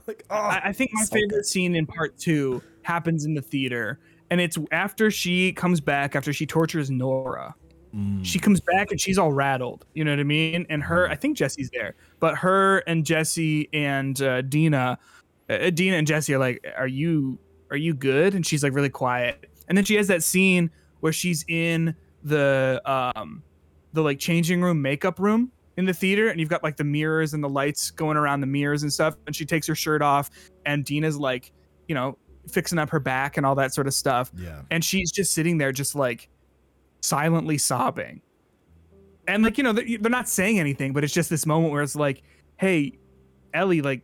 like 0.05 0.25
oh, 0.29 0.35
I, 0.35 0.61
I 0.65 0.73
think 0.73 0.91
my 0.93 1.03
so 1.03 1.13
favorite 1.15 1.29
good. 1.29 1.45
scene 1.45 1.75
in 1.75 1.85
part 1.85 2.17
two 2.17 2.61
happens 2.81 3.23
in 3.23 3.33
the 3.35 3.41
theater, 3.41 3.99
and 4.29 4.41
it's 4.41 4.57
after 4.73 5.09
she 5.09 5.53
comes 5.53 5.79
back 5.79 6.13
after 6.13 6.33
she 6.33 6.45
tortures 6.45 6.91
Nora. 6.91 7.55
Mm. 7.95 8.19
She 8.23 8.37
comes 8.37 8.59
back 8.59 8.91
and 8.91 8.99
she's 8.99 9.17
all 9.17 9.31
rattled. 9.31 9.85
You 9.93 10.03
know 10.03 10.11
what 10.11 10.19
I 10.19 10.23
mean? 10.23 10.65
And 10.69 10.83
her, 10.83 11.07
I 11.09 11.15
think 11.15 11.37
Jesse's 11.37 11.69
there, 11.69 11.95
but 12.19 12.35
her 12.35 12.79
and 12.79 13.05
Jesse 13.05 13.69
and 13.71 14.21
uh, 14.21 14.41
Dina, 14.41 14.99
uh, 15.49 15.69
Dina 15.69 15.95
and 15.95 16.05
Jesse 16.05 16.33
are 16.33 16.39
like, 16.39 16.67
"Are 16.77 16.85
you 16.87 17.39
are 17.71 17.77
you 17.77 17.93
good?" 17.93 18.35
And 18.35 18.45
she's 18.45 18.63
like 18.63 18.73
really 18.73 18.89
quiet. 18.89 19.49
And 19.67 19.77
then 19.77 19.85
she 19.85 19.95
has 19.95 20.07
that 20.07 20.23
scene 20.23 20.71
where 20.99 21.13
she's 21.13 21.45
in 21.47 21.95
the 22.23 22.81
um 22.85 23.43
the 23.93 24.01
like 24.01 24.19
changing 24.19 24.61
room 24.61 24.81
makeup 24.81 25.19
room 25.19 25.51
in 25.77 25.85
the 25.85 25.93
theater 25.93 26.29
and 26.29 26.39
you've 26.39 26.49
got 26.49 26.63
like 26.63 26.75
the 26.75 26.83
mirrors 26.83 27.33
and 27.33 27.43
the 27.43 27.49
lights 27.49 27.91
going 27.91 28.17
around 28.17 28.41
the 28.41 28.47
mirrors 28.47 28.83
and 28.83 28.91
stuff 28.91 29.15
and 29.27 29.35
she 29.35 29.45
takes 29.45 29.67
her 29.67 29.75
shirt 29.75 30.01
off 30.01 30.29
and 30.65 30.83
Dina's 30.83 31.17
like, 31.17 31.51
you 31.87 31.95
know, 31.95 32.17
fixing 32.49 32.79
up 32.79 32.89
her 32.89 32.99
back 32.99 33.37
and 33.37 33.45
all 33.45 33.55
that 33.55 33.73
sort 33.73 33.87
of 33.87 33.93
stuff 33.93 34.31
yeah 34.35 34.61
and 34.71 34.83
she's 34.83 35.11
just 35.11 35.33
sitting 35.33 35.57
there 35.57 35.71
just 35.71 35.95
like 35.95 36.29
silently 37.01 37.57
sobbing 37.57 38.21
and 39.27 39.43
like 39.43 39.57
you 39.57 39.63
know 39.63 39.73
they're 39.73 39.97
they're 39.99 40.09
not 40.09 40.29
saying 40.29 40.59
anything 40.59 40.93
but 40.93 41.03
it's 41.03 41.13
just 41.13 41.29
this 41.29 41.45
moment 41.45 41.73
where 41.73 41.83
it's 41.83 41.95
like 41.95 42.23
hey 42.57 42.97
ellie 43.53 43.81
like 43.81 44.01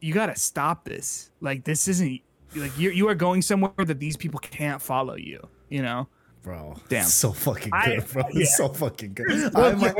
you 0.00 0.12
gotta 0.12 0.34
stop 0.34 0.84
this 0.84 1.30
like 1.40 1.64
this 1.64 1.86
isn't 1.86 2.20
like 2.54 2.76
you 2.78 2.90
you 2.90 3.08
are 3.08 3.14
going 3.14 3.42
somewhere 3.42 3.72
that 3.78 3.98
these 4.00 4.16
people 4.16 4.40
can't 4.40 4.80
follow 4.82 5.14
you 5.16 5.40
you 5.68 5.82
know 5.82 6.06
bro. 6.42 6.74
Damn. 6.88 7.04
So 7.04 7.30
fucking 7.32 7.70
I- 7.72 7.96
good, 7.96 8.08
bro. 8.08 8.22
yeah. 8.32 8.44
So 8.46 8.68
fucking 8.68 9.14
good. 9.14 9.54
I 9.54 9.72
might, 9.74 9.94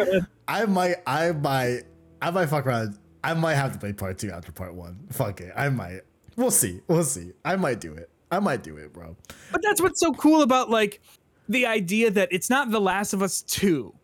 I 0.49 0.65
might, 0.67 0.97
I 1.07 1.31
might, 1.33 1.83
I 2.21 2.31
might 2.33 2.47
fuck 2.47 2.67
around. 2.67 2.99
I 3.23 3.33
might 3.35 3.55
have 3.55 3.73
to 3.75 3.79
play 3.79 3.93
part 3.93 4.19
two 4.19 4.33
after 4.33 4.51
part 4.51 4.75
one. 4.75 4.99
Fuck 5.13 5.41
it. 5.41 5.53
I 5.57 5.69
might. 5.69 6.01
We'll 6.35 6.51
see. 6.51 6.81
We'll 6.89 7.05
see. 7.05 7.31
I 7.45 7.55
might 7.55 7.81
do 7.81 7.93
it. 7.95 8.11
I 8.33 8.41
might 8.41 8.65
do 8.65 8.77
it, 8.77 8.93
bro. 8.93 9.15
But 9.53 9.63
that's 9.63 9.81
what's 9.81 10.01
so 10.01 10.13
cool 10.15 10.43
about 10.43 10.69
like 10.69 11.01
the 11.49 11.65
idea 11.67 12.11
that 12.11 12.29
it's 12.33 12.51
not 12.51 12.73
The 12.73 12.81
Last 12.81 13.13
of 13.13 13.23
Us 13.23 13.43
2. 13.43 13.95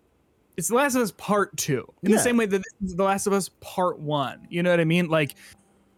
It's 0.56 0.68
The 0.68 0.76
Last 0.76 0.94
of 0.94 1.02
Us 1.02 1.10
Part 1.10 1.56
2. 1.56 1.92
In 2.04 2.10
Yeah. 2.10 2.16
the 2.18 2.22
same 2.22 2.36
way 2.36 2.46
that 2.46 2.58
this 2.58 2.90
is 2.90 2.94
The 2.94 3.02
Last 3.02 3.26
of 3.26 3.32
Us 3.32 3.50
Part 3.60 3.98
1. 3.98 4.46
You 4.48 4.62
know 4.62 4.70
what 4.70 4.78
I 4.78 4.84
mean? 4.84 5.08
Like 5.08 5.34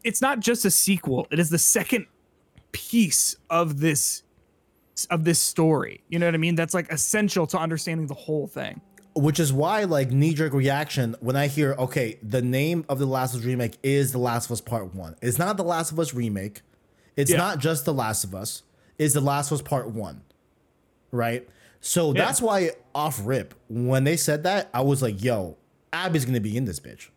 it's 0.04 0.22
not 0.22 0.40
just 0.40 0.64
a 0.64 0.70
sequel. 0.70 1.26
It 1.30 1.38
is 1.38 1.50
the 1.50 1.58
second 1.58 2.06
piece 2.72 3.36
of 3.48 3.80
this 3.80 4.22
of 5.10 5.24
this 5.24 5.38
story. 5.38 6.02
You 6.08 6.18
know 6.18 6.26
what 6.26 6.34
I 6.34 6.38
mean? 6.38 6.54
That's 6.56 6.74
like 6.74 6.92
essential 6.92 7.46
to 7.48 7.58
understanding 7.58 8.06
the 8.06 8.14
whole 8.14 8.46
thing. 8.46 8.80
Which 9.16 9.40
is 9.40 9.52
why, 9.52 9.84
like, 9.84 10.10
knee 10.12 10.34
jerk 10.34 10.52
reaction 10.52 11.16
when 11.20 11.34
I 11.36 11.48
hear, 11.48 11.72
okay, 11.78 12.18
the 12.22 12.42
name 12.42 12.84
of 12.88 12.98
the 13.00 13.06
Last 13.06 13.34
of 13.34 13.40
Us 13.40 13.46
remake 13.46 13.76
is 13.82 14.12
The 14.12 14.18
Last 14.18 14.46
of 14.46 14.52
Us 14.52 14.60
Part 14.60 14.94
One. 14.94 15.16
It's 15.20 15.38
not 15.38 15.56
The 15.56 15.64
Last 15.64 15.90
of 15.90 15.98
Us 15.98 16.14
remake. 16.14 16.62
It's 17.16 17.30
Yeah. 17.30 17.38
not 17.38 17.58
just 17.58 17.84
The 17.86 17.92
Last 17.94 18.22
of 18.24 18.34
Us. 18.36 18.62
It's 18.98 19.14
The 19.14 19.20
Last 19.20 19.50
of 19.50 19.56
Us 19.56 19.62
Part 19.62 19.90
One. 19.90 20.20
Right. 21.10 21.48
So 21.80 22.14
Yeah. 22.14 22.24
that's 22.24 22.40
why 22.40 22.70
off 22.94 23.20
rip 23.24 23.54
when 23.68 24.04
they 24.04 24.16
said 24.16 24.42
that 24.44 24.70
I 24.72 24.82
was 24.82 25.02
like, 25.02 25.22
yo, 25.24 25.56
Abby's 25.92 26.24
gonna 26.24 26.40
be 26.40 26.56
in 26.56 26.66
this 26.66 26.78
bitch, 26.78 27.08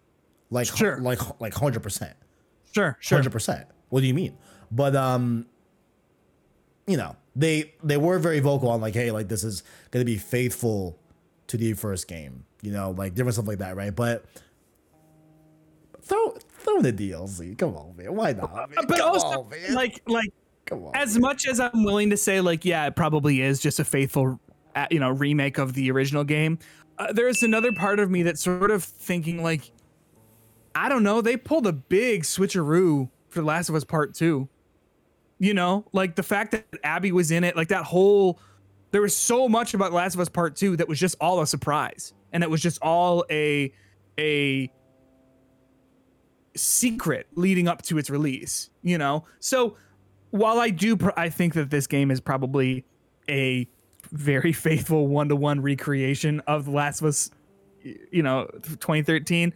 like, 0.49 0.67
Sure. 0.67 0.99
like, 0.99 1.19
like 1.39 1.53
hundred 1.53 1.83
percent. 1.83 2.15
Sure, 2.73 2.97
sure. 3.01 3.17
hundred 3.19 3.31
percent. 3.31 3.67
What 3.89 4.01
do 4.01 4.07
you 4.07 4.13
mean? 4.15 4.35
But 4.73 4.95
um, 4.95 5.45
you 6.87 6.97
know, 6.97 7.15
they 7.35 7.73
they 7.83 7.97
were 7.97 8.19
very 8.19 8.39
vocal 8.39 8.69
on 8.69 8.81
like, 8.81 8.93
hey, 8.93 9.11
like 9.11 9.27
this 9.27 9.43
is 9.43 9.63
gonna 9.91 10.05
be 10.05 10.17
faithful 10.17 10.97
to 11.47 11.57
the 11.57 11.73
first 11.73 12.07
game. 12.07 12.45
You 12.61 12.71
know, 12.71 12.91
like 12.91 13.13
different 13.13 13.35
stuff 13.35 13.47
like 13.47 13.59
that, 13.59 13.75
right? 13.75 13.95
But 13.95 14.25
throw 16.01 16.31
throw 16.59 16.81
the 16.81 16.93
DLC. 16.93 17.57
Come 17.57 17.75
on, 17.75 17.95
man. 17.95 18.15
Why 18.15 18.33
not? 18.33 18.69
man? 18.69 18.85
But 18.87 18.97
Come 18.97 19.09
also 19.09 19.43
on, 19.43 19.49
man. 19.49 19.73
like 19.73 20.01
like 20.07 20.29
on. 20.71 20.91
as 20.93 21.17
much 21.17 21.47
as 21.47 21.59
I'm 21.59 21.83
willing 21.83 22.09
to 22.09 22.17
say, 22.17 22.41
like, 22.41 22.65
yeah, 22.65 22.85
it 22.85 22.95
probably 22.95 23.41
is 23.41 23.59
just 23.59 23.79
a 23.79 23.85
faithful, 23.85 24.39
uh, 24.75 24.87
you 24.89 24.99
know, 24.99 25.09
remake 25.09 25.57
of 25.57 25.73
the 25.73 25.91
original 25.91 26.23
game. 26.23 26.59
Uh, 26.97 27.11
there's 27.11 27.43
another 27.43 27.71
part 27.71 27.99
of 27.99 28.09
me 28.09 28.23
that's 28.23 28.41
sort 28.41 28.71
of 28.71 28.83
thinking, 28.83 29.43
like, 29.43 29.71
I 30.75 30.89
don't 30.89 31.03
know, 31.03 31.21
they 31.21 31.37
pulled 31.37 31.67
a 31.67 31.73
big 31.73 32.23
switcheroo 32.23 33.09
for 33.29 33.39
The 33.39 33.45
Last 33.45 33.69
of 33.69 33.75
Us 33.75 33.83
Part 33.83 34.13
Two. 34.13 34.47
You 35.43 35.53
know, 35.53 35.83
like 35.91 36.15
the 36.15 36.23
fact 36.23 36.51
that 36.51 36.65
Abby 36.85 37.11
was 37.11 37.29
in 37.29 37.43
it, 37.43 37.57
like 37.57 37.67
that 37.67 37.83
whole, 37.83 38.39
there 38.91 39.01
was 39.01 39.13
so 39.13 39.49
much 39.49 39.73
about 39.73 39.91
Last 39.91 40.13
of 40.13 40.21
Us 40.21 40.29
Part 40.29 40.55
Two 40.55 40.77
that 40.77 40.87
was 40.87 40.97
just 40.97 41.17
all 41.19 41.41
a 41.41 41.45
surprise, 41.45 42.13
and 42.31 42.43
it 42.43 42.49
was 42.49 42.61
just 42.61 42.81
all 42.81 43.25
a, 43.29 43.73
a 44.17 44.71
secret 46.55 47.27
leading 47.35 47.67
up 47.67 47.81
to 47.81 47.97
its 47.97 48.09
release. 48.09 48.69
You 48.83 48.97
know, 48.97 49.25
so 49.41 49.75
while 50.29 50.61
I 50.61 50.69
do, 50.69 50.95
pr- 50.95 51.09
I 51.17 51.27
think 51.27 51.55
that 51.55 51.69
this 51.69 51.87
game 51.87 52.09
is 52.09 52.21
probably 52.21 52.85
a 53.27 53.67
very 54.13 54.53
faithful 54.53 55.09
one 55.09 55.27
to 55.27 55.35
one 55.35 55.59
recreation 55.59 56.39
of 56.47 56.63
The 56.63 56.71
Last 56.71 57.01
of 57.01 57.07
Us, 57.07 57.31
you 57.83 58.23
know, 58.23 58.47
2013. 58.63 59.53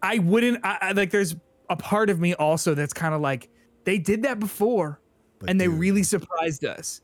I 0.00 0.18
wouldn't, 0.18 0.64
I, 0.64 0.78
I 0.80 0.92
like, 0.92 1.10
there's 1.10 1.34
a 1.68 1.74
part 1.74 2.08
of 2.08 2.20
me 2.20 2.34
also 2.34 2.74
that's 2.74 2.92
kind 2.92 3.16
of 3.16 3.20
like, 3.20 3.50
they 3.84 3.98
did 3.98 4.22
that 4.24 4.38
before 4.40 5.00
But 5.38 5.50
and 5.50 5.60
they 5.60 5.66
dude, 5.66 5.78
really 5.78 6.02
surprised 6.02 6.64
us. 6.64 7.00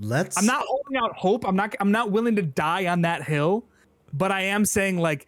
let's. 0.00 0.36
I'm 0.36 0.46
not 0.46 0.64
holding 0.66 0.96
out 0.96 1.14
hope. 1.16 1.46
I'm 1.46 1.56
not, 1.56 1.74
I'm 1.80 1.90
not 1.92 2.10
willing 2.10 2.36
to 2.36 2.42
die 2.42 2.86
on 2.86 3.02
that 3.02 3.22
hill, 3.24 3.64
but 4.12 4.30
I 4.32 4.42
am 4.42 4.64
saying, 4.64 4.98
like, 4.98 5.26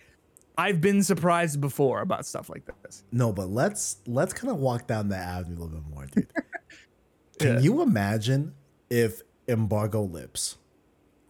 I've 0.58 0.80
been 0.80 1.02
surprised 1.02 1.60
before 1.60 2.00
about 2.00 2.24
stuff 2.26 2.48
like 2.48 2.62
this. 2.82 3.04
No, 3.12 3.32
but 3.32 3.50
let's 3.50 3.98
let's 4.06 4.32
kind 4.32 4.50
of 4.50 4.58
walk 4.58 4.86
down 4.86 5.10
that 5.10 5.26
avenue 5.26 5.58
a 5.58 5.60
little 5.64 5.80
bit 5.80 5.90
more, 5.90 6.06
dude. 6.06 6.32
Can 7.38 7.54
Yeah. 7.54 7.60
you 7.60 7.82
imagine 7.82 8.54
if 8.88 9.20
embargo 9.48 10.02
lips, 10.02 10.56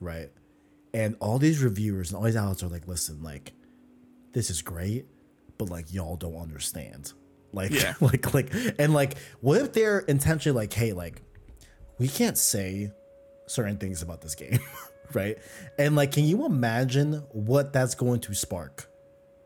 right? 0.01 0.31
And 0.95 1.17
all 1.21 1.39
these 1.39 1.61
reviewers 1.63 2.11
and 2.11 2.19
all 2.19 2.23
these 2.25 2.37
outlets 2.37 2.63
are 2.63 2.69
like, 2.69 2.87
listen, 2.87 3.23
like, 3.23 3.53
this 4.33 4.49
is 4.49 4.63
great, 4.63 5.07
but 5.59 5.69
like 5.71 5.93
y'all 5.93 6.17
don't 6.17 6.37
understand. 6.37 7.13
Like, 7.53 7.71
Yeah. 7.73 7.95
like, 8.01 8.35
like, 8.35 8.53
and 8.79 8.93
like, 8.93 9.17
what 9.41 9.61
if 9.61 9.73
they're 9.73 10.01
intentionally 10.01 10.57
like, 10.57 10.73
hey, 10.73 10.93
like, 10.93 11.23
we 11.99 12.09
can't 12.09 12.37
say 12.37 12.93
certain 13.47 13.77
things 13.79 14.03
about 14.03 14.21
this 14.21 14.35
game, 14.35 14.59
right? 15.15 15.39
And 15.79 15.97
like, 15.97 16.13
can 16.13 16.25
you 16.25 16.45
imagine 16.47 17.23
what 17.33 17.73
that's 17.73 17.95
going 17.95 18.21
to 18.21 18.35
spark? 18.35 18.91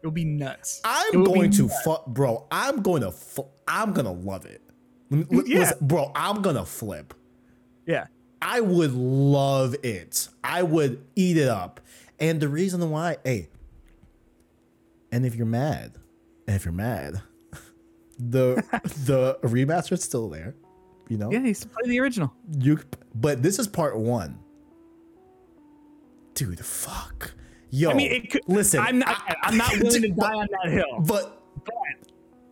It'll 0.02 0.10
be 0.10 0.24
nuts. 0.24 0.80
I'm 0.84 1.24
going 1.24 1.50
to 1.52 1.68
fuck, 1.68 2.06
bro. 2.06 2.46
I'm 2.50 2.82
going 2.82 3.02
to, 3.02 3.12
fu- 3.12 3.46
I'm 3.68 3.92
gonna 3.92 4.12
love 4.12 4.46
it, 4.46 4.62
L- 5.12 5.24
Yeah. 5.46 5.58
listen, 5.60 5.78
bro. 5.82 6.10
I'm 6.14 6.40
gonna 6.42 6.64
flip. 6.64 7.12
Yeah. 7.86 8.06
I 8.42 8.62
would 8.62 8.92
love 8.94 9.76
it. 9.84 10.28
I 10.42 10.62
would 10.62 11.04
eat 11.14 11.36
it 11.36 11.48
up. 11.48 11.80
And 12.18 12.40
the 12.40 12.48
reason 12.48 12.88
why, 12.90 13.18
hey, 13.24 13.48
and 15.12 15.26
if 15.26 15.34
you're 15.34 15.46
mad, 15.46 15.92
and 16.46 16.56
if 16.56 16.64
you're 16.64 16.72
mad, 16.72 17.20
the 18.20 18.62
the 19.04 19.38
remaster's 19.42 20.02
still 20.04 20.28
there. 20.28 20.54
You 21.08 21.16
know, 21.18 21.30
Yeah, 21.32 21.40
he's 21.40 21.64
play 21.64 21.88
the 21.88 21.98
original. 22.00 22.32
you. 22.58 22.78
But 23.14 23.42
this 23.42 23.58
is 23.58 23.66
part 23.66 23.96
one. 23.98 24.38
Dude, 26.34 26.60
fuck. 26.64 27.32
Yo, 27.70 27.90
I 27.90 27.94
mean, 27.94 28.10
it 28.12 28.30
could. 28.30 28.42
listen. 28.46 28.80
I'm 28.80 28.98
not. 28.98 29.08
I- 29.42 29.48
am 29.48 29.56
not 29.56 29.72
willing 29.80 30.02
to 30.02 30.08
die 30.08 30.32
on 30.34 30.46
that 30.62 30.72
hill. 30.72 31.00
But 31.00 31.42
But 31.64 31.74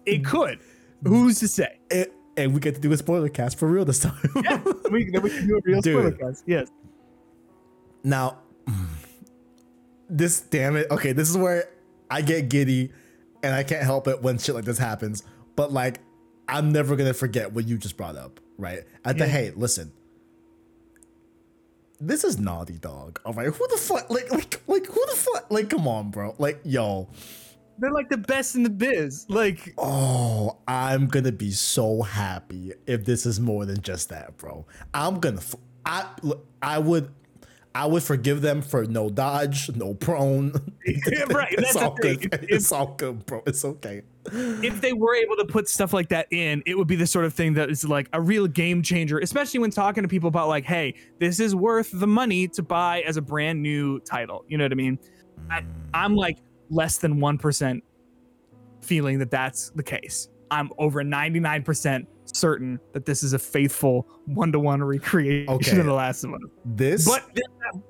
it 0.06 0.24
could. 0.24 0.58
Who's 1.04 1.38
to 1.40 1.48
say? 1.48 1.78
it, 1.90 2.12
and 2.36 2.52
we 2.54 2.60
get 2.60 2.74
to 2.74 2.80
do 2.80 2.92
a 2.92 2.96
spoiler 2.96 3.28
cast 3.28 3.58
for 3.58 3.68
real 3.68 3.84
this 3.84 4.00
time. 4.00 4.16
Yeah, 4.44 4.60
we, 4.90 5.10
then 5.10 5.22
we 5.22 5.30
can 5.30 5.46
do 5.46 5.58
a 5.58 5.60
real 5.64 5.80
Dude. 5.80 5.94
spoiler 5.94 6.12
cast. 6.12 6.44
Yes. 6.46 6.68
Now, 8.04 8.38
this 10.08 10.40
damn 10.40 10.76
it. 10.76 10.88
Okay, 10.90 11.12
this 11.12 11.28
is 11.30 11.36
where 11.36 11.68
I 12.10 12.22
get 12.22 12.48
giddy, 12.48 12.90
and 13.42 13.54
I 13.54 13.62
can't 13.62 13.82
help 13.84 14.08
it 14.08 14.22
when 14.22 14.38
shit 14.38 14.54
like 14.54 14.64
this 14.64 14.78
happens. 14.78 15.22
But 15.58 15.72
like, 15.72 15.98
I'm 16.46 16.70
never 16.70 16.94
gonna 16.94 17.12
forget 17.12 17.52
what 17.52 17.66
you 17.66 17.78
just 17.78 17.96
brought 17.96 18.14
up, 18.14 18.38
right? 18.58 18.84
At 19.04 19.18
the 19.18 19.24
Yeah. 19.24 19.30
hey, 19.32 19.52
listen. 19.56 19.90
This 22.00 22.22
is 22.22 22.38
Naughty 22.38 22.78
Dog. 22.78 23.20
All 23.24 23.32
right, 23.34 23.48
who 23.48 23.66
the 23.68 23.76
fuck? 23.76 24.08
Like, 24.08 24.30
like, 24.30 24.62
like, 24.68 24.86
who 24.86 25.04
the 25.10 25.16
fuck? 25.16 25.50
Like, 25.50 25.68
come 25.68 25.88
on, 25.88 26.12
bro. 26.12 26.36
Like, 26.38 26.60
yo, 26.64 27.08
They're 27.76 27.90
like 27.90 28.08
the 28.08 28.18
best 28.18 28.54
in 28.54 28.62
the 28.62 28.70
biz. 28.70 29.26
Like, 29.28 29.74
oh, 29.78 30.58
I'm 30.68 31.08
gonna 31.08 31.32
be 31.32 31.50
so 31.50 32.02
happy 32.02 32.72
if 32.86 33.04
this 33.04 33.26
is 33.26 33.40
more 33.40 33.66
than 33.66 33.80
just 33.82 34.10
that, 34.10 34.36
bro. 34.36 34.64
I'm 34.94 35.18
gonna, 35.18 35.38
f- 35.38 35.56
I, 35.84 36.06
I 36.62 36.78
would, 36.78 37.10
I 37.78 37.86
would 37.86 38.02
forgive 38.02 38.42
them 38.42 38.60
for 38.60 38.86
no 38.86 39.08
dodge, 39.08 39.70
no 39.76 39.94
prone. 39.94 40.50
right. 41.30 41.52
it's 41.52 41.74
That's 41.74 41.76
all 41.76 41.94
good. 41.94 42.24
If, 42.24 42.42
It's 42.42 42.72
all 42.72 42.88
good, 42.96 43.24
bro. 43.24 43.40
It's 43.46 43.64
okay. 43.64 44.02
if 44.32 44.80
they 44.80 44.92
were 44.92 45.14
able 45.14 45.36
to 45.36 45.44
put 45.44 45.68
stuff 45.68 45.92
like 45.92 46.08
that 46.08 46.26
in, 46.32 46.60
it 46.66 46.76
would 46.76 46.88
be 46.88 46.96
the 46.96 47.06
sort 47.06 47.24
of 47.24 47.32
thing 47.32 47.54
that 47.54 47.70
is 47.70 47.84
like 47.84 48.08
a 48.12 48.20
real 48.20 48.48
game 48.48 48.82
changer, 48.82 49.20
especially 49.20 49.60
when 49.60 49.70
talking 49.70 50.02
to 50.02 50.08
people 50.08 50.26
about 50.26 50.48
like, 50.48 50.64
hey, 50.64 50.92
this 51.20 51.38
is 51.38 51.54
worth 51.54 51.90
the 51.92 52.06
money 52.08 52.48
to 52.48 52.64
buy 52.64 53.02
as 53.02 53.16
a 53.16 53.22
brand 53.22 53.62
new 53.62 54.00
title. 54.00 54.44
You 54.48 54.58
know 54.58 54.64
what 54.64 54.72
I 54.72 54.74
mean? 54.74 54.98
I, 55.48 55.60
mm. 55.60 55.66
I'm 55.94 56.16
like 56.16 56.38
less 56.70 56.98
than 56.98 57.20
1% 57.20 57.80
feeling 58.82 59.20
that 59.20 59.30
that's 59.30 59.70
the 59.70 59.84
case. 59.84 60.30
I'm 60.50 60.72
over 60.78 61.04
99% 61.04 62.06
certain 62.34 62.78
that 62.92 63.04
this 63.06 63.22
is 63.22 63.32
a 63.32 63.38
faithful 63.38 64.06
one 64.26 64.52
to 64.52 64.60
one 64.60 64.82
recreation 64.82 65.48
Okay. 65.52 65.78
of 65.78 65.86
The 65.86 65.92
Last 65.92 66.24
of 66.24 66.34
Us. 66.34 66.40
This, 66.64 67.06
But 67.06 67.24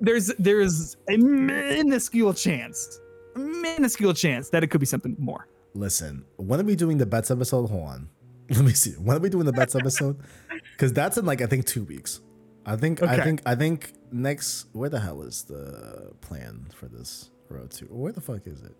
there's 0.01 0.27
there's 0.39 0.97
a 1.09 1.17
minuscule 1.17 2.33
chance, 2.33 2.99
a 3.35 3.39
minuscule 3.39 4.13
chance 4.13 4.49
that 4.49 4.63
it 4.63 4.67
could 4.67 4.79
be 4.79 4.85
something 4.85 5.15
more. 5.19 5.47
listen. 5.73 6.25
When 6.37 6.59
are 6.59 6.63
we 6.63 6.75
doing 6.75 6.97
the 6.97 7.05
bets 7.05 7.29
episode? 7.31 7.69
Hold 7.69 7.83
on. 7.87 8.09
Let 8.49 8.65
me 8.65 8.73
see. 8.73 8.91
When 8.93 9.15
are 9.17 9.19
we 9.19 9.29
doing 9.29 9.45
the 9.45 9.53
bets 9.53 9.75
episode? 9.75 10.17
Because 10.73 10.93
that's 10.93 11.17
in 11.17 11.25
like 11.25 11.41
I 11.41 11.45
think 11.45 11.65
two 11.65 11.83
weeks. 11.83 12.21
I 12.65 12.75
think. 12.77 13.01
okay. 13.03 13.11
I 13.11 13.21
think. 13.23 13.41
I 13.45 13.55
think 13.55 13.91
next. 14.13 14.67
Where 14.73 14.89
the 14.89 14.99
hell 14.99 15.21
is 15.23 15.43
the 15.43 16.11
plan 16.21 16.67
for 16.73 16.87
this 16.87 17.31
road 17.49 17.71
to? 17.71 17.85
Where 17.85 18.13
the 18.13 18.21
fuck 18.21 18.47
is 18.47 18.61
it? 18.61 18.75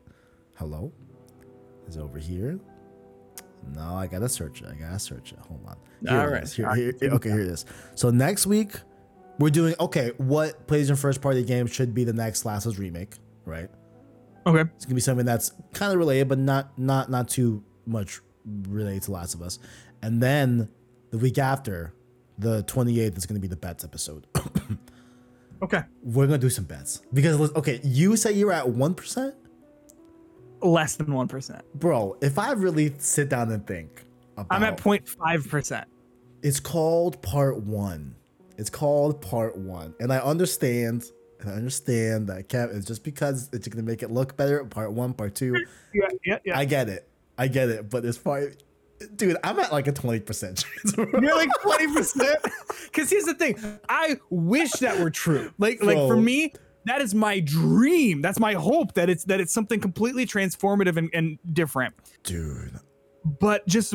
Hello. 0.55 0.91
Is 1.87 1.97
it 1.97 2.01
over 2.01 2.17
here? 2.17 2.57
No, 3.75 3.95
I 3.95 4.07
gotta 4.07 4.29
search 4.29 4.61
it. 4.61 4.67
I 4.69 4.75
gotta 4.75 4.99
search 4.99 5.31
it. 5.33 5.39
Hold 5.47 5.61
on. 5.67 5.77
Here 6.07 6.19
All 6.19 6.27
right. 6.27 6.49
Here, 6.49 6.73
here- 6.75 6.93
here- 6.99 7.11
okay, 7.11 7.29
here 7.29 7.41
it 7.41 7.47
is. 7.47 7.65
So 7.95 8.09
next 8.09 8.47
week, 8.47 8.73
we're 9.39 9.49
doing 9.49 9.75
okay. 9.79 10.11
What 10.17 10.67
PlayStation 10.67 10.97
first 10.97 11.21
party 11.21 11.43
game 11.43 11.67
should 11.67 11.93
be 11.93 12.03
the 12.03 12.13
next 12.13 12.45
Last 12.45 12.65
of 12.65 12.73
Us 12.73 12.79
remake? 12.79 13.15
Right. 13.45 13.69
Okay. 14.45 14.69
It's 14.75 14.85
gonna 14.85 14.95
be 14.95 15.01
something 15.01 15.25
that's 15.25 15.51
kind 15.73 15.91
of 15.93 15.99
related, 15.99 16.27
but 16.27 16.39
not 16.39 16.77
not 16.77 17.09
not 17.09 17.27
too 17.29 17.63
much 17.85 18.21
related 18.67 19.03
to 19.03 19.11
Last 19.11 19.33
of 19.33 19.41
Us. 19.41 19.59
And 20.01 20.21
then 20.23 20.69
the 21.11 21.17
week 21.17 21.37
after, 21.37 21.93
the 22.37 22.63
28th 22.63 23.17
is 23.17 23.25
gonna 23.25 23.39
be 23.39 23.47
the 23.47 23.57
bets 23.57 23.83
episode. 23.83 24.25
Okay. 25.61 25.81
We're 26.03 26.25
gonna 26.25 26.37
do 26.37 26.49
some 26.49 26.63
bets 26.63 27.01
because 27.13 27.51
okay, 27.53 27.81
you 27.83 28.15
say 28.15 28.31
you're 28.31 28.53
at 28.53 28.69
one 28.69 28.93
percent, 28.95 29.35
Less 30.61 30.95
than 30.95 31.07
1%. 31.07 31.61
bro. 31.75 32.17
If 32.21 32.37
I 32.39 32.51
really 32.53 32.93
sit 32.97 33.29
down 33.29 33.51
and 33.51 33.65
think 33.65 34.03
about, 34.37 34.47
I'm 34.55 34.63
at 34.63 34.77
0.5%. 34.77 35.85
it's 36.43 36.59
called 36.59 37.21
part 37.21 37.57
one. 37.63 38.15
It's 38.57 38.69
called 38.69 39.21
part 39.21 39.57
one, 39.57 39.93
and 39.99 40.11
I 40.11 40.19
understand. 40.19 41.05
And 41.39 41.49
I 41.49 41.53
understand 41.53 42.27
that 42.27 42.49
Kev 42.49 42.75
is 42.75 42.83
just 42.83 43.05
because 43.05 43.49
it's 43.53 43.65
gonna 43.69 43.83
make 43.83 44.03
it 44.03 44.11
look 44.11 44.35
better. 44.35 44.61
Part 44.65 44.91
one, 44.91 45.13
part 45.13 45.35
two. 45.35 45.55
Yeah, 45.93 46.07
yeah, 46.25 46.37
yeah. 46.45 46.59
I 46.59 46.65
get 46.65 46.89
it. 46.89 47.07
I 47.37 47.47
get 47.47 47.69
it. 47.69 47.89
But 47.89 48.03
as 48.03 48.17
far, 48.17 48.51
dude, 49.15 49.37
I'm 49.45 49.57
at 49.59 49.71
like 49.71 49.87
a 49.87 49.93
twenty 49.93 50.19
percent 50.19 50.57
chance. 50.57 50.91
bro. 50.93 51.07
You're 51.21 51.35
like 51.35 51.49
20%. 51.63 52.35
Because 52.83 53.09
here's 53.09 53.23
the 53.23 53.33
thing. 53.33 53.57
I 53.87 54.17
wish 54.29 54.71
that 54.73 54.99
were 54.99 55.09
true. 55.09 55.53
Like, 55.57 55.81
like 55.81 55.97
for 55.97 56.17
me, 56.17 56.51
that 56.85 57.01
is 57.01 57.13
my 57.13 57.39
dream. 57.39 58.21
That's 58.21 58.39
my 58.39 58.53
hope 58.53 58.93
that 58.93 59.09
it's 59.09 59.23
that 59.25 59.39
it's 59.39 59.53
something 59.53 59.79
completely 59.79 60.25
transformative 60.25 60.97
and, 60.97 61.09
and 61.13 61.39
different. 61.53 61.93
dude. 62.23 62.79
But 63.25 63.67
just 63.67 63.93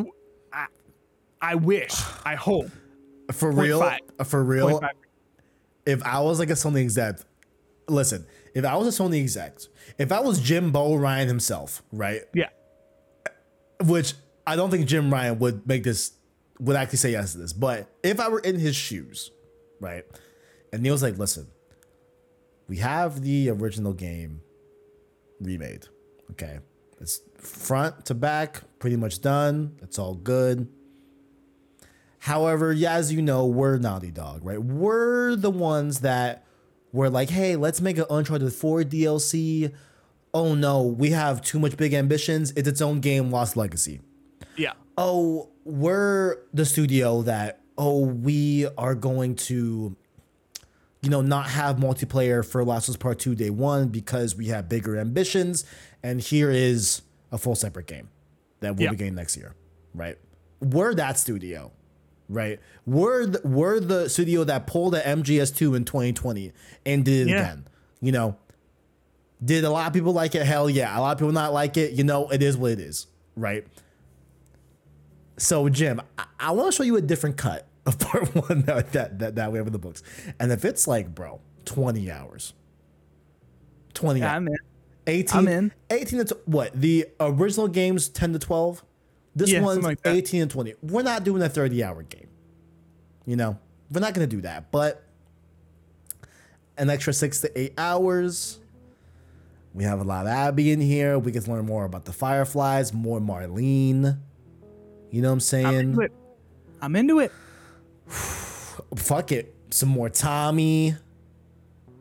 I, 0.52 0.66
I 1.40 1.54
wish, 1.54 1.94
I 2.24 2.34
hope. 2.34 2.70
For 3.32 3.50
real, 3.50 3.80
0.5. 3.80 4.26
for 4.26 4.44
real. 4.44 4.80
0.5. 4.80 4.90
If 5.86 6.02
I 6.02 6.20
was 6.20 6.38
like 6.38 6.50
a 6.50 6.54
Sony 6.54 6.82
exec, 6.82 7.20
listen. 7.88 8.26
If 8.54 8.64
I 8.64 8.76
was 8.76 8.98
a 8.98 9.02
Sony 9.02 9.20
exec, 9.20 9.58
if 9.98 10.12
I 10.12 10.20
was 10.20 10.40
Jim 10.40 10.70
Bo 10.70 10.94
Ryan 10.94 11.26
himself, 11.26 11.82
right? 11.90 12.20
Yeah. 12.34 12.50
Which 13.82 14.14
I 14.46 14.56
don't 14.56 14.70
think 14.70 14.86
Jim 14.86 15.12
Ryan 15.12 15.38
would 15.40 15.66
make 15.66 15.84
this 15.84 16.12
would 16.60 16.76
actually 16.76 16.98
say 16.98 17.12
yes 17.12 17.32
to 17.32 17.38
this, 17.38 17.52
but 17.52 17.88
if 18.02 18.20
I 18.20 18.28
were 18.28 18.38
in 18.38 18.58
his 18.58 18.76
shoes, 18.76 19.30
right? 19.80 20.04
And 20.72 20.82
Neil's 20.82 21.02
like, 21.02 21.18
listen, 21.18 21.48
we 22.68 22.78
have 22.78 23.22
the 23.22 23.50
original 23.50 23.92
game 23.92 24.40
remade. 25.40 25.86
Okay. 26.30 26.58
It's 27.00 27.20
front 27.36 28.06
to 28.06 28.14
back, 28.14 28.62
pretty 28.78 28.96
much 28.96 29.20
done. 29.20 29.76
It's 29.82 29.98
all 29.98 30.14
good. 30.14 30.68
However, 32.20 32.72
yeah, 32.72 32.94
as 32.94 33.12
you 33.12 33.20
know, 33.20 33.44
we're 33.46 33.76
Naughty 33.76 34.10
Dog, 34.10 34.44
right? 34.44 34.62
We're 34.62 35.36
the 35.36 35.50
ones 35.50 36.00
that 36.00 36.46
were 36.92 37.10
like, 37.10 37.28
hey, 37.28 37.56
let's 37.56 37.82
make 37.82 37.98
an 37.98 38.06
Uncharted 38.08 38.52
4 38.52 38.82
DLC. 38.84 39.74
Oh 40.32 40.54
no, 40.54 40.82
we 40.82 41.10
have 41.10 41.42
too 41.42 41.58
much 41.58 41.76
big 41.76 41.92
ambitions. 41.92 42.52
It's 42.56 42.66
its 42.66 42.80
own 42.80 43.00
game, 43.00 43.30
Lost 43.30 43.56
Legacy. 43.56 44.00
Yeah. 44.56 44.72
Oh, 44.96 45.50
we're 45.64 46.38
the 46.54 46.64
studio 46.64 47.22
that, 47.22 47.60
oh, 47.76 48.06
we 48.06 48.68
are 48.78 48.94
going 48.94 49.34
to, 49.36 49.96
you 51.04 51.10
know, 51.10 51.20
not 51.20 51.48
have 51.50 51.76
multiplayer 51.76 52.44
for 52.44 52.64
Last 52.64 52.88
of 52.88 52.94
Us 52.94 52.96
Part 52.96 53.18
2 53.18 53.34
day 53.34 53.50
one 53.50 53.88
because 53.88 54.34
we 54.34 54.46
have 54.46 54.68
bigger 54.68 54.96
ambitions. 54.98 55.64
And 56.02 56.20
here 56.20 56.50
is 56.50 57.02
a 57.30 57.38
full 57.38 57.54
separate 57.54 57.86
game 57.86 58.08
that 58.60 58.74
we'll 58.76 58.84
Yeah. 58.84 58.90
be 58.90 58.96
getting 58.96 59.14
next 59.14 59.36
year, 59.36 59.54
right? 59.94 60.16
We're 60.60 60.94
that 60.94 61.18
studio, 61.18 61.72
right? 62.28 62.58
We're 62.86 63.26
the, 63.26 63.40
we're 63.46 63.80
the 63.80 64.08
studio 64.08 64.44
that 64.44 64.66
pulled 64.66 64.94
the 64.94 65.00
MGS2 65.00 65.76
in 65.76 65.84
2020 65.84 66.52
and 66.86 67.04
did 67.04 67.26
it 67.26 67.30
Yeah. 67.30 67.40
again. 67.40 67.64
You 68.00 68.12
know, 68.12 68.36
did 69.44 69.64
a 69.64 69.70
lot 69.70 69.86
of 69.86 69.92
people 69.92 70.12
like 70.14 70.34
it? 70.34 70.46
Hell 70.46 70.70
yeah. 70.70 70.98
A 70.98 71.00
lot 71.00 71.12
of 71.12 71.18
people 71.18 71.32
not 71.32 71.52
like 71.52 71.76
it. 71.76 71.92
You 71.92 72.04
know, 72.04 72.28
it 72.30 72.42
is 72.42 72.56
what 72.56 72.72
it 72.72 72.80
is, 72.80 73.06
right? 73.36 73.66
So 75.36 75.68
Jim, 75.68 76.00
I, 76.18 76.24
I 76.40 76.50
want 76.52 76.72
to 76.72 76.76
show 76.76 76.82
you 76.84 76.96
a 76.96 77.00
different 77.02 77.36
cut 77.36 77.66
of 77.86 77.98
part 77.98 78.34
one 78.34 78.62
that 78.62 78.92
that 78.92 79.18
that, 79.18 79.34
that 79.36 79.52
we 79.52 79.58
have 79.58 79.66
in 79.66 79.72
the 79.72 79.78
books, 79.78 80.02
and 80.40 80.50
if 80.52 80.64
it's 80.64 80.86
like, 80.86 81.14
bro, 81.14 81.40
20 81.64 82.10
hours, 82.10 82.54
20 83.94 84.20
Yeah, 84.20 84.26
hours. 84.26 84.36
I'm 84.36 84.48
in. 84.48 84.56
18, 85.06 85.38
I'm 85.38 85.48
in. 85.48 85.72
18 85.90 86.24
to 86.26 86.38
what? 86.46 86.72
The 86.80 87.06
original 87.20 87.68
game's 87.68 88.08
10 88.08 88.32
to 88.32 88.38
12. 88.38 88.82
This 89.36 89.50
Yeah, 89.50 89.60
one's 89.60 89.84
like 89.84 89.98
18 90.04 90.42
and 90.42 90.50
20. 90.50 90.74
We're 90.82 91.02
not 91.02 91.24
doing 91.24 91.42
a 91.42 91.48
30 91.48 91.82
hour 91.84 92.02
game. 92.02 92.28
You 93.26 93.36
know, 93.36 93.58
we're 93.90 94.00
not 94.00 94.14
going 94.14 94.28
to 94.28 94.36
do 94.36 94.40
that, 94.42 94.70
but 94.70 95.02
an 96.78 96.88
extra 96.90 97.12
six 97.12 97.40
to 97.42 97.58
eight 97.58 97.74
hours. 97.78 98.60
We 99.74 99.84
have 99.84 100.00
a 100.00 100.04
lot 100.04 100.26
of 100.26 100.32
Abby 100.32 100.70
in 100.70 100.80
here. 100.80 101.18
We 101.18 101.32
can 101.32 101.42
learn 101.44 101.66
more 101.66 101.84
about 101.84 102.04
the 102.04 102.12
Fireflies, 102.12 102.92
more 102.92 103.20
Marlene. 103.20 104.18
You 105.10 105.20
know 105.22 105.28
what 105.28 105.32
I'm 105.32 105.36
I'm 105.36 105.40
saying? 105.40 105.74
into 105.74 106.00
it. 106.02 106.12
I'm 106.80 106.96
into 106.96 107.18
it. 107.18 107.32
Fuck 108.96 109.32
it. 109.32 109.54
Some 109.70 109.88
more 109.88 110.08
Tommy, 110.08 110.94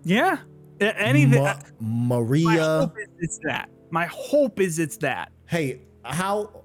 Yeah. 0.04 0.38
Anything. 0.80 1.42
Ma- 1.44 1.56
my 1.80 2.18
Maria. 2.20 2.80
hope 2.80 2.98
is 3.00 3.08
it's 3.20 3.40
that. 3.46 3.70
My 3.90 4.06
hope 4.08 4.60
is 4.60 4.80
it's 4.80 4.98
that. 4.98 5.32
Hey, 5.48 5.82
how 6.04 6.64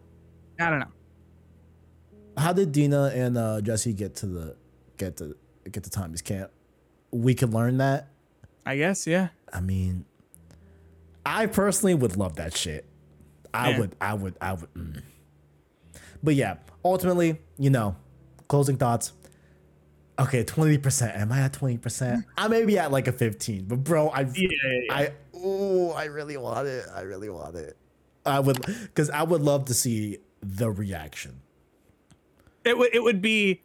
I 0.59 0.70
don't 0.70 0.80
know. 0.80 0.86
how 2.36 2.53
did 2.53 2.72
Dina 2.72 3.12
and 3.14 3.39
uh, 3.39 3.61
Jesse 3.61 3.93
get 3.93 4.16
to 4.16 4.26
the 4.26 4.57
get 4.97 5.16
to 5.18 5.36
get 5.70 5.84
to 5.84 5.91
Tommy's 5.91 6.20
camp? 6.22 6.51
We 7.12 7.34
could 7.34 7.55
learn 7.55 7.78
that. 7.78 8.09
I 8.66 8.76
guess, 8.76 9.07
yeah. 9.07 9.28
I 9.53 9.61
mean, 9.61 10.05
I 11.24 11.47
personally 11.47 11.95
would 11.95 12.16
love 12.16 12.36
that 12.36 12.57
shit. 12.57 12.84
I 13.55 13.70
Yeah. 13.70 13.78
would, 13.78 13.97
I 14.01 14.14
would, 14.14 14.34
I 14.41 14.53
would. 14.55 14.74
mm. 14.74 15.03
But 16.22 16.34
yeah, 16.34 16.57
ultimately, 16.84 17.41
you 17.57 17.70
know, 17.70 17.95
closing 18.49 18.76
thoughts. 18.76 19.12
Okay, 20.18 20.42
twenty 20.42 20.78
percent. 20.78 21.16
Am 21.16 21.30
I 21.30 21.40
at 21.40 21.52
twenty 21.52 21.78
percent? 21.78 22.24
I 22.36 22.49
may 22.49 22.64
be 22.64 22.78
at 22.78 22.90
like 22.90 23.07
a 23.07 23.12
fifteen, 23.12 23.64
but 23.66 23.84
bro, 23.84 24.08
I, 24.08 24.22
yeah. 24.34 24.49
I, 24.90 25.12
oh, 25.34 25.92
I 25.92 26.04
really 26.04 26.36
want 26.36 26.66
it. 26.66 26.86
I 26.95 27.03
really 27.03 27.28
want 27.28 27.54
it. 27.57 27.76
I 28.26 28.40
would, 28.40 28.64
because 28.64 29.11
I 29.11 29.22
would 29.22 29.42
love 29.42 29.66
to 29.66 29.74
see 29.74 30.18
the 30.42 30.70
reaction. 30.70 31.40
It 32.64 32.76
would 32.76 32.95
it 32.95 33.03
would 33.03 33.22
be 33.22 33.62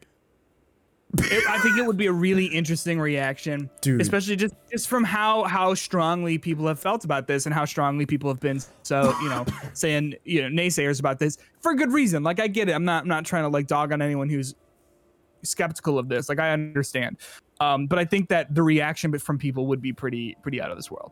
it, 1.17 1.47
I 1.47 1.59
think 1.59 1.77
it 1.77 1.85
would 1.85 1.97
be 1.97 2.07
a 2.07 2.11
really 2.11 2.45
interesting 2.45 2.99
reaction, 2.99 3.69
Dude. 3.81 4.01
Especially 4.01 4.35
just 4.35 4.55
just 4.71 4.87
from 4.87 5.03
how 5.03 5.43
how 5.43 5.73
strongly 5.73 6.37
people 6.37 6.67
have 6.67 6.79
felt 6.79 7.03
about 7.03 7.27
this 7.27 7.45
and 7.45 7.53
how 7.53 7.65
strongly 7.65 8.05
people 8.05 8.29
have 8.29 8.39
been 8.39 8.61
so 8.81 9.13
you 9.21 9.29
know 9.29 9.45
saying 9.73 10.15
you 10.23 10.41
know 10.41 10.49
naysayers 10.49 10.99
about 10.99 11.19
this 11.19 11.37
for 11.59 11.75
good 11.75 11.91
reason. 11.91 12.23
Like 12.23 12.39
I 12.39 12.47
get 12.47 12.69
it. 12.69 12.73
I'm 12.73 12.85
not 12.85 13.03
I'm 13.03 13.09
not 13.09 13.25
trying 13.25 13.43
to 13.43 13.49
like 13.49 13.67
dog 13.67 13.91
on 13.91 14.01
anyone 14.01 14.29
who's 14.29 14.55
skeptical 15.43 15.99
of 15.99 16.09
this. 16.09 16.29
Like 16.29 16.39
I 16.39 16.51
understand, 16.51 17.17
um, 17.59 17.87
but 17.87 17.99
I 17.99 18.05
think 18.05 18.29
that 18.29 18.53
the 18.53 18.63
reaction 18.63 19.17
from 19.19 19.37
people 19.37 19.67
would 19.67 19.81
be 19.81 19.93
pretty 19.93 20.35
pretty 20.41 20.61
out 20.61 20.71
of 20.71 20.77
this 20.77 20.89
world. 20.89 21.11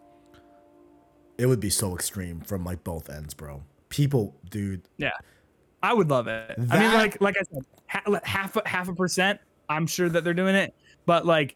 It 1.38 1.46
would 1.46 1.60
be 1.60 1.70
so 1.70 1.96
extreme 1.96 2.42
from 2.42 2.64
like 2.64 2.84
both 2.84 3.10
ends, 3.10 3.34
bro. 3.34 3.64
People, 3.90 4.36
dude, 4.50 4.82
Yeah, 4.98 5.12
I 5.84 5.94
would 5.94 6.10
love 6.10 6.28
it. 6.28 6.56
I 6.70 6.80
mean, 6.80 6.94
like 6.94 7.20
like 7.22 7.36
I 7.38 7.44
said, 7.52 7.66
ha- 7.88 8.20
half 8.24 8.56
a, 8.56 8.68
half 8.68 8.90
a 8.90 8.94
percent. 8.94 9.40
I'm 9.70 9.88
sure 9.88 10.10
that 10.10 10.24
they're 10.24 10.34
doing 10.34 10.56
it, 10.56 10.76
but 11.06 11.26
like, 11.26 11.56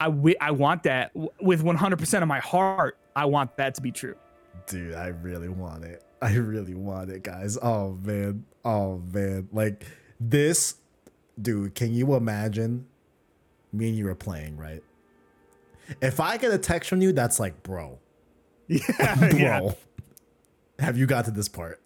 I 0.00 0.12
I 0.40 0.50
want 0.50 0.82
that 0.84 1.12
with 1.40 1.62
100 1.62 1.98
percent 1.98 2.22
of 2.22 2.28
my 2.28 2.40
heart. 2.40 2.98
I 3.14 3.24
want 3.24 3.56
that 3.56 3.74
to 3.76 3.82
be 3.82 3.90
true. 3.90 4.16
Dude, 4.66 4.94
I 4.94 5.08
really 5.08 5.48
want 5.48 5.84
it. 5.84 6.02
I 6.22 6.34
really 6.34 6.74
want 6.74 7.10
it, 7.10 7.22
guys. 7.22 7.58
Oh 7.60 7.98
man. 8.02 8.44
Oh 8.64 9.02
man. 9.12 9.48
Like 9.52 9.86
this, 10.20 10.76
dude, 11.40 11.74
can 11.74 11.92
you 11.94 12.14
imagine 12.14 12.86
me 13.72 13.88
and 13.88 13.96
you 13.96 14.04
were 14.04 14.14
playing, 14.14 14.56
right? 14.56 14.82
If 16.00 16.18
I 16.20 16.36
get 16.36 16.50
a 16.52 16.58
text 16.58 16.88
from 16.90 17.00
you, 17.00 17.12
that's 17.12 17.38
like, 17.38 17.62
bro, 17.62 17.98
Yeah, 18.68 18.80
bro, 19.30 19.76
have 20.78 20.96
you 20.98 21.06
got 21.06 21.24
to 21.26 21.30
this 21.30 21.48
part? 21.48 21.80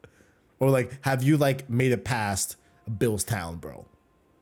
Or 0.58 0.70
like, 0.70 0.92
have 1.04 1.22
you 1.22 1.36
like 1.36 1.68
made 1.70 1.92
it 1.92 2.04
past 2.04 2.56
Bill's 2.98 3.24
town, 3.24 3.56
bro? 3.56 3.86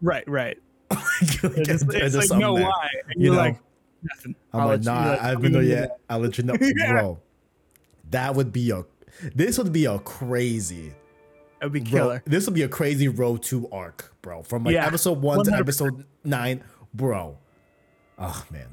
Right, 0.00 0.28
right. 0.28 0.58
Like, 0.90 1.68
It's, 1.68 1.82
it's 1.82 2.14
is 2.14 2.30
like 2.30 2.40
no 2.40 2.54
there? 2.56 2.64
why. 2.66 2.88
And 3.08 3.20
You 3.20 3.26
you're 3.26 3.34
know? 3.34 3.40
like 3.42 3.58
nothing. 4.02 4.34
I'm 4.52 4.60
I'll 4.60 4.68
like, 4.68 4.82
nah, 4.82 5.02
you're 5.02 5.10
like, 5.12 5.20
I 5.20 5.22
I'm 5.22 5.34
haven't 5.36 5.52
know 5.52 5.58
gonna 5.58 5.68
yet. 5.68 5.98
I'll 6.08 6.18
let 6.20 6.38
you 6.38 6.44
know, 6.44 6.56
Yeah. 6.60 6.92
bro. 6.92 7.18
That 8.10 8.34
would 8.36 8.52
be 8.52 8.70
a. 8.70 8.84
This 9.34 9.58
would 9.58 9.72
be 9.72 9.84
a 9.86 9.98
crazy. 9.98 10.94
Would 11.62 11.72
be 11.72 11.80
killer. 11.80 12.22
this 12.26 12.46
would 12.46 12.54
be 12.54 12.62
a 12.62 12.68
crazy 12.68 13.08
road 13.08 13.42
to 13.44 13.68
arc, 13.70 14.14
bro. 14.22 14.42
From 14.42 14.64
like 14.64 14.74
Yeah, 14.74 14.86
episode 14.86 15.20
one 15.20 15.44
to 15.44 15.50
100%. 15.50 15.58
episode 15.60 16.04
nine, 16.24 16.62
bro. 16.94 17.38
Oh 18.18 18.44
man. 18.50 18.66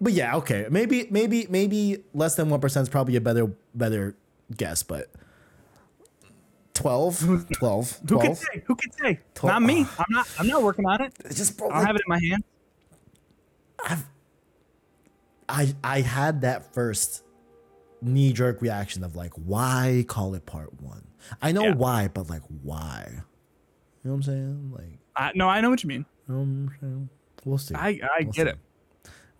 But 0.00 0.12
yeah, 0.12 0.36
okay. 0.36 0.66
Maybe, 0.70 1.06
maybe, 1.10 1.46
maybe 1.48 2.02
less 2.12 2.34
than 2.34 2.50
one 2.50 2.60
percent 2.60 2.82
is 2.82 2.88
probably 2.88 3.16
a 3.16 3.20
better, 3.20 3.52
better 3.74 4.16
guess. 4.56 4.82
But 4.82 5.10
12, 6.74 7.18
12, 7.20 7.20
Who 7.20 7.38
can 7.44 8.26
12. 8.26 8.36
say? 8.38 8.62
Who 8.66 8.74
can 8.74 8.92
say? 8.92 9.20
Twelve- 9.34 9.54
Not 9.60 9.66
me. 9.66 9.86
I'm 9.98 10.04
not. 10.10 10.28
I'm 10.38 10.46
not 10.48 10.62
working 10.64 10.86
on 10.86 11.00
it. 11.00 11.12
It's 11.24 11.36
just 11.36 11.56
bro. 11.56 11.70
I'll 11.70 11.84
have 11.86 11.94
it 11.94 12.02
in 12.04 12.08
my 12.08 12.20
hand. 12.20 12.44
I 15.48 15.74
I 15.82 16.00
had 16.00 16.40
that 16.42 16.72
first 16.74 17.22
knee 18.02 18.32
jerk 18.32 18.60
reaction 18.62 19.04
of 19.04 19.14
like, 19.16 19.32
why 19.34 20.04
call 20.08 20.34
it 20.34 20.46
part 20.46 20.80
one? 20.82 21.06
I 21.42 21.52
know 21.52 21.64
Yeah. 21.64 21.74
why, 21.74 22.08
but 22.12 22.28
like, 22.28 22.42
why? 22.62 23.04
You 23.08 23.16
know 24.04 24.10
what 24.10 24.14
I'm 24.16 24.22
saying? 24.22 24.72
Like, 24.76 24.98
I, 25.16 25.32
no, 25.34 25.48
I 25.48 25.60
know 25.60 25.70
what 25.70 25.82
you 25.82 25.88
mean. 25.88 26.04
you 26.28 26.34
know 26.34 26.40
what 26.40 26.44
I'm 26.46 26.70
saying? 26.80 27.08
We'll 27.44 27.58
see. 27.58 27.74
I 27.74 27.88
I 27.88 28.00
We'll 28.20 28.32
get 28.32 28.46
see. 28.46 28.50
it. 28.50 28.58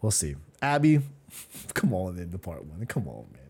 We'll 0.00 0.10
see. 0.12 0.34
Abby, 0.62 1.00
come 1.74 1.92
on 1.94 2.18
in 2.18 2.30
the 2.30 2.38
part 2.38 2.64
one. 2.64 2.84
Come 2.86 3.08
on, 3.08 3.26
man. 3.32 3.40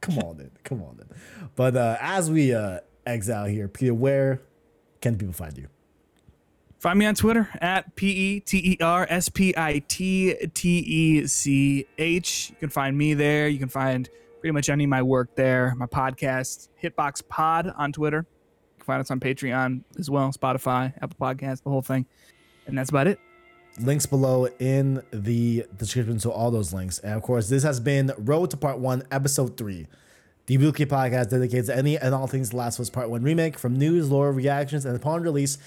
Come 0.00 0.18
on 0.18 0.40
in. 0.40 0.50
Come 0.64 0.82
on 0.82 0.98
in. 1.00 1.08
But 1.56 1.76
uh, 1.76 1.96
as 2.00 2.30
we 2.30 2.54
uh, 2.54 2.80
exile 3.06 3.46
here, 3.46 3.68
Peter, 3.68 3.94
where 3.94 4.40
can 5.00 5.16
people 5.18 5.34
find 5.34 5.56
you? 5.58 5.68
Find 6.78 6.96
me 6.98 7.06
on 7.06 7.16
Twitter 7.16 7.48
at 7.60 7.96
P 7.96 8.06
E 8.36 8.40
T 8.40 8.58
E 8.58 8.76
R 8.80 9.04
S 9.10 9.28
P 9.28 9.52
I 9.56 9.82
T 9.88 10.34
T 10.54 10.78
E 10.78 11.26
C 11.26 11.86
H. 11.98 12.50
You 12.50 12.56
can 12.60 12.68
find 12.70 12.96
me 12.96 13.14
there. 13.14 13.48
You 13.48 13.58
can 13.58 13.68
find 13.68 14.08
pretty 14.48 14.56
much 14.56 14.70
any 14.70 14.84
of 14.84 14.88
my 14.88 15.02
work 15.02 15.36
there. 15.36 15.74
My 15.76 15.84
podcast, 15.84 16.70
Hitbox 16.82 17.28
Pod 17.28 17.70
on 17.76 17.92
Twitter. 17.92 18.24
You 18.26 18.78
can 18.78 18.86
find 18.86 18.98
us 18.98 19.10
on 19.10 19.20
Patreon 19.20 19.82
as 19.98 20.08
well, 20.08 20.32
Spotify, 20.32 20.94
Apple 21.02 21.18
Podcasts, 21.20 21.62
the 21.62 21.68
whole 21.68 21.82
thing. 21.82 22.06
And 22.66 22.78
that's 22.78 22.88
about 22.88 23.08
it. 23.08 23.20
Links 23.78 24.06
below 24.06 24.46
in 24.58 25.02
the 25.10 25.66
description 25.76 26.16
to 26.20 26.30
all 26.30 26.50
those 26.50 26.72
links. 26.72 26.98
And 27.00 27.12
of 27.12 27.20
course, 27.20 27.50
this 27.50 27.62
has 27.62 27.78
been 27.78 28.10
Road 28.16 28.48
to 28.52 28.56
Part 28.56 28.78
1, 28.78 29.02
Episode 29.10 29.58
3. 29.58 29.86
The 30.46 30.56
weekly 30.56 30.86
podcast 30.86 31.28
dedicates 31.28 31.68
any 31.68 31.98
and 31.98 32.14
all 32.14 32.26
things 32.26 32.54
Last 32.54 32.78
of 32.78 32.84
Us 32.84 32.88
Part 32.88 33.10
1 33.10 33.22
remake, 33.22 33.58
from 33.58 33.76
news, 33.76 34.10
lore, 34.10 34.32
reactions, 34.32 34.86
and 34.86 34.96
upon 34.96 35.20
release, 35.20 35.58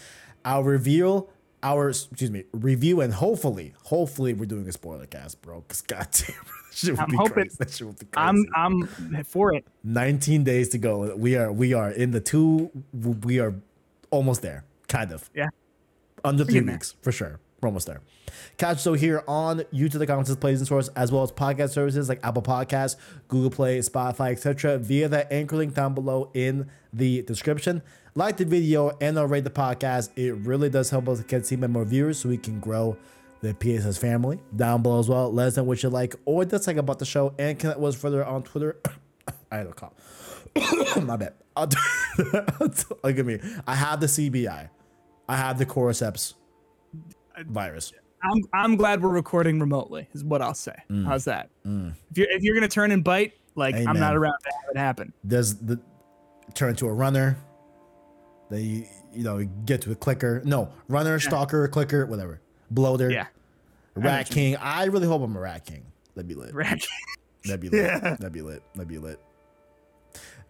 I'll 0.43 0.63
reveal 0.63 1.29
our 1.61 1.89
excuse 1.89 2.31
me 2.31 2.43
review 2.53 3.01
and 3.01 3.13
hopefully 3.13 3.75
hopefully 3.83 4.33
we're 4.33 4.47
doing 4.47 4.67
a 4.67 4.71
spoiler 4.71 5.05
cast, 5.05 5.39
bro. 5.43 5.63
Cause 5.67 5.81
goddamn, 5.87 6.33
shit 6.73 6.99
I'm 6.99 7.11
hoping- 7.13 7.33
crazy. 7.33 7.55
That 7.59 7.71
shit 7.71 7.87
would 7.87 7.99
be 7.99 8.05
crazy. 8.05 8.27
I'm 8.27 8.45
I'm 8.55 9.23
for 9.25 9.53
it. 9.53 9.65
19 9.83 10.43
days 10.43 10.69
to 10.69 10.77
go. 10.77 11.15
We 11.15 11.35
are 11.35 11.51
we 11.51 11.73
are 11.73 11.91
in 11.91 12.11
the 12.11 12.19
two. 12.21 12.71
We 12.93 13.39
are 13.39 13.53
almost 14.09 14.41
there, 14.41 14.63
kind 14.87 15.11
of. 15.11 15.29
Yeah. 15.35 15.49
Under 16.23 16.43
three 16.43 16.53
getting 16.55 16.67
there. 16.67 16.75
weeks 16.75 16.95
for 17.01 17.11
sure. 17.11 17.39
We're 17.61 17.67
almost 17.69 17.87
there. 17.87 18.01
Catch 18.57 18.79
so 18.79 18.93
here 18.93 19.23
on 19.27 19.59
YouTube, 19.73 19.99
the 19.99 20.07
Conferences 20.07 20.35
Plays 20.35 20.59
and 20.59 20.67
Source, 20.67 20.87
as 20.89 21.11
well 21.11 21.21
as 21.21 21.31
podcast 21.31 21.69
services 21.71 22.09
like 22.09 22.19
Apple 22.23 22.41
Podcasts, 22.41 22.95
Google 23.27 23.51
Play, 23.51 23.79
Spotify, 23.79 24.31
etc. 24.31 24.79
Via 24.79 25.07
the 25.07 25.31
anchor 25.31 25.57
link 25.57 25.75
down 25.75 25.93
below 25.93 26.31
in 26.33 26.69
the 26.91 27.21
description. 27.23 27.83
Like 28.15 28.37
the 28.37 28.45
video 28.45 28.97
and 28.99 29.17
or 29.17 29.27
rate 29.27 29.43
the 29.43 29.49
podcast. 29.51 30.09
It 30.15 30.33
really 30.33 30.69
does 30.69 30.89
help 30.89 31.07
us 31.07 31.21
get 31.21 31.45
see 31.45 31.55
more 31.55 31.85
viewers 31.85 32.19
so 32.19 32.29
we 32.29 32.37
can 32.37 32.59
grow 32.59 32.97
the 33.41 33.53
PSS 33.53 33.97
family 33.97 34.39
down 34.55 34.81
below 34.81 34.99
as 34.99 35.09
well. 35.09 35.31
Let 35.31 35.47
us 35.47 35.57
know 35.57 35.63
what 35.63 35.81
you 35.83 35.89
like 35.89 36.15
or 36.25 36.45
dislike 36.45 36.77
about 36.77 36.99
the 36.99 37.05
show 37.05 37.33
and 37.39 37.57
connect 37.57 37.79
with 37.79 37.95
us 37.95 38.01
further 38.01 38.25
on 38.25 38.43
Twitter. 38.43 38.77
I 39.51 39.57
had 39.57 39.67
a 39.67 39.73
cough. 39.73 39.93
My 41.01 41.17
bad. 41.17 41.33
I'll 41.55 41.67
do, 41.67 41.77
look 42.59 43.17
at 43.17 43.25
me. 43.25 43.39
I 43.67 43.75
have 43.75 43.99
the 43.99 44.07
CBI. 44.07 44.69
I 45.27 45.35
have 45.35 45.57
the 45.57 45.65
Cordyceps 45.65 46.33
virus. 47.47 47.93
I'm 48.23 48.43
I'm 48.53 48.75
glad 48.75 49.01
we're 49.01 49.09
recording 49.09 49.59
remotely. 49.59 50.07
Is 50.13 50.23
what 50.23 50.41
I'll 50.41 50.53
say. 50.53 50.75
Mm. 50.89 51.05
How's 51.05 51.25
that? 51.25 51.49
Mm. 51.65 51.93
If 52.11 52.17
you're 52.17 52.31
if 52.31 52.43
you're 52.43 52.55
gonna 52.55 52.67
turn 52.67 52.91
and 52.91 53.03
bite, 53.03 53.33
like 53.55 53.75
I'm 53.75 53.99
not 53.99 54.15
around 54.15 54.37
to 54.43 54.49
have 54.49 54.75
it 54.75 54.77
happen. 54.77 55.13
Does 55.25 55.57
the 55.57 55.79
turn 56.53 56.75
to 56.77 56.87
a 56.87 56.93
runner. 56.93 57.37
Then 58.49 58.63
you 58.63 58.85
you 59.13 59.23
know 59.23 59.43
get 59.65 59.81
to 59.83 59.91
a 59.91 59.95
clicker. 59.95 60.41
No 60.45 60.69
runner, 60.87 61.19
stalker, 61.19 61.67
clicker, 61.67 62.05
whatever. 62.05 62.41
Bloater. 62.71 63.11
Yeah. 63.11 63.27
Rat 63.95 64.29
King. 64.29 64.55
I 64.55 64.85
really 64.85 65.07
hope 65.07 65.21
I'm 65.21 65.35
a 65.35 65.39
Rat 65.39 65.65
King. 65.65 65.85
That'd 66.15 66.27
be 66.27 66.35
lit. 66.35 66.53
Rack. 66.53 66.81
That'd 67.45 67.59
be 67.59 67.69
lit. 67.69 68.01
That'd 68.01 68.31
be 68.31 68.41
lit. 68.41 68.63
That'd 68.73 68.87
be 68.87 68.97
lit. 68.97 69.19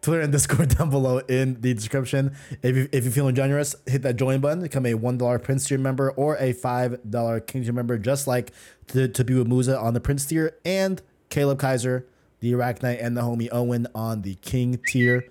Twitter 0.01 0.21
and 0.21 0.31
Discord 0.31 0.69
down 0.77 0.89
below 0.89 1.19
in 1.19 1.61
the 1.61 1.73
description. 1.73 2.35
If, 2.63 2.75
you, 2.75 2.89
if 2.91 3.03
you're 3.03 3.13
feeling 3.13 3.35
generous, 3.35 3.75
hit 3.85 4.01
that 4.01 4.15
join 4.15 4.39
button, 4.39 4.61
become 4.61 4.85
a 4.85 4.93
$1 4.93 5.43
Prince 5.43 5.67
tier 5.67 5.77
member 5.77 6.11
or 6.11 6.35
a 6.37 6.53
$5 6.53 7.47
King 7.47 7.63
tier 7.63 7.73
member, 7.73 7.97
just 7.97 8.27
like 8.27 8.51
to, 8.87 9.07
to 9.07 9.23
be 9.23 9.35
with 9.35 9.47
Musa 9.47 9.77
on 9.77 9.93
the 9.93 9.99
Prince 9.99 10.25
tier 10.25 10.57
and 10.65 11.01
Caleb 11.29 11.59
Kaiser, 11.59 12.07
the 12.39 12.49
Iraq 12.51 12.81
Knight, 12.81 12.99
and 12.99 13.15
the 13.15 13.21
homie 13.21 13.47
Owen 13.51 13.87
on 13.93 14.23
the 14.23 14.35
King 14.35 14.79
tier. 14.87 15.25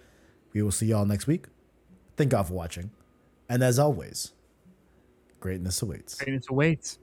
We 0.52 0.62
will 0.62 0.70
see 0.70 0.86
y'all 0.86 1.04
next 1.04 1.26
week. 1.26 1.46
Thank 2.16 2.30
God 2.30 2.46
for 2.46 2.54
watching. 2.54 2.90
And 3.48 3.64
as 3.64 3.78
always, 3.78 4.32
greatness 5.40 5.82
awaits. 5.82 6.14
Greatness 6.16 6.46
awaits. 6.50 6.98